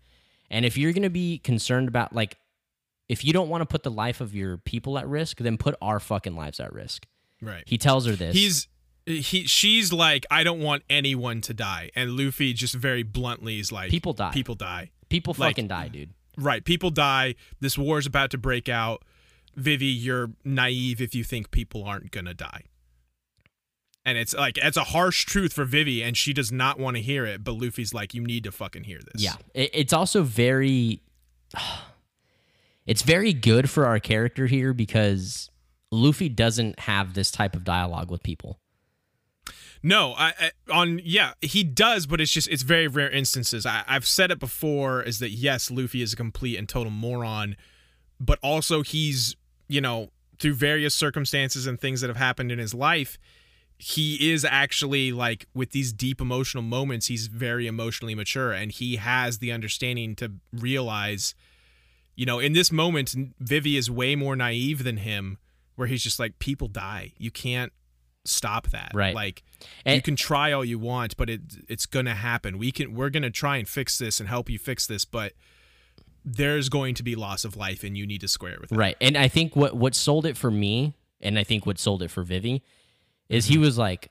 And 0.51 0.65
if 0.65 0.77
you're 0.77 0.93
going 0.93 1.03
to 1.03 1.11
be 1.11 1.39
concerned 1.39 1.87
about 1.89 2.15
like 2.15 2.37
if 3.09 3.25
you 3.25 3.33
don't 3.33 3.49
want 3.49 3.61
to 3.63 3.67
put 3.67 3.83
the 3.83 3.91
life 3.91 4.21
of 4.21 4.35
your 4.35 4.57
people 4.57 4.97
at 4.99 5.07
risk, 5.07 5.39
then 5.39 5.59
put 5.59 5.75
our 5.83 6.01
fucking 6.01 6.35
lives 6.35 6.59
at 6.59 6.73
risk." 6.73 7.07
right. 7.43 7.63
He 7.67 7.77
tells 7.79 8.07
her 8.07 8.13
this. 8.17 8.35
He's 8.35 8.67
he 9.07 9.45
she's 9.45 9.93
like 9.93 10.27
I 10.31 10.45
don't 10.45 10.61
want 10.61 10.83
anyone 10.91 11.41
to 11.43 11.55
die 11.55 11.91
and 11.95 12.17
Luffy 12.17 12.53
just 12.53 12.75
very 12.75 13.03
bluntly 13.03 13.59
is 13.59 13.73
like 13.73 13.91
People 13.91 14.13
die. 14.13 14.33
People 14.33 14.55
die. 14.55 14.91
people 15.09 15.35
like- 15.39 15.57
fucking 15.57 15.69
die, 15.69 15.89
dude. 15.89 16.11
Right. 16.37 16.65
People 16.65 16.91
die. 16.91 17.35
This 17.61 17.77
war's 17.77 18.07
about 18.07 18.31
to 18.31 18.39
break 18.39 18.69
out. 18.69 19.03
Vivi, 19.57 19.87
you're 19.87 20.31
naive 20.45 21.01
if 21.01 21.15
you 21.15 21.25
think 21.25 21.51
people 21.51 21.85
aren't 21.85 22.13
going 22.13 22.25
to 22.25 22.35
die. 22.35 22.63
And 24.07 24.17
it's 24.17 24.33
like, 24.33 24.57
it's 24.57 24.77
a 24.79 24.85
harsh 24.85 25.27
truth 25.27 25.53
for 25.53 25.65
Vivi, 25.65 26.03
and 26.03 26.17
she 26.17 26.33
does 26.33 26.51
not 26.51 26.79
want 26.79 26.97
to 26.97 27.03
hear 27.03 27.27
it. 27.27 27.45
But 27.45 27.53
Luffy's 27.55 27.93
like, 27.93 28.15
you 28.15 28.23
need 28.23 28.45
to 28.45 28.53
fucking 28.53 28.85
hear 28.85 29.01
this. 29.13 29.23
Yeah, 29.23 29.35
it's 29.55 29.93
also 29.93 30.23
very, 30.23 31.03
it's 32.87 33.03
very 33.03 33.33
good 33.33 33.69
for 33.69 33.87
our 33.87 33.99
character 33.99 34.47
here 34.47 34.73
because 34.73 35.51
Luffy 35.91 36.29
doesn't 36.29 36.79
have 36.81 37.13
this 37.15 37.31
type 37.31 37.55
of 37.55 37.65
dialogue 37.65 38.11
with 38.11 38.23
people. 38.23 38.60
No, 39.83 40.15
I, 40.15 40.33
I 40.39 40.51
on 40.71 41.01
yeah, 41.05 41.33
he 41.41 41.65
does, 41.65 42.07
but 42.07 42.21
it's 42.21 42.33
just 42.33 42.49
it's 42.49 42.63
very 42.63 42.87
rare 42.87 43.11
instances. 43.11 43.65
I, 43.65 43.83
I've 43.87 44.07
said 44.07 44.31
it 44.31 44.39
before 44.39 45.03
is 45.03 45.19
that 45.21 45.31
yes, 45.31 45.71
Luffy 45.71 46.03
is 46.03 46.13
a 46.13 46.17
complete 46.17 46.59
and 46.59 46.69
total 46.69 46.91
moron, 46.91 47.57
but 48.19 48.39
also 48.43 48.83
he's 48.83 49.37
you 49.69 49.81
know 49.81 50.11
through 50.39 50.55
various 50.55 50.95
circumstances 50.95 51.67
and 51.67 51.81
things 51.81 52.01
that 52.01 52.09
have 52.09 52.17
happened 52.17 52.51
in 52.51 52.59
his 52.59 52.75
life, 52.75 53.19
he 53.79 54.33
is 54.33 54.45
actually 54.45 55.13
like 55.13 55.47
with 55.55 55.71
these 55.71 55.93
deep 55.93 56.21
emotional 56.21 56.63
moments, 56.63 57.07
he's 57.07 57.27
very 57.29 57.67
emotionally 57.67 58.15
mature 58.15 58.53
and 58.53 58.73
he 58.73 58.97
has 58.97 59.39
the 59.39 59.53
understanding 59.53 60.15
to 60.17 60.33
realize, 60.53 61.35
you 62.17 62.27
know, 62.27 62.39
in 62.39 62.53
this 62.53 62.73
moment, 62.73 63.15
Vivi 63.39 63.77
is 63.77 63.91
way 63.91 64.17
more 64.17 64.37
naive 64.37 64.85
than 64.85 64.99
him, 64.99 65.39
where 65.77 65.89
he's 65.89 66.03
just 66.03 66.19
like, 66.19 66.39
people 66.39 66.69
die, 66.69 67.13
you 67.17 67.31
can't 67.31 67.73
stop 68.25 68.69
that, 68.71 68.93
Right. 68.95 69.15
Like 69.15 69.43
you 69.87 70.03
can 70.03 70.17
try 70.17 70.53
all 70.53 70.65
you 70.65 70.79
want, 70.79 71.17
but 71.17 71.31
it 71.31 71.41
it's 71.69 71.87
gonna 71.87 72.15
happen. 72.15 72.59
We 72.59 72.71
can 72.73 72.95
we're 72.95 73.11
gonna 73.11 73.31
try 73.31 73.57
and 73.57 73.67
fix 73.69 73.99
this 73.99 74.21
and 74.21 74.29
help 74.29 74.49
you 74.51 74.59
fix 74.59 74.87
this, 74.87 75.05
but 75.05 75.33
there's 76.25 76.69
going 76.69 76.95
to 76.97 77.03
be 77.03 77.15
loss 77.17 77.45
of 77.45 77.57
life 77.57 77.83
and 77.83 77.97
you 77.97 78.07
need 78.07 78.21
to 78.21 78.29
square 78.29 78.53
it 78.53 78.61
with 78.61 78.73
it. 78.73 78.77
Right. 78.77 78.97
And 79.01 79.17
I 79.17 79.29
think 79.29 79.57
what 79.57 79.75
what 79.75 79.95
sold 79.95 80.27
it 80.27 80.37
for 80.37 80.51
me, 80.51 80.95
and 81.21 81.39
I 81.39 81.45
think 81.45 81.65
what 81.65 81.79
sold 81.79 82.03
it 82.03 82.11
for 82.11 82.23
Vivi, 82.23 82.63
is 83.29 83.45
Mm-hmm. 83.47 83.53
he 83.53 83.59
was 83.59 83.79
like, 83.79 84.11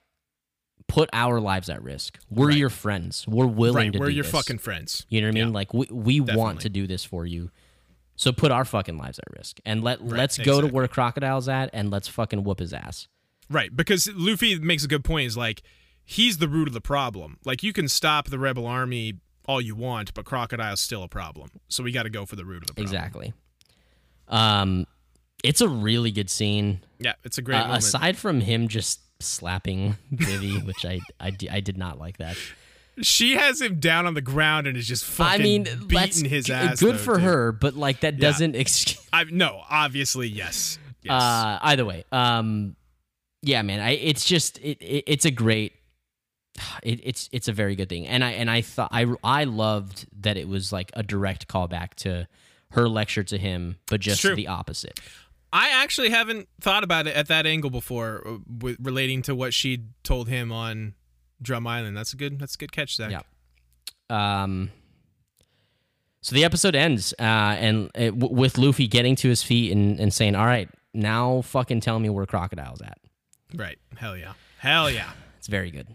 put 0.88 1.08
our 1.14 1.40
lives 1.40 1.70
at 1.70 1.84
risk. 1.84 2.18
We're 2.32 2.48
Right. 2.48 2.58
your 2.58 2.70
friends. 2.72 3.28
We're 3.28 3.46
willing 3.46 3.76
Right, 3.76 3.94
to 3.94 4.00
we're 4.00 4.10
your 4.10 4.24
this. 4.24 4.32
fucking 4.32 4.58
friends. 4.58 5.06
You 5.10 5.22
know 5.22 5.28
what 5.28 5.32
I 5.32 5.40
mean? 5.40 5.48
Yeah. 5.50 5.54
Like 5.54 5.74
we 5.74 5.88
we 5.92 6.20
want 6.20 6.62
to 6.62 6.70
do 6.70 6.88
this 6.88 7.04
for 7.06 7.28
you. 7.28 7.52
So 8.16 8.32
put 8.32 8.52
our 8.52 8.66
fucking 8.66 8.98
lives 8.98 9.20
at 9.20 9.26
risk. 9.38 9.60
And 9.66 9.84
let 9.84 10.02
Right, 10.02 10.12
let's 10.14 10.38
go 10.40 10.62
to 10.62 10.68
where 10.68 10.88
Crocodile's 10.88 11.48
at 11.48 11.70
and 11.74 11.90
let's 11.92 12.08
fucking 12.08 12.44
whoop 12.44 12.60
his 12.60 12.74
ass. 12.74 13.08
Right, 13.50 13.76
because 13.76 14.10
Luffy 14.16 14.60
makes 14.60 14.84
a 14.84 14.88
good 14.88 15.04
point. 15.04 15.28
Is 15.28 15.38
like 15.38 15.62
he's 16.04 16.38
the 16.38 16.48
root 16.48 16.68
of 16.68 16.74
the 16.74 16.82
problem. 16.82 17.38
Like 17.46 17.64
you 17.64 17.74
can 17.74 17.88
stop 17.88 18.30
the 18.30 18.40
rebel 18.40 18.66
army 18.68 19.16
all 19.46 19.60
you 19.60 19.76
want, 19.76 20.14
but 20.14 20.26
Crocodile's 20.26 20.80
still 20.82 21.02
a 21.04 21.08
problem. 21.08 21.50
So 21.68 21.82
we 21.84 21.92
got 21.92 22.04
to 22.04 22.10
go 22.12 22.26
for 22.26 22.36
the 22.36 22.46
root 22.46 22.62
of 22.64 22.68
the 22.68 22.74
problem. 22.74 22.86
Exactly. 22.96 23.34
Um 24.28 24.86
it's 25.44 25.62
a 25.62 25.70
really 25.70 26.12
good 26.12 26.30
scene. 26.30 26.82
Yeah, 27.00 27.14
it's 27.24 27.38
a 27.38 27.42
great 27.42 27.58
Uh, 27.60 27.68
moment. 27.68 27.84
aside 27.84 28.18
from 28.18 28.42
him 28.42 28.68
just 28.68 29.00
slapping 29.22 29.96
Vivi, 30.12 30.58
which 30.66 30.86
I, 30.86 31.00
I, 31.20 31.32
I 31.50 31.60
did 31.62 31.78
not 31.78 31.98
like 31.98 32.18
that. 32.18 32.36
She 33.02 33.36
has 33.36 33.62
him 33.62 33.80
down 33.80 34.06
on 34.06 34.14
the 34.16 34.22
ground 34.22 34.68
and 34.68 34.76
is 34.76 34.86
just 34.86 35.06
I 35.18 35.38
fucking 35.38 35.42
mean, 35.44 35.68
beating 35.88 36.26
his 36.30 36.50
ass. 36.50 36.82
good 36.82 36.96
though, 36.96 36.98
for 36.98 37.14
dude. 37.16 37.24
her, 37.24 37.52
but 37.54 37.76
like 37.76 38.02
that 38.02 38.20
doesn't 38.20 38.56
excuse. 38.58 39.00
I, 39.14 39.24
no, 39.24 39.62
obviously 39.70 40.28
yes. 40.28 40.78
Yes. 41.04 41.14
Uh, 41.14 41.60
either 41.62 41.86
way, 41.86 42.04
um, 42.12 42.76
yeah, 43.42 43.62
man, 43.62 43.80
I 43.80 43.92
it's 43.92 44.26
just 44.26 44.58
it, 44.60 44.82
it 44.82 45.04
it's 45.08 45.26
a 45.26 45.32
great. 45.32 45.74
It, 46.84 47.00
it's 47.04 47.30
it's 47.32 47.48
a 47.48 47.54
very 47.54 47.76
good 47.76 47.88
thing, 47.88 48.06
and 48.06 48.24
I 48.24 48.32
and 48.32 48.50
I 48.52 48.62
thought 48.62 48.90
I 48.92 49.06
I 49.24 49.46
loved 49.46 50.08
that 50.22 50.36
it 50.36 50.48
was 50.48 50.74
like 50.74 50.92
a 50.94 51.04
direct 51.04 51.48
callback 51.48 51.94
to 51.96 52.28
her 52.72 52.90
lecture 52.90 53.24
to 53.24 53.38
him, 53.38 53.78
but 53.88 54.02
just 54.02 54.22
the 54.24 54.48
opposite. 54.48 55.00
I 55.52 55.70
actually 55.70 56.10
haven't 56.10 56.48
thought 56.62 56.84
about 56.84 57.08
it 57.08 57.16
at 57.16 57.28
that 57.28 57.48
angle 57.48 57.72
before, 57.72 58.22
uh, 58.26 58.38
with, 58.62 58.78
relating 58.80 59.24
to 59.24 59.34
what 59.34 59.54
she 59.54 59.86
told 60.04 60.28
him 60.30 60.52
on 60.52 60.94
Drum 61.42 61.66
Island. 61.66 61.98
That's 61.98 62.14
a 62.14 62.18
good. 62.18 62.40
That's 62.40 62.56
a 62.56 62.58
good 62.58 62.72
catch, 62.72 62.96
Zach. 62.96 63.12
Yeah. 63.12 64.44
Um. 64.44 64.72
So 66.22 66.36
the 66.36 66.44
episode 66.44 66.76
ends, 66.76 67.14
uh, 67.18 67.24
and 67.24 67.90
it, 67.96 68.12
w- 68.20 68.36
with 68.36 68.58
Luffy 68.58 68.88
getting 68.88 69.16
to 69.18 69.30
his 69.30 69.42
feet 69.42 69.72
and, 69.72 70.00
and 70.00 70.14
saying, 70.14 70.36
"All 70.36 70.46
right, 70.46 70.70
now 70.94 71.42
fucking 71.42 71.80
tell 71.80 72.00
me 72.00 72.10
where 72.10 72.26
Crocodile's 72.26 72.82
at." 72.82 72.98
Right. 73.56 73.78
Hell 73.98 74.16
yeah. 74.18 74.34
Hell 74.60 74.90
yeah. 74.92 75.10
It's 75.40 75.48
very 75.48 75.72
good, 75.72 75.88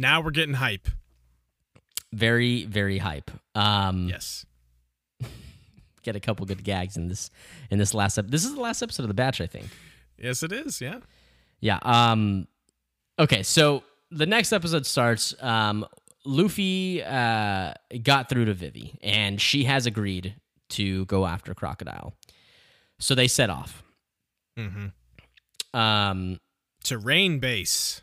Now 0.00 0.20
we're 0.22 0.32
getting 0.32 0.54
hype. 0.56 0.88
very 2.12 2.64
very 2.64 2.98
hype. 2.98 3.30
Um, 3.54 4.08
Yes. 4.08 4.44
get 6.02 6.16
a 6.16 6.20
couple 6.20 6.44
good 6.46 6.64
gags 6.64 6.96
in 6.96 7.06
this 7.08 7.30
in 7.70 7.78
this 7.78 7.94
last 7.94 8.18
ep- 8.18 8.26
this 8.26 8.44
is 8.44 8.54
the 8.56 8.60
last 8.60 8.82
episode 8.82 9.04
of 9.04 9.08
the 9.08 9.14
batch 9.14 9.40
i 9.40 9.46
think 9.46 9.66
Yes, 10.18 10.42
it 10.42 10.50
is. 10.50 10.80
Yeah. 10.80 10.98
yeah 11.60 11.78
um 11.82 12.48
okay 13.20 13.44
so 13.44 13.84
the 14.10 14.26
next 14.26 14.52
episode 14.52 14.84
starts 14.84 15.32
um 15.40 15.86
luffy 16.24 17.02
uh 17.04 17.72
got 18.02 18.28
through 18.28 18.46
to 18.46 18.54
vivi 18.54 18.98
and 19.00 19.40
she 19.40 19.62
has 19.64 19.86
agreed 19.86 20.34
to 20.70 21.04
go 21.06 21.24
after 21.24 21.54
crocodile 21.54 22.14
so 22.98 23.14
they 23.14 23.28
set 23.28 23.48
off 23.48 23.84
Mm-hmm. 24.58 25.78
um 25.78 26.38
Terrain 26.82 27.38
base. 27.38 28.02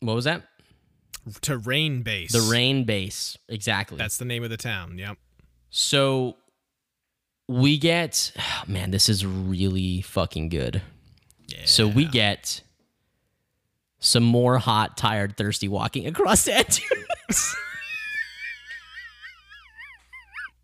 what 0.00 0.14
was 0.14 0.24
that 0.24 0.42
Terrain 1.40 2.02
base. 2.02 2.32
the 2.32 2.50
rain 2.50 2.84
base 2.84 3.36
exactly 3.48 3.96
That's 3.98 4.16
the 4.18 4.24
name 4.24 4.42
of 4.42 4.50
the 4.50 4.56
town. 4.56 4.98
Yep. 4.98 5.16
so 5.70 6.36
we 7.48 7.78
get 7.78 8.32
man 8.66 8.90
this 8.90 9.08
is 9.08 9.24
really 9.26 10.00
fucking 10.02 10.48
good 10.48 10.82
Yeah. 11.48 11.58
So 11.64 11.86
we 11.86 12.06
get 12.06 12.62
some 14.00 14.24
more 14.24 14.58
hot, 14.58 14.96
tired, 14.96 15.36
thirsty 15.36 15.68
walking 15.68 16.06
across 16.08 16.44
dunes. 16.78 17.56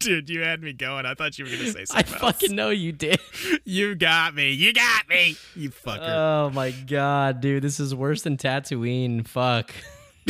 Dude, 0.00 0.30
you 0.30 0.42
had 0.42 0.62
me 0.62 0.72
going. 0.72 1.06
I 1.06 1.14
thought 1.14 1.38
you 1.38 1.44
were 1.44 1.50
gonna 1.50 1.72
say 1.72 1.80
I 1.80 1.84
something 1.84 2.12
else. 2.14 2.20
fucking 2.22 2.54
know 2.54 2.70
you 2.70 2.92
did. 2.92 3.18
You 3.64 3.94
got 3.94 4.34
me. 4.34 4.50
You 4.52 4.72
got 4.72 5.08
me. 5.08 5.36
You 5.54 5.70
fucker. 5.70 5.98
Oh 6.08 6.50
my 6.54 6.70
god, 6.70 7.40
dude, 7.40 7.62
this 7.62 7.78
is 7.80 7.94
worse 7.94 8.22
than 8.22 8.36
Tatooine. 8.36 9.26
Fuck. 9.26 9.72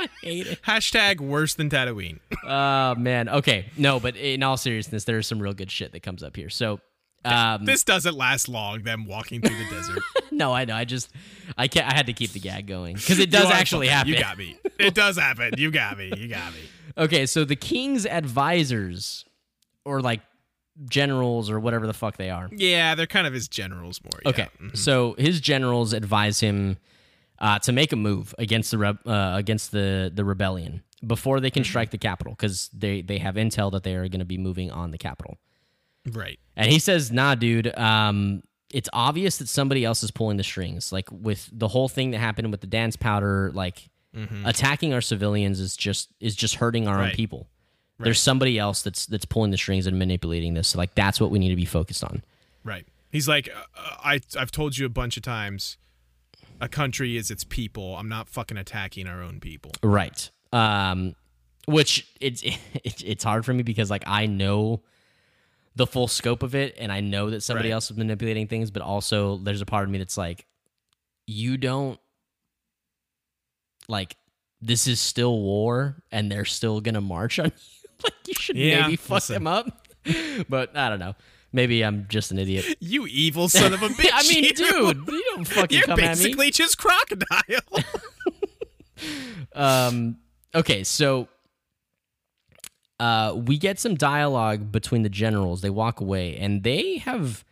I 0.00 0.08
hate 0.22 0.46
it. 0.46 0.62
Hashtag 0.62 1.20
worse 1.20 1.54
than 1.54 1.70
Tatooine. 1.70 2.18
Oh 2.48 2.94
man. 2.94 3.28
Okay, 3.28 3.66
no, 3.76 3.98
but 3.98 4.14
in 4.16 4.44
all 4.44 4.56
seriousness, 4.56 5.02
there's 5.02 5.26
some 5.26 5.40
real 5.42 5.52
good 5.52 5.68
shit 5.70 5.90
that 5.92 6.04
comes 6.04 6.22
up 6.22 6.36
here. 6.36 6.48
So, 6.48 6.78
um, 7.24 7.64
this 7.64 7.82
doesn't 7.82 8.14
last 8.16 8.48
long. 8.48 8.84
Them 8.84 9.04
walking 9.06 9.40
through 9.40 9.56
the 9.56 9.64
desert. 9.68 9.98
no, 10.30 10.52
I 10.54 10.64
know. 10.64 10.76
I 10.76 10.84
just, 10.84 11.10
I 11.58 11.66
can't. 11.66 11.90
I 11.90 11.94
had 11.96 12.06
to 12.06 12.12
keep 12.12 12.30
the 12.30 12.38
gag 12.38 12.68
going 12.68 12.94
because 12.94 13.18
it 13.18 13.30
does 13.32 13.50
actually 13.50 13.88
fucking- 13.88 13.96
happen. 13.96 14.12
You 14.12 14.18
got 14.20 14.38
me. 14.38 14.56
It 14.78 14.94
does 14.94 15.18
happen. 15.18 15.54
You 15.58 15.72
got 15.72 15.98
me. 15.98 16.12
You 16.16 16.28
got 16.28 16.52
me. 16.54 16.60
Okay, 16.98 17.26
so 17.26 17.44
the 17.44 17.56
king's 17.56 18.06
advisors, 18.06 19.24
or 19.84 20.00
like 20.00 20.20
generals, 20.88 21.50
or 21.50 21.60
whatever 21.60 21.86
the 21.86 21.94
fuck 21.94 22.16
they 22.16 22.30
are. 22.30 22.48
Yeah, 22.52 22.94
they're 22.94 23.06
kind 23.06 23.26
of 23.26 23.32
his 23.32 23.48
generals 23.48 24.00
more. 24.02 24.20
yeah. 24.24 24.28
Okay, 24.30 24.48
so 24.74 25.14
his 25.18 25.40
generals 25.40 25.92
advise 25.92 26.40
him 26.40 26.78
uh, 27.38 27.58
to 27.60 27.72
make 27.72 27.92
a 27.92 27.96
move 27.96 28.34
against 28.38 28.70
the 28.70 28.78
reb- 28.78 29.06
uh, 29.06 29.32
against 29.36 29.72
the 29.72 30.10
the 30.14 30.24
rebellion 30.24 30.82
before 31.06 31.40
they 31.40 31.50
can 31.50 31.64
strike 31.64 31.90
the 31.90 31.98
capital 31.98 32.32
because 32.32 32.70
they 32.72 33.02
they 33.02 33.18
have 33.18 33.34
intel 33.34 33.70
that 33.72 33.82
they 33.82 33.94
are 33.94 34.08
going 34.08 34.20
to 34.20 34.24
be 34.24 34.38
moving 34.38 34.70
on 34.70 34.90
the 34.90 34.98
capital. 34.98 35.36
Right. 36.10 36.38
And 36.56 36.70
he 36.70 36.78
says, 36.78 37.10
"Nah, 37.12 37.34
dude. 37.34 37.76
Um, 37.78 38.42
it's 38.72 38.88
obvious 38.92 39.38
that 39.38 39.48
somebody 39.48 39.84
else 39.84 40.02
is 40.02 40.10
pulling 40.10 40.36
the 40.38 40.44
strings. 40.44 40.92
Like 40.92 41.08
with 41.10 41.48
the 41.52 41.68
whole 41.68 41.88
thing 41.88 42.10
that 42.12 42.18
happened 42.18 42.50
with 42.50 42.60
the 42.60 42.66
dance 42.66 42.96
powder, 42.96 43.50
like 43.54 43.88
attacking 44.44 44.92
our 44.94 45.00
civilians 45.00 45.60
is 45.60 45.76
just 45.76 46.10
is 46.20 46.34
just 46.34 46.56
hurting 46.56 46.88
our 46.88 46.96
own 46.96 47.00
Right. 47.06 47.14
people. 47.14 47.48
There's 47.98 48.20
somebody 48.20 48.58
else 48.58 48.82
that's 48.82 49.06
that's 49.06 49.24
pulling 49.24 49.50
the 49.50 49.56
strings 49.56 49.86
and 49.86 49.98
manipulating 49.98 50.54
this. 50.54 50.68
So 50.68 50.78
like 50.78 50.94
that's 50.94 51.20
what 51.20 51.30
we 51.30 51.38
need 51.38 51.48
to 51.50 51.56
be 51.56 51.64
focused 51.64 52.04
on. 52.04 52.22
Right. 52.64 52.86
He's 53.12 53.26
like, 53.28 53.48
uh, 53.48 53.62
I 54.04 54.20
I've 54.38 54.50
told 54.50 54.76
you 54.76 54.84
a 54.86 54.90
bunch 54.90 55.16
of 55.16 55.22
times. 55.22 55.76
A 56.60 56.68
country 56.68 57.16
is 57.18 57.30
its 57.30 57.44
people. 57.44 57.96
I'm 57.96 58.08
not 58.08 58.28
fucking 58.28 58.56
attacking 58.56 59.06
our 59.06 59.22
own 59.22 59.40
people. 59.40 59.72
Right. 59.82 60.30
Um, 60.52 61.14
which 61.66 62.06
it's 62.20 62.42
it, 62.84 63.02
it's 63.04 63.24
hard 63.24 63.44
for 63.44 63.52
me 63.54 63.62
because 63.62 63.90
like 63.90 64.04
I 64.06 64.26
know 64.26 64.82
the 65.74 65.86
full 65.86 66.08
scope 66.08 66.42
of 66.42 66.54
it, 66.54 66.74
and 66.78 66.90
I 66.90 67.00
know 67.00 67.28
that 67.30 67.42
somebody 67.42 67.68
Right. 67.68 67.74
else 67.74 67.90
is 67.90 67.96
manipulating 67.98 68.46
things, 68.46 68.70
but 68.70 68.80
also 68.82 69.36
there's 69.36 69.60
a 69.60 69.66
part 69.66 69.84
of 69.84 69.90
me 69.90 69.98
that's 69.98 70.16
like, 70.16 70.46
you 71.26 71.58
don't 71.58 72.00
like 73.88 74.16
this 74.60 74.86
is 74.86 75.00
still 75.00 75.38
war, 75.40 76.02
and 76.10 76.30
they're 76.32 76.44
still 76.44 76.80
gonna 76.80 77.00
march 77.00 77.38
on 77.38 77.46
you. 77.46 77.52
like 78.04 78.12
you 78.26 78.34
should 78.34 78.56
Yeah, 78.56 78.82
maybe 78.82 78.96
fuck 78.96 79.16
listen. 79.16 79.34
them 79.34 79.46
up. 79.46 79.86
but 80.48 80.76
I 80.76 80.88
don't 80.88 80.98
know. 81.00 81.14
Maybe 81.52 81.82
I'm 81.84 82.06
just 82.08 82.30
an 82.32 82.38
idiot. 82.38 82.64
You 82.80 83.06
evil 83.06 83.48
son 83.48 83.72
of 83.72 83.82
a 83.82 83.88
bitch. 83.88 84.10
I 84.12 84.22
mean, 84.28 84.44
you. 84.44 84.52
dude, 84.52 85.06
you 85.08 85.24
don't 85.34 85.46
fucking 85.48 85.78
You're 85.78 85.86
come 85.86 86.00
at 86.00 86.18
me. 86.18 86.24
basically 86.24 86.50
just 86.50 86.76
crocodile. 86.78 87.60
Um, 89.54 90.18
okay, 90.54 90.84
so 90.84 91.28
uh, 93.00 93.34
we 93.36 93.58
get 93.58 93.78
some 93.78 93.94
dialogue 93.94 94.70
between 94.72 95.02
the 95.02 95.08
generals. 95.08 95.60
They 95.62 95.70
walk 95.70 96.00
away, 96.00 96.36
and 96.36 96.62
they 96.62 96.98
have. 96.98 97.44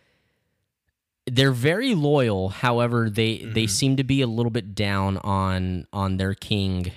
They're 1.26 1.52
very 1.52 1.94
loyal. 1.94 2.50
However, 2.50 3.08
they 3.08 3.38
they 3.38 3.66
seem 3.66 3.96
to 3.96 4.04
be 4.04 4.20
a 4.20 4.26
little 4.26 4.50
bit 4.50 4.74
down 4.74 5.16
on 5.18 5.86
on 5.92 6.18
their 6.18 6.34
king 6.34 6.92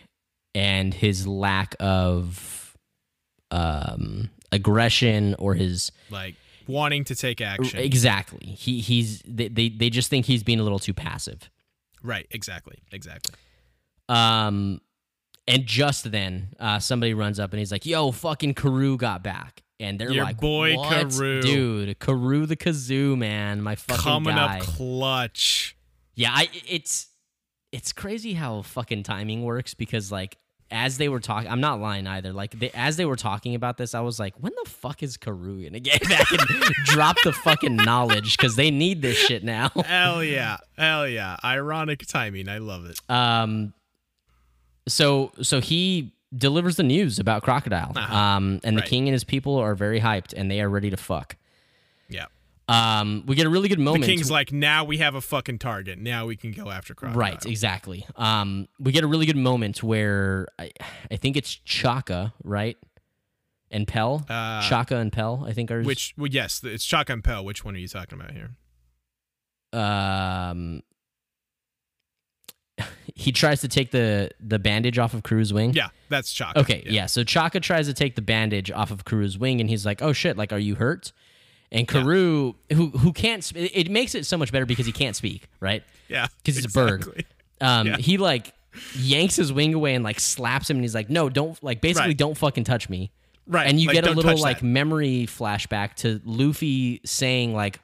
and 0.54 0.94
his 0.94 1.26
lack 1.26 1.76
of 1.80 2.76
um, 3.52 4.30
aggression 4.52 5.36
or 5.40 5.54
his 5.56 5.92
like 6.10 6.36
wanting 6.68 7.04
to 7.06 7.16
take 7.16 7.40
action. 7.42 7.80
exactly. 7.80 8.46
He 8.46 8.80
he's 8.82 9.22
they, 9.26 9.48
they 9.48 9.70
they 9.70 9.90
just 9.90 10.10
think 10.10 10.26
he's 10.26 10.44
being 10.44 10.60
a 10.60 10.64
little 10.64 10.80
too 10.80 10.94
passive. 10.94 11.50
Right. 12.04 12.28
Exactly. 12.32 12.80
Exactly. 12.92 13.36
Um, 14.10 14.82
and 15.48 15.66
just 15.66 16.12
then, 16.12 16.50
uh, 16.60 16.80
somebody 16.80 17.14
runs 17.14 17.40
up 17.40 17.52
and 17.52 17.60
he's 17.60 17.72
like, 17.72 17.86
"Yo, 17.86 18.12
fucking 18.12 18.54
Karoo 18.54 18.98
got 18.98 19.24
back," 19.24 19.64
and 19.80 20.00
they're 20.00 20.12
Your 20.12 20.24
like, 20.24 20.38
boy 20.40 20.76
what? 20.76 21.10
Dude, 21.10 22.00
Karoo 22.00 22.46
the 22.46 22.56
kazoo 22.58 23.18
man, 23.18 23.62
my 23.62 23.76
fucking 23.76 24.04
Coming 24.04 24.36
guy." 24.36 24.58
up 24.60 24.64
clutch. 24.64 25.76
yeah, 26.16 26.32
I 26.34 26.50
it's 26.68 27.08
it's 27.72 27.92
crazy 27.94 28.34
how 28.34 28.62
fucking 28.62 29.04
timing 29.04 29.44
works 29.44 29.74
because 29.74 30.12
like 30.12 30.38
as 30.70 30.98
they 30.98 31.08
were 31.08 31.22
talking, 31.22 31.50
I'm 31.50 31.62
not 31.62 31.80
lying 31.80 32.08
either. 32.08 32.34
Like 32.34 32.60
they, 32.60 32.70
as 32.72 32.98
they 32.98 33.06
were 33.06 33.16
talking 33.16 33.56
about 33.56 33.78
this, 33.78 33.96
I 33.96 34.02
was 34.02 34.20
like, 34.20 34.34
"When 34.42 34.52
the 34.64 34.70
fuck 34.70 35.02
is 35.02 35.16
Karoo 35.16 35.64
gonna 35.64 35.80
get 35.80 36.02
back 36.10 36.30
and 36.32 36.42
drop 36.86 37.16
the 37.24 37.32
fucking 37.32 37.76
knowledge?" 37.78 38.36
Because 38.36 38.56
they 38.58 38.70
need 38.70 39.02
this 39.02 39.18
shit 39.18 39.44
now. 39.46 39.70
Hell 39.86 40.22
yeah. 40.24 40.58
Hell 40.78 41.08
yeah. 41.08 41.38
Ironic 41.44 42.06
timing. 42.06 42.50
I 42.50 42.58
love 42.58 42.86
it. 42.86 43.00
Um, 43.10 43.74
so 44.90 45.32
so 45.42 45.62
he 45.62 46.14
delivers 46.36 46.76
the 46.76 46.84
news 46.84 47.20
about 47.20 47.42
crocodile. 47.44 47.98
Um, 47.98 48.60
and 48.64 48.78
the 48.78 48.82
king 48.82 49.08
and 49.08 49.14
his 49.14 49.24
people 49.24 49.56
are 49.58 49.76
very 49.76 50.00
hyped 50.02 50.34
and 50.36 50.50
they 50.52 50.62
are 50.62 50.70
ready 50.70 50.90
to 50.90 50.98
fuck. 50.98 51.36
Yeah. 52.10 52.26
Um, 52.70 53.24
we 53.26 53.36
get 53.36 53.46
a 53.46 53.50
really 53.50 53.70
good 53.70 53.80
The 53.80 53.84
moment. 53.84 54.04
king's 54.04 54.30
like, 54.30 54.52
now 54.52 54.84
we 54.84 54.98
have 54.98 55.16
a 55.16 55.22
fucking 55.22 55.60
target. 55.60 56.00
Now 56.00 56.26
we 56.26 56.36
can 56.36 56.52
go 56.52 56.70
after 56.70 56.94
crocodile. 56.94 57.20
right, 57.20 57.46
exactly. 57.46 58.06
Um, 58.18 58.68
we 58.78 58.92
get 58.92 59.06
a 59.06 59.08
really 59.08 59.26
good 59.26 59.38
moment 59.38 59.82
where 59.82 60.48
I, 60.60 60.72
I 61.10 61.16
think 61.16 61.38
it's 61.38 61.56
Chaka, 61.64 62.34
right, 62.44 62.76
and 63.72 63.88
Pell. 63.88 64.26
Uh, 64.28 64.62
Chaka 64.68 64.98
and 64.98 65.14
Pell, 65.14 65.46
I 65.48 65.54
think 65.54 65.72
are 65.72 65.82
Which, 65.82 66.14
well, 66.18 66.28
yes, 66.28 66.62
it's 66.62 66.84
Chaka 66.84 67.14
and 67.14 67.24
Pell. 67.24 67.46
Which 67.46 67.64
one 67.64 67.74
are 67.76 67.80
you 67.80 67.88
talking 67.88 68.20
about 68.20 68.32
here? 68.32 68.52
um. 69.74 70.82
He 73.20 73.32
tries 73.32 73.62
to 73.62 73.68
take 73.68 73.90
the 73.90 74.30
the 74.40 74.60
bandage 74.60 75.00
off 75.00 75.16
of 75.16 75.24
Karoo's 75.24 75.52
wing. 75.52 75.74
Yeah, 75.74 75.90
that's 76.08 76.32
Chaka. 76.32 76.60
Okay, 76.60 76.84
yeah. 76.88 77.08
So 77.08 77.24
Chaka 77.24 77.60
tries 77.60 77.88
to 77.88 77.94
take 77.96 78.14
the 78.16 78.22
bandage 78.22 78.70
off 78.70 78.92
of 78.92 79.06
Karoo's 79.06 79.40
wing, 79.40 79.60
and 79.60 79.68
he's 79.68 79.88
like, 79.88 80.04
"Oh 80.04 80.14
shit! 80.14 80.38
Like, 80.38 80.54
are 80.54 80.60
you 80.60 80.76
hurt?" 80.76 81.12
And 81.72 81.88
Karu, 81.88 82.54
who 82.72 82.90
who 82.92 83.12
can't, 83.14 83.44
sp- 83.44 83.58
it 83.74 83.90
makes 83.90 84.14
it 84.14 84.28
so 84.28 84.38
much 84.38 84.52
better 84.52 84.68
because 84.68 84.86
he 84.86 84.92
can't 84.92 85.16
speak, 85.16 85.48
right? 85.60 85.84
Yeah. 86.08 86.28
Because 86.38 86.58
he's 86.58 86.66
a 86.66 86.70
bird. 86.70 87.26
Um, 87.60 87.88
Yeah. 87.88 87.98
he 87.98 88.18
like 88.18 88.54
yanks 88.96 89.36
his 89.36 89.52
wing 89.52 89.74
away 89.74 89.96
and 89.96 90.04
like 90.04 90.20
slaps 90.20 90.70
him 90.70 90.78
and 90.78 90.84
he's 90.84 90.94
like, 90.96 91.10
"No, 91.10 91.28
don't 91.28 91.62
like 91.64 91.82
basically 91.82 92.10
Right. 92.10 92.18
don't 92.18 92.38
fucking 92.38 92.66
touch 92.66 92.88
me." 92.88 93.10
Right. 93.48 93.68
And 93.68 93.80
you 93.82 93.88
like, 93.88 93.96
get 93.96 94.08
a 94.08 94.12
little 94.12 94.38
like 94.40 94.60
that. 94.60 94.66
memory 94.66 95.26
flashback 95.28 95.96
to 95.96 96.22
Luffy 96.24 97.02
saying 97.04 97.56
like 97.56 97.80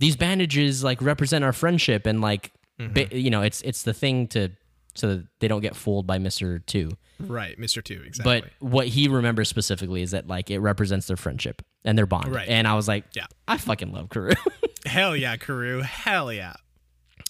these 0.00 0.16
bandages 0.16 0.82
like 0.82 1.00
represent 1.00 1.44
our 1.44 1.52
friendship 1.52 2.04
and 2.04 2.20
like 2.20 2.50
Mm-hmm. 2.90 2.92
ba- 2.94 3.18
you 3.18 3.30
know, 3.30 3.42
it's 3.42 3.62
it's 3.62 3.82
the 3.82 3.92
thing 3.94 4.26
to 4.28 4.50
so 4.94 5.08
that 5.16 5.26
they 5.40 5.48
don't 5.48 5.62
get 5.62 5.74
fooled 5.74 6.06
by 6.06 6.18
Mr. 6.18 6.64
2. 6.66 6.90
Right, 7.20 7.58
Mr. 7.58 7.82
Two, 7.82 8.02
exactly. 8.04 8.42
But 8.42 8.50
what 8.68 8.88
he 8.88 9.08
remembers 9.08 9.48
specifically 9.48 10.02
is 10.02 10.10
that 10.10 10.26
like 10.26 10.50
it 10.50 10.58
represents 10.58 11.06
their 11.06 11.16
friendship 11.16 11.62
and 11.84 11.96
their 11.96 12.04
bond. 12.06 12.28
Right. 12.34 12.46
And 12.48 12.66
I 12.68 12.74
was 12.74 12.88
like, 12.88 13.04
Yeah. 13.14 13.26
I 13.48 13.56
fucking 13.56 13.90
love 13.92 14.08
Karoo. 14.10 14.32
Hell 14.86 15.16
yeah, 15.16 15.36
Karoo. 15.36 15.80
Hell 15.82 16.32
yeah. 16.32 16.54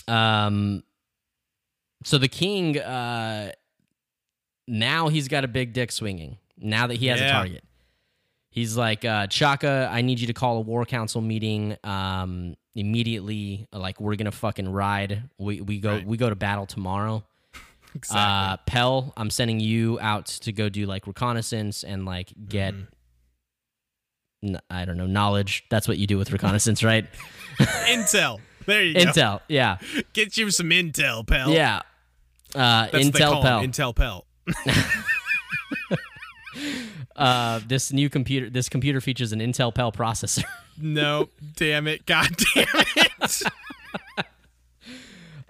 um 0.09 0.83
so 2.05 2.19
the 2.19 2.27
king 2.29 2.79
uh 2.81 3.53
now 4.67 5.09
he's 5.09 5.29
got 5.29 5.45
a 5.45 5.49
big 5.49 5.73
dick 5.73 5.93
swinging 5.93 6.39
now 6.59 6.87
that 6.89 6.97
he 6.97 7.07
has 7.07 7.21
a 7.21 7.29
target 7.29 7.63
he's 8.51 8.77
like 8.77 9.05
uh 9.05 9.27
chaka 9.29 9.89
i 9.93 10.01
need 10.03 10.19
you 10.19 10.27
to 10.27 10.33
call 10.33 10.57
a 10.57 10.61
war 10.61 10.85
council 10.85 11.21
meeting 11.21 11.77
um 11.85 12.57
immediately 12.75 13.67
like 13.73 14.01
we're 14.01 14.17
gonna 14.17 14.31
fucking 14.33 14.69
ride 14.71 15.25
we 15.39 15.61
we 15.61 15.79
go 15.79 15.93
Right. 15.97 16.07
we 16.07 16.17
go 16.17 16.29
to 16.31 16.35
battle 16.37 16.65
tomorrow 16.67 17.23
Exactly. 17.95 18.19
uh 18.21 18.57
pell 18.67 19.13
i'm 19.17 19.29
sending 19.29 19.61
you 19.61 19.99
out 20.01 20.27
to 20.27 20.53
go 20.53 20.69
do 20.71 20.87
like 20.87 21.07
reconnaissance 21.07 21.85
and 21.85 22.07
like 22.07 22.33
get 22.49 22.73
Mm-hmm. 22.75 24.55
n- 24.55 24.61
i 24.71 24.85
don't 24.87 24.97
know 24.97 25.07
knowledge 25.07 25.65
that's 25.71 25.87
what 25.87 25.99
you 25.99 26.07
do 26.07 26.17
with 26.17 26.33
reconnaissance 26.39 26.83
right 26.83 27.07
intel. 27.87 28.41
There 28.67 28.83
you 28.83 28.95
go. 28.95 29.01
intel 29.01 29.41
yeah 29.49 29.77
Get 30.15 30.37
you 30.39 30.51
some 30.51 30.71
intel, 30.71 31.27
pal. 31.27 31.51
yeah 31.51 31.81
uh 32.55 32.89
That's 32.91 33.05
intel 33.09 33.43
pell 33.43 33.61
Intel 33.61 33.95
Pell. 33.95 34.25
Uh, 37.17 37.61
this 37.67 37.93
new 37.93 38.09
computer 38.11 38.49
this 38.51 38.69
computer 38.69 39.01
features 39.01 39.33
an 39.33 39.41
Intel 39.41 39.75
Pell 39.75 39.93
processor. 39.93 40.45
No, 40.81 41.29
damn 41.57 41.87
it. 41.87 42.07
God 42.07 42.29
damn 42.55 42.67
it. 42.97 43.43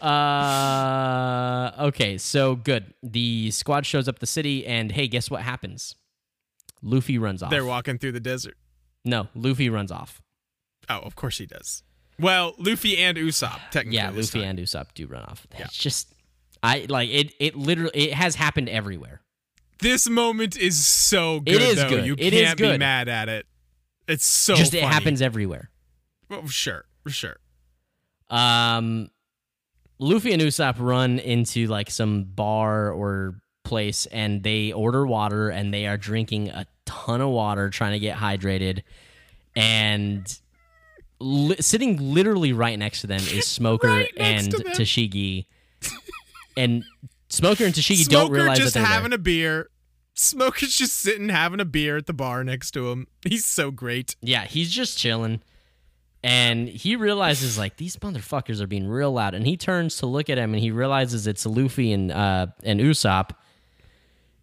uh, 0.00 1.70
okay, 1.78 2.18
so 2.18 2.56
good. 2.56 2.92
The 3.02 3.50
squad 3.52 3.86
shows 3.86 4.08
up 4.08 4.18
the 4.18 4.26
city, 4.26 4.66
and 4.66 4.90
hey, 4.90 5.06
guess 5.08 5.30
what 5.30 5.42
happens? 5.42 5.94
Luffy 6.82 7.18
runs 7.18 7.42
off. 7.42 7.50
They're 7.50 7.64
walking 7.64 7.98
through 7.98 8.12
the 8.12 8.20
desert. 8.20 8.56
no, 9.04 9.28
Luffy 9.34 9.68
runs 9.70 9.92
off. 9.92 10.20
Oh, 10.88 10.98
of 10.98 11.14
course 11.14 11.38
he 11.38 11.46
does. 11.46 11.84
Well, 12.18 12.54
Luffy 12.58 12.98
and 12.98 13.16
Usopp, 13.16 13.60
technically. 13.70 13.96
Yeah, 13.96 14.10
Luffy 14.10 14.40
time. 14.40 14.50
and 14.50 14.58
Usopp 14.58 14.88
do 14.94 15.06
run 15.06 15.22
off. 15.22 15.46
Yeah. 15.56 15.66
It's 15.66 15.76
just, 15.76 16.12
I 16.62 16.86
like 16.88 17.10
it. 17.10 17.32
It 17.38 17.56
literally 17.56 17.92
it 17.94 18.14
has 18.14 18.34
happened 18.34 18.68
everywhere. 18.68 19.20
This 19.82 20.08
moment 20.08 20.56
is 20.56 20.84
so 20.84 21.40
good. 21.40 21.60
is 21.60 21.76
though. 21.76 21.88
good. 21.88 22.06
You 22.06 22.14
It 22.14 22.30
can't 22.32 22.60
is 22.60 22.70
be 22.72 22.78
mad 22.78 23.08
at 23.08 23.28
it. 23.28 23.46
It's 24.08 24.24
so 24.24 24.54
just 24.54 24.74
it 24.74 24.82
happens 24.82 25.20
everywhere. 25.22 25.70
Well, 26.28 26.46
sure, 26.48 26.84
sure. 27.08 27.36
Um, 28.30 29.10
Luffy 29.98 30.32
and 30.32 30.40
Usopp 30.42 30.76
run 30.78 31.18
into 31.18 31.66
like 31.66 31.90
some 31.90 32.24
bar 32.24 32.90
or 32.90 33.34
place, 33.64 34.06
and 34.06 34.42
they 34.42 34.72
order 34.72 35.06
water, 35.06 35.50
and 35.50 35.72
they 35.72 35.86
are 35.86 35.96
drinking 35.96 36.48
a 36.48 36.66
ton 36.86 37.20
of 37.20 37.28
water, 37.30 37.70
trying 37.70 37.92
to 37.92 37.98
get 37.98 38.16
hydrated. 38.16 38.82
And 39.54 40.26
li- 41.20 41.56
sitting 41.60 42.14
literally 42.14 42.52
right 42.52 42.78
next 42.78 43.02
to 43.02 43.06
them 43.06 43.20
is 43.20 43.46
Smoker 43.48 43.88
Right 43.88 44.10
and. 44.16 44.52
Tashigi, 44.52 45.46
and 46.56 46.84
Smoker 47.28 47.64
and 47.64 47.74
Tashigi 47.74 48.04
Smoker 48.04 48.10
don't 48.24 48.30
realize 48.32 48.58
just 48.58 48.74
that 48.74 48.80
they're 48.80 48.86
having 48.88 49.10
there. 49.10 49.16
a 49.16 49.22
beer. 49.22 49.68
Smoker's 50.14 50.76
just 50.76 50.94
sitting 50.94 51.30
having 51.30 51.60
a 51.60 51.64
beer 51.64 51.96
at 51.96 52.06
the 52.06 52.12
bar 52.12 52.44
next 52.44 52.72
to 52.72 52.90
him. 52.90 53.06
He's 53.26 53.46
so 53.46 53.70
great. 53.70 54.16
Yeah, 54.20 54.44
he's 54.44 54.70
just 54.70 54.98
chilling. 54.98 55.40
And 56.24 56.68
he 56.68 56.94
realizes 56.94 57.58
like 57.58 57.78
these 57.78 57.96
motherfuckers 57.96 58.60
are 58.60 58.66
being 58.66 58.86
real 58.86 59.12
loud, 59.12 59.34
and 59.34 59.46
he 59.46 59.56
turns 59.56 59.96
to 59.98 60.06
look 60.06 60.30
at 60.30 60.38
him, 60.38 60.52
and 60.54 60.62
he 60.62 60.70
realizes 60.70 61.26
it's 61.26 61.44
Luffy 61.44 61.92
and 61.92 62.12
uh, 62.12 62.46
and 62.62 62.78
Usopp, 62.78 63.30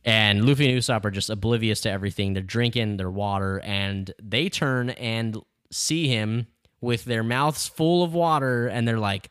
and 0.04 0.46
Luffy 0.46 0.70
and 0.70 0.78
Usopp 0.78 1.06
are 1.06 1.12
just 1.12 1.30
oblivious 1.30 1.80
to 1.82 1.90
everything. 1.90 2.34
They're 2.34 2.44
drinking 2.44 2.98
their 2.98 3.10
water, 3.10 3.62
and 3.64 4.12
they 4.22 4.50
turn 4.50 4.90
and 4.90 5.38
see 5.72 6.10
him 6.10 6.48
with 6.82 7.06
their 7.06 7.24
mouths 7.24 7.70
full 7.70 8.04
of 8.04 8.14
water, 8.14 8.68
and 8.68 8.86
they're 8.86 9.00
like, 9.00 9.30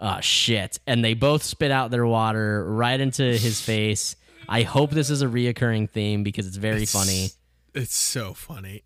"Oh 0.00 0.20
shit!" 0.20 0.80
And 0.88 1.04
they 1.04 1.14
both 1.14 1.44
spit 1.44 1.70
out 1.70 1.92
their 1.92 2.06
water 2.06 2.64
right 2.68 2.98
into 2.98 3.22
his 3.22 3.60
face. 3.60 4.16
I 4.48 4.62
hope 4.62 4.90
this 4.90 5.10
is 5.10 5.22
a 5.22 5.26
reoccurring 5.26 5.90
theme 5.90 6.22
because 6.22 6.46
it's 6.46 6.56
very 6.56 6.82
It's- 6.82 6.92
funny. 6.92 7.30
It's 7.74 7.94
so 7.94 8.32
funny. 8.34 8.82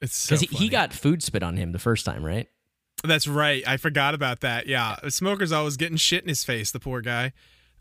It's 0.00 0.16
so 0.16 0.34
Because 0.36 0.50
he, 0.50 0.64
he 0.64 0.68
got 0.68 0.92
food 0.92 1.22
spit 1.22 1.42
on 1.44 1.56
him 1.56 1.70
the 1.72 1.78
first 1.78 2.04
time, 2.04 2.24
right? 2.24 2.48
That's 3.04 3.26
right. 3.28 3.62
I 3.66 3.76
forgot 3.76 4.14
about 4.14 4.40
that. 4.40 4.66
Yeah, 4.66 4.96
Smoker's 5.08 5.52
always 5.52 5.76
getting 5.76 5.96
shit 5.96 6.22
in 6.22 6.28
his 6.28 6.44
face. 6.44 6.70
The 6.72 6.80
poor 6.80 7.00
guy. 7.00 7.32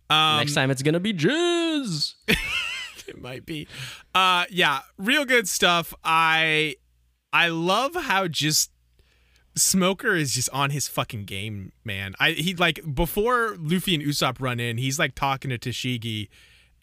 Um, 0.10 0.38
Next 0.38 0.54
time 0.54 0.70
it's 0.72 0.84
gonna 0.84 1.00
be 1.00 1.14
jizz. 1.14 2.14
it 3.08 3.20
might 3.22 3.46
be. 3.46 3.68
Uh, 4.14 4.46
yeah, 4.50 4.82
real 4.98 5.26
good 5.26 5.48
stuff. 5.48 5.94
I 6.04 6.76
I 7.34 7.48
love 7.50 7.96
how 7.96 8.28
just 8.28 8.72
Smoker 9.56 10.16
is 10.16 10.34
just 10.34 10.50
on 10.52 10.70
his 10.70 10.88
fucking 10.88 11.26
game, 11.26 11.72
man. 11.84 12.14
I 12.20 12.32
he 12.32 12.54
like 12.56 12.80
before 12.94 13.56
Luffy 13.60 13.96
and 13.96 14.04
Usopp 14.04 14.38
run 14.40 14.60
in, 14.60 14.78
he's 14.78 14.98
like 15.00 15.14
talking 15.16 15.50
to 15.50 15.58
Tashigi. 15.58 16.30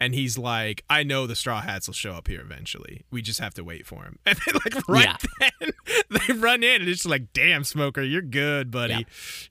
And 0.01 0.15
he's 0.15 0.37
like, 0.37 0.83
I 0.89 1.03
know 1.03 1.27
the 1.27 1.35
Straw 1.35 1.59
Hats 1.61 1.87
will 1.87 1.93
show 1.93 2.13
up 2.13 2.27
here 2.29 2.39
eventually. 2.41 3.03
We 3.11 3.21
just 3.21 3.39
have 3.41 3.53
to 3.55 3.63
wait 3.63 3.85
for 3.85 4.03
him. 4.03 4.17
And 4.25 4.39
then, 4.45 4.55
like, 4.63 4.87
right 4.87 5.17
yeah. 5.41 5.49
then, 5.59 5.71
they 6.27 6.33
run 6.33 6.63
in, 6.63 6.81
and 6.81 6.89
it's 6.89 6.99
just 6.99 7.09
like, 7.09 7.33
damn, 7.33 7.63
Smoker, 7.65 8.01
you're 8.01 8.21
good, 8.21 8.71
buddy. 8.71 8.93
Yeah. 8.93 9.01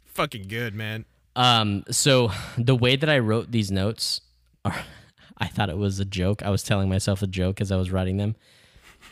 Fucking 0.07 0.49
good, 0.49 0.75
man. 0.75 1.05
Um, 1.37 1.85
so 1.91 2.31
the 2.57 2.75
way 2.75 2.97
that 2.97 3.09
I 3.11 3.19
wrote 3.19 3.53
these 3.53 3.71
notes, 3.71 4.23
are, 4.65 4.75
I 5.39 5.47
thought 5.49 5.69
it 5.69 5.77
was 5.79 6.01
a 6.01 6.05
joke. 6.05 6.43
I 6.43 6.51
was 6.51 6.63
telling 6.63 6.89
myself 6.89 7.23
a 7.23 7.27
joke 7.27 7.61
as 7.61 7.71
I 7.71 7.77
was 7.77 7.91
writing 7.91 8.17
them. 8.17 8.35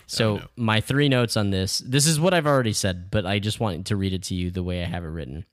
So 0.07 0.35
Oh, 0.35 0.37
no. 0.39 0.45
my 0.57 0.81
three 0.81 1.09
notes 1.09 1.37
on 1.37 1.51
this. 1.51 1.79
This 1.79 2.07
is 2.07 2.19
what 2.19 2.33
I've 2.35 2.47
already 2.47 2.73
said, 2.73 3.11
but 3.11 3.27
I 3.27 3.39
just 3.39 3.61
want 3.61 3.87
to 3.87 3.97
read 3.97 4.13
it 4.13 4.23
to 4.25 4.35
you 4.35 4.51
the 4.51 4.63
way 4.63 4.83
I 4.83 4.87
have 4.87 5.05
it 5.05 5.09
written. 5.09 5.45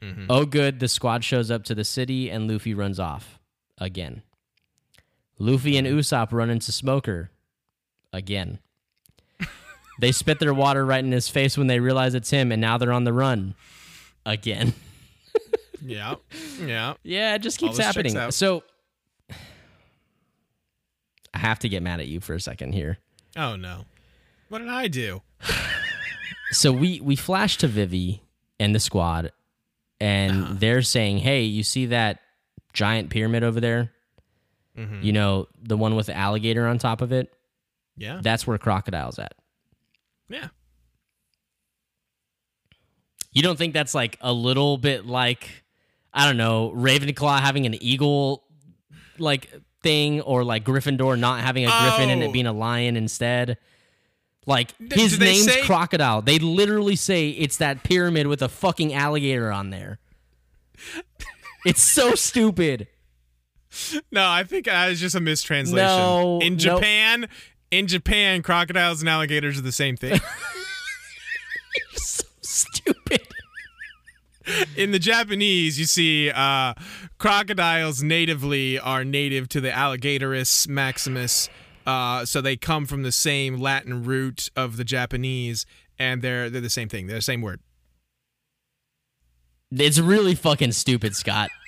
Mm-hmm. 0.00 0.26
Oh, 0.30 0.44
good. 0.44 0.80
The 0.80 0.88
squad 0.88 1.22
shows 1.22 1.50
up 1.50 1.64
to 1.64 1.74
the 1.74 1.84
city, 1.84 2.30
and 2.30 2.50
Luffy 2.50 2.74
runs 2.74 2.98
off 2.98 3.38
again. 3.78 4.22
Luffy 5.42 5.76
and 5.76 5.86
Usopp 5.88 6.32
run 6.32 6.50
into 6.50 6.70
Smoker 6.70 7.30
again. 8.12 8.60
they 10.00 10.12
spit 10.12 10.38
their 10.38 10.54
water 10.54 10.84
right 10.86 11.04
in 11.04 11.10
his 11.10 11.28
face 11.28 11.58
when 11.58 11.66
they 11.66 11.80
realize 11.80 12.14
it's 12.14 12.30
him, 12.30 12.52
and 12.52 12.60
now 12.60 12.78
they're 12.78 12.92
on 12.92 13.04
the 13.04 13.12
run 13.12 13.54
again. 14.24 14.72
Yeah. 15.84 16.14
Yeah. 16.64 16.94
Yeah, 17.02 17.34
it 17.34 17.40
just 17.40 17.58
keeps 17.58 17.76
happening. 17.76 18.30
So 18.30 18.62
I 21.34 21.38
have 21.38 21.58
to 21.60 21.68
get 21.68 21.82
mad 21.82 21.98
at 21.98 22.06
you 22.06 22.20
for 22.20 22.34
a 22.34 22.40
second 22.40 22.72
here. 22.72 22.98
Oh, 23.36 23.56
no. 23.56 23.84
What 24.48 24.58
did 24.60 24.68
I 24.68 24.86
do? 24.88 25.22
So 26.52 26.70
we 26.70 27.00
we 27.00 27.16
flash 27.16 27.56
to 27.58 27.66
Vivi 27.66 28.20
and 28.60 28.74
the 28.74 28.78
squad, 28.78 29.32
and 29.98 30.42
Uh-huh. 30.44 30.54
they're 30.58 30.82
saying, 30.82 31.18
"Hey, 31.18 31.44
you 31.44 31.62
see 31.62 31.86
that 31.86 32.20
giant 32.74 33.08
pyramid 33.08 33.42
over 33.42 33.58
there? 33.58 33.90
Mm-hmm. 34.76 35.02
You 35.02 35.12
know, 35.12 35.48
the 35.62 35.76
one 35.76 35.94
with 35.96 36.06
the 36.06 36.16
alligator 36.16 36.66
on 36.66 36.78
top 36.78 37.00
of 37.02 37.12
it? 37.12 37.32
Yeah. 37.96 38.20
That's 38.22 38.46
where 38.46 38.56
crocodile's 38.58 39.18
at." 39.18 39.34
Yeah. 40.28 40.48
You 43.32 43.42
don't 43.42 43.56
think 43.56 43.72
that's 43.74 43.94
like 43.94 44.18
a 44.20 44.32
little 44.32 44.76
bit 44.78 45.06
like 45.06 45.64
I 46.14 46.26
don't 46.26 46.36
know, 46.36 46.70
Ravenclaw 46.76 47.40
having 47.40 47.64
an 47.64 47.74
eagle 47.82 48.44
like 49.18 49.50
thing 49.82 50.20
or 50.20 50.44
like 50.44 50.64
Gryffindor 50.64 51.18
not 51.18 51.40
having 51.40 51.64
a 51.64 51.68
griffin 51.70 52.10
and 52.10 52.22
Oh. 52.22 52.26
it 52.26 52.32
being 52.32 52.46
a 52.46 52.52
lion 52.52 52.96
instead? 52.96 53.56
Like 54.46 54.74
his 54.92 55.18
name's 55.18 55.44
say- 55.44 55.62
Crocodile. 55.62 56.20
They 56.20 56.38
literally 56.38 56.96
say 56.96 57.30
it's 57.30 57.56
that 57.58 57.82
pyramid 57.84 58.26
with 58.26 58.42
a 58.42 58.48
fucking 58.48 58.92
alligator 58.92 59.50
on 59.50 59.70
there. 59.70 59.98
it's 61.64 61.80
so 61.82 62.14
stupid. 62.14 62.88
No, 64.12 64.28
I 64.28 64.44
think 64.44 64.66
that 64.66 64.88
was 64.88 65.00
just 65.00 65.14
a 65.14 65.20
mistranslation. 65.20 65.86
No, 65.86 66.38
in 66.40 66.54
nope. 66.54 66.60
Japan, 66.60 67.28
in 67.70 67.86
Japan, 67.86 68.42
crocodiles 68.42 69.00
and 69.00 69.08
alligators 69.08 69.58
are 69.58 69.62
the 69.62 69.72
same 69.72 69.96
thing. 69.96 70.10
You're 71.74 71.96
so 71.96 72.24
stupid. 72.42 73.22
in 74.76 74.90
the 74.90 74.98
Japanese, 74.98 75.78
you 75.78 75.86
see 75.86 76.30
uh, 76.30 76.74
crocodiles 77.18 78.02
natively 78.02 78.78
are 78.78 79.04
native 79.04 79.48
to 79.50 79.60
the 79.60 79.70
Alligatorus 79.70 80.68
maximus. 80.68 81.48
Uh, 81.86 82.24
so 82.24 82.40
they 82.40 82.56
come 82.56 82.86
from 82.86 83.02
the 83.02 83.12
same 83.12 83.58
Latin 83.58 84.04
root 84.04 84.50
of 84.54 84.76
the 84.76 84.84
Japanese, 84.84 85.66
and 85.98 86.22
they're 86.22 86.48
they're 86.48 86.60
the 86.60 86.70
same 86.70 86.88
thing. 86.88 87.06
They're 87.06 87.16
the 87.18 87.22
same 87.22 87.40
word. 87.40 87.60
It's 89.72 89.98
really 89.98 90.34
fucking 90.34 90.72
stupid, 90.72 91.16
Scott. 91.16 91.48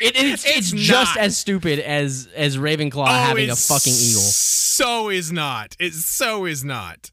It, 0.00 0.14
it's, 0.16 0.44
it's, 0.46 0.72
It's 0.72 0.82
just 0.82 1.16
as 1.16 1.36
stupid 1.36 1.78
as 1.80 2.28
as 2.34 2.56
Ravenclaw 2.56 3.06
having 3.06 3.48
a 3.48 3.52
Oh, 3.52 3.56
fucking 3.56 3.92
eagle. 3.92 4.20
So 4.22 5.08
is 5.08 5.32
not. 5.32 5.76
It 5.78 5.94
so 5.94 6.44
is 6.44 6.64
not. 6.64 7.10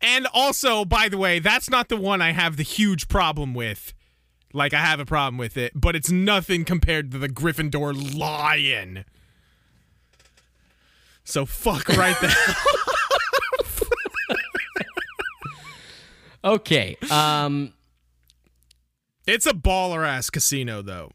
And 0.00 0.26
also, 0.32 0.84
by 0.84 1.08
the 1.08 1.18
way, 1.18 1.38
that's 1.38 1.68
not 1.70 1.88
the 1.88 1.96
one 1.96 2.20
I 2.22 2.32
have 2.32 2.56
the 2.56 2.62
huge 2.62 3.08
problem 3.08 3.54
with. 3.54 3.92
Like 4.52 4.74
I 4.74 4.80
have 4.80 4.98
a 4.98 5.06
problem 5.06 5.38
with 5.38 5.56
it, 5.56 5.72
but 5.74 5.94
it's 5.94 6.10
nothing 6.10 6.64
compared 6.64 7.10
to 7.12 7.18
the 7.18 7.28
Gryffindor 7.28 8.16
lion. 8.18 9.04
So 11.24 11.46
fuck 11.46 11.88
right 11.88 12.16
there. 12.20 12.30
Okay. 16.42 16.96
Um, 17.10 17.74
it's 19.26 19.46
a 19.46 19.52
baller 19.52 20.06
ass 20.06 20.30
casino 20.30 20.82
though. 20.82 21.10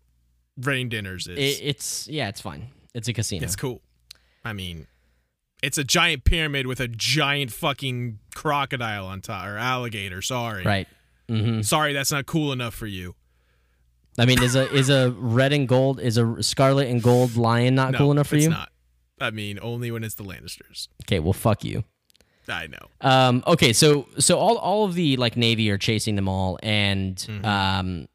Rain 0.61 0.89
dinners 0.89 1.27
is. 1.27 1.37
it, 1.37 1.63
it's 1.63 2.07
yeah, 2.07 2.29
it's 2.29 2.41
fine. 2.41 2.67
It's 2.93 3.07
a 3.07 3.13
casino. 3.13 3.43
It's 3.43 3.55
cool. 3.55 3.81
I 4.43 4.53
mean, 4.53 4.87
it's 5.61 5.77
a 5.77 5.83
giant 5.83 6.23
pyramid 6.23 6.67
with 6.67 6.79
a 6.79 6.87
giant 6.87 7.51
fucking 7.51 8.19
crocodile 8.35 9.05
on 9.05 9.21
top 9.21 9.45
or 9.47 9.57
alligator. 9.57 10.21
Sorry, 10.21 10.63
Right. 10.63 10.87
hmm 11.27 11.61
Sorry, 11.61 11.93
that's 11.93 12.11
not 12.11 12.25
cool 12.25 12.51
enough 12.53 12.73
for 12.73 12.87
you. 12.87 13.15
I 14.17 14.25
mean, 14.25 14.41
is 14.41 14.55
a 14.55 14.71
is 14.73 14.89
a 14.89 15.11
red 15.17 15.51
and 15.51 15.67
gold 15.67 15.99
is 15.99 16.17
a 16.17 16.41
scarlet 16.41 16.87
and 16.87 17.03
gold 17.03 17.35
lion 17.35 17.75
not 17.75 17.91
No, 17.91 17.97
cool 17.97 18.11
enough 18.11 18.27
for 18.27 18.35
it's 18.35 18.45
you? 18.45 18.49
not. 18.51 18.69
I 19.19 19.31
mean, 19.31 19.59
only 19.61 19.91
when 19.91 20.03
it's 20.03 20.15
the 20.15 20.23
Lannisters. 20.23 20.87
Okay, 21.03 21.19
well, 21.19 21.33
fuck 21.33 21.63
you. 21.65 21.83
I 22.47 22.67
know. 22.67 22.87
Um, 23.01 23.43
okay, 23.47 23.73
so 23.73 24.07
so 24.19 24.37
all 24.37 24.57
all 24.57 24.85
of 24.85 24.93
the 24.93 25.17
like 25.17 25.35
navy 25.35 25.69
are 25.71 25.77
chasing 25.77 26.15
them 26.15 26.29
all, 26.29 26.59
and 26.63 27.15
Mm-hmm. 27.17 27.43
um, 27.45 28.07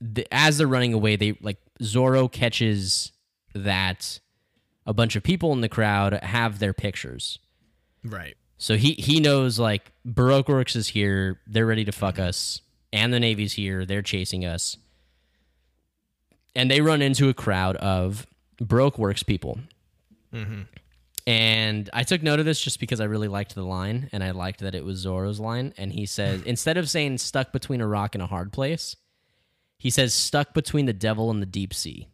the, 0.00 0.26
as 0.32 0.58
they're 0.58 0.66
running 0.66 0.94
away, 0.94 1.16
they 1.16 1.36
like 1.40 1.58
Zoro 1.82 2.28
catches 2.28 3.12
that 3.54 4.20
a 4.86 4.92
bunch 4.92 5.16
of 5.16 5.22
people 5.22 5.52
in 5.52 5.60
the 5.60 5.68
crowd 5.68 6.14
have 6.22 6.58
their 6.58 6.72
pictures. 6.72 7.38
Right. 8.04 8.36
So 8.56 8.76
he 8.76 8.92
he 8.94 9.20
knows 9.20 9.58
like 9.58 9.92
Baroque 10.04 10.48
Works 10.48 10.74
is 10.74 10.88
here, 10.88 11.40
they're 11.46 11.66
ready 11.66 11.84
to 11.84 11.92
fuck 11.92 12.18
us, 12.18 12.60
and 12.92 13.12
the 13.12 13.20
navy's 13.20 13.52
here, 13.52 13.84
they're 13.84 14.02
chasing 14.02 14.44
us, 14.44 14.76
and 16.56 16.70
they 16.70 16.80
run 16.80 17.02
into 17.02 17.28
a 17.28 17.34
crowd 17.34 17.76
of 17.76 18.26
Baroque 18.60 18.98
Works 18.98 19.22
people. 19.22 19.60
Mm-hmm. 20.32 20.62
And 21.28 21.90
I 21.92 22.04
took 22.04 22.22
note 22.22 22.40
of 22.40 22.46
this 22.46 22.58
just 22.58 22.80
because 22.80 23.00
I 23.00 23.04
really 23.04 23.28
liked 23.28 23.54
the 23.54 23.62
line 23.62 24.08
and 24.12 24.24
I 24.24 24.30
liked 24.30 24.60
that 24.60 24.74
it 24.74 24.82
was 24.82 24.98
Zoro's 24.98 25.38
line. 25.38 25.74
And 25.76 25.92
he 25.92 26.06
says, 26.06 26.40
instead 26.46 26.78
of 26.78 26.88
saying 26.88 27.18
stuck 27.18 27.52
between 27.52 27.82
a 27.82 27.86
rock 27.86 28.14
and 28.14 28.22
a 28.22 28.26
hard 28.26 28.50
place, 28.50 28.96
he 29.78 29.90
says 29.90 30.12
stuck 30.14 30.54
between 30.54 30.86
the 30.86 30.92
devil 30.92 31.30
and 31.30 31.40
the 31.40 31.46
deep 31.46 31.72
sea. 31.74 32.08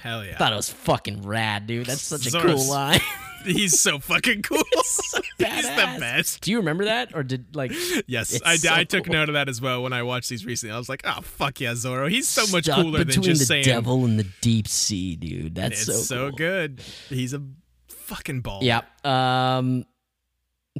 Hell 0.00 0.24
yeah. 0.24 0.36
thought 0.36 0.52
it 0.52 0.56
was 0.56 0.70
fucking 0.70 1.22
rad, 1.22 1.66
dude. 1.66 1.86
That's 1.86 2.02
such 2.02 2.26
a 2.26 2.40
cool 2.40 2.64
line. 2.68 3.00
He's 3.44 3.80
so 3.80 3.98
fucking 3.98 4.42
cool. 4.42 4.58
He's 4.72 5.22
the 5.68 5.96
best. 6.00 6.40
Do 6.40 6.50
you 6.50 6.58
remember 6.58 6.86
that? 6.86 7.14
Or 7.14 7.22
did 7.22 7.54
like 7.54 7.72
Yes, 8.06 8.40
I, 8.44 8.56
so 8.56 8.72
I 8.72 8.84
took 8.84 9.04
cool. 9.04 9.12
note 9.12 9.28
of 9.28 9.34
that 9.34 9.48
as 9.48 9.60
well 9.60 9.82
when 9.82 9.92
I 9.92 10.02
watched 10.02 10.28
these 10.28 10.44
recently. 10.44 10.74
I 10.74 10.78
was 10.78 10.88
like, 10.88 11.02
oh, 11.04 11.20
fuck 11.22 11.60
yeah, 11.60 11.74
Zoro. 11.74 12.08
He's 12.08 12.28
so 12.28 12.46
much 12.52 12.64
stuck 12.64 12.82
cooler 12.82 12.98
than 12.98 13.06
between 13.08 13.24
just 13.24 13.40
the 13.40 13.46
saying. 13.46 13.64
devil 13.64 14.04
and 14.04 14.18
the 14.18 14.26
deep 14.40 14.66
sea, 14.68 15.16
dude. 15.16 15.54
That's 15.54 15.88
it's 15.88 16.06
so 16.08 16.30
so, 16.30 16.30
good. 16.32 16.80
He's 17.08 17.32
a 17.32 17.42
fucking 17.88 18.40
ball. 18.40 18.60
Yeah. 18.62 18.82
Um. 19.04 19.84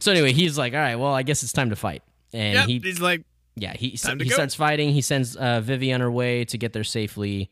So 0.00 0.12
anyway, 0.12 0.32
he's 0.32 0.58
like, 0.58 0.74
all 0.74 0.80
right, 0.80 0.96
well, 0.96 1.12
I 1.14 1.22
guess 1.22 1.42
it's 1.42 1.52
time 1.52 1.70
to 1.70 1.76
fight. 1.76 2.02
And 2.32 2.54
Yep. 2.54 2.66
he 2.68 2.78
he's 2.80 3.00
like, 3.00 3.22
Yeah, 3.58 3.74
he 3.74 3.96
Time 3.96 4.18
he 4.20 4.28
starts 4.30 4.54
fighting. 4.54 4.90
He 4.90 5.00
sends 5.00 5.36
uh, 5.36 5.60
Vivi 5.60 5.92
on 5.92 6.00
her 6.00 6.10
way 6.10 6.44
to 6.46 6.58
get 6.58 6.72
there 6.72 6.84
safely. 6.84 7.50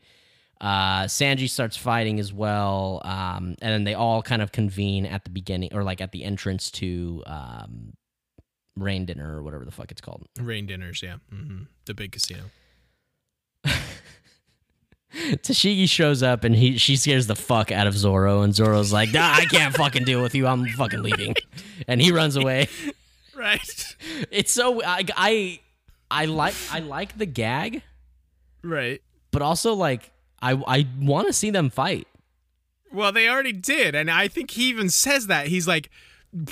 Uh, 0.59 1.03
Sanji 1.03 1.47
starts 1.49 1.77
fighting 1.77 2.19
as 2.19 2.33
well, 2.33 3.01
um, 3.05 3.55
and 3.61 3.73
then 3.73 3.83
they 3.83 3.93
all 3.93 4.23
kind 4.23 4.41
of 4.41 4.51
convene 4.51 5.05
at 5.05 5.23
the 5.23 5.29
beginning 5.29 5.69
or 5.73 5.83
like 5.83 6.01
at 6.01 6.11
the 6.11 6.23
entrance 6.23 6.71
to 6.71 7.21
um, 7.27 7.93
Rain 8.75 9.05
Dinner 9.05 9.37
or 9.37 9.43
whatever 9.43 9.65
the 9.65 9.71
fuck 9.71 9.91
it's 9.91 10.01
called. 10.01 10.27
rain 10.39 10.65
dinners, 10.65 11.03
yeah. 11.03 11.17
hmm 11.29 11.63
The 11.85 11.93
big 11.93 12.11
casino. 12.11 12.41
Tashigi 15.15 15.87
shows 15.89 16.21
up 16.21 16.43
and 16.43 16.53
he 16.55 16.77
she 16.77 16.95
scares 16.95 17.27
the 17.27 17.35
fuck 17.35 17.71
out 17.71 17.87
of 17.87 17.97
Zoro, 17.97 18.41
and 18.41 18.53
Zoro's 18.53 18.91
like, 18.93 19.11
nah, 19.13 19.33
I 19.33 19.45
can't 19.45 19.75
fucking 19.75 20.03
deal 20.03 20.21
with 20.21 20.35
you. 20.35 20.45
I'm 20.47 20.67
fucking 20.69 21.01
leaving, 21.01 21.35
and 21.87 22.01
he 22.01 22.11
runs 22.11 22.35
away. 22.35 22.67
Right. 23.35 23.59
It's 24.31 24.51
so 24.51 24.81
I 24.83 25.03
I 25.15 25.59
I 26.09 26.25
like 26.25 26.53
I 26.71 26.79
like 26.79 27.17
the 27.17 27.25
gag, 27.25 27.83
Right. 28.63 29.01
but 29.31 29.41
also 29.41 29.73
like 29.73 30.11
I 30.41 30.51
I 30.67 30.87
want 30.99 31.27
to 31.27 31.33
see 31.33 31.49
them 31.49 31.69
fight. 31.69 32.07
Well, 32.91 33.11
they 33.11 33.27
already 33.27 33.51
did, 33.53 33.95
and 33.95 34.09
I 34.09 34.27
think 34.27 34.51
he 34.51 34.69
even 34.69 34.89
says 34.89 35.27
that. 35.27 35.47
He's 35.47 35.67
like, 35.67 35.89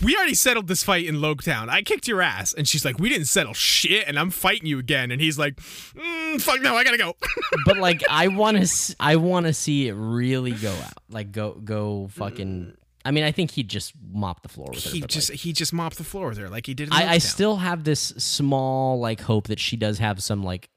"We 0.03 0.15
already 0.17 0.33
settled 0.33 0.67
this 0.67 0.83
fight 0.83 1.05
in 1.05 1.15
Loguetown. 1.15 1.69
I 1.69 1.81
kicked 1.81 2.07
your 2.09 2.21
ass," 2.21 2.51
and 2.53 2.67
she's 2.67 2.83
like, 2.83 2.99
"We 2.99 3.07
didn't 3.07 3.27
settle 3.27 3.53
shit, 3.53 4.05
and 4.07 4.19
I'm 4.19 4.29
fighting 4.31 4.67
you 4.67 4.77
again." 4.77 5.11
And 5.11 5.21
he's 5.21 5.39
like, 5.39 5.55
mm, 5.55 6.41
"Fuck 6.41 6.61
no, 6.61 6.75
I 6.75 6.83
gotta 6.83 6.97
go." 6.97 7.15
but 7.65 7.77
like 7.77 8.03
I 8.09 8.27
want 8.27 8.57
to 8.65 8.95
I 8.99 9.15
want 9.15 9.45
to 9.45 9.53
see 9.53 9.87
it 9.87 9.93
really 9.93 10.51
go 10.51 10.71
out. 10.73 10.93
Like 11.09 11.31
go 11.31 11.53
go 11.53 12.09
fucking 12.11 12.75
I 13.05 13.11
mean 13.11 13.23
I 13.23 13.31
think 13.31 13.51
he'd 13.51 13.69
just 13.69 13.93
mopped 14.11 14.43
the 14.43 14.49
floor 14.49 14.69
with 14.73 14.83
her. 14.83 14.89
he 14.89 15.01
just 15.01 15.29
like, 15.29 15.39
he 15.39 15.53
just 15.53 15.71
mopped 15.71 15.97
the 15.97 16.03
floor 16.03 16.27
with 16.29 16.37
her 16.39 16.49
like 16.49 16.65
he 16.65 16.73
did. 16.73 16.87
In 16.87 16.93
I, 16.93 17.13
I 17.13 17.17
still 17.19 17.57
have 17.57 17.83
this 17.83 18.01
small 18.17 18.99
like 18.99 19.21
hope 19.21 19.47
that 19.47 19.59
she 19.59 19.77
does 19.77 19.99
have 19.99 20.21
some 20.23 20.43
like 20.43 20.69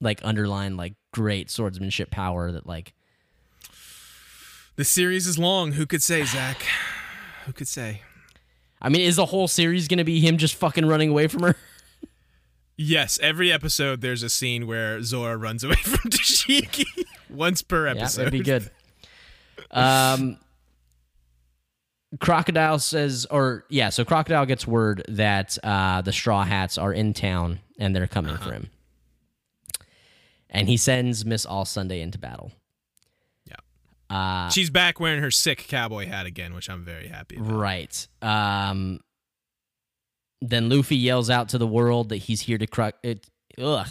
like 0.00 0.22
underlying 0.22 0.76
like 0.76 0.92
great 1.12 1.50
swordsmanship 1.50 2.10
power 2.10 2.52
that 2.52 2.66
like 2.66 2.92
the 4.76 4.84
series 4.84 5.26
is 5.26 5.38
long. 5.38 5.72
Who 5.72 5.86
could 5.86 6.02
say, 6.02 6.22
Zach? 6.24 6.62
Who 7.46 7.52
could 7.52 7.68
say? 7.68 8.02
I 8.82 8.90
mean 8.90 9.00
is 9.00 9.16
the 9.16 9.26
whole 9.26 9.48
series 9.48 9.88
going 9.88 9.96
to 9.98 10.04
be 10.04 10.20
him 10.20 10.36
just 10.36 10.54
fucking 10.54 10.84
running 10.86 11.08
away 11.10 11.26
from 11.28 11.42
her? 11.42 11.56
Yes, 12.78 13.18
every 13.22 13.50
episode 13.50 14.02
there's 14.02 14.22
a 14.22 14.28
scene 14.28 14.66
where 14.66 15.02
Zoro 15.02 15.32
runs 15.34 15.64
away 15.64 15.76
from 15.82 16.10
Tashigi. 16.10 16.84
Once 17.30 17.62
per 17.62 17.86
Yeah, 17.86 17.92
episode. 18.02 18.18
that'd 18.24 18.32
be 18.34 18.40
good. 18.40 18.70
Um, 19.70 20.36
Crocodile 22.20 22.78
says, 22.78 23.26
or 23.30 23.64
yeah, 23.68 23.88
so 23.90 24.04
Crocodile 24.04 24.46
gets 24.46 24.66
word 24.66 25.02
that 25.08 25.58
uh, 25.62 26.02
the 26.02 26.12
Straw 26.12 26.44
Hats 26.44 26.78
are 26.78 26.92
in 26.92 27.12
town 27.12 27.58
and 27.78 27.94
they're 27.94 28.06
coming 28.06 28.34
Uh-huh. 28.34 28.44
for 28.48 28.52
him, 28.54 28.70
and 30.48 30.68
he 30.68 30.76
sends 30.76 31.24
Miss 31.24 31.44
All 31.44 31.64
Sunday 31.64 32.00
into 32.00 32.18
battle. 32.18 32.52
Yeah. 33.46 33.56
Uh, 34.16 34.48
She's 34.50 34.70
back 34.70 35.00
wearing 35.00 35.20
her 35.20 35.30
sick 35.30 35.66
cowboy 35.68 36.06
hat 36.06 36.26
again, 36.26 36.54
which 36.54 36.70
I'm 36.70 36.84
very 36.84 37.08
happy 37.08 37.36
about. 37.36 37.50
right. 37.52 38.08
Um, 38.22 39.00
then 40.40 40.68
Luffy 40.68 40.96
yells 40.96 41.28
out 41.28 41.48
to 41.50 41.58
the 41.58 41.66
world 41.66 42.10
that 42.10 42.18
he's 42.18 42.42
here 42.42 42.58
to. 42.58 42.92
It, 43.02 43.26
ugh. 43.60 43.88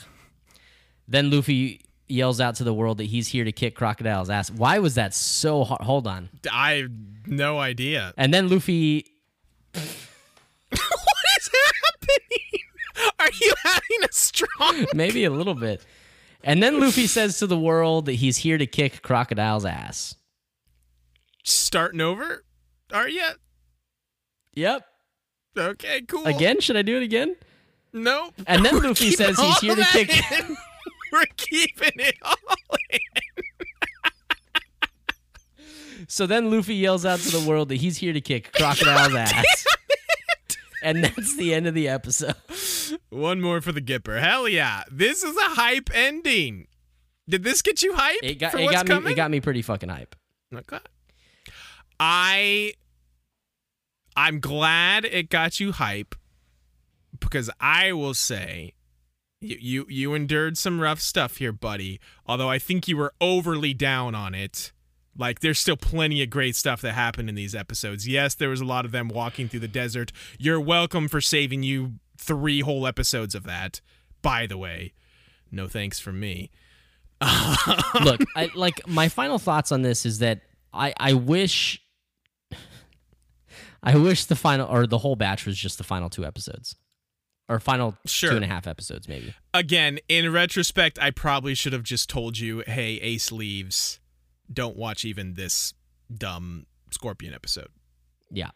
Then 1.07 1.29
Luffy 1.31 1.81
yells 2.07 2.39
out 2.39 2.55
to 2.55 2.63
the 2.63 2.73
world 2.73 2.97
that 2.99 3.05
he's 3.05 3.27
here 3.29 3.43
to 3.43 3.51
kick 3.51 3.75
Crocodile's 3.75 4.29
ass. 4.29 4.51
Why 4.51 4.79
was 4.79 4.95
that 4.95 5.13
so 5.13 5.63
hard? 5.63 5.81
Hold 5.81 6.07
on. 6.07 6.29
I 6.51 6.73
have 6.73 6.91
no 7.27 7.59
idea. 7.59 8.13
And 8.17 8.33
then 8.33 8.49
Luffy 8.49 9.05
what 9.73 11.25
is 11.37 11.49
happening? 11.53 13.13
Are 13.19 13.29
you 13.41 13.53
having 13.63 14.03
a 14.03 14.11
strong? 14.11 14.85
maybe 14.93 15.25
a 15.25 15.29
little 15.29 15.55
bit. 15.55 15.85
And 16.43 16.61
then 16.61 16.79
Luffy 16.79 17.07
says 17.07 17.39
to 17.39 17.47
the 17.47 17.57
world 17.57 18.05
that 18.05 18.13
he's 18.13 18.37
here 18.37 18.57
to 18.57 18.67
kick 18.67 19.01
Crocodile's 19.01 19.65
ass. 19.65 20.15
Starting 21.43 22.01
over? 22.01 22.43
Are 22.93 23.09
you? 23.09 23.27
Yep. 24.53 24.85
Okay, 25.57 26.01
cool. 26.01 26.25
Again, 26.25 26.59
should 26.59 26.77
I 26.77 26.81
do 26.81 26.97
it 26.97 27.03
again? 27.03 27.35
Nope. 27.93 28.33
And 28.45 28.63
then 28.63 28.77
Luffy 28.83 29.11
says 29.11 29.39
he's 29.39 29.59
here 29.59 29.75
to 29.75 29.83
kick-. 29.85 30.45
We're 31.15 31.25
keeping 31.37 31.91
it 31.95 32.15
all 32.21 32.35
in. 32.91 32.99
So 36.07 36.27
then 36.27 36.51
Luffy 36.51 36.75
yells 36.75 37.05
out 37.05 37.19
to 37.19 37.31
the 37.31 37.47
world 37.49 37.69
that 37.69 37.77
he's 37.77 37.97
here 37.97 38.13
to 38.13 38.21
kick 38.21 38.51
Crocodile's 38.53 39.15
ass. 39.33 39.65
And 40.83 41.03
that's 41.03 41.35
the 41.37 41.53
end 41.53 41.65
of 41.67 41.73
the 41.73 41.87
episode. 41.87 42.35
One 43.09 43.41
more 43.41 43.61
for 43.61 43.71
the 43.71 43.81
Gipper. 43.81 44.19
Hell 44.21 44.47
yeah. 44.47 44.83
This 44.91 45.23
is 45.23 45.35
a 45.35 45.49
hype 45.55 45.89
ending. 45.93 46.67
Did 47.27 47.43
this 47.43 47.63
get 47.63 47.81
you 47.81 47.95
hype 47.95 48.19
It 48.21 48.35
got 48.35 48.53
it 48.53 48.69
got 48.69 48.85
me 48.85 48.93
coming? 48.93 49.13
it 49.13 49.15
got 49.15 49.31
me 49.31 49.39
pretty 49.41 49.63
fucking 49.63 49.89
hype. 49.89 50.15
Okay. 50.53 50.77
I 51.99 52.73
I'm 54.15 54.39
glad 54.39 55.05
it 55.05 55.29
got 55.29 55.59
you 55.59 55.71
hype 55.71 56.13
because 57.19 57.49
I 57.59 57.93
will 57.93 58.13
say 58.13 58.73
you, 59.45 59.57
you 59.59 59.85
you 59.89 60.13
endured 60.13 60.57
some 60.57 60.81
rough 60.81 60.99
stuff 60.99 61.37
here, 61.37 61.51
buddy. 61.51 61.99
Although 62.25 62.49
I 62.49 62.59
think 62.59 62.87
you 62.87 62.97
were 62.97 63.13
overly 63.21 63.73
down 63.73 64.15
on 64.15 64.33
it. 64.33 64.71
Like 65.17 65.39
there's 65.39 65.59
still 65.59 65.77
plenty 65.77 66.21
of 66.21 66.29
great 66.29 66.55
stuff 66.55 66.81
that 66.81 66.91
happened 66.91 67.29
in 67.29 67.35
these 67.35 67.55
episodes. 67.55 68.07
Yes, 68.07 68.35
there 68.35 68.49
was 68.49 68.59
a 68.59 68.65
lot 68.65 68.83
of 68.83 68.91
them 68.91 69.07
walking 69.07 69.47
through 69.47 69.61
the 69.61 69.67
desert. 69.67 70.11
You're 70.37 70.59
welcome 70.59 71.07
for 71.07 71.21
saving 71.21 71.63
you 71.63 71.93
three 72.17 72.61
whole 72.61 72.85
episodes 72.85 73.33
of 73.33 73.43
that. 73.43 73.79
By 74.21 74.45
the 74.45 74.57
way, 74.57 74.93
no 75.51 75.67
thanks 75.67 75.99
from 75.99 76.19
me. 76.19 76.51
Look, 78.03 78.21
I, 78.35 78.49
like 78.55 78.85
my 78.87 79.07
final 79.07 79.39
thoughts 79.39 79.71
on 79.71 79.83
this 79.83 80.05
is 80.05 80.19
that 80.19 80.41
I 80.73 80.93
I 80.97 81.13
wish 81.13 81.81
I 83.83 83.95
wish 83.95 84.25
the 84.25 84.35
final 84.35 84.67
or 84.67 84.85
the 84.85 84.97
whole 84.97 85.15
batch 85.15 85.45
was 85.45 85.57
just 85.57 85.77
the 85.77 85.85
final 85.85 86.09
two 86.09 86.25
episodes. 86.25 86.75
Or 87.47 87.59
final 87.59 87.95
Sure. 88.07 88.31
two 88.31 88.35
and 88.37 88.45
a 88.45 88.47
half 88.47 88.65
episodes, 88.65 89.07
maybe. 89.07 89.33
Again, 89.53 89.99
in 90.09 90.31
retrospect, 90.33 90.97
I 90.99 91.11
probably 91.11 91.53
should 91.53 91.73
have 91.73 91.83
just 91.83 92.09
told 92.09 92.39
you, 92.39 92.63
"Hey, 92.65 92.95
Ace 92.95 93.31
leaves. 93.31 93.99
Don't 94.51 94.75
watch 94.75 95.05
even 95.05 95.35
this 95.35 95.73
dumb 96.11 96.65
Scorpion 96.91 97.33
episode." 97.33 97.69
Yeah. 98.31 98.51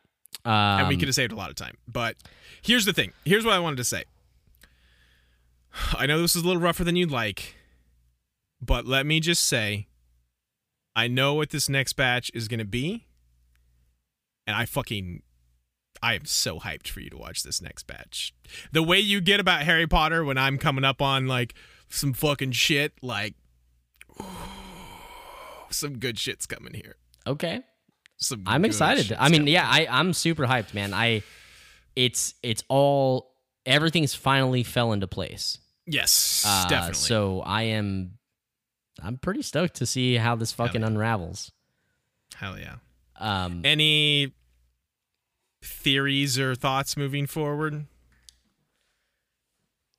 and 0.46 0.88
we 0.88 0.94
Um, 0.96 1.00
could 1.00 1.08
have 1.10 1.16
saved 1.16 1.32
a 1.34 1.36
lot 1.36 1.50
of 1.50 1.56
time. 1.56 1.78
But 1.88 2.16
here's 2.62 2.86
the 2.86 2.94
thing. 2.94 3.12
Here's 3.26 3.44
what 3.46 3.54
I 3.54 3.60
wanted 3.60 3.76
to 3.78 3.84
say. 3.84 4.06
I 5.94 6.06
know 6.06 6.22
this 6.22 6.36
is 6.36 6.44
a 6.44 6.46
little 6.48 6.62
rougher 6.62 6.84
than 6.84 6.96
you'd 6.96 7.12
like, 7.12 7.56
but 8.62 8.86
let 8.86 9.06
me 9.06 9.20
just 9.20 9.46
say, 9.46 9.88
I 10.96 11.08
know 11.08 11.34
what 11.36 11.50
this 11.52 11.68
next 11.70 11.94
batch 11.94 12.32
is 12.34 12.48
going 12.48 12.60
to 12.60 12.66
be, 12.66 13.06
and 14.48 14.56
I 14.56 14.66
fucking, 14.66 15.22
I 16.02 16.14
am 16.16 16.26
so 16.26 16.60
hyped 16.60 16.88
for 16.88 17.00
you 17.02 17.10
to 17.10 17.18
watch 17.18 17.44
this 17.44 17.62
next 17.62 17.84
batch. 17.88 18.34
The 18.72 18.82
way 18.84 19.00
you 19.00 19.20
get 19.22 19.40
about 19.40 19.64
Harry 19.64 19.88
Potter 19.88 20.24
when 20.24 20.38
I'm 20.38 20.58
coming 20.58 20.84
up 20.86 21.02
on 21.02 21.28
like 21.28 21.54
some 21.90 22.14
fucking 22.14 22.52
shit, 22.54 22.94
like 23.02 23.34
some 25.70 25.98
good 26.00 26.18
shit's 26.18 26.46
coming 26.46 26.74
here. 26.74 26.96
okay. 27.28 27.62
Some 28.22 28.44
I'm 28.46 28.66
excited. 28.66 29.16
I 29.18 29.30
mean, 29.30 29.48
yeah, 29.48 29.66
I 29.66 29.88
I'm 29.90 30.12
super 30.12 30.46
hyped, 30.46 30.74
man. 30.74 30.94
I 30.94 31.24
it's 31.96 32.34
it's 32.44 32.64
all 32.68 33.32
everything's 33.66 34.14
finally 34.14 34.62
fell 34.64 34.92
into 34.92 35.08
place. 35.08 35.58
yes, 35.86 36.44
Uh, 36.46 36.68
definitely. 36.68 36.96
So 36.96 37.40
I 37.40 37.64
am 37.64 38.18
I'm 39.02 39.18
pretty 39.18 39.42
stoked 39.42 39.76
to 39.76 39.86
see 39.86 40.16
how 40.16 40.36
this 40.36 40.52
fucking 40.52 40.82
yeah. 40.82 40.88
unravels. 40.88 41.54
Hell 42.36 42.60
yeah. 42.60 42.76
Um 43.18 43.62
Any 43.64 44.34
theories 45.62 46.40
or 46.40 46.56
thoughts 46.56 46.96
moving 46.98 47.26
forward? 47.26 47.86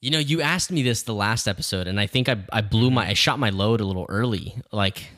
You 0.00 0.10
know, 0.10 0.18
you 0.18 0.40
asked 0.40 0.72
me 0.72 0.82
this 0.82 1.02
the 1.02 1.14
last 1.14 1.46
episode, 1.46 1.86
and 1.86 2.00
I 2.00 2.06
think 2.06 2.28
I 2.28 2.42
I 2.52 2.62
blew 2.62 2.90
my 2.90 3.08
I 3.08 3.14
shot 3.14 3.38
my 3.38 3.50
load 3.50 3.80
a 3.80 3.84
little 3.84 4.06
early. 4.08 4.60
Like 4.72 5.10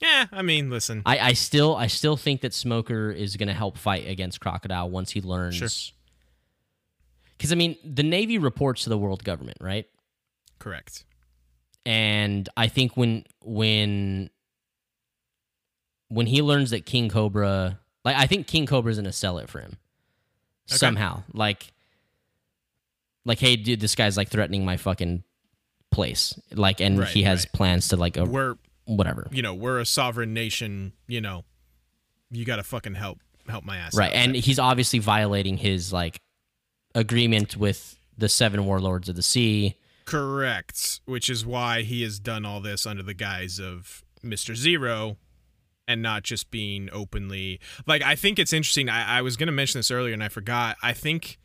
Yeah, 0.00 0.26
I 0.32 0.42
mean, 0.42 0.70
listen. 0.70 1.02
I, 1.04 1.18
I 1.18 1.32
still 1.34 1.76
I 1.76 1.88
still 1.88 2.16
think 2.16 2.40
that 2.40 2.54
Smoker 2.54 3.10
is 3.10 3.36
gonna 3.36 3.54
help 3.54 3.76
fight 3.76 4.08
against 4.08 4.40
Crocodile 4.40 4.88
once 4.88 5.10
he 5.10 5.20
learns. 5.20 5.56
Sure. 5.56 5.68
Because 7.36 7.52
I 7.52 7.54
mean, 7.54 7.76
the 7.84 8.02
Navy 8.02 8.38
reports 8.38 8.84
to 8.84 8.90
the 8.90 8.98
world 8.98 9.24
government, 9.24 9.58
right? 9.60 9.86
Correct. 10.58 11.04
And 11.84 12.48
I 12.56 12.68
think 12.68 12.96
when 12.96 13.24
when 13.42 14.30
when 16.08 16.26
he 16.26 16.40
learns 16.40 16.70
that 16.70 16.86
King 16.86 17.10
Cobra, 17.10 17.78
like 18.06 18.16
I 18.16 18.26
think 18.26 18.46
King 18.46 18.64
Cobra's 18.64 18.96
gonna 18.96 19.12
sell 19.12 19.36
it 19.36 19.50
for 19.50 19.60
him 19.60 19.76
Okay. 20.70 20.78
somehow. 20.78 21.22
Like, 21.32 21.72
like, 23.24 23.38
hey, 23.38 23.56
dude, 23.56 23.80
this 23.80 23.94
guy's 23.94 24.16
like 24.16 24.28
threatening 24.28 24.64
my 24.64 24.76
fucking 24.76 25.22
place. 25.90 26.38
Like, 26.52 26.80
and 26.80 26.98
Right, 26.98 27.08
he 27.08 27.22
has 27.24 27.40
right. 27.40 27.52
plans 27.52 27.88
to 27.88 27.96
like 27.96 28.16
a, 28.16 28.24
We're, 28.24 28.56
whatever. 28.86 29.28
you 29.30 29.42
know, 29.42 29.54
we're 29.54 29.78
a 29.78 29.86
sovereign 29.86 30.32
nation, 30.34 30.92
you 31.06 31.20
know. 31.20 31.44
You 32.30 32.44
got 32.44 32.56
to 32.56 32.62
fucking 32.62 32.94
help 32.94 33.18
help 33.48 33.64
my 33.64 33.76
ass. 33.78 33.96
right 33.96 34.12
and 34.12 34.36
he's 34.36 34.60
obviously 34.60 35.00
violating 35.00 35.56
his 35.56 35.92
like 35.92 36.20
agreement 36.94 37.56
with 37.56 37.98
the 38.16 38.28
seven 38.28 38.64
warlords 38.64 39.08
of 39.08 39.16
the 39.16 39.22
sea 39.22 39.74
Correct, 40.04 41.00
which 41.06 41.28
is 41.30 41.44
why 41.46 41.82
he 41.82 42.02
has 42.02 42.18
done 42.20 42.44
all 42.44 42.60
this 42.60 42.86
under 42.86 43.02
the 43.02 43.14
guise 43.14 43.58
of 43.60 44.04
Mr. 44.24 44.54
Zero 44.54 45.16
and 45.90 46.02
not 46.02 46.22
just 46.22 46.50
being 46.52 46.88
openly 46.92 47.60
like 47.86 48.00
I 48.02 48.14
think 48.14 48.38
it's 48.38 48.52
interesting. 48.52 48.88
I, 48.88 49.18
I 49.18 49.22
was 49.22 49.36
gonna 49.36 49.52
mention 49.52 49.80
this 49.80 49.90
earlier 49.90 50.14
and 50.14 50.22
I 50.22 50.28
forgot. 50.28 50.76
I 50.82 50.92
think 50.92 51.38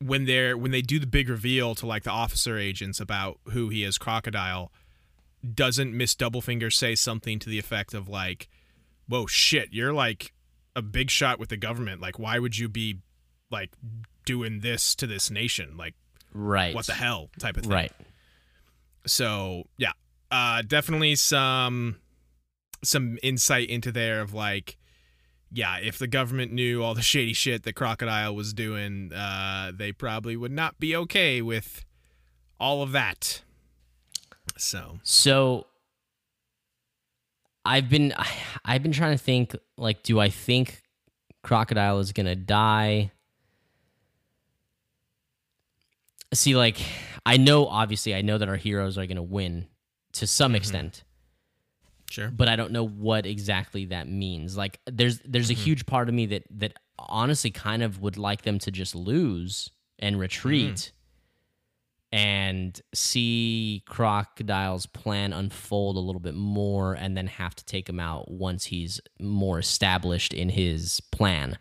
when 0.00 0.24
they're 0.24 0.56
when 0.56 0.72
they 0.72 0.82
do 0.82 0.98
the 0.98 1.06
big 1.06 1.28
reveal 1.28 1.74
to 1.76 1.86
like 1.86 2.02
the 2.02 2.10
officer 2.10 2.58
agents 2.58 3.00
about 3.00 3.38
who 3.50 3.68
he 3.68 3.84
is, 3.84 3.98
Crocodile, 3.98 4.72
doesn't 5.54 5.96
Miss 5.96 6.14
Doublefinger 6.14 6.72
say 6.72 6.96
something 6.96 7.38
to 7.38 7.48
the 7.48 7.58
effect 7.58 7.94
of 7.94 8.08
like, 8.08 8.48
Whoa 9.08 9.26
shit, 9.26 9.68
you're 9.70 9.92
like 9.92 10.32
a 10.74 10.82
big 10.82 11.08
shot 11.08 11.38
with 11.38 11.48
the 11.48 11.56
government. 11.56 12.00
Like 12.00 12.18
why 12.18 12.40
would 12.40 12.58
you 12.58 12.68
be 12.68 12.98
like 13.50 13.70
doing 14.24 14.60
this 14.60 14.96
to 14.96 15.06
this 15.06 15.30
nation? 15.30 15.76
Like 15.76 15.94
right 16.34 16.74
what 16.74 16.86
the 16.86 16.94
hell 16.94 17.30
type 17.38 17.56
of 17.56 17.62
thing. 17.62 17.72
right 17.72 17.92
So 19.06 19.64
yeah, 19.78 19.92
uh, 20.32 20.62
definitely 20.62 21.14
some 21.14 21.96
some 22.82 23.18
insight 23.22 23.68
into 23.68 23.92
there 23.92 24.20
of 24.20 24.34
like, 24.34 24.76
yeah, 25.52 25.78
if 25.78 25.98
the 25.98 26.06
government 26.06 26.52
knew 26.52 26.82
all 26.82 26.94
the 26.94 27.02
shady 27.12 27.32
shit 27.32 27.62
that 27.64 27.74
Crocodile 27.74 28.34
was 28.34 28.52
doing, 28.52 29.12
uh, 29.12 29.72
they 29.74 29.92
probably 29.92 30.36
would 30.36 30.52
not 30.52 30.78
be 30.78 30.94
okay 30.96 31.42
with 31.42 31.84
all 32.58 32.82
of 32.82 32.92
that. 32.92 33.42
So. 34.56 34.98
So 35.02 35.66
i've 37.66 37.88
been 37.88 38.14
i've 38.64 38.82
been 38.82 38.92
trying 38.92 39.16
to 39.16 39.22
think 39.22 39.54
like 39.76 40.02
do 40.02 40.18
i 40.20 40.30
think 40.30 40.82
crocodile 41.42 41.98
is 41.98 42.12
gonna 42.12 42.34
die? 42.34 43.12
See 46.34 46.56
like 46.56 46.78
i 47.24 47.36
know 47.36 47.66
obviously 47.66 48.14
i 48.14 48.20
know 48.20 48.36
that 48.36 48.48
our 48.48 48.56
heroes 48.56 48.98
are 48.98 49.06
gonna 49.06 49.22
win 49.22 49.66
to 50.12 50.26
some 50.26 50.54
extent 50.54 51.04
sure, 52.10 52.30
but 52.30 52.48
I 52.48 52.56
don't 52.56 52.72
know 52.72 52.86
what 52.86 53.26
exactly 53.26 53.86
that 53.86 54.08
means. 54.08 54.56
Like 54.56 54.80
there's 54.86 55.20
there's 55.24 55.50
a 55.50 55.54
huge 55.54 55.86
part 55.86 56.08
of 56.08 56.14
me 56.14 56.26
that 56.26 56.44
that 56.50 56.74
honestly 56.98 57.50
kind 57.50 57.82
of 57.82 58.00
would 58.00 58.16
like 58.16 58.42
them 58.42 58.58
to 58.60 58.70
just 58.70 58.94
lose 58.94 59.70
and 59.98 60.18
retreat 60.18 60.92
and 62.12 62.80
see 62.94 63.82
Crocodile's 63.86 64.86
plan 64.86 65.32
unfold 65.32 65.96
a 65.96 66.00
little 66.00 66.20
bit 66.20 66.34
more 66.34 66.94
and 66.94 67.16
then 67.16 67.26
have 67.26 67.54
to 67.56 67.64
take 67.64 67.88
him 67.88 68.00
out 68.00 68.30
once 68.30 68.66
he's 68.66 69.00
more 69.20 69.58
established 69.58 70.32
in 70.32 70.48
his 70.48 71.00
plan. 71.12 71.58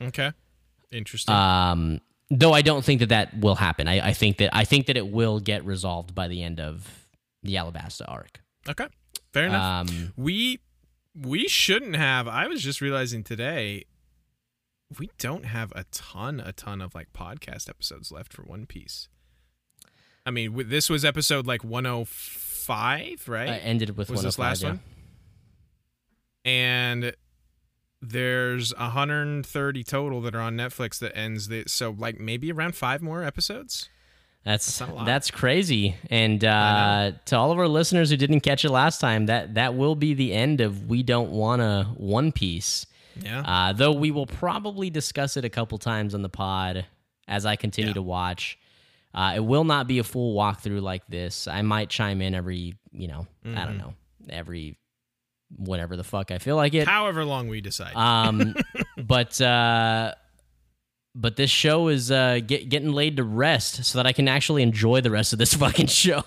okay, 0.00 0.32
interesting. 0.92 1.34
Um 1.34 2.00
though 2.30 2.52
I 2.52 2.62
don't 2.62 2.84
think 2.84 3.00
that 3.00 3.10
that 3.10 3.38
will 3.38 3.54
happen. 3.54 3.88
I, 3.88 4.08
I 4.08 4.12
think 4.12 4.38
that 4.38 4.50
I 4.54 4.64
think 4.64 4.86
that 4.86 4.96
it 4.96 5.08
will 5.08 5.40
get 5.40 5.64
resolved 5.64 6.14
by 6.14 6.28
the 6.28 6.42
end 6.42 6.60
of 6.60 7.06
the 7.42 7.54
Alabasta 7.54 8.04
arc. 8.08 8.40
okay, 8.68 8.86
fair 9.36 9.46
enough. 9.46 9.90
Um 9.90 10.12
we 10.16 10.60
we 11.14 11.48
shouldn't 11.48 11.96
have. 11.96 12.28
I 12.28 12.46
was 12.46 12.62
just 12.62 12.80
realizing 12.80 13.24
today. 13.24 13.84
We 14.98 15.10
don't 15.18 15.46
have 15.46 15.72
a 15.74 15.84
ton, 15.90 16.40
a 16.40 16.52
ton 16.52 16.80
of 16.80 16.94
like 16.94 17.12
podcast 17.12 17.68
episodes 17.68 18.12
left 18.12 18.32
for 18.32 18.42
One 18.42 18.66
Piece. 18.66 19.08
I 20.24 20.30
mean, 20.30 20.50
w- 20.50 20.68
this 20.68 20.88
was 20.88 21.04
episode 21.04 21.46
like 21.46 21.64
105, 21.64 23.28
right? 23.28 23.48
I 23.48 23.56
ended 23.58 23.96
with 23.96 24.10
was 24.10 24.22
this 24.22 24.38
last 24.38 24.62
yeah. 24.62 24.68
one? 24.70 24.80
And 26.44 27.16
there's 28.00 28.72
130 28.74 29.84
total 29.84 30.20
that 30.20 30.34
are 30.34 30.40
on 30.40 30.56
Netflix 30.56 30.98
that 31.00 31.16
ends 31.16 31.48
the 31.48 31.64
so 31.66 31.94
like 31.96 32.20
maybe 32.20 32.52
around 32.52 32.76
five 32.76 33.02
more 33.02 33.24
episodes. 33.24 33.88
That's 34.46 34.80
lot. 34.80 35.04
that's 35.04 35.30
crazy. 35.30 35.96
And 36.08 36.42
uh, 36.44 37.12
to 37.26 37.36
all 37.36 37.50
of 37.52 37.58
our 37.58 37.66
listeners 37.68 38.10
who 38.10 38.16
didn't 38.16 38.40
catch 38.40 38.64
it 38.64 38.70
last 38.70 39.00
time, 39.00 39.26
that 39.26 39.54
that 39.54 39.74
will 39.74 39.96
be 39.96 40.14
the 40.14 40.32
end 40.32 40.60
of 40.60 40.88
We 40.88 41.02
Don't 41.02 41.30
want 41.32 41.60
a 41.62 41.84
One 41.96 42.30
Piece. 42.32 42.86
Yeah. 43.20 43.40
Uh, 43.40 43.72
though 43.72 43.92
we 43.92 44.10
will 44.12 44.26
probably 44.26 44.88
discuss 44.88 45.36
it 45.36 45.44
a 45.44 45.48
couple 45.50 45.78
times 45.78 46.14
on 46.14 46.22
the 46.22 46.28
pod 46.28 46.86
as 47.26 47.44
I 47.44 47.56
continue 47.56 47.88
Yeah. 47.90 47.94
to 47.94 48.02
watch. 48.02 48.56
Uh, 49.12 49.32
it 49.36 49.40
will 49.40 49.64
not 49.64 49.88
be 49.88 49.98
a 49.98 50.04
full 50.04 50.36
walkthrough 50.36 50.80
like 50.82 51.06
this. 51.08 51.48
I 51.48 51.62
might 51.62 51.88
chime 51.88 52.20
in 52.22 52.34
every, 52.34 52.74
you 52.92 53.08
know, 53.08 53.26
I 53.44 53.48
Mm-hmm. 53.48 53.64
don't 53.64 53.78
know, 53.78 53.94
every 54.28 54.78
whatever 55.56 55.96
the 55.96 56.04
fuck 56.04 56.30
I 56.30 56.38
feel 56.38 56.56
like 56.56 56.74
it. 56.74 56.86
However 56.86 57.24
long 57.24 57.48
we 57.48 57.60
decide. 57.60 57.94
Um, 57.96 58.54
but 58.98 59.40
uh, 59.40 60.12
but 61.18 61.36
this 61.36 61.50
show 61.50 61.88
is 61.88 62.10
uh, 62.10 62.40
get, 62.46 62.68
getting 62.68 62.92
laid 62.92 63.16
to 63.16 63.24
rest 63.24 63.84
so 63.84 63.98
that 63.98 64.06
I 64.06 64.12
can 64.12 64.28
actually 64.28 64.62
enjoy 64.62 65.00
the 65.00 65.10
rest 65.10 65.32
of 65.32 65.38
this 65.38 65.54
fucking 65.64 65.86
show 65.86 66.22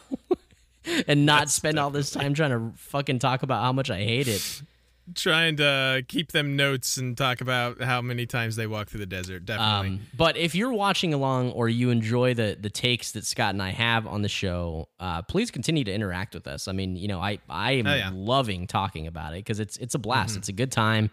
and 1.07 1.25
not 1.25 1.41
That's 1.41 1.53
spend 1.53 1.77
all 1.77 1.91
this 1.91 2.09
time 2.11 2.33
trying 2.33 2.49
to 2.51 2.71
fucking 2.77 3.19
talk 3.19 3.43
about 3.43 3.61
how 3.63 3.71
much 3.71 3.89
I 3.89 3.99
hate 3.99 4.27
it. 4.27 4.61
Trying 5.15 5.57
to 5.57 6.03
keep 6.07 6.33
them 6.33 6.55
notes 6.55 6.97
and 6.97 7.17
talk 7.17 7.41
about 7.41 7.81
how 7.81 7.99
many 7.99 8.27
times 8.27 8.55
they 8.55 8.67
walk 8.67 8.89
through 8.89 8.99
the 8.99 9.07
desert. 9.07 9.43
Definitely. 9.43 9.87
Um, 9.97 9.99
but 10.15 10.37
if 10.37 10.53
you're 10.53 10.71
watching 10.71 11.15
along 11.15 11.49
or 11.53 11.67
you 11.67 11.89
enjoy 11.89 12.35
the 12.35 12.55
the 12.61 12.69
takes 12.69 13.13
that 13.13 13.25
Scott 13.25 13.55
and 13.55 13.61
I 13.63 13.71
have 13.71 14.05
on 14.05 14.21
the 14.21 14.29
show, 14.29 14.87
uh, 14.99 15.23
please 15.23 15.49
continue 15.49 15.83
to 15.83 15.91
interact 15.91 16.35
with 16.35 16.45
us. 16.45 16.67
I 16.67 16.73
mean, 16.73 16.95
you 16.95 17.07
know, 17.07 17.19
I 17.19 17.39
I 17.49 17.71
am 17.71 17.87
Oh, 17.87 17.95
yeah. 17.95 18.11
loving 18.13 18.67
talking 18.67 19.07
about 19.07 19.33
it 19.33 19.37
because 19.37 19.59
it's 19.59 19.77
it's 19.77 19.95
a 19.95 19.99
blast. 19.99 20.37
It's 20.37 20.49
a 20.49 20.53
good 20.53 20.71
time. 20.71 21.09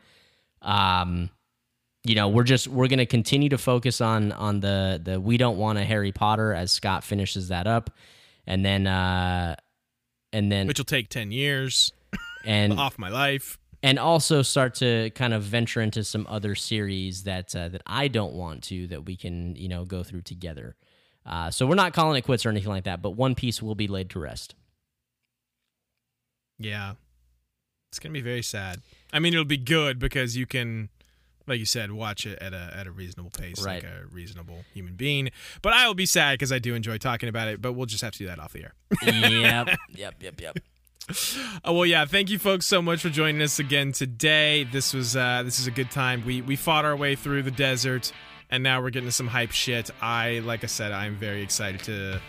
Um, 0.61 1.31
you 2.09 2.15
know, 2.15 2.28
we're 2.28 2.45
just 2.45 2.69
we're 2.69 2.89
gonna 2.89 3.07
continue 3.07 3.49
to 3.49 3.59
focus 3.59 4.01
on 4.01 4.33
on 4.33 4.61
the 4.61 5.01
the 5.03 5.20
we 5.20 5.37
don't 5.37 5.57
want 5.57 5.78
a 5.78 5.85
Harry 5.85 6.12
Potter 6.12 6.53
as 6.53 6.70
Scott 6.70 7.05
finishes 7.05 7.49
that 7.49 7.66
up, 7.66 7.91
and 8.47 8.65
then 8.65 8.87
uh, 8.87 9.57
and 10.33 10.51
then 10.51 10.66
which 10.66 10.78
will 10.78 10.85
take 10.85 11.09
10 11.09 11.33
years 11.33 11.93
and 12.45 12.73
off 12.78 12.99
my 12.99 13.09
life. 13.09 13.59
and 13.83 13.99
also 13.99 14.43
start 14.43 14.74
to 14.77 15.11
kind 15.11 15.35
of 15.35 15.43
venture 15.43 15.81
into 15.81 16.05
some 16.05 16.27
other 16.28 16.55
series 16.55 17.24
that 17.24 17.55
uh, 17.57 17.69
that 17.69 17.83
I 17.87 18.09
don't 18.09 18.35
want 18.35 18.62
to 18.65 18.87
that 18.89 19.05
we 19.05 19.16
can 19.16 19.57
you 19.57 19.69
know 19.69 19.85
go 19.85 20.03
through 20.03 20.23
together. 20.23 20.77
Uh, 21.24 21.51
so 21.51 21.66
we're 21.66 21.74
not 21.74 21.93
calling 21.93 22.16
it 22.16 22.23
quits 22.23 22.47
or 22.47 22.51
anything 22.51 22.69
like 22.69 22.85
that, 22.85 23.03
but 23.03 23.11
One 23.11 23.35
Piece 23.35 23.61
will 23.61 23.74
be 23.74 23.89
laid 23.89 24.11
to 24.11 24.20
rest. 24.20 24.55
Yeah. 26.59 26.95
It's 27.91 27.99
going 27.99 28.12
to 28.12 28.19
be 28.20 28.23
very 28.23 28.43
sad. 28.43 28.83
I 29.12 29.19
mean, 29.19 29.33
it'll 29.33 29.45
be 29.45 29.57
good 29.57 29.99
because 29.99 30.37
you 30.37 30.47
can 30.47 30.89
like 31.47 31.59
you 31.59 31.64
said, 31.66 31.93
watch 31.93 32.27
it 32.27 32.39
at 32.40 32.52
a 32.52 32.73
at 32.77 32.86
a 32.86 32.90
reasonable 32.90 33.31
pace, 33.31 33.62
Right. 33.62 33.82
like 33.82 33.93
a 33.93 34.06
reasonable 34.10 34.64
human 34.74 34.94
being. 34.94 35.31
But 35.62 35.73
I 35.73 35.86
will 35.86 35.94
be 35.94 36.06
sad 36.06 36.35
because 36.35 36.52
I 36.52 36.59
do 36.59 36.74
enjoy 36.74 36.98
talking 36.98 37.28
about 37.28 37.48
it. 37.48 37.60
But 37.62 37.73
we'll 37.74 37.86
just 37.86 38.02
have 38.02 38.12
to 38.12 38.18
do 38.18 38.27
that 38.27 38.39
off 38.39 38.52
the 38.52 38.64
air. 38.64 38.74
yep, 39.02 39.68
yep, 39.94 40.14
yep, 40.20 40.40
yep. 40.40 40.59
Oh 41.64 41.73
well, 41.73 41.86
yeah. 41.86 42.05
Thank 42.05 42.31
you, 42.31 42.39
folks, 42.39 42.66
so 42.66 42.82
much 42.82 43.01
for 43.01 43.10
joining 43.10 43.40
us 43.40 43.59
again 43.60 43.93
today. 43.93 44.64
This 44.64 44.93
was 44.93 45.14
uh, 45.16 45.43
this 45.44 45.59
is 45.60 45.66
a 45.66 45.70
good 45.70 45.90
time. 45.90 46.24
We 46.27 46.43
we 46.43 46.56
fought 46.56 46.85
our 46.85 46.97
way 46.97 47.14
through 47.14 47.43
the 47.44 47.52
desert, 47.52 48.12
and 48.51 48.62
now 48.62 48.81
we're 48.82 48.90
getting 48.90 49.09
to 49.09 49.12
some 49.14 49.28
hype 49.28 49.52
shit. 49.52 49.90
I 50.02 50.40
like 50.40 50.64
I 50.64 50.66
said, 50.66 50.90
I'm 50.90 51.14
very 51.16 51.43
excited 51.43 51.82
to 51.85 52.20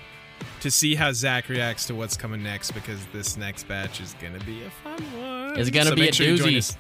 to 0.62 0.70
see 0.70 0.94
how 0.94 1.12
Zach 1.12 1.50
reacts 1.50 1.88
to 1.88 1.96
what's 1.96 2.16
coming 2.16 2.44
next 2.44 2.72
because 2.72 3.00
this 3.12 3.36
next 3.38 3.68
batch 3.68 4.00
is 4.00 4.16
gonna 4.22 4.44
be 4.46 4.64
a 4.64 4.70
fun 4.84 5.02
one. 5.20 5.60
It's 5.60 5.72
gonna 5.72 5.96
be 5.96 6.10
a 6.10 6.14
sure 6.14 6.28
doozy. 6.38 6.76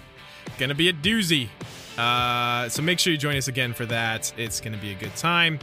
Gonna 0.59 0.75
be 0.75 0.89
a 0.89 0.93
doozy. 0.93 1.49
Uh, 1.97 2.69
so 2.69 2.81
make 2.81 2.99
sure 2.99 3.11
you 3.11 3.17
join 3.17 3.35
us 3.35 3.47
again 3.47 3.73
for 3.73 3.85
that. 3.87 4.31
It's 4.37 4.59
gonna 4.61 4.77
be 4.77 4.91
a 4.91 4.95
good 4.95 5.15
time. 5.15 5.59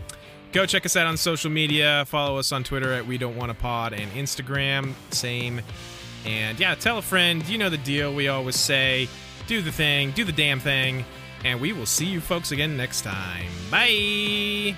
Go 0.52 0.66
check 0.66 0.86
us 0.86 0.96
out 0.96 1.06
on 1.06 1.16
social 1.16 1.50
media. 1.50 2.04
Follow 2.06 2.38
us 2.38 2.52
on 2.52 2.62
Twitter 2.62 2.92
at 2.92 3.06
We 3.06 3.18
Don't 3.18 3.36
Want 3.36 3.50
a 3.50 3.54
Pod 3.54 3.92
and 3.92 4.10
Instagram. 4.12 4.94
Same. 5.10 5.60
And 6.24 6.58
yeah, 6.60 6.74
tell 6.76 6.98
a 6.98 7.02
friend. 7.02 7.46
You 7.48 7.58
know 7.58 7.68
the 7.68 7.78
deal. 7.78 8.14
We 8.14 8.28
always 8.28 8.56
say, 8.56 9.08
do 9.46 9.60
the 9.60 9.72
thing, 9.72 10.12
do 10.12 10.24
the 10.24 10.32
damn 10.32 10.60
thing. 10.60 11.04
And 11.44 11.60
we 11.60 11.72
will 11.72 11.86
see 11.86 12.06
you 12.06 12.20
folks 12.20 12.52
again 12.52 12.76
next 12.76 13.02
time. 13.02 13.50
Bye. 13.70 14.76